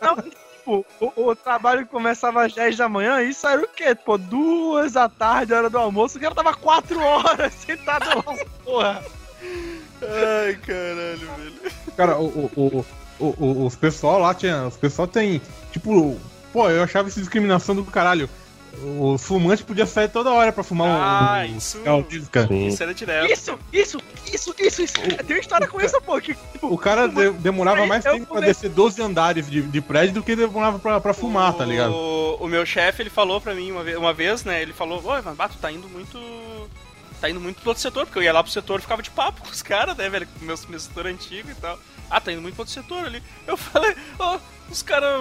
Não, 0.01 0.15
tipo, 0.59 0.85
o, 0.99 1.29
o 1.29 1.35
trabalho 1.35 1.85
começava 1.87 2.45
às 2.45 2.53
10 2.53 2.77
da 2.77 2.87
manhã 2.89 3.21
e 3.21 3.29
isso 3.29 3.47
era 3.47 3.61
o 3.61 3.67
quê? 3.67 3.95
Pô, 3.95 4.17
duas 4.17 4.93
da 4.93 5.09
tarde, 5.09 5.53
hora 5.53 5.69
do 5.69 5.77
almoço, 5.77 6.17
o 6.17 6.21
cara 6.21 6.35
tava 6.35 6.53
quatro 6.53 6.99
horas 7.01 7.53
sentado 7.65 8.05
lá, 8.17 8.35
porra. 8.63 9.03
Ai, 10.01 10.55
caralho, 10.55 11.29
velho. 11.37 11.71
Cara, 11.97 12.17
o, 12.17 12.27
o, 12.27 12.51
o, 12.55 12.85
o- 13.19 13.35
o- 13.45 13.65
os 13.65 13.75
pessoal 13.75 14.19
lá 14.19 14.33
tinha. 14.33 14.67
Os 14.67 14.77
pessoal 14.77 15.07
tem. 15.07 15.41
Tipo, 15.71 16.17
pô, 16.53 16.69
eu 16.69 16.83
achava 16.83 17.09
isso 17.09 17.19
discriminação 17.19 17.75
do 17.75 17.83
caralho. 17.83 18.29
Os 18.81 19.23
fumantes 19.23 19.63
podiam 19.63 19.85
sair 19.85 20.07
toda 20.09 20.29
hora 20.31 20.51
pra 20.51 20.63
fumar 20.63 20.87
Ah, 20.89 21.45
um. 21.47 21.57
isso- 21.57 21.79
deles, 22.09 22.29
cara. 22.29 22.47
Sim. 22.47 22.67
Isso 22.67 22.81
era 22.83 22.93
direto. 22.93 23.31
Isso, 23.31 23.59
isso, 23.73 23.97
isso, 24.33 24.55
isso, 24.59 24.81
isso. 24.83 24.93
Tem 24.93 25.35
uma 25.35 25.39
história 25.39 25.67
com 25.67 25.81
isso, 25.81 25.99
pô. 26.01 26.19
Que, 26.21 26.33
tipo, 26.33 26.67
O 26.73 26.77
cara 26.77 27.07
de- 27.07 27.31
demorava 27.31 27.85
mais 27.85 28.05
Eu 28.05 28.13
tempo 28.13 28.27
pra 28.27 28.41
descer 28.41 28.69
12 28.69 29.01
andares 29.01 29.49
de, 29.49 29.61
de 29.61 29.81
prédio 29.81 30.13
do 30.15 30.23
que 30.23 30.35
demorava 30.35 30.79
pra, 30.79 30.99
pra 31.01 31.13
fumar, 31.13 31.53
tá 31.53 31.65
ligado? 31.65 31.91
O, 31.93 32.35
o 32.41 32.47
meu 32.47 32.65
chefe, 32.65 33.01
ele 33.01 33.09
falou 33.09 33.41
pra 33.41 33.53
mim 33.53 33.71
uma 33.71 33.83
vez, 33.83 33.97
uma 33.97 34.13
vez 34.13 34.43
né? 34.43 34.61
Ele 34.61 34.71
falou, 34.73 35.01
ô, 35.03 35.17
Ivan, 35.17 35.33
Bato, 35.33 35.57
tá 35.57 35.71
indo 35.71 35.87
muito. 35.89 36.17
Tá 37.19 37.29
indo 37.29 37.39
muito 37.41 37.59
pro 37.59 37.71
outro 37.71 37.81
setor, 37.83 38.05
porque 38.05 38.19
eu 38.19 38.23
ia 38.23 38.31
lá 38.31 38.41
pro 38.41 38.51
setor 38.51 38.79
e 38.79 38.81
ficava 38.81 39.01
de 39.01 39.09
papo 39.11 39.41
com 39.45 39.49
os 39.51 39.61
caras, 39.61 39.97
né, 39.97 40.09
velho? 40.09 40.25
Com 40.27 40.43
o 40.45 40.47
meu, 40.47 40.57
meu 40.69 40.79
setor 40.79 41.05
antigo 41.07 41.49
e 41.51 41.55
tal. 41.55 41.77
Ah, 42.09 42.21
tá 42.21 42.31
indo 42.31 42.41
muito 42.41 42.55
pro 42.55 42.61
outro 42.61 42.73
setor 42.73 43.05
ali. 43.05 43.21
Eu 43.45 43.57
falei, 43.57 43.93
ó, 44.17 44.39
os 44.69 44.81
caras. 44.81 45.19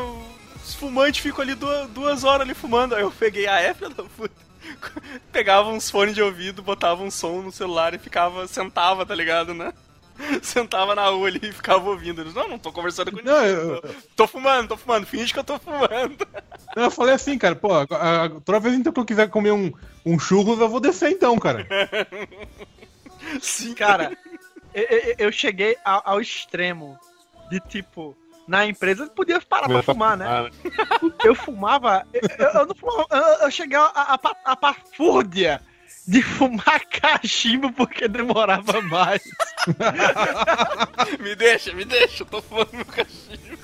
Os 0.65 0.75
fumantes 0.75 1.21
ficam 1.21 1.43
ali 1.43 1.55
duas, 1.55 1.89
duas 1.91 2.25
horas 2.25 2.43
ali 2.43 2.55
fumando. 2.55 2.95
Aí 2.95 3.03
eu 3.03 3.11
peguei 3.11 3.47
a 3.47 3.59
F 3.61 3.89
da 3.89 4.03
puta. 4.05 4.35
Pegava 5.33 5.71
uns 5.71 5.91
fones 5.91 6.15
de 6.15 6.23
ouvido, 6.23 6.63
botava 6.63 7.03
um 7.03 7.11
som 7.11 7.41
no 7.43 7.51
celular 7.53 7.95
e 7.95 7.99
ficava, 7.99 8.47
sentava, 8.47 9.07
tá 9.07 9.15
ligado, 9.15 9.55
né? 9.55 9.73
Sentava 10.43 10.95
na 10.97 11.07
rua 11.09 11.29
ali 11.29 11.41
e 11.43 11.53
ficava 11.53 11.89
ouvindo. 11.89 12.21
Eles, 12.21 12.35
não, 12.35 12.49
não 12.49 12.59
tô 12.59 12.73
conversando 12.73 13.13
com 13.13 13.23
Não, 13.23 13.41
ninguém. 13.41 13.55
eu- 13.55 13.81
Tô, 13.81 13.89
tô 14.17 14.27
fumando, 14.27 14.69
tô 14.69 14.77
fumando. 14.77 15.07
Finge 15.07 15.33
que 15.33 15.39
eu 15.39 15.45
tô 15.45 15.59
fumando. 15.59 16.17
Não, 16.77 16.85
Eu 16.85 16.91
falei 16.91 17.15
assim, 17.15 17.39
cara, 17.39 17.57
pô, 17.57 17.73
a- 17.73 17.83
a- 18.25 18.29
toda 18.45 18.61
vez 18.61 18.75
então 18.75 18.93
que 18.93 19.01
eu 19.01 19.05
quiser 19.05 19.31
comer 19.31 19.53
um, 19.53 19.73
um 20.05 20.19
churros, 20.19 20.59
eu 20.61 20.69
vou 20.69 20.81
descer 20.81 21.11
então, 21.11 21.39
cara. 21.39 21.67
Sim, 23.41 23.75
Cara, 23.75 24.17
eu, 24.75 24.83
eu- 24.85 25.15
eu 25.19 25.33
cheguei 25.33 25.77
ao, 25.85 26.03
ao 26.05 26.21
extremo 26.21 26.99
de 27.51 27.59
tipo. 27.61 28.17
Na 28.49 28.67
empresa 28.67 29.07
podia 29.09 29.41
parar 29.43 29.69
pra 29.69 29.83
fumar, 29.83 30.17
né? 30.17 30.27
né? 30.27 30.51
Eu 31.23 31.35
fumava. 31.35 32.05
Eu, 32.13 32.21
eu- 32.39 32.51
eu 32.61 32.67
não 32.67 32.75
fumava. 32.75 33.07
Eu, 33.11 33.23
eu 33.45 33.51
cheguei 33.51 33.77
a, 33.79 33.85
a, 33.85 34.15
a, 34.15 34.21
a 34.53 34.57
pafúrdia 34.57 35.61
de 36.07 36.23
fumar 36.23 36.81
cachimbo 36.91 37.71
porque 37.73 38.09
demorava 38.09 38.81
mais. 38.83 39.23
Me 41.21 41.35
deixa, 41.37 41.73
me 41.75 41.85
deixa, 41.85 42.23
eu 42.23 42.27
tô 42.27 42.41
fumando 42.43 42.71
meu 42.73 42.85
cachimbo. 42.87 43.59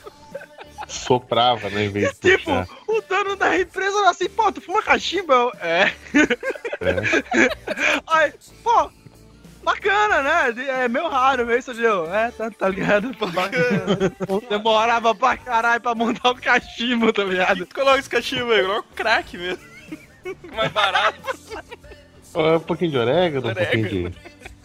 Soprava, 0.87 1.71
né? 1.71 1.85
Em 1.87 1.89
vez 1.89 2.11
de 2.21 2.37
tipo, 2.37 2.45
puxar. 2.45 2.69
o 2.87 3.01
dono 3.01 3.37
da 3.37 3.59
empresa 3.59 3.99
era 4.01 4.11
assim, 4.11 4.29
pô, 4.29 4.53
tu 4.53 4.61
fuma 4.61 4.83
cachimbo? 4.83 5.33
Eu, 5.33 5.51
é. 5.63 5.95
É. 6.83 8.03
Aí, 8.07 8.33
pô, 8.63 8.91
bacana, 9.65 10.23
né? 10.23 10.55
É 10.85 10.89
meio 10.89 11.09
raro 11.09 11.47
mesmo, 11.47 11.73
eu, 11.75 12.13
é, 12.15 12.31
tá, 12.31 12.51
tá 12.51 12.69
ligado? 12.69 13.13
Bacana. 13.15 14.13
Demorava 14.49 15.15
pra 15.15 15.37
caralho 15.37 15.81
pra 15.81 15.95
montar 15.95 16.31
o 16.31 16.35
cachimbo, 16.37 17.13
tá 17.13 17.25
ligado? 17.25 17.67
Coloca 17.75 17.99
esse 17.99 18.11
cachimbo 18.11 18.53
aí, 18.53 18.63
coloca 18.63 18.89
o 18.91 18.95
crack 18.95 19.37
mesmo. 19.37 19.63
Mais 20.55 20.71
barato. 20.73 21.19
Um 22.35 22.61
pouquinho 22.61 22.91
de 22.91 22.99
orégano, 22.99 23.49
um 23.49 23.55
pouquinho 23.55 24.11
de 24.11 24.13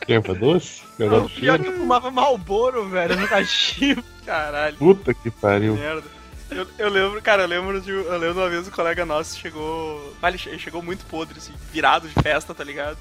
erva 0.08 0.34
doce. 0.34 0.82
Eu 0.98 1.26
O 1.26 1.30
pior 1.30 1.56
é 1.56 1.60
que 1.64 1.68
eu 1.68 1.74
fumava 1.78 2.10
Malboro, 2.10 2.88
velho, 2.90 3.16
no 3.16 3.28
cachimbo. 3.28 4.04
Caralho. 4.26 4.76
Puta 4.78 5.14
que 5.14 5.30
pariu. 5.30 5.76
Merda. 5.76 6.04
Eu, 6.50 6.66
eu 6.80 6.90
lembro, 6.90 7.22
cara, 7.22 7.44
eu 7.44 7.48
lembro 7.48 7.80
de. 7.80 7.92
Eu 7.92 8.18
lembro 8.18 8.40
uma 8.42 8.50
vez 8.50 8.68
um 8.68 8.72
colega 8.72 9.06
nosso 9.06 9.38
chegou. 9.38 10.16
Ele 10.24 10.38
che- 10.38 10.50
ele 10.50 10.58
chegou 10.58 10.82
muito 10.82 11.06
podre, 11.06 11.38
assim, 11.38 11.54
virado 11.72 12.08
de 12.08 12.14
festa, 12.24 12.56
tá 12.56 12.64
ligado? 12.64 12.98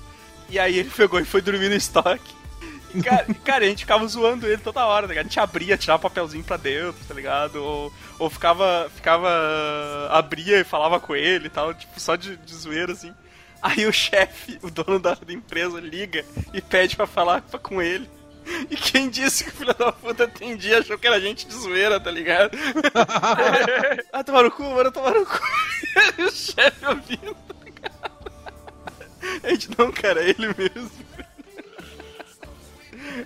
E 0.48 0.58
aí 0.58 0.78
ele 0.78 0.90
pegou 0.90 1.20
e 1.20 1.24
foi 1.24 1.40
dormir 1.42 1.68
no 1.68 1.74
estoque. 1.76 2.34
E, 2.94 3.02
cara, 3.02 3.26
cara, 3.44 3.64
a 3.64 3.68
gente 3.68 3.80
ficava 3.80 4.06
zoando 4.06 4.46
ele 4.46 4.58
toda 4.58 4.84
hora, 4.86 5.06
tá 5.06 5.08
ligado? 5.12 5.26
A 5.26 5.28
gente 5.28 5.40
abria, 5.40 5.76
tirava 5.76 6.02
papelzinho 6.02 6.44
pra 6.44 6.56
dentro, 6.56 6.96
tá 7.06 7.14
ligado? 7.14 7.56
Ou, 7.62 7.92
ou 8.18 8.30
ficava. 8.30 8.90
ficava. 8.94 9.28
abria 10.10 10.60
e 10.60 10.64
falava 10.64 10.98
com 10.98 11.14
ele 11.14 11.46
e 11.46 11.50
tal, 11.50 11.74
tipo, 11.74 11.98
só 12.00 12.16
de, 12.16 12.36
de 12.36 12.54
zoeira, 12.54 12.92
assim. 12.92 13.12
Aí 13.60 13.86
o 13.86 13.92
chefe, 13.92 14.58
o 14.62 14.70
dono 14.70 14.98
da, 15.00 15.14
da 15.14 15.32
empresa, 15.32 15.80
liga 15.80 16.24
e 16.54 16.60
pede 16.62 16.96
pra 16.96 17.06
falar 17.06 17.42
pra- 17.42 17.58
com 17.58 17.82
ele. 17.82 18.08
E 18.70 18.76
quem 18.76 19.10
disse 19.10 19.44
que 19.44 19.50
o 19.50 19.52
filho 19.52 19.74
da 19.74 19.92
puta 19.92 20.24
atendia 20.24 20.78
achou 20.78 20.96
que 20.96 21.06
era 21.06 21.20
gente 21.20 21.46
de 21.46 21.54
zoeira, 21.54 22.00
tá 22.00 22.10
ligado? 22.10 22.56
ah, 24.12 24.24
tomar 24.24 24.44
no 24.44 24.50
cu, 24.50 24.62
mano, 24.62 24.90
tomar 24.90 25.12
no 25.12 25.26
cu. 25.26 25.38
E 26.16 26.22
o 26.22 26.30
chefe 26.30 26.86
ouvindo? 26.86 27.36
A 29.42 29.50
gente, 29.50 29.68
não, 29.76 29.90
cara, 29.92 30.22
é 30.22 30.30
ele 30.30 30.48
mesmo. 30.56 30.90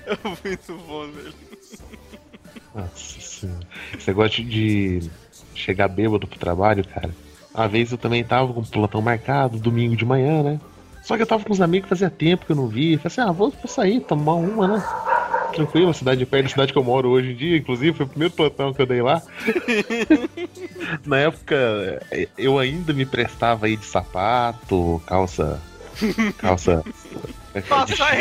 É 0.07 0.17
muito 0.25 0.75
bom, 0.87 1.07
velho. 1.11 1.35
Nossa 2.75 3.21
senhora. 3.21 3.67
Esse 3.95 4.09
negócio 4.09 4.45
de 4.45 5.11
chegar 5.55 5.89
bêbado 5.89 6.27
pro 6.27 6.39
trabalho, 6.39 6.87
cara. 6.87 7.11
Uma 7.55 7.69
vez 7.69 7.93
eu 7.93 7.99
também 7.99 8.25
tava 8.25 8.53
com 8.53 8.61
um 8.61 8.65
plantão 8.65 9.03
marcado, 9.03 9.59
domingo 9.59 9.97
de 9.97 10.05
manhã, 10.05 10.43
né? 10.43 10.61
Só 11.03 11.17
que 11.17 11.23
eu 11.23 11.27
tava 11.27 11.45
com 11.45 11.53
uns 11.53 11.61
amigos 11.61 11.89
fazia 11.89 12.09
tempo 12.09 12.47
que 12.47 12.53
eu 12.53 12.57
não 12.57 12.69
vi. 12.69 12.97
Falei 12.97 13.07
assim, 13.07 13.21
ah, 13.21 13.33
vou, 13.33 13.51
vou 13.51 13.67
sair, 13.67 14.01
tomar 14.01 14.35
uma, 14.35 14.69
né? 14.69 14.85
Tranquilo, 15.53 15.93
cidade 15.93 16.25
perto 16.25 16.45
da 16.45 16.51
cidade 16.51 16.73
que 16.73 16.79
eu 16.79 16.85
moro 16.85 17.11
hoje 17.11 17.33
em 17.33 17.37
dia, 17.37 17.57
inclusive, 17.59 17.95
foi 17.95 18.07
o 18.07 18.09
primeiro 18.09 18.33
plantão 18.33 18.73
que 18.73 18.81
eu 18.81 18.87
dei 18.87 19.03
lá. 19.03 19.21
Na 21.05 21.19
época, 21.19 22.01
eu 22.39 22.59
ainda 22.59 22.93
me 22.95 23.05
prestava 23.05 23.67
aí 23.67 23.77
de 23.77 23.85
sapato, 23.85 25.03
calça. 25.07 25.61
Calça. 26.39 26.83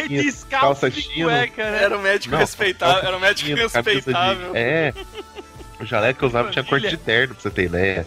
Chino, 0.06 0.22
descalço 0.24 0.48
calça 0.50 0.90
de 0.90 1.02
chino. 1.02 1.26
cueca, 1.30 1.72
né? 1.72 1.84
Era 1.84 1.98
um 1.98 2.02
médico 2.02 2.34
Não, 2.34 2.40
respeitável, 2.40 3.08
era 3.08 3.16
um 3.18 3.20
médico 3.20 3.46
Tinha 3.46 3.56
camisa 3.70 3.82
de- 3.82 3.90
respeitável. 3.96 4.52
É. 4.54 4.94
O 5.80 5.86
jaleco 5.86 6.20
que 6.20 6.26
eu 6.26 6.30
usava 6.30 6.52
tinha 6.52 6.64
corte 6.64 6.90
de 6.90 6.98
terno, 6.98 7.34
pra 7.34 7.42
você 7.42 7.50
ter 7.50 7.64
ideia. 7.66 8.06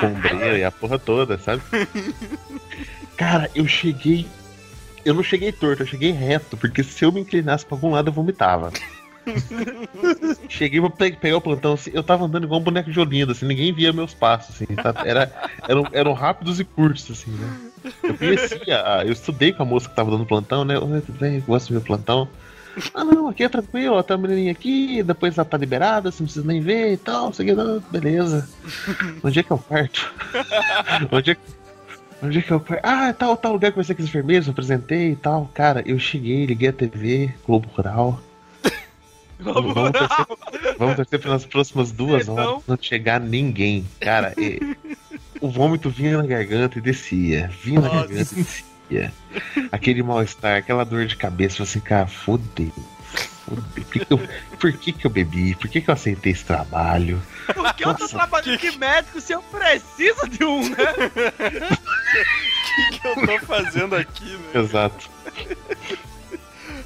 Com 0.00 0.10
brilho 0.14 0.56
e 0.58 0.64
a 0.64 0.70
porra 0.70 0.98
toda, 0.98 1.38
sabe? 1.38 1.62
Cara, 3.16 3.50
eu 3.54 3.66
cheguei. 3.66 4.26
Eu 5.04 5.14
não 5.14 5.22
cheguei 5.22 5.52
torto, 5.52 5.82
eu 5.82 5.86
cheguei 5.86 6.10
reto, 6.10 6.56
porque 6.56 6.82
se 6.82 7.04
eu 7.04 7.12
me 7.12 7.20
inclinasse 7.20 7.64
pra 7.64 7.76
algum 7.76 7.90
lado 7.92 8.08
eu 8.08 8.12
vomitava. 8.12 8.72
Cheguei 10.48 10.80
pra 10.80 10.90
pe- 10.90 11.12
pegar 11.16 11.36
o 11.36 11.40
plantão, 11.40 11.72
assim, 11.74 11.90
eu 11.92 12.02
tava 12.02 12.24
andando 12.24 12.44
igual 12.44 12.60
um 12.60 12.64
boneco 12.64 12.90
de 12.90 13.00
Olinda, 13.00 13.32
assim, 13.32 13.46
ninguém 13.46 13.72
via 13.72 13.92
meus 13.92 14.14
passos, 14.14 14.54
assim, 14.54 14.66
sabe? 14.80 15.00
Era, 15.08 15.32
eram, 15.68 15.86
eram 15.92 16.12
rápidos 16.12 16.60
e 16.60 16.64
curtos, 16.64 17.10
assim, 17.10 17.30
né? 17.32 17.65
Eu 18.02 18.16
conhecia, 18.16 19.02
eu 19.04 19.12
estudei 19.12 19.52
com 19.52 19.62
a 19.62 19.66
moça 19.66 19.88
que 19.88 19.94
tava 19.94 20.10
dando 20.10 20.26
plantão, 20.26 20.64
né? 20.64 20.78
Oi, 20.78 21.00
tudo 21.00 21.18
bem? 21.18 21.40
Gosto 21.40 21.68
do 21.68 21.72
meu 21.74 21.80
plantão. 21.82 22.28
Ah, 22.92 23.04
não, 23.04 23.28
aqui 23.28 23.42
é 23.42 23.48
tranquilo, 23.48 23.94
ó, 23.96 24.02
tem 24.02 24.16
uma 24.16 24.28
menininha 24.28 24.52
aqui, 24.52 25.02
depois 25.02 25.38
ela 25.38 25.44
tá 25.46 25.56
liberada, 25.56 26.10
você 26.10 26.22
não 26.22 26.26
precisa 26.26 26.46
nem 26.46 26.60
ver 26.60 26.92
e 26.92 26.96
tal, 26.98 27.32
não, 27.56 27.80
beleza. 27.90 28.46
Onde 29.22 29.40
é 29.40 29.42
que 29.42 29.50
é 29.50 29.54
o 29.54 29.58
quarto? 29.58 30.12
Onde 31.10 31.30
é 31.30 31.34
que. 31.34 31.40
Onde 32.22 32.38
é 32.38 32.42
que 32.42 32.52
é 32.52 32.56
o 32.56 32.60
quarto? 32.60 32.82
Ah, 32.84 33.12
tal, 33.14 33.34
tal 33.36 33.52
lugar 33.52 33.70
que 33.70 33.76
vai 33.76 33.84
ser 33.84 33.94
com 33.94 34.02
os 34.02 34.08
enfermeiros, 34.08 34.46
eu 34.46 34.50
apresentei 34.52 35.12
e 35.12 35.16
tal. 35.16 35.50
Cara, 35.54 35.82
eu 35.86 35.98
cheguei, 35.98 36.44
liguei 36.44 36.68
a 36.68 36.72
TV, 36.72 37.32
Globo 37.46 37.68
Rural. 37.74 38.20
Vamos, 39.38 39.74
vamos 39.74 39.92
torcer, 39.92 40.26
vamos 40.78 40.96
torcer 40.96 41.20
pelas 41.20 41.44
próximas 41.44 41.92
duas 41.92 42.26
horas 42.26 42.62
não 42.66 42.78
chegar 42.80 43.20
ninguém. 43.20 43.86
Cara, 44.00 44.32
e- 44.38 44.76
o 45.46 45.50
vômito 45.50 45.88
vinha 45.90 46.18
na 46.18 46.26
garganta 46.26 46.78
e 46.78 46.82
descia. 46.82 47.50
Vinha 47.62 47.80
na 47.80 47.88
Nossa. 47.88 48.06
garganta 48.08 48.34
e 48.34 48.42
descia. 48.42 49.12
Aquele 49.72 50.02
mal-estar, 50.02 50.56
aquela 50.58 50.84
dor 50.84 51.06
de 51.06 51.16
cabeça, 51.16 51.62
assim, 51.62 51.80
cara, 51.80 52.06
fodeu. 52.06 52.72
Fodeu. 53.44 53.64
Por 53.74 53.84
que, 53.84 54.04
que 54.04 54.12
eu, 54.12 54.20
por 54.58 54.72
que, 54.72 54.92
que 54.92 55.06
eu 55.06 55.10
bebi? 55.10 55.54
Por 55.54 55.68
que, 55.68 55.80
que 55.80 55.88
eu 55.88 55.94
aceitei 55.94 56.32
esse 56.32 56.44
trabalho? 56.44 57.22
Porque 57.54 57.84
eu 57.84 57.94
tô 57.94 58.02
Nossa. 58.02 58.16
trabalhando 58.16 58.58
de 58.58 58.76
médico 58.78 59.20
se 59.20 59.32
eu 59.32 59.42
preciso 59.42 60.28
de 60.28 60.44
um, 60.44 60.68
né? 60.68 60.76
O 62.76 62.90
que, 62.90 62.98
que 62.98 63.06
eu 63.08 63.14
tô 63.26 63.46
fazendo 63.46 63.94
aqui, 63.96 64.24
né? 64.24 64.60
Exato. 64.60 65.08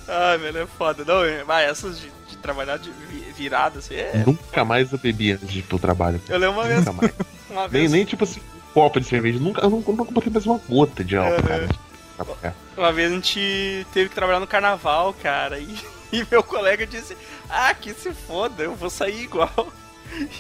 Ai, 0.09 0.39
velho, 0.39 0.59
é 0.59 0.67
foda. 0.67 1.05
Não, 1.05 1.25
é- 1.25 1.45
vai, 1.45 1.65
essas 1.67 1.99
de, 2.01 2.11
de 2.29 2.37
trabalhar 2.39 2.77
de 2.79 2.91
vi- 2.91 3.33
virada, 3.37 3.79
assim, 3.79 3.95
é. 3.95 4.23
Nunca 4.27 4.65
mais 4.65 4.93
eu 4.93 4.99
bebi 4.99 5.33
antes 5.33 5.49
de 5.49 5.61
ir 5.61 5.63
pro 5.63 5.79
trabalho. 5.79 6.21
Eu 6.29 6.39
lembro 6.39 6.57
uma 6.61 6.67
vez, 6.67 6.79
Nunca 6.85 6.93
mais. 6.93 7.13
uma 7.49 7.61
nem, 7.63 7.69
vez, 7.71 7.93
nem 7.93 8.05
tipo 8.05 8.25
assim, 8.25 8.41
copo 8.75 9.01
de 9.01 9.07
cerveja. 9.07 9.39
Nunca, 9.39 9.61
eu 9.63 9.71
nunca, 9.71 9.93
nunca 9.93 10.13
botei 10.13 10.33
mais 10.33 10.47
uma 10.47 10.59
gota 10.69 11.03
de 11.05 11.17
álcool, 11.17 11.35
É, 11.39 11.43
cara. 11.43 11.69
Trabalhar. 12.17 12.55
uma 12.77 12.93
vez 12.93 13.11
a 13.11 13.15
gente 13.15 13.87
teve 13.95 14.09
que 14.11 14.15
trabalhar 14.15 14.41
no 14.41 14.47
carnaval, 14.47 15.15
cara, 15.23 15.59
e, 15.59 15.75
e 16.13 16.27
meu 16.31 16.43
colega 16.43 16.87
disse, 16.87 17.17
ah, 17.49 17.73
que 17.75 17.95
se 17.95 18.13
foda, 18.13 18.63
eu 18.65 18.75
vou 18.75 18.91
sair 18.91 19.23
igual. 19.23 19.51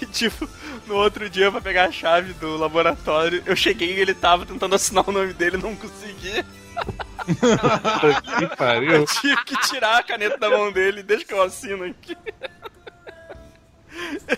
E 0.02 0.06
tipo, 0.06 0.48
no 0.88 0.96
outro 0.96 1.30
dia 1.30 1.48
pra 1.52 1.60
pegar 1.60 1.84
a 1.84 1.92
chave 1.92 2.32
do 2.32 2.56
laboratório, 2.56 3.40
eu 3.46 3.54
cheguei 3.54 3.94
e 3.94 4.00
ele 4.00 4.12
tava 4.12 4.44
tentando 4.44 4.74
assinar 4.74 5.08
o 5.08 5.12
nome 5.12 5.32
dele 5.32 5.58
e 5.58 5.62
não 5.62 5.76
conseguia. 5.76 6.44
que 7.24 8.44
Eu 8.44 8.48
pariu. 8.56 9.04
tive 9.06 9.44
que 9.44 9.56
tirar 9.68 9.98
a 9.98 10.02
caneta 10.02 10.36
da 10.38 10.50
mão 10.50 10.72
dele, 10.72 11.04
deixa 11.04 11.24
que 11.24 11.32
eu 11.32 11.40
assino 11.40 11.84
aqui. 11.84 12.16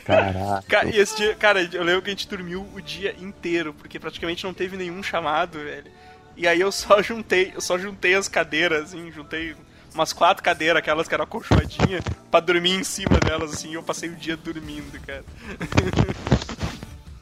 Caraca. 0.05 0.65
Cara, 0.69 0.89
e 0.91 0.99
esse 0.99 1.17
dia, 1.17 1.35
cara, 1.35 1.63
eu 1.73 1.83
lembro 1.83 2.03
que 2.03 2.09
a 2.11 2.13
gente 2.13 2.29
dormiu 2.29 2.69
o 2.75 2.81
dia 2.81 3.15
inteiro, 3.21 3.73
porque 3.75 3.99
praticamente 3.99 4.45
não 4.45 4.55
teve 4.55 4.77
nenhum 4.77 5.03
chamado, 5.03 5.59
velho. 5.59 5.91
E 6.37 6.47
aí 6.49 6.61
eu 6.61 6.73
só 6.73 7.03
juntei, 7.03 7.53
eu 7.55 7.61
só 7.61 7.77
juntei 7.79 8.15
as 8.15 8.27
cadeiras, 8.29 8.85
assim, 8.85 9.11
juntei 9.13 9.55
umas 9.95 10.13
quatro 10.13 10.43
cadeiras, 10.43 10.79
aquelas 10.79 11.07
que 11.07 11.13
eram 11.15 11.25
acolchoadinhas, 11.25 12.03
pra 12.31 12.41
dormir 12.41 12.73
em 12.73 12.85
cima 12.85 13.19
delas, 13.21 13.53
assim, 13.53 13.71
e 13.71 13.75
eu 13.75 13.83
passei 13.83 14.09
o 14.09 14.17
dia 14.17 14.37
dormindo, 14.37 14.99
cara. 15.07 15.25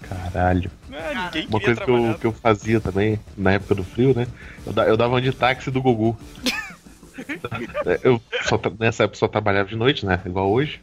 Caralho. 0.08 0.70
Ah, 0.92 1.30
Uma 1.48 1.60
coisa 1.60 1.80
que 1.84 1.90
eu, 1.90 2.14
que 2.18 2.26
eu 2.26 2.32
fazia 2.32 2.80
também, 2.80 3.18
na 3.36 3.52
época 3.52 3.74
do 3.74 3.84
frio, 3.84 4.14
né? 4.14 4.26
Eu, 4.66 4.72
da- 4.72 4.86
eu 4.86 4.96
dava 4.96 5.14
uma 5.14 5.20
de 5.20 5.32
táxi 5.32 5.70
do 5.70 5.80
Gugu. 5.82 6.16
eu 8.02 8.20
só 8.44 8.60
nessa 8.78 9.04
época 9.04 9.18
só 9.18 9.28
trabalhava 9.28 9.68
de 9.68 9.76
noite, 9.76 10.04
né? 10.06 10.20
Igual 10.24 10.50
hoje. 10.50 10.80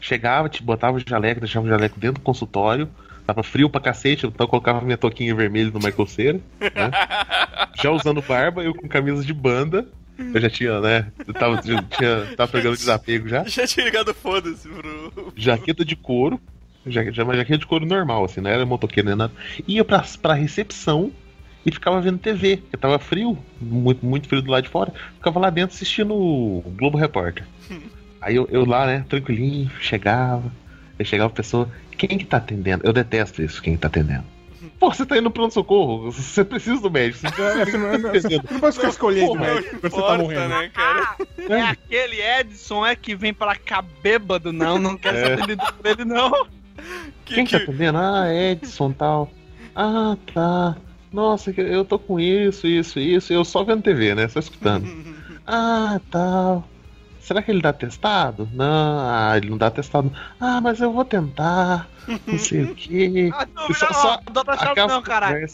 Chegava, 0.00 0.48
te 0.48 0.62
botava 0.62 0.96
o 0.96 1.00
jaleco, 1.00 1.40
deixava 1.40 1.66
o 1.66 1.68
jaleco 1.68 1.98
dentro 1.98 2.20
do 2.20 2.24
consultório. 2.24 2.88
Tava 3.26 3.42
frio 3.42 3.68
pra 3.68 3.80
cacete, 3.80 4.26
então 4.26 4.44
eu 4.44 4.48
colocava 4.48 4.80
minha 4.80 4.96
toquinha 4.96 5.34
vermelha 5.34 5.70
no 5.70 5.78
Michael 5.78 6.06
Cera, 6.06 6.40
né? 6.60 6.90
Já 7.76 7.90
usando 7.90 8.22
barba, 8.22 8.62
eu 8.62 8.74
com 8.74 8.88
camisa 8.88 9.22
de 9.22 9.34
banda. 9.34 9.86
Eu 10.18 10.40
já 10.40 10.50
tinha, 10.50 10.80
né? 10.80 11.12
Eu 11.26 11.32
tava, 11.32 11.62
já 11.62 11.80
tinha, 11.82 12.34
tava 12.36 12.50
pegando 12.50 12.76
desapego 12.76 13.28
já. 13.28 13.44
Já 13.44 13.66
tinha 13.66 13.84
ligado 13.84 14.12
foda-se 14.12 14.68
pro. 14.68 15.32
Jaqueta 15.36 15.84
de 15.84 15.94
couro. 15.94 16.40
Ja, 16.84 17.08
já 17.12 17.22
uma 17.22 17.36
jaqueta 17.36 17.58
de 17.58 17.66
couro 17.66 17.86
normal, 17.86 18.24
assim, 18.24 18.40
não 18.40 18.50
era 18.50 18.66
motoqueiro 18.66 19.08
nem 19.08 19.16
nada. 19.16 19.32
Ia 19.66 19.84
pra, 19.84 20.04
pra 20.20 20.34
recepção 20.34 21.12
e 21.64 21.70
ficava 21.70 22.00
vendo 22.00 22.18
TV, 22.18 22.56
porque 22.56 22.76
tava 22.76 22.98
frio, 22.98 23.38
muito, 23.60 24.04
muito 24.04 24.26
frio 24.28 24.42
do 24.42 24.50
lado 24.50 24.64
de 24.64 24.70
fora. 24.70 24.92
Ficava 25.16 25.38
lá 25.38 25.50
dentro 25.50 25.76
assistindo 25.76 26.14
o 26.14 26.62
Globo 26.76 26.98
Repórter. 26.98 27.46
Aí 28.28 28.36
eu, 28.36 28.46
eu 28.50 28.64
lá, 28.64 28.86
né, 28.86 29.04
tranquilinho, 29.08 29.70
chegava. 29.80 30.52
Aí 30.98 31.04
chegava 31.04 31.28
a 31.30 31.34
pessoa, 31.34 31.68
quem 31.96 32.18
que 32.18 32.24
tá 32.24 32.36
atendendo? 32.36 32.84
Eu 32.86 32.92
detesto 32.92 33.42
isso, 33.42 33.62
quem 33.62 33.74
que 33.74 33.80
tá 33.80 33.88
atendendo. 33.88 34.24
Pô, 34.78 34.92
você 34.92 35.06
tá 35.06 35.16
indo 35.16 35.24
no 35.24 35.30
pronto-socorro, 35.30 36.10
você 36.12 36.44
precisa 36.44 36.80
do 36.80 36.90
médico. 36.90 37.20
Você 37.20 37.42
É, 37.42 37.64
você 37.64 37.78
não, 37.78 38.12
você 38.12 38.52
não 38.52 38.60
pode 38.60 38.76
ficar 38.76 38.88
escolhendo, 38.88 39.26
Porra, 39.32 39.44
velho, 39.46 39.64
quando 39.80 39.90
você 39.92 40.02
tá 40.02 40.18
morrendo. 40.18 40.48
né, 40.48 40.70
cara? 40.74 41.16
É 41.48 41.60
aquele 41.62 42.20
Edson 42.20 42.84
é 42.86 42.94
que 42.94 43.14
vem 43.16 43.32
pra 43.32 43.56
cá 43.56 43.82
bêbado, 44.02 44.52
não, 44.52 44.78
não 44.78 44.96
quer 44.96 45.14
É. 45.14 45.24
ser 45.26 45.32
atendido 45.32 45.62
por 45.72 45.86
ele, 45.86 46.04
não. 46.04 46.46
Que, 47.24 47.34
Quem 47.34 47.44
que 47.44 47.52
tá 47.56 47.64
atendendo? 47.64 47.98
Ah, 47.98 48.26
Edson 48.32 48.92
tal. 48.92 49.30
Ah, 49.74 50.16
tá. 50.34 50.76
Nossa, 51.12 51.50
eu 51.56 51.84
tô 51.84 51.98
com 51.98 52.20
isso, 52.20 52.66
isso, 52.66 53.00
isso. 53.00 53.32
Eu 53.32 53.44
só 53.44 53.64
vendo 53.64 53.82
TV, 53.82 54.14
né? 54.14 54.28
Só 54.28 54.38
escutando. 54.40 54.86
Ah, 55.50 55.98
tal. 56.10 56.68
Será 57.28 57.42
que 57.42 57.50
ele 57.50 57.60
dá 57.60 57.74
testado? 57.74 58.48
Não, 58.54 59.00
ah, 59.00 59.34
ele 59.36 59.50
não 59.50 59.58
dá 59.58 59.70
testado. 59.70 60.10
Ah, 60.40 60.62
mas 60.62 60.80
eu 60.80 60.90
vou 60.90 61.04
tentar. 61.04 61.86
Não 62.26 62.38
sei 62.38 62.62
o 62.62 62.74
quê. 62.74 63.30
Ah, 63.36 63.46
não, 63.54 63.74
Só- 63.74 63.86
não, 63.86 63.92
só 63.92 64.20
não 64.26 64.32
dá 64.32 64.44
pra 64.46 64.54
achar 64.54 64.70
Aquelas 64.70 64.92
não, 64.92 65.02
caralho. 65.02 65.46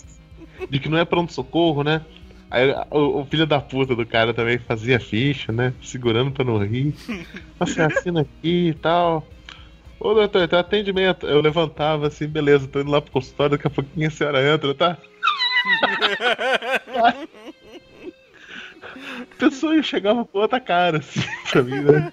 De 0.70 0.78
que 0.78 0.88
não 0.88 0.98
é 0.98 1.04
pronto-socorro, 1.04 1.82
né? 1.82 2.00
Aí 2.48 2.70
o, 2.92 3.22
o 3.22 3.26
filho 3.26 3.44
da 3.44 3.60
puta 3.60 3.96
do 3.96 4.06
cara 4.06 4.32
também 4.32 4.56
fazia 4.56 5.00
ficha, 5.00 5.50
né? 5.50 5.74
Segurando 5.82 6.30
pra 6.30 6.44
não 6.44 6.58
rir. 6.58 6.94
Você 7.58 7.82
assina 7.82 8.20
aqui 8.20 8.68
e 8.68 8.74
tal. 8.74 9.26
Ô 9.98 10.14
doutor, 10.14 10.46
tem 10.46 10.56
atendimento. 10.60 11.26
Eu 11.26 11.40
levantava 11.40 12.06
assim, 12.06 12.28
beleza, 12.28 12.68
tô 12.68 12.80
indo 12.82 12.90
lá 12.92 13.02
pro 13.02 13.10
consultório, 13.10 13.56
daqui 13.56 13.66
a 13.66 13.70
pouquinho 13.70 14.06
a 14.06 14.10
senhora 14.12 14.54
entra, 14.54 14.72
tá? 14.76 14.96
A 19.32 19.36
pessoa 19.38 19.82
chegava 19.82 20.24
com 20.24 20.38
outra 20.38 20.60
cara, 20.60 20.98
assim, 20.98 21.20
pra 21.50 21.62
mim, 21.62 21.80
né? 21.80 22.12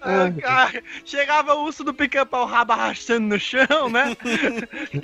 Ah, 0.00 0.30
cara, 0.40 0.82
chegava 1.04 1.54
o 1.54 1.64
urso 1.64 1.82
do 1.84 1.92
pica-pau 1.94 2.46
rabo 2.46 2.72
arrastando 2.72 3.26
no 3.28 3.38
chão, 3.40 3.88
né? 3.90 4.16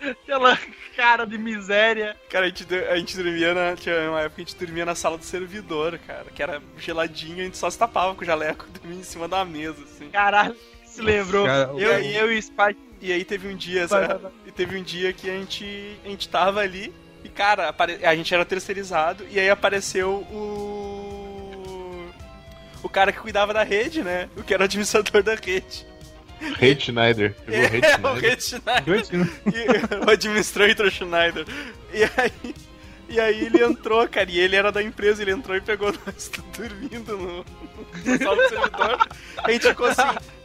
Aquela 0.00 0.58
cara 0.96 1.24
de 1.24 1.38
miséria. 1.38 2.16
Cara, 2.28 2.46
a 2.46 2.48
gente, 2.48 2.66
a 2.74 2.96
gente 2.96 3.16
dormia 3.16 3.54
na. 3.54 3.76
Tinha 3.76 4.10
uma 4.10 4.20
época 4.20 4.36
que 4.36 4.42
a 4.42 4.44
gente 4.44 4.56
dormia 4.58 4.84
na 4.84 4.94
sala 4.96 5.16
do 5.16 5.24
servidor, 5.24 5.98
cara. 6.06 6.24
Que 6.34 6.42
era 6.42 6.60
geladinho, 6.76 7.40
a 7.40 7.44
gente 7.44 7.56
só 7.56 7.70
se 7.70 7.78
tapava 7.78 8.12
com 8.14 8.22
o 8.22 8.24
jaleco, 8.24 8.66
dormia 8.80 8.98
em 8.98 9.04
cima 9.04 9.28
da 9.28 9.44
mesa, 9.44 9.80
assim. 9.84 10.08
Caralho, 10.10 10.56
se 10.84 11.00
lembrou. 11.00 11.46
Cara, 11.46 11.70
eu, 11.76 11.76
o- 11.76 12.02
eu 12.02 12.32
e 12.32 12.38
o 12.38 12.42
Spike. 12.42 12.80
E 13.00 13.12
aí 13.12 13.24
teve 13.24 13.48
um 13.48 13.56
dia, 13.56 13.86
sabe? 13.88 14.26
E 14.46 14.50
teve 14.52 14.76
um 14.76 14.82
dia 14.82 15.12
que 15.12 15.28
a 15.30 15.34
gente, 15.34 15.96
a 16.04 16.08
gente 16.08 16.28
tava 16.28 16.60
ali 16.60 16.92
e, 17.24 17.28
cara, 17.28 17.68
apare- 17.68 18.04
a 18.04 18.14
gente 18.16 18.32
era 18.34 18.44
terceirizado 18.44 19.24
e 19.30 19.38
aí 19.40 19.48
apareceu 19.50 20.10
o. 20.30 22.08
O 22.82 22.88
cara 22.88 23.12
que 23.12 23.20
cuidava 23.20 23.54
da 23.54 23.62
rede, 23.62 24.02
né? 24.02 24.28
O 24.36 24.42
que 24.42 24.52
era 24.52 24.62
o 24.62 24.64
administrador 24.64 25.22
da 25.22 25.34
rede. 25.34 25.86
Rede 26.58 26.84
Schneider. 26.86 27.34
É, 27.46 27.66
Rede 27.66 27.86
o 27.86 27.90
Schneider. 27.90 28.84
Rede 28.84 29.06
Schneider. 29.06 29.30
E- 29.46 30.04
o 30.06 30.10
administrator 30.10 30.90
Schneider. 30.90 31.46
E 31.92 32.02
aí, 32.02 32.54
e 33.08 33.20
aí 33.20 33.44
ele 33.46 33.62
entrou, 33.62 34.08
cara, 34.08 34.28
e 34.30 34.38
ele 34.40 34.56
era 34.56 34.72
da 34.72 34.82
empresa, 34.82 35.22
ele 35.22 35.30
entrou 35.30 35.56
e 35.56 35.60
pegou 35.60 35.92
nós 36.04 36.28
dormindo 36.56 37.16
no, 37.16 37.44
sala 38.18 38.36
do 38.42 38.48
servidor. 38.48 39.08
A 39.44 39.50
gente 39.52 39.68
ficou 39.68 39.86
assim, 39.86 40.02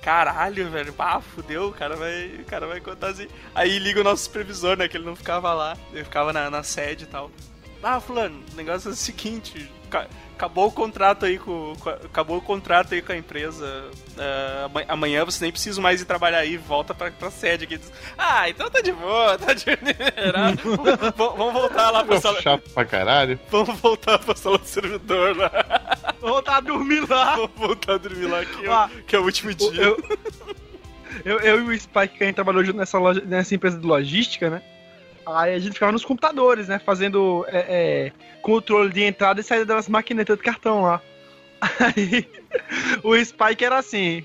caralho, 0.07 0.69
velho, 0.69 0.93
pá, 0.93 1.19
fudeu, 1.19 1.67
o 1.67 1.73
cara 1.73 1.97
vai, 1.97 2.27
o 2.39 2.45
cara 2.45 2.65
vai 2.65 2.79
contar 2.79 3.07
assim. 3.07 3.27
Aí 3.53 3.77
liga 3.77 3.99
o 3.99 4.03
nosso 4.05 4.23
supervisor, 4.23 4.77
né, 4.77 4.87
que 4.87 4.95
ele 4.95 5.05
não 5.05 5.17
ficava 5.17 5.53
lá, 5.53 5.77
ele 5.91 6.05
ficava 6.05 6.31
na, 6.31 6.49
na 6.49 6.63
sede 6.63 7.03
e 7.03 7.07
tal. 7.07 7.29
Ah, 7.83 7.99
fulano, 7.99 8.41
o 8.53 8.55
negócio 8.55 8.89
é 8.89 8.91
o 8.91 8.95
seguinte, 8.95 9.69
ca- 9.89 10.07
acabou 10.35 10.67
o 10.67 10.71
contrato 10.71 11.25
aí 11.25 11.37
com, 11.39 11.73
acabou 12.03 12.37
o 12.37 12.41
contrato 12.41 12.93
aí 12.93 13.01
com 13.01 13.11
a 13.11 13.17
empresa. 13.17 13.89
ah, 14.17 14.63
ama- 14.65 14.83
amanhã 14.87 15.23
você 15.23 15.43
nem 15.43 15.51
precisa 15.51 15.79
mais 15.79 16.01
ir 16.01 16.05
trabalhar 16.05 16.39
aí, 16.39 16.57
volta 16.57 16.93
pra, 16.93 17.11
pra 17.11 17.29
sede 17.31 17.63
aqui. 17.65 17.79
Ah, 18.17 18.49
então 18.49 18.69
tá 18.69 18.81
de 18.81 18.91
boa, 18.91 19.37
tá 19.37 19.53
de 19.53 19.65
liberado. 19.69 20.59
Vamos 21.15 21.53
voltar 21.53 21.91
lá 21.91 22.03
pra 22.03 22.19
sala. 22.19 22.41
Chato 22.41 22.69
pra 22.71 22.83
caralho. 22.85 23.39
Vamos 23.49 23.79
voltar 23.79 24.17
pra 24.19 24.35
sala 24.35 24.57
do 24.57 24.65
servidor 24.65 25.37
lá. 25.37 25.51
Vou 26.19 26.31
voltar 26.31 26.57
a 26.57 26.61
dormir 26.61 27.07
lá. 27.09 27.35
Vamos 27.35 27.51
voltar 27.55 27.93
a 27.93 27.97
dormir 27.97 28.25
lá 28.25 28.43
que, 28.43 28.65
é 28.65 28.69
o- 28.69 28.73
Ó, 28.73 28.87
que 29.07 29.15
é 29.15 29.19
o 29.19 29.23
último 29.23 29.53
dia. 29.53 29.69
Eu, 29.81 29.97
eu, 31.25 31.39
eu 31.39 31.71
e 31.71 31.75
o 31.75 31.79
Spike, 31.79 32.17
que 32.17 32.23
a 32.23 32.27
gente 32.27 32.35
trabalhou 32.35 32.63
junto 32.63 32.77
nessa, 32.77 32.97
loja, 32.99 33.21
nessa 33.25 33.53
empresa 33.55 33.77
de 33.79 33.85
logística, 33.85 34.49
né? 34.49 34.61
Aí 35.35 35.53
a 35.55 35.59
gente 35.59 35.73
ficava 35.73 35.91
nos 35.91 36.05
computadores, 36.05 36.67
né? 36.67 36.79
Fazendo 36.79 37.45
é, 37.49 37.65
é, 37.67 38.11
controle 38.41 38.91
de 38.91 39.03
entrada 39.03 39.39
e 39.41 39.43
saída 39.43 39.65
das 39.65 39.89
maquinetas 39.89 40.37
de 40.37 40.43
cartão 40.43 40.83
lá. 40.83 41.01
Aí 41.79 42.27
o 43.03 43.15
Spike 43.23 43.65
era 43.65 43.77
assim. 43.77 44.23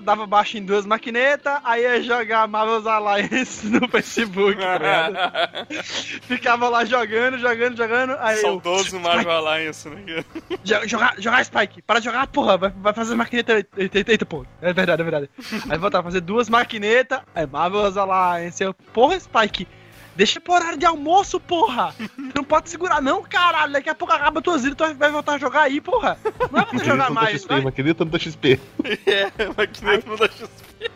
Dava 0.00 0.26
baixo 0.26 0.56
em 0.56 0.64
duas 0.64 0.86
maquinetas, 0.86 1.60
aí 1.62 1.82
ia 1.82 2.02
jogar 2.02 2.48
Marvel's 2.48 2.86
Alliance 2.86 3.66
no 3.68 3.86
Facebook, 3.86 4.56
tá? 4.56 5.66
Ficava 6.26 6.70
lá 6.70 6.82
jogando, 6.86 7.36
jogando, 7.38 7.76
jogando. 7.76 8.16
Aí 8.20 8.36
eu, 8.36 8.40
Saudoso 8.40 8.98
Marvel 8.98 9.30
Alliance, 9.32 9.86
né? 9.90 10.24
Jo- 10.64 10.88
Jogar, 10.88 11.14
jogar 11.20 11.44
Spike, 11.44 11.82
para 11.82 11.98
de 11.98 12.06
jogar, 12.06 12.26
porra, 12.28 12.56
vai, 12.56 12.70
vai 12.70 12.94
fazer 12.94 13.14
maquineta. 13.16 13.66
Eita, 13.76 13.98
eita, 14.12 14.24
pô, 14.24 14.46
é 14.62 14.72
verdade, 14.72 15.02
é 15.02 15.04
verdade. 15.04 15.30
Aí 15.68 15.76
voltar 15.76 15.98
a 15.98 16.02
fazer 16.02 16.22
duas 16.22 16.48
maquinetas, 16.48 17.20
aí 17.34 17.46
Marvel's 17.46 17.98
Alliance, 17.98 18.62
eu, 18.64 18.72
porra, 18.72 19.20
Spike, 19.20 19.68
deixa 20.16 20.40
pro 20.40 20.54
horário 20.54 20.78
de 20.78 20.86
almoço, 20.86 21.38
porra. 21.38 21.94
Tu 21.98 22.32
não 22.34 22.42
pode 22.42 22.70
segurar, 22.70 23.00
não, 23.00 23.22
caralho, 23.22 23.72
daqui 23.72 23.90
a 23.90 23.94
pouco 23.94 24.12
acaba 24.12 24.40
tuas 24.40 24.62
vidas, 24.62 24.76
tu 24.76 24.94
vai 24.96 25.10
voltar 25.10 25.34
a 25.34 25.38
jogar 25.38 25.62
aí, 25.62 25.80
porra. 25.80 26.18
Não 26.50 26.60
é 26.60 26.64
pra 26.64 26.78
tu 26.78 26.84
jogar 26.84 27.10
mais, 27.10 27.42
XP, 27.42 27.48
né? 27.48 27.54
vai. 27.56 27.64
maquineta 27.64 28.04
não 28.04 28.10
dá 28.10 28.18
XP. 28.18 28.60
É, 29.06 29.30
maquineta 29.56 30.08
não 30.08 30.16
dá 30.16 30.28
XP. 30.28 30.90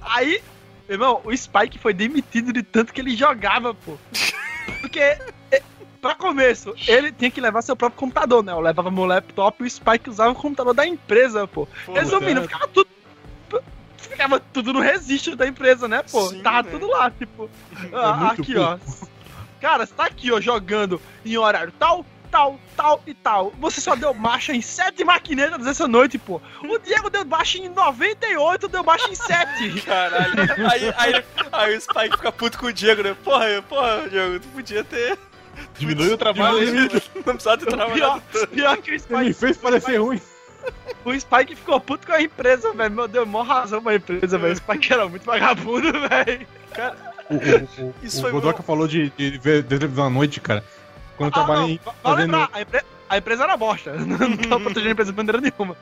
Aí, 0.00 0.40
irmão, 0.88 1.20
o 1.24 1.36
Spike 1.36 1.78
foi 1.78 1.92
demitido 1.92 2.52
de 2.52 2.62
tanto 2.62 2.92
que 2.92 3.00
ele 3.00 3.16
jogava, 3.16 3.74
pô. 3.74 3.98
Porque, 4.80 5.00
é, 5.00 5.62
pra 6.00 6.14
começo, 6.14 6.74
ele 6.86 7.10
tinha 7.12 7.30
que 7.30 7.40
levar 7.40 7.62
seu 7.62 7.76
próprio 7.76 7.98
computador, 7.98 8.42
né? 8.42 8.52
Eu 8.52 8.60
levava 8.60 8.90
meu 8.90 9.04
laptop 9.04 9.62
e 9.62 9.66
o 9.66 9.70
Spike 9.70 10.10
usava 10.10 10.30
o 10.30 10.34
computador 10.34 10.74
da 10.74 10.86
empresa, 10.86 11.46
pô. 11.46 11.66
Resumindo, 11.92 12.42
ficava 12.42 12.68
tudo. 12.68 12.91
Ficava 14.22 14.40
tudo 14.52 14.72
no 14.72 14.80
registro 14.80 15.34
da 15.34 15.46
empresa, 15.46 15.88
né, 15.88 16.02
pô? 16.08 16.28
Sim, 16.28 16.42
Tava 16.42 16.62
né? 16.62 16.70
tudo 16.70 16.86
lá, 16.88 17.10
tipo. 17.10 17.50
muito 17.80 18.42
aqui, 18.42 18.56
ó. 18.56 18.78
Cara, 19.60 19.84
você 19.84 19.94
tá 19.94 20.04
aqui, 20.04 20.30
ó, 20.30 20.40
jogando 20.40 21.00
em 21.24 21.36
horário 21.36 21.72
tal, 21.78 22.06
tal, 22.30 22.58
tal 22.76 23.02
e 23.06 23.14
tal. 23.14 23.52
Você 23.58 23.80
só 23.80 23.96
deu 23.96 24.14
marcha 24.14 24.52
em 24.52 24.60
sete 24.62 25.04
maquinetas 25.04 25.66
essa 25.66 25.88
noite, 25.88 26.18
pô. 26.18 26.40
O 26.62 26.78
Diego 26.78 27.10
deu 27.10 27.24
marcha 27.24 27.58
em 27.58 27.68
98, 27.68 28.68
deu 28.68 28.84
marcha 28.84 29.08
em 29.10 29.14
7. 29.14 29.80
Caralho. 29.82 30.34
Aí, 30.70 30.94
aí, 30.96 31.24
aí 31.52 31.76
o 31.76 31.80
Spike 31.80 32.16
fica 32.16 32.32
puto 32.32 32.58
com 32.58 32.66
o 32.66 32.72
Diego, 32.72 33.02
né? 33.02 33.16
Porra, 33.24 33.62
porra, 33.68 34.08
Diego, 34.08 34.38
tu 34.40 34.48
podia 34.48 34.84
ter. 34.84 35.18
Diminui 35.78 36.12
o 36.12 36.18
trabalho 36.18 36.58
aí. 36.62 36.74
Não 37.16 37.34
precisava 37.34 37.58
ter 37.58 37.66
Pior, 37.66 37.76
trabalhado. 37.76 38.22
pior 38.52 38.76
que 38.78 38.94
o 38.94 38.98
Você 39.00 39.14
me 39.14 39.20
Spike, 39.24 39.32
fez 39.34 39.56
parecer 39.58 39.96
ruim. 40.00 40.20
o 41.04 41.18
Spike 41.18 41.56
ficou 41.56 41.80
puto 41.80 42.06
com 42.06 42.12
a 42.12 42.22
empresa, 42.22 42.72
velho. 42.72 42.90
Meu, 42.94 43.08
deu 43.08 43.26
mó 43.26 43.42
razão 43.42 43.82
pra 43.82 43.94
empresa, 43.94 44.38
velho. 44.38 44.52
O 44.52 44.56
Spike 44.56 44.92
era 44.92 45.08
muito 45.08 45.24
vagabundo, 45.24 45.92
velho. 46.08 46.46
O, 47.30 47.34
o, 47.34 47.86
o, 47.88 47.94
Isso 48.02 48.18
o 48.18 48.22
foi 48.22 48.32
Godoka 48.32 48.58
bom. 48.58 48.62
falou 48.64 48.86
de, 48.88 49.10
de 49.10 49.38
ver 49.38 49.64
televisão 49.64 50.06
à 50.06 50.10
noite, 50.10 50.40
cara. 50.40 50.64
Quando 51.16 51.34
eu 51.36 51.40
Ah, 51.42 51.44
trabalhei 51.44 51.80
não, 51.84 51.92
Vale 51.92 51.98
fazendo. 52.02 52.20
lembrar, 52.32 52.50
a, 52.52 52.60
empre- 52.62 52.84
a 53.08 53.18
empresa 53.18 53.44
era 53.44 53.56
bosta. 53.56 53.92
Não 53.94 54.36
tava 54.36 54.60
protegendo 54.60 54.88
a 54.88 54.92
empresa 54.92 55.10
de 55.12 55.16
maneira 55.16 55.40
nenhuma. 55.40 55.76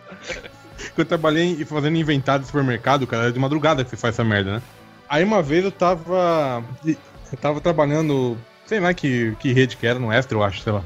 Quando 0.95 0.99
eu 0.99 1.05
trabalhei 1.05 1.45
em- 1.45 1.65
fazendo 1.65 1.97
inventário 1.97 2.41
de 2.43 2.47
supermercado, 2.47 3.07
cara, 3.07 3.25
era 3.25 3.33
de 3.33 3.39
madrugada 3.39 3.85
que 3.85 3.91
você 3.91 3.97
faz 3.97 4.15
essa 4.15 4.25
merda, 4.25 4.55
né? 4.55 4.63
Aí 5.09 5.23
uma 5.25 5.43
vez 5.43 5.65
eu 5.65 5.73
tava. 5.73 6.63
Eu 6.85 7.39
tava 7.41 7.61
trabalhando. 7.61 8.37
Sei 8.67 8.79
lá 8.81 8.95
que, 8.95 9.35
que 9.41 9.53
rede 9.53 9.77
que 9.77 9.87
era, 9.87 9.99
no 9.99 10.13
Extra, 10.13 10.37
eu 10.39 10.43
acho, 10.45 10.61
sei 10.63 10.73
lá. 10.73 10.83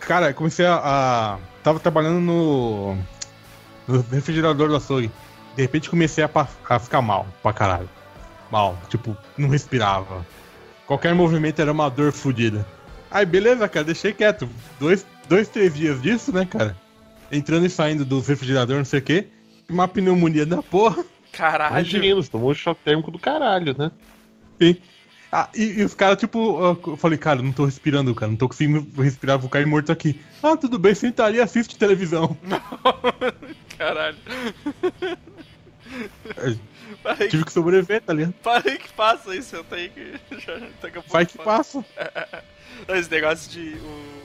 Cara, 0.00 0.30
eu 0.30 0.34
comecei 0.34 0.64
a. 0.66 0.76
a- 0.82 1.38
tava 1.62 1.78
trabalhando 1.80 2.20
no. 2.20 2.96
No 3.88 4.04
refrigerador 4.12 4.68
do 4.68 4.76
açougue. 4.76 5.10
De 5.56 5.62
repente 5.62 5.90
comecei 5.90 6.22
a, 6.22 6.30
a 6.68 6.78
ficar 6.78 7.02
mal 7.02 7.26
pra 7.42 7.52
caralho. 7.52 7.88
Mal. 8.50 8.78
Tipo, 8.88 9.16
não 9.36 9.48
respirava. 9.48 10.24
Qualquer 10.86 11.14
movimento 11.14 11.60
era 11.60 11.72
uma 11.72 11.88
dor 11.88 12.12
fodida. 12.12 12.64
Aí, 13.10 13.24
beleza, 13.24 13.68
cara, 13.68 13.84
deixei 13.84 14.12
quieto. 14.12 14.48
Dois, 14.78 15.06
dois, 15.28 15.48
três 15.48 15.74
dias 15.74 16.00
disso, 16.00 16.32
né, 16.32 16.44
cara? 16.44 16.76
Entrando 17.32 17.66
e 17.66 17.70
saindo 17.70 18.04
dos 18.04 18.28
refrigeradores, 18.28 18.78
não 18.78 18.84
sei 18.84 19.00
o 19.00 19.02
quê. 19.02 19.26
Uma 19.68 19.88
pneumonia 19.88 20.46
da 20.46 20.62
porra. 20.62 21.04
Caralho. 21.32 21.74
Imagina, 21.74 22.14
você 22.14 22.30
tomou 22.30 22.50
um 22.50 22.54
choque 22.54 22.80
térmico 22.84 23.10
do 23.10 23.18
caralho, 23.18 23.74
né? 23.76 23.90
Sim. 24.60 24.76
Ah, 25.30 25.48
e, 25.54 25.80
e 25.80 25.84
os 25.84 25.94
caras, 25.94 26.16
tipo, 26.18 26.58
eu 26.86 26.96
falei, 26.96 27.18
cara, 27.18 27.42
não 27.42 27.52
tô 27.52 27.66
respirando, 27.66 28.14
cara, 28.14 28.30
não 28.30 28.36
tô 28.38 28.48
conseguindo 28.48 28.86
respirar, 29.02 29.38
vou 29.38 29.50
cair 29.50 29.66
morto 29.66 29.92
aqui. 29.92 30.18
Ah, 30.42 30.56
tudo 30.56 30.78
bem, 30.78 30.94
senta 30.94 31.24
ali 31.24 31.36
e 31.36 31.40
assiste 31.40 31.76
televisão. 31.76 32.36
Caralho. 33.76 34.16
Parei, 37.02 37.28
Tive 37.28 37.44
que 37.44 37.52
sobreviver, 37.52 38.02
tá 38.02 38.12
ligado? 38.12 38.32
parei 38.42 38.78
que 38.78 38.92
passa 38.92 39.34
isso, 39.36 39.56
eu 39.56 39.64
tenho 39.64 39.90
que. 39.90 40.12
Já, 40.40 40.56
a 40.56 40.90
pouco 40.92 41.08
Vai 41.10 41.26
que 41.26 41.38
passa. 41.38 41.82
passa. 41.82 42.44
Esse 42.96 43.10
negócio 43.10 43.50
de. 43.50 43.76
O, 43.78 44.18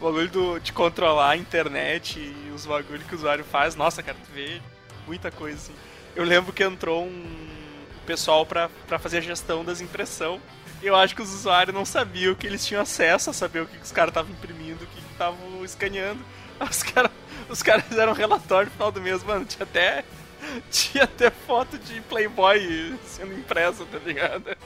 o 0.00 0.04
bagulho 0.04 0.28
do, 0.28 0.58
de 0.60 0.72
controlar 0.72 1.30
a 1.30 1.36
internet 1.36 2.18
e 2.18 2.50
os 2.50 2.64
bagulhos 2.66 3.04
que 3.04 3.14
o 3.14 3.18
usuário 3.18 3.44
faz. 3.44 3.74
Nossa, 3.74 4.02
cara, 4.02 4.16
tu 4.24 4.32
vê 4.32 4.60
muita 5.06 5.30
coisa 5.30 5.56
assim. 5.56 5.72
Eu 6.14 6.24
lembro 6.24 6.52
que 6.52 6.62
entrou 6.62 7.04
um 7.04 7.61
pessoal 8.02 8.44
pra, 8.44 8.68
pra 8.86 8.98
fazer 8.98 9.18
a 9.18 9.22
gestão 9.22 9.64
das 9.64 9.80
impressão. 9.80 10.40
Eu 10.82 10.96
acho 10.96 11.14
que 11.14 11.22
os 11.22 11.32
usuários 11.32 11.74
não 11.74 11.84
sabiam 11.84 12.34
que 12.34 12.46
eles 12.46 12.66
tinham 12.66 12.82
acesso 12.82 13.30
a 13.30 13.32
saber 13.32 13.60
o 13.60 13.66
que, 13.66 13.76
que 13.76 13.84
os 13.84 13.92
caras 13.92 14.10
estavam 14.10 14.32
imprimindo, 14.32 14.84
o 14.84 14.86
que 14.86 15.00
estavam 15.12 15.64
escaneando. 15.64 16.20
Os 16.60 16.80
caras 16.80 17.10
os 17.48 17.62
caras 17.62 17.84
fizeram 17.84 18.12
um 18.12 18.14
relatório 18.14 18.66
no 18.66 18.72
final 18.72 18.92
do 18.92 19.00
mês, 19.00 19.22
mano. 19.22 19.44
Tinha 19.44 19.64
até. 19.64 20.04
Tinha 20.70 21.04
até 21.04 21.30
foto 21.30 21.78
de 21.78 22.00
Playboy 22.02 22.98
sendo 23.04 23.32
impressa, 23.34 23.84
tá 23.84 23.98
ligado? 23.98 24.56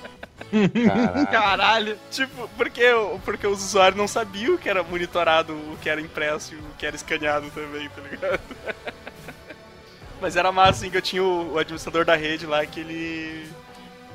Caralho. 0.86 1.26
Caralho. 1.26 1.98
Tipo, 2.10 2.48
porque, 2.56 2.84
porque 3.24 3.46
os 3.46 3.62
usuários 3.62 3.98
não 3.98 4.08
sabiam 4.08 4.56
que 4.56 4.68
era 4.68 4.82
monitorado 4.82 5.52
o 5.52 5.76
que 5.82 5.90
era 5.90 6.00
impresso 6.00 6.54
e 6.54 6.56
o 6.56 6.74
que 6.78 6.86
era 6.86 6.96
escaneado 6.96 7.50
também, 7.50 7.88
tá 7.88 8.02
ligado? 8.02 8.40
Mas 10.20 10.36
era 10.36 10.51
massa, 10.51 10.70
assim, 10.80 10.90
que 10.90 10.97
eu 10.97 11.02
tinha 11.02 11.22
o, 11.22 11.52
o 11.55 11.59
administrador 11.59 12.05
da 12.05 12.16
rede 12.16 12.47
lá 12.47 12.64
que 12.66 12.80
ele. 12.80 13.47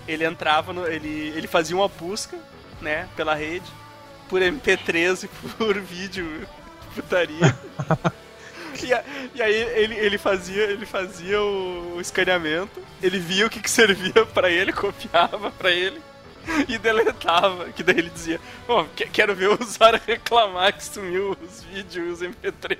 Ele 0.07 0.25
entrava 0.25 0.73
no. 0.73 0.87
Ele, 0.87 1.29
ele 1.35 1.47
fazia 1.47 1.75
uma 1.75 1.87
busca, 1.87 2.37
né, 2.81 3.07
pela 3.15 3.35
rede, 3.35 3.65
por 4.27 4.41
MP3 4.41 5.25
e 5.25 5.27
por 5.27 5.79
vídeo 5.81 6.47
de 6.95 7.01
putaria. 7.01 7.55
E, 8.81 9.37
e 9.37 9.41
aí 9.41 9.53
ele, 9.53 9.95
ele 9.95 10.17
fazia, 10.17 10.63
ele 10.63 10.85
fazia 10.85 11.39
o, 11.41 11.95
o 11.97 12.01
escaneamento, 12.01 12.81
ele 13.03 13.19
via 13.19 13.45
o 13.45 13.49
que, 13.49 13.59
que 13.59 13.69
servia 13.69 14.25
pra 14.33 14.49
ele, 14.49 14.71
copiava 14.73 15.51
pra 15.51 15.69
ele 15.69 16.01
e 16.69 16.77
deletava. 16.77 17.65
Que 17.73 17.83
daí 17.83 17.97
ele 17.97 18.09
dizia: 18.09 18.39
Bom, 18.65 18.87
que- 18.95 19.07
quero 19.07 19.35
ver 19.35 19.49
o 19.49 19.61
usuário 19.61 19.99
reclamar 20.07 20.73
que 20.73 20.83
sumiu 20.85 21.37
os 21.43 21.63
vídeos 21.63 22.21
e 22.21 22.25
os 22.27 22.33
MP3. 22.33 22.79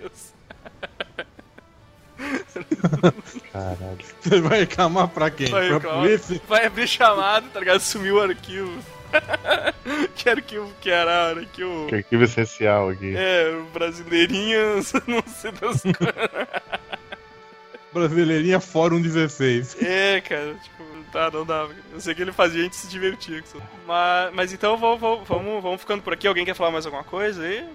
Caralho. 3.52 3.98
Você 4.22 4.42
vai 4.42 4.60
reclamar 4.62 5.08
pra 5.10 5.30
quem? 5.30 5.48
Vai, 5.48 5.68
pra 5.68 5.78
reclamar. 5.78 6.02
polícia? 6.02 6.42
Vai 6.48 6.66
abrir 6.66 6.88
chamada, 6.88 7.48
tá 7.54 7.60
ligado? 7.60 7.80
Sumiu 7.82 8.16
o 8.18 8.22
arquivo. 8.22 8.72
que 10.16 10.30
arquivo 10.30 10.72
que 10.80 10.90
era? 10.90 11.32
Arquivo. 11.32 11.88
Que 11.88 11.96
arquivo 11.96 12.24
essencial 12.24 12.90
aqui. 12.90 13.14
É, 13.16 13.54
brasileirinhas, 13.74 14.94
não 15.08 15.22
sei 15.28 15.52
das 15.52 15.82
coisas. 15.82 16.48
Brasileirinha 17.94 18.60
Fórum 18.62 19.02
16. 19.02 19.82
É, 19.82 20.22
cara, 20.22 20.54
tipo, 20.64 20.84
tá, 21.12 21.30
não 21.30 21.46
dava. 21.46 21.74
Eu 21.92 22.00
sei 22.00 22.16
que 22.16 22.22
ele 22.22 22.32
fazia 22.32 22.62
a 22.62 22.64
gente 22.64 22.76
se 22.78 22.88
divertir. 22.88 23.42
com 23.42 23.48
isso. 23.58 23.62
Mas, 23.86 24.34
mas 24.34 24.54
então 24.54 24.78
vou- 24.78 24.98
vou- 24.98 25.26
vamos, 25.26 25.62
vamos 25.62 25.82
ficando 25.82 26.02
por 26.02 26.14
aqui. 26.14 26.26
Alguém 26.26 26.46
quer 26.46 26.56
falar 26.56 26.72
mais 26.72 26.86
alguma 26.86 27.04
coisa 27.04 27.44
aí? 27.44 27.68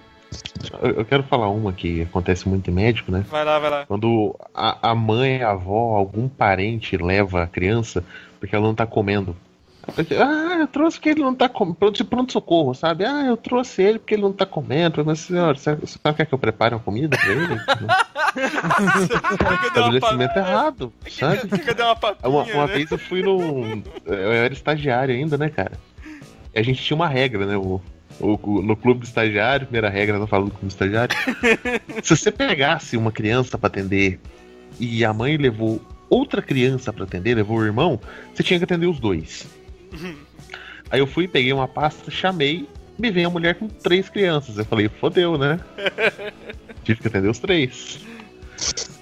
Eu, 0.81 1.05
quero 1.05 1.23
falar 1.23 1.49
uma 1.49 1.73
que 1.73 2.01
acontece 2.01 2.47
muito 2.47 2.69
em 2.69 2.73
médico, 2.73 3.11
né? 3.11 3.25
Vai 3.29 3.43
lá, 3.43 3.59
vai 3.59 3.69
lá. 3.69 3.85
Quando 3.85 4.35
a, 4.53 4.91
a 4.91 4.95
mãe, 4.95 5.41
a 5.41 5.51
avó, 5.51 5.95
algum 5.95 6.27
parente 6.27 6.97
leva 6.97 7.43
a 7.43 7.47
criança 7.47 8.03
porque 8.39 8.55
ela 8.55 8.65
não 8.65 8.75
tá 8.75 8.85
comendo. 8.85 9.35
Ah, 10.19 10.57
eu 10.59 10.67
trouxe 10.67 10.97
porque 10.97 11.09
ele 11.09 11.21
não 11.21 11.33
tá 11.33 11.47
comendo. 11.47 11.91
De 11.91 12.03
pronto-socorro, 12.03 12.73
sabe? 12.73 13.05
Ah, 13.05 13.25
eu 13.25 13.37
trouxe 13.37 13.81
ele 13.81 13.99
porque 13.99 14.15
ele 14.15 14.21
não 14.21 14.33
tá 14.33 14.45
comendo. 14.45 15.03
Mas, 15.05 15.19
senhora, 15.19 15.57
você 15.57 15.75
você 15.75 15.97
quer 16.15 16.25
que 16.25 16.33
eu 16.33 16.39
prepare 16.39 16.75
uma 16.75 16.81
comida 16.81 17.17
pra 17.17 17.29
ele? 17.29 17.47
Estabelecimento 19.67 20.37
errado, 20.37 20.93
sabe? 21.09 21.47
Quer 21.47 21.75
que 21.75 21.81
uma 21.81 21.95
papinha, 21.95 22.29
Uma, 22.29 22.43
uma 22.43 22.67
né? 22.67 22.73
vez 22.73 22.91
eu 22.91 22.97
fui 22.97 23.23
no. 23.23 23.81
Eu 24.05 24.33
era 24.33 24.53
estagiário 24.53 25.15
ainda, 25.15 25.37
né, 25.37 25.49
cara? 25.49 25.79
E 26.53 26.59
a 26.59 26.63
gente 26.63 26.83
tinha 26.83 26.95
uma 26.95 27.07
regra, 27.07 27.45
né? 27.45 27.55
O, 27.55 27.81
o- 28.19 28.61
no 28.61 28.75
clube 28.75 29.01
do 29.01 29.05
estagiário, 29.05 29.65
primeira 29.67 29.89
regra, 29.89 30.17
não 30.19 30.27
falo 30.27 30.45
do 30.45 30.51
clube 30.51 30.67
do 30.67 30.69
estagiário. 30.71 31.15
Se 32.03 32.15
você 32.15 32.31
pegasse 32.31 32.97
uma 32.97 33.11
criança 33.11 33.57
pra 33.57 33.67
atender 33.67 34.19
e 34.79 35.03
a 35.05 35.13
mãe 35.13 35.37
levou 35.37 35.81
outra 36.09 36.41
criança 36.41 36.91
pra 36.93 37.03
atender, 37.03 37.35
levou 37.35 37.57
o 37.57 37.65
irmão, 37.65 37.99
você 38.33 38.43
tinha 38.43 38.57
que 38.59 38.63
atender 38.63 38.87
os 38.87 38.99
dois. 38.99 39.45
Aí 40.89 40.99
eu 40.99 41.07
fui, 41.07 41.27
peguei 41.27 41.51
uma 41.51 41.67
pasta, 41.67 42.09
chamei, 42.09 42.67
me 42.97 43.11
veio 43.11 43.27
a 43.27 43.29
mulher 43.29 43.55
com 43.55 43.67
três 43.67 44.09
crianças. 44.09 44.57
Eu 44.57 44.65
falei, 44.65 44.87
fodeu, 44.89 45.37
né? 45.37 45.59
Tive 46.83 47.01
que 47.01 47.07
atender 47.07 47.29
os 47.29 47.39
três. 47.39 47.99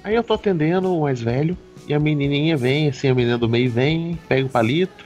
Aí 0.03 0.15
eu 0.15 0.23
tô 0.23 0.33
atendendo 0.33 0.93
o 0.95 1.01
mais 1.03 1.21
velho, 1.21 1.55
e 1.87 1.93
a 1.93 1.99
menininha 1.99 2.57
vem, 2.57 2.89
assim, 2.89 3.07
a 3.07 3.13
menina 3.15 3.37
do 3.37 3.47
meio 3.47 3.69
vem, 3.69 4.17
pega 4.27 4.45
o 4.45 4.49
palito, 4.49 5.05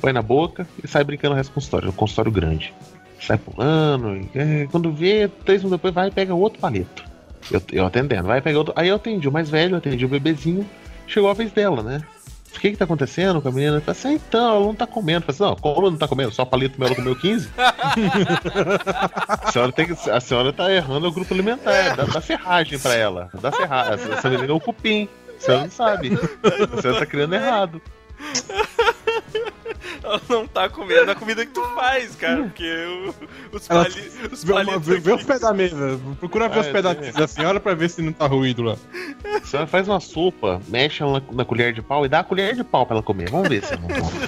põe 0.00 0.12
na 0.12 0.20
boca 0.22 0.66
e 0.82 0.86
sai 0.86 1.02
brincando 1.02 1.32
o 1.34 1.36
resto 1.36 1.50
do 1.50 1.54
consultório, 1.54 1.88
um 1.88 1.92
consultório 1.92 2.30
grande. 2.30 2.72
Sai 3.20 3.38
pulando, 3.38 4.16
e, 4.16 4.30
é, 4.34 4.68
quando 4.70 4.92
vê, 4.92 5.28
três 5.44 5.62
minutos 5.62 5.78
depois 5.78 5.94
vai 5.94 6.08
e 6.08 6.10
pega 6.10 6.34
outro 6.34 6.60
palito. 6.60 7.04
Eu, 7.50 7.62
eu 7.72 7.86
atendendo, 7.86 8.28
vai 8.28 8.40
pegar 8.40 8.58
outro. 8.58 8.74
Aí 8.76 8.88
eu 8.88 8.96
atendi 8.96 9.28
o 9.28 9.32
mais 9.32 9.48
velho, 9.48 9.76
atendi 9.76 10.04
o 10.04 10.08
bebezinho, 10.08 10.68
chegou 11.06 11.30
a 11.30 11.34
vez 11.34 11.50
dela, 11.50 11.82
né? 11.82 12.02
O 12.54 12.60
que 12.60 12.70
que 12.70 12.76
tá 12.76 12.84
acontecendo 12.84 13.40
com 13.40 13.48
a 13.48 13.52
menina? 13.52 13.76
Eu 13.76 13.80
falei 13.80 13.98
assim, 13.98 14.08
ah, 14.08 14.12
então, 14.14 14.56
ela 14.56 14.66
não 14.66 14.74
tá 14.74 14.86
comendo. 14.86 15.24
Eu 15.28 15.32
falei 15.32 15.52
assim, 15.52 15.62
não, 15.62 15.74
como 15.74 15.90
não 15.90 15.98
tá 15.98 16.08
comendo? 16.08 16.32
Só 16.32 16.44
palito 16.44 16.78
meu, 16.78 16.88
ela 16.88 16.96
comeu 16.96 17.14
15? 17.14 17.50
a, 19.28 19.52
senhora 19.52 19.70
tem 19.70 19.86
que, 19.86 20.10
a 20.10 20.20
senhora 20.20 20.52
tá 20.52 20.72
errando 20.72 21.06
o 21.06 21.12
grupo 21.12 21.32
alimentar. 21.32 21.94
Dá, 21.94 22.04
dá 22.04 22.20
serragem 22.20 22.78
pra 22.78 22.94
ela. 22.94 23.30
Dá 23.40 23.52
serragem. 23.52 24.12
Essa 24.12 24.28
menina 24.30 24.50
é 24.50 24.54
um 24.54 24.58
cupim. 24.58 25.08
A 25.36 25.40
senhora 25.40 25.62
não 25.64 25.70
sabe. 25.70 26.10
A 26.76 26.82
senhora 26.82 26.98
tá 26.98 27.06
criando 27.06 27.34
errado. 27.34 27.80
Ela 30.08 30.20
não 30.28 30.46
tá 30.46 30.68
comendo 30.68 31.10
a 31.10 31.14
comida 31.14 31.44
que 31.44 31.52
tu 31.52 31.62
faz, 31.74 32.14
cara. 32.16 32.42
Porque 32.44 32.64
o- 33.52 33.56
os, 33.56 33.68
Ela 33.70 33.84
pali, 33.84 34.00
os 34.32 34.44
Vê, 34.44 34.52
uma, 34.52 34.64
palitos. 34.64 34.86
vê, 34.88 34.98
vê 35.00 35.12
aqui- 35.12 35.20
os 35.20 35.26
pés 35.26 35.40
da 35.40 35.52
mesa. 35.52 36.00
Procura 36.18 36.48
ver 36.48 36.56
Ah, 36.56 36.60
os 36.60 36.66
eu 36.66 36.72
pés 36.72 36.84
da, 37.14 37.26
senhora 37.28 37.60
pra 37.60 37.74
ver 37.74 37.90
se 37.90 38.00
não 38.02 38.12
tá 38.12 38.26
ruído 38.26 38.62
lá. 38.62 38.76
A 39.42 39.46
senhora 39.46 39.66
faz 39.66 39.86
uma 39.88 40.00
sopa, 40.00 40.60
mexe 40.68 41.02
ela 41.02 41.20
na, 41.20 41.36
na 41.38 41.44
colher 41.44 41.72
de 41.72 41.82
pau 41.82 42.04
e 42.04 42.08
dá 42.08 42.20
a 42.20 42.24
colher 42.24 42.54
de 42.54 42.64
pau 42.64 42.86
pra 42.86 42.96
ela 42.96 43.02
comer. 43.02 43.30
Vamos 43.30 43.48
ver 43.48 43.62
se 43.64 43.72
ela 43.74 43.82
não 43.82 43.88
come. 43.88 44.18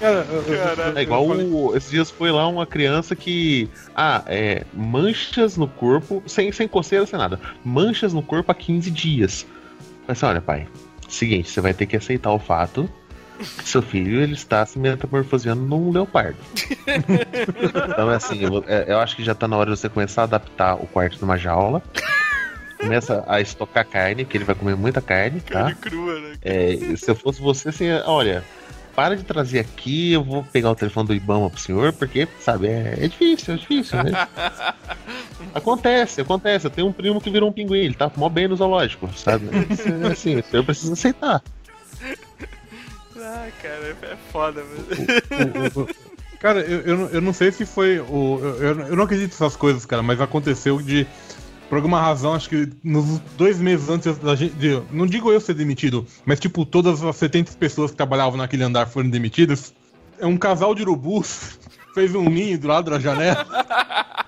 Cara, 0.00 0.26
Caralho. 0.74 0.98
É 0.98 1.02
igual 1.02 1.26
o- 1.26 1.76
esses 1.76 1.90
dias 1.90 2.10
foi 2.10 2.30
lá 2.30 2.46
uma 2.46 2.66
criança 2.66 3.16
que. 3.16 3.68
Ah, 3.94 4.22
é. 4.26 4.64
Manchas 4.74 5.56
no 5.56 5.66
corpo, 5.68 6.22
sem, 6.26 6.52
sem 6.52 6.68
coceira, 6.68 7.06
sem 7.06 7.18
nada. 7.18 7.40
Manchas 7.64 8.12
no 8.12 8.22
corpo 8.22 8.50
há 8.50 8.54
15 8.54 8.90
dias. 8.90 9.46
Mas 10.06 10.18
assim, 10.18 10.26
olha, 10.26 10.40
pai. 10.42 10.68
Seguinte, 11.08 11.48
você 11.50 11.60
vai 11.60 11.72
ter 11.72 11.86
que 11.86 11.96
aceitar 11.96 12.32
o 12.32 12.38
fato 12.38 12.88
seu 13.64 13.82
filho 13.82 14.20
ele 14.20 14.34
está 14.34 14.64
se 14.64 14.78
metamorfoseando 14.78 15.62
num 15.62 15.90
leopardo. 15.90 16.38
então 17.90 18.10
é 18.10 18.16
assim, 18.16 18.42
eu, 18.44 18.64
é, 18.66 18.84
eu 18.88 18.98
acho 18.98 19.16
que 19.16 19.24
já 19.24 19.34
tá 19.34 19.48
na 19.48 19.56
hora 19.56 19.72
de 19.72 19.78
você 19.78 19.88
começar 19.88 20.22
a 20.22 20.24
adaptar 20.24 20.74
o 20.74 20.86
quarto 20.86 21.20
numa 21.20 21.36
jaula. 21.36 21.82
Começa 22.78 23.24
a 23.26 23.40
estocar 23.40 23.86
carne, 23.86 24.24
que 24.24 24.36
ele 24.36 24.44
vai 24.44 24.54
comer 24.54 24.76
muita 24.76 25.00
carne, 25.00 25.40
tá? 25.40 25.64
Carne 25.64 25.74
crua, 25.76 26.20
né? 26.20 26.36
É, 26.42 26.76
se 26.96 27.10
eu 27.10 27.14
fosse 27.14 27.40
você, 27.40 27.70
assim, 27.70 27.90
olha, 28.04 28.44
para 28.94 29.16
de 29.16 29.24
trazer 29.24 29.58
aqui, 29.58 30.12
eu 30.12 30.22
vou 30.22 30.44
pegar 30.44 30.70
o 30.70 30.74
telefone 30.74 31.08
do 31.08 31.14
Ibama 31.14 31.50
pro 31.50 31.60
senhor, 31.60 31.92
porque, 31.92 32.28
sabe, 32.40 32.68
é, 32.68 32.94
é 32.98 33.08
difícil, 33.08 33.54
é 33.54 33.56
difícil, 33.56 34.02
né? 34.02 34.12
acontece, 35.54 36.20
acontece. 36.20 36.66
Eu 36.66 36.70
tenho 36.70 36.86
um 36.88 36.92
primo 36.92 37.20
que 37.20 37.30
virou 37.30 37.48
um 37.48 37.52
pinguim, 37.52 37.78
ele 37.78 37.94
tá 37.94 38.10
mó 38.16 38.28
bem 38.28 38.48
no 38.48 38.56
zoológico, 38.56 39.10
sabe? 39.16 39.48
É, 39.48 40.06
assim, 40.08 40.36
o 40.38 40.44
senhor 40.44 40.64
precisa 40.64 40.92
aceitar. 40.92 41.42
Ah, 43.26 43.48
cara, 43.62 43.96
é 44.02 44.16
foda, 44.30 44.62
velho. 44.62 45.72
o- 45.76 45.80
o- 45.82 45.88
Cara, 46.38 46.60
eu, 46.60 46.80
eu, 46.82 46.96
não- 46.98 47.08
eu 47.08 47.20
não 47.22 47.32
sei 47.32 47.50
se 47.50 47.64
foi 47.64 47.98
o. 48.00 48.38
Eu, 48.42 48.62
eu- 48.62 48.80
eu 48.88 48.96
não 48.96 49.04
acredito 49.04 49.30
nessas 49.32 49.56
coisas, 49.56 49.86
cara, 49.86 50.02
mas 50.02 50.20
aconteceu 50.20 50.80
de. 50.82 51.06
Por 51.70 51.76
alguma 51.76 51.98
razão, 51.98 52.34
acho 52.34 52.50
que 52.50 52.68
nos 52.84 53.18
dois 53.38 53.58
meses 53.58 53.88
antes 53.88 54.18
da 54.18 54.34
gente. 54.36 54.54
de- 54.56 54.82
não 54.90 55.06
digo 55.06 55.32
eu 55.32 55.40
ser 55.40 55.54
demitido, 55.54 56.06
mas 56.26 56.38
tipo, 56.38 56.66
todas 56.66 57.02
as 57.02 57.16
70 57.16 57.52
pessoas 57.56 57.90
que 57.92 57.96
trabalhavam 57.96 58.36
naquele 58.36 58.62
andar 58.62 58.84
foram 58.86 59.08
demitidas. 59.08 59.72
É 60.18 60.26
um 60.26 60.36
casal 60.36 60.74
de 60.74 60.82
urubus 60.82 61.58
fez 61.94 62.14
um 62.14 62.28
ninho 62.28 62.58
do 62.58 62.68
lado 62.68 62.90
da 62.90 63.00
janela. 63.00 63.46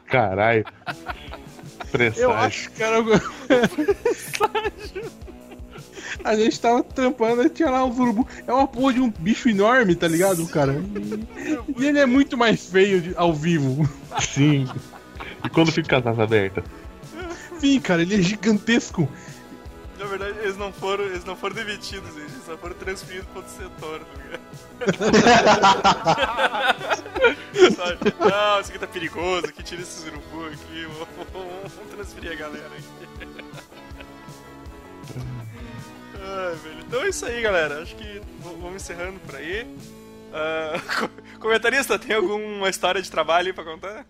Caralho. 0.07 0.65
Eu 0.89 1.87
Presságio. 1.91 2.33
acho 2.33 2.71
que 2.73 2.83
era. 2.83 3.05
A 6.25 6.35
gente 6.37 6.61
tava 6.61 6.83
trampando 6.83 7.43
e 7.45 7.49
tinha 7.51 7.71
lá 7.71 7.85
os 7.85 7.99
urubu. 7.99 8.27
É 8.47 8.53
uma 8.53 8.67
porra 8.67 8.95
de 8.95 9.01
um 9.01 9.11
bicho 9.11 9.49
enorme, 9.49 9.95
tá 9.95 10.09
ligado, 10.09 10.47
cara? 10.49 10.83
E 11.79 11.85
ele 11.87 11.99
é 11.99 12.07
muito 12.07 12.37
mais 12.37 12.67
feio 12.67 13.01
de- 13.01 13.15
ao 13.17 13.33
vivo. 13.33 13.89
Sim. 14.21 14.69
E 15.45 15.49
quando 15.49 15.71
fica 15.73 15.89
com 15.89 15.97
as 15.97 16.07
asas 16.07 16.19
abertas? 16.25 16.65
Sim, 17.61 17.81
cara, 17.81 18.03
ele 18.03 18.17
é 18.17 18.23
gigantesco. 18.23 19.09
Na 19.99 20.05
verdade, 20.05 20.39
eles 20.43 20.57
não 20.59 20.71
foram, 20.73 21.05
eles 21.05 21.25
não 21.25 21.35
foram 21.35 21.55
demitidos, 21.55 22.15
eles 22.17 22.31
só 22.45 22.55
foram 22.59 22.75
transferidos 22.75 23.27
para 23.29 23.39
outro 23.39 23.55
setor, 23.57 24.01
tá 24.01 24.23
ligado? 24.23 24.41
Sabe? 27.75 27.99
Não, 28.21 28.61
isso 28.61 28.71
aqui 28.71 28.79
tá 28.79 28.87
perigoso, 28.87 29.47
aqui 29.47 29.63
tira 29.63 29.81
esses 29.81 30.05
urubu 30.07 30.47
aqui, 30.49 30.85
vamos, 30.85 31.09
vamos 31.33 31.91
transferir 31.95 32.33
a 32.33 32.35
galera 32.35 32.67
aqui. 32.67 33.09
Ai, 36.27 36.55
velho. 36.57 36.81
Então 36.87 37.03
é 37.03 37.09
isso 37.09 37.25
aí, 37.27 37.41
galera. 37.41 37.83
Acho 37.83 37.95
que 37.97 38.21
vamos 38.43 38.75
encerrando 38.83 39.19
por 39.21 39.37
aí. 39.37 39.67
Co- 40.99 41.11
comentarista, 41.41 41.99
tem 41.99 42.17
alguma 42.17 42.69
história 42.69 43.01
de 43.01 43.11
trabalho 43.11 43.49
aí 43.49 43.53
pra 43.53 43.65
contar? 43.65 44.05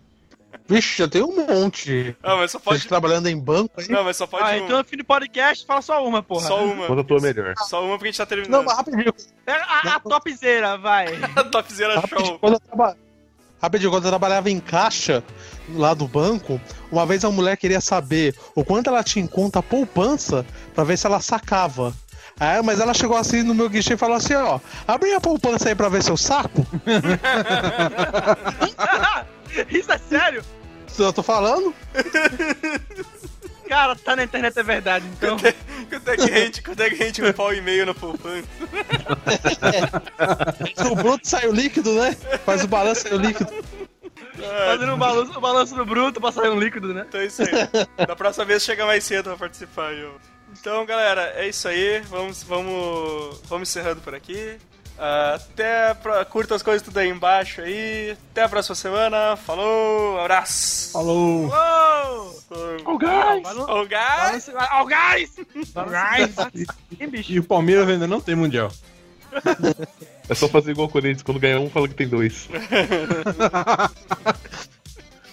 Vixe, 0.66 0.98
já 0.98 1.06
tem 1.08 1.22
um 1.22 1.46
monte. 1.46 2.16
Ah, 2.22 2.36
mas 2.36 2.50
só 2.50 2.58
Vocês 2.58 2.64
pode. 2.82 2.88
trabalhando 2.88 3.28
em 3.28 3.38
banco 3.38 3.78
aí? 3.78 3.88
Não, 3.88 4.02
mas 4.02 4.16
só 4.16 4.26
pode 4.26 4.42
Ah, 4.42 4.46
uma. 4.48 4.56
então 4.56 4.78
no 4.78 4.84
fim 4.84 4.96
do 4.96 5.04
podcast 5.04 5.66
fala 5.66 5.82
só 5.82 6.04
uma, 6.06 6.22
porra. 6.22 6.46
Só 6.48 6.64
uma. 6.64 6.86
Quando 6.86 7.00
a 7.00 7.04
tua 7.04 7.20
melhor. 7.20 7.54
Só 7.68 7.84
uma 7.84 7.98
porque 7.98 8.08
a 8.08 8.12
gente 8.12 8.16
tá 8.16 8.24
Não, 8.24 8.28
terminando. 8.28 8.64
mas 8.64 8.76
rapidinho. 8.76 9.14
Pega 9.44 9.64
a, 9.64 9.96
a 9.96 10.00
topzera, 10.00 10.78
vai. 10.78 11.06
Topzera 11.52 11.96
Rapidinho, 12.00 12.26
show. 12.26 12.38
quando 12.38 12.54
eu, 12.54 12.60
traba... 12.60 12.96
rapidinho, 13.60 13.90
quando 13.90 14.04
eu 14.04 14.10
trabalhava 14.10 14.50
em 14.50 14.58
caixa 14.58 15.22
lá 15.74 15.92
do 15.94 16.08
banco, 16.08 16.58
uma 16.90 17.04
vez 17.04 17.22
a 17.24 17.30
mulher 17.30 17.56
queria 17.58 17.80
saber 17.80 18.34
o 18.54 18.64
quanto 18.64 18.88
ela 18.88 19.04
tinha 19.04 19.22
em 19.24 19.28
conta 19.28 19.62
poupança 19.62 20.44
pra 20.74 20.82
ver 20.84 20.96
se 20.96 21.06
ela 21.06 21.20
sacava. 21.20 21.94
Aí, 22.38 22.62
mas 22.62 22.80
ela 22.80 22.92
chegou 22.92 23.16
assim 23.16 23.42
no 23.42 23.54
meu 23.54 23.68
guichê 23.68 23.94
e 23.94 23.96
falou 23.96 24.16
assim, 24.16 24.34
ó, 24.34 24.60
abre 24.86 25.14
a 25.14 25.20
poupança 25.20 25.70
aí 25.70 25.74
pra 25.74 25.88
ver 25.88 26.02
se 26.02 26.10
eu 26.10 26.16
saco. 26.16 26.66
Isso 29.70 29.90
é 29.90 29.98
sério? 29.98 30.44
Eu 30.98 31.12
tô 31.12 31.22
falando? 31.22 31.74
Cara, 33.68 33.96
tá 33.96 34.16
na 34.16 34.24
internet 34.24 34.58
é 34.58 34.62
verdade, 34.62 35.04
então. 35.06 35.36
Quanto 35.38 36.08
é, 36.08 36.12
é 36.12 36.16
que 36.16 36.30
rende, 36.30 36.62
quanto 36.62 36.80
é 36.80 36.90
que 36.90 36.96
rende 36.96 37.24
um 37.24 37.32
pau 37.32 37.52
e 37.52 37.60
meio 37.60 37.86
na 37.86 37.94
poupança? 37.94 38.46
Se 40.74 40.84
o 40.86 40.94
bruto 40.94 41.28
sai 41.28 41.48
o 41.48 41.52
líquido, 41.52 41.94
né? 41.94 42.16
Faz 42.44 42.64
o 42.64 42.68
balanço 42.68 43.02
sai 43.02 43.12
o 43.12 43.18
líquido. 43.18 43.52
Fazendo 44.66 44.94
um 44.94 44.98
balanço, 44.98 45.38
um 45.38 45.40
balanço 45.40 45.76
no 45.76 45.84
bruto 45.84 46.20
pra 46.20 46.30
sair 46.30 46.50
um 46.50 46.58
líquido, 46.58 46.94
né? 46.94 47.04
Então 47.08 47.20
é 47.20 47.26
isso 47.26 47.42
aí. 47.42 47.48
Da 48.06 48.14
próxima 48.14 48.44
vez 48.44 48.62
chega 48.62 48.86
mais 48.86 49.02
cedo 49.04 49.24
pra 49.24 49.36
participar, 49.36 49.92
eu. 49.94 50.14
Então, 50.52 50.84
galera, 50.86 51.32
é 51.36 51.48
isso 51.48 51.68
aí. 51.68 52.00
Vamos, 52.08 52.42
vamos, 52.42 53.40
vamos 53.48 53.68
encerrando 53.68 54.00
por 54.00 54.14
aqui. 54.14 54.58
Ah, 54.98 55.34
até 55.34 55.92
pra, 55.94 56.24
curta 56.24 56.54
as 56.54 56.62
coisas 56.62 56.82
tudo 56.82 56.98
aí 56.98 57.08
embaixo 57.08 57.60
aí. 57.60 58.16
Até 58.30 58.42
a 58.42 58.48
próxima 58.48 58.74
semana. 58.74 59.36
Falou, 59.36 60.18
abraço. 60.20 60.92
Falou. 60.92 61.48
Uou! 61.48 62.36
Oh, 62.84 62.98
guys! 62.98 63.46
Oh, 63.68 63.84
guys! 63.86 64.48
Oh, 64.72 64.84
guys! 64.86 66.34
Oh? 66.38 66.48
E 67.28 67.38
o 67.38 67.44
Palmeiras 67.44 67.88
ainda 67.88 68.06
não 68.06 68.20
tem 68.20 68.34
mundial. 68.34 68.70
É 70.28 70.34
só 70.34 70.48
fazer 70.48 70.72
igual 70.72 70.88
o 70.88 70.90
Corinthians, 70.90 71.22
quando 71.22 71.38
ganha 71.38 71.60
um, 71.60 71.68
fala 71.68 71.88
que 71.88 71.94
tem 71.94 72.08
dois. 72.08 72.48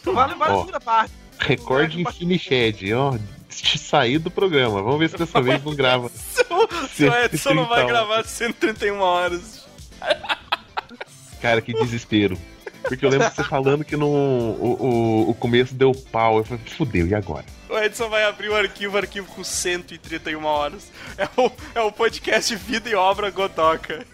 Vale, 0.04 0.36
vale 0.36 0.52
a 0.54 0.58
segunda 0.58 0.82
parte. 0.82 1.14
Recorde 1.40 2.02
em 2.02 2.12
Finished, 2.12 2.94
ó. 2.94 3.18
De 3.62 3.78
sair 3.78 4.20
do 4.20 4.32
programa. 4.32 4.82
Vamos 4.82 5.00
ver 5.00 5.10
se 5.10 5.18
dessa 5.18 5.42
vez 5.42 5.64
não 5.64 5.76
grava. 5.76 6.10
Seu 6.94 7.14
Edson 7.14 7.54
não 7.54 7.68
vai 7.68 7.82
130 7.82 7.88
gravar 7.88 8.26
131 8.26 9.00
horas. 9.00 9.66
Cara, 11.42 11.62
que 11.62 11.74
desespero. 11.74 12.38
Porque 12.84 13.06
eu 13.06 13.10
lembro 13.10 13.30
de 13.30 13.36
você 13.36 13.44
falando 13.44 13.86
que 13.86 13.96
no, 13.96 14.08
o, 14.08 14.78
o, 14.80 15.30
o 15.30 15.34
começo 15.36 15.74
deu 15.74 15.94
pau. 16.12 16.38
Eu 16.38 16.44
falei, 16.44 16.64
fudeu, 16.66 17.08
e 17.08 17.16
agora? 17.16 17.46
O 17.70 17.78
Edson 17.78 18.10
vai 18.10 18.26
abrir 18.26 18.50
o 18.50 18.56
arquivo, 18.56 18.98
arquivo 18.98 19.28
com 19.28 19.44
131 19.44 20.44
horas. 20.44 20.92
É 21.18 21.28
o, 21.38 21.52
é 21.76 21.82
o 21.82 21.92
podcast 21.92 22.56
Vida 22.56 22.90
e 22.90 22.96
Obra 22.96 23.32
Godoka. 23.32 24.06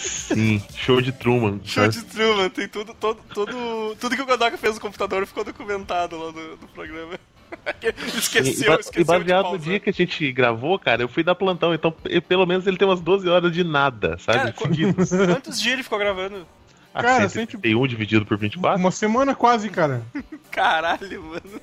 Sim, 0.00 0.62
show 0.74 1.00
de 1.00 1.12
Truman. 1.12 1.60
Show 1.64 1.90
sabe? 1.92 1.94
de 1.94 2.04
Truman, 2.12 2.48
tem 2.48 2.68
tudo, 2.68 2.94
todo, 2.94 3.20
todo, 3.34 3.96
tudo 4.00 4.16
que 4.16 4.22
o 4.22 4.26
Godoka 4.26 4.56
fez 4.56 4.74
no 4.76 4.80
computador 4.80 5.26
ficou 5.26 5.44
documentado 5.44 6.18
lá 6.18 6.32
no, 6.32 6.50
no 6.56 6.68
programa. 6.68 7.18
esqueceu, 8.16 8.72
E, 8.72 8.80
esqueceu 8.80 9.02
e 9.02 9.04
baseado 9.04 9.46
de 9.46 9.52
no 9.52 9.58
dia 9.58 9.80
que 9.80 9.90
a 9.90 9.92
gente 9.92 10.32
gravou, 10.32 10.78
cara, 10.78 11.02
eu 11.02 11.08
fui 11.08 11.22
dar 11.22 11.34
plantão, 11.34 11.74
então 11.74 11.94
e- 12.08 12.20
pelo 12.20 12.46
menos 12.46 12.66
ele 12.66 12.76
tem 12.76 12.86
umas 12.88 13.00
12 13.00 13.28
horas 13.28 13.52
de 13.52 13.62
nada, 13.64 14.16
sabe? 14.18 14.38
Cara. 14.38 14.52
Quantos 15.26 15.60
dias 15.60 15.74
ele 15.74 15.82
ficou 15.82 15.98
gravando? 15.98 16.46
Ah, 16.94 17.02
Cara, 17.02 17.28
131 17.28 17.86
dividido 17.86 18.24
por 18.26 18.36
24? 18.36 18.80
Uma 18.80 18.90
semana 18.90 19.34
quase, 19.34 19.68
cara. 19.68 20.02
Caralho, 20.50 21.22
mano. 21.22 21.60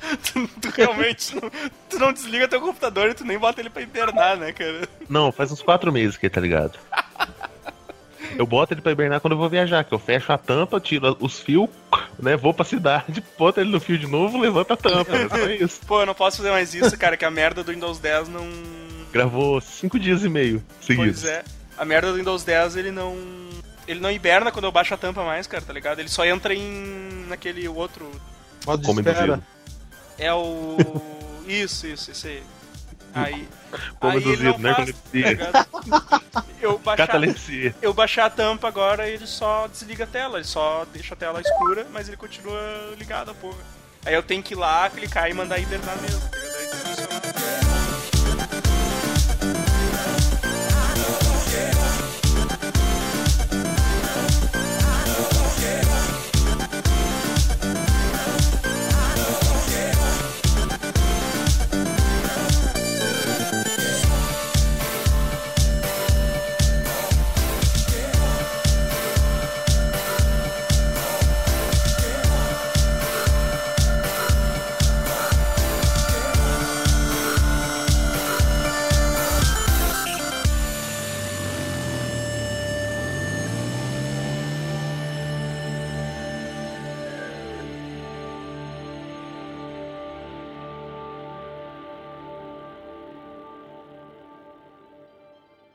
tu, 0.32 0.48
tu 0.60 0.68
realmente 0.70 1.34
não, 1.34 1.50
tu 1.88 1.98
não 1.98 2.12
desliga 2.12 2.48
teu 2.48 2.60
computador 2.60 3.10
e 3.10 3.14
tu 3.14 3.24
nem 3.24 3.38
bota 3.38 3.60
ele 3.60 3.70
pra 3.70 3.82
internar, 3.82 4.36
né, 4.36 4.52
cara? 4.52 4.88
Não, 5.08 5.32
faz 5.32 5.50
uns 5.50 5.62
4 5.62 5.92
meses 5.92 6.16
que 6.16 6.26
ele 6.26 6.34
tá 6.34 6.40
ligado. 6.40 6.78
Eu 8.38 8.46
boto 8.46 8.74
ele 8.74 8.80
pra 8.80 8.92
hibernar 8.92 9.20
quando 9.20 9.32
eu 9.32 9.38
vou 9.38 9.48
viajar, 9.48 9.84
que 9.84 9.94
eu 9.94 9.98
fecho 9.98 10.32
a 10.32 10.38
tampa, 10.38 10.80
tiro 10.80 11.16
os 11.20 11.38
fios, 11.38 11.68
né? 12.18 12.36
Vou 12.36 12.52
pra 12.52 12.64
cidade, 12.64 13.22
boto 13.38 13.60
ele 13.60 13.70
no 13.70 13.80
fio 13.80 13.98
de 13.98 14.06
novo, 14.06 14.38
levanto 14.38 14.72
a 14.72 14.76
tampa. 14.76 15.16
É 15.16 15.28
só 15.28 15.48
isso. 15.50 15.80
Pô, 15.86 16.00
eu 16.00 16.06
não 16.06 16.14
posso 16.14 16.38
fazer 16.38 16.50
mais 16.50 16.74
isso, 16.74 16.96
cara, 16.98 17.16
que 17.16 17.24
a 17.24 17.30
merda 17.30 17.62
do 17.62 17.72
Windows 17.72 17.98
10 17.98 18.28
não. 18.28 18.46
Gravou 19.12 19.60
5 19.60 19.98
dias 19.98 20.24
e 20.24 20.28
meio 20.28 20.62
seguidos. 20.80 21.22
Pois 21.22 21.32
é. 21.32 21.44
A 21.78 21.84
merda 21.84 22.10
do 22.10 22.18
Windows 22.18 22.42
10 22.44 22.76
ele 22.76 22.90
não. 22.90 23.16
Ele 23.86 24.00
não 24.00 24.10
hiberna 24.10 24.50
quando 24.50 24.64
eu 24.64 24.72
baixo 24.72 24.92
a 24.94 24.96
tampa 24.96 25.22
mais, 25.22 25.46
cara, 25.46 25.62
tá 25.64 25.72
ligado? 25.72 26.00
Ele 26.00 26.08
só 26.08 26.24
entra 26.24 26.52
em. 26.52 27.26
naquele 27.28 27.68
outro. 27.68 28.10
Modo 28.66 28.80
de 28.80 28.86
Come 28.86 29.02
do 29.02 29.10
espera. 29.10 29.40
É 30.18 30.32
o. 30.32 30.76
Isso, 31.46 31.86
isso, 31.86 32.10
isso 32.10 32.26
aí. 32.26 32.42
Aí. 33.14 33.48
Come 34.00 34.16
aí 34.16 34.20
do 34.20 34.32
ele 34.32 34.42
não 34.44 34.52
dedo, 34.52 34.62
né? 34.62 34.74
faz, 34.74 35.52
tá? 35.52 36.44
Eu 36.60 36.78
baixar, 36.78 37.06
Catalepsia. 37.06 37.74
eu 37.80 37.94
baixar 37.94 38.26
a 38.26 38.30
tampa 38.30 38.66
agora 38.66 39.08
ele 39.08 39.26
só 39.26 39.66
desliga 39.68 40.04
a 40.04 40.06
tela, 40.06 40.38
ele 40.38 40.46
só 40.46 40.84
deixa 40.92 41.14
a 41.14 41.16
tela 41.16 41.40
escura, 41.40 41.86
mas 41.92 42.08
ele 42.08 42.16
continua 42.16 42.60
ligado 42.98 43.30
a 43.30 43.34
porra. 43.34 43.58
Aí 44.04 44.14
eu 44.14 44.22
tenho 44.22 44.42
que 44.42 44.54
ir 44.54 44.56
lá, 44.56 44.88
clicar 44.90 45.30
e 45.30 45.34
mandar 45.34 45.58
hibernar 45.58 45.96
mesmo. 46.00 46.20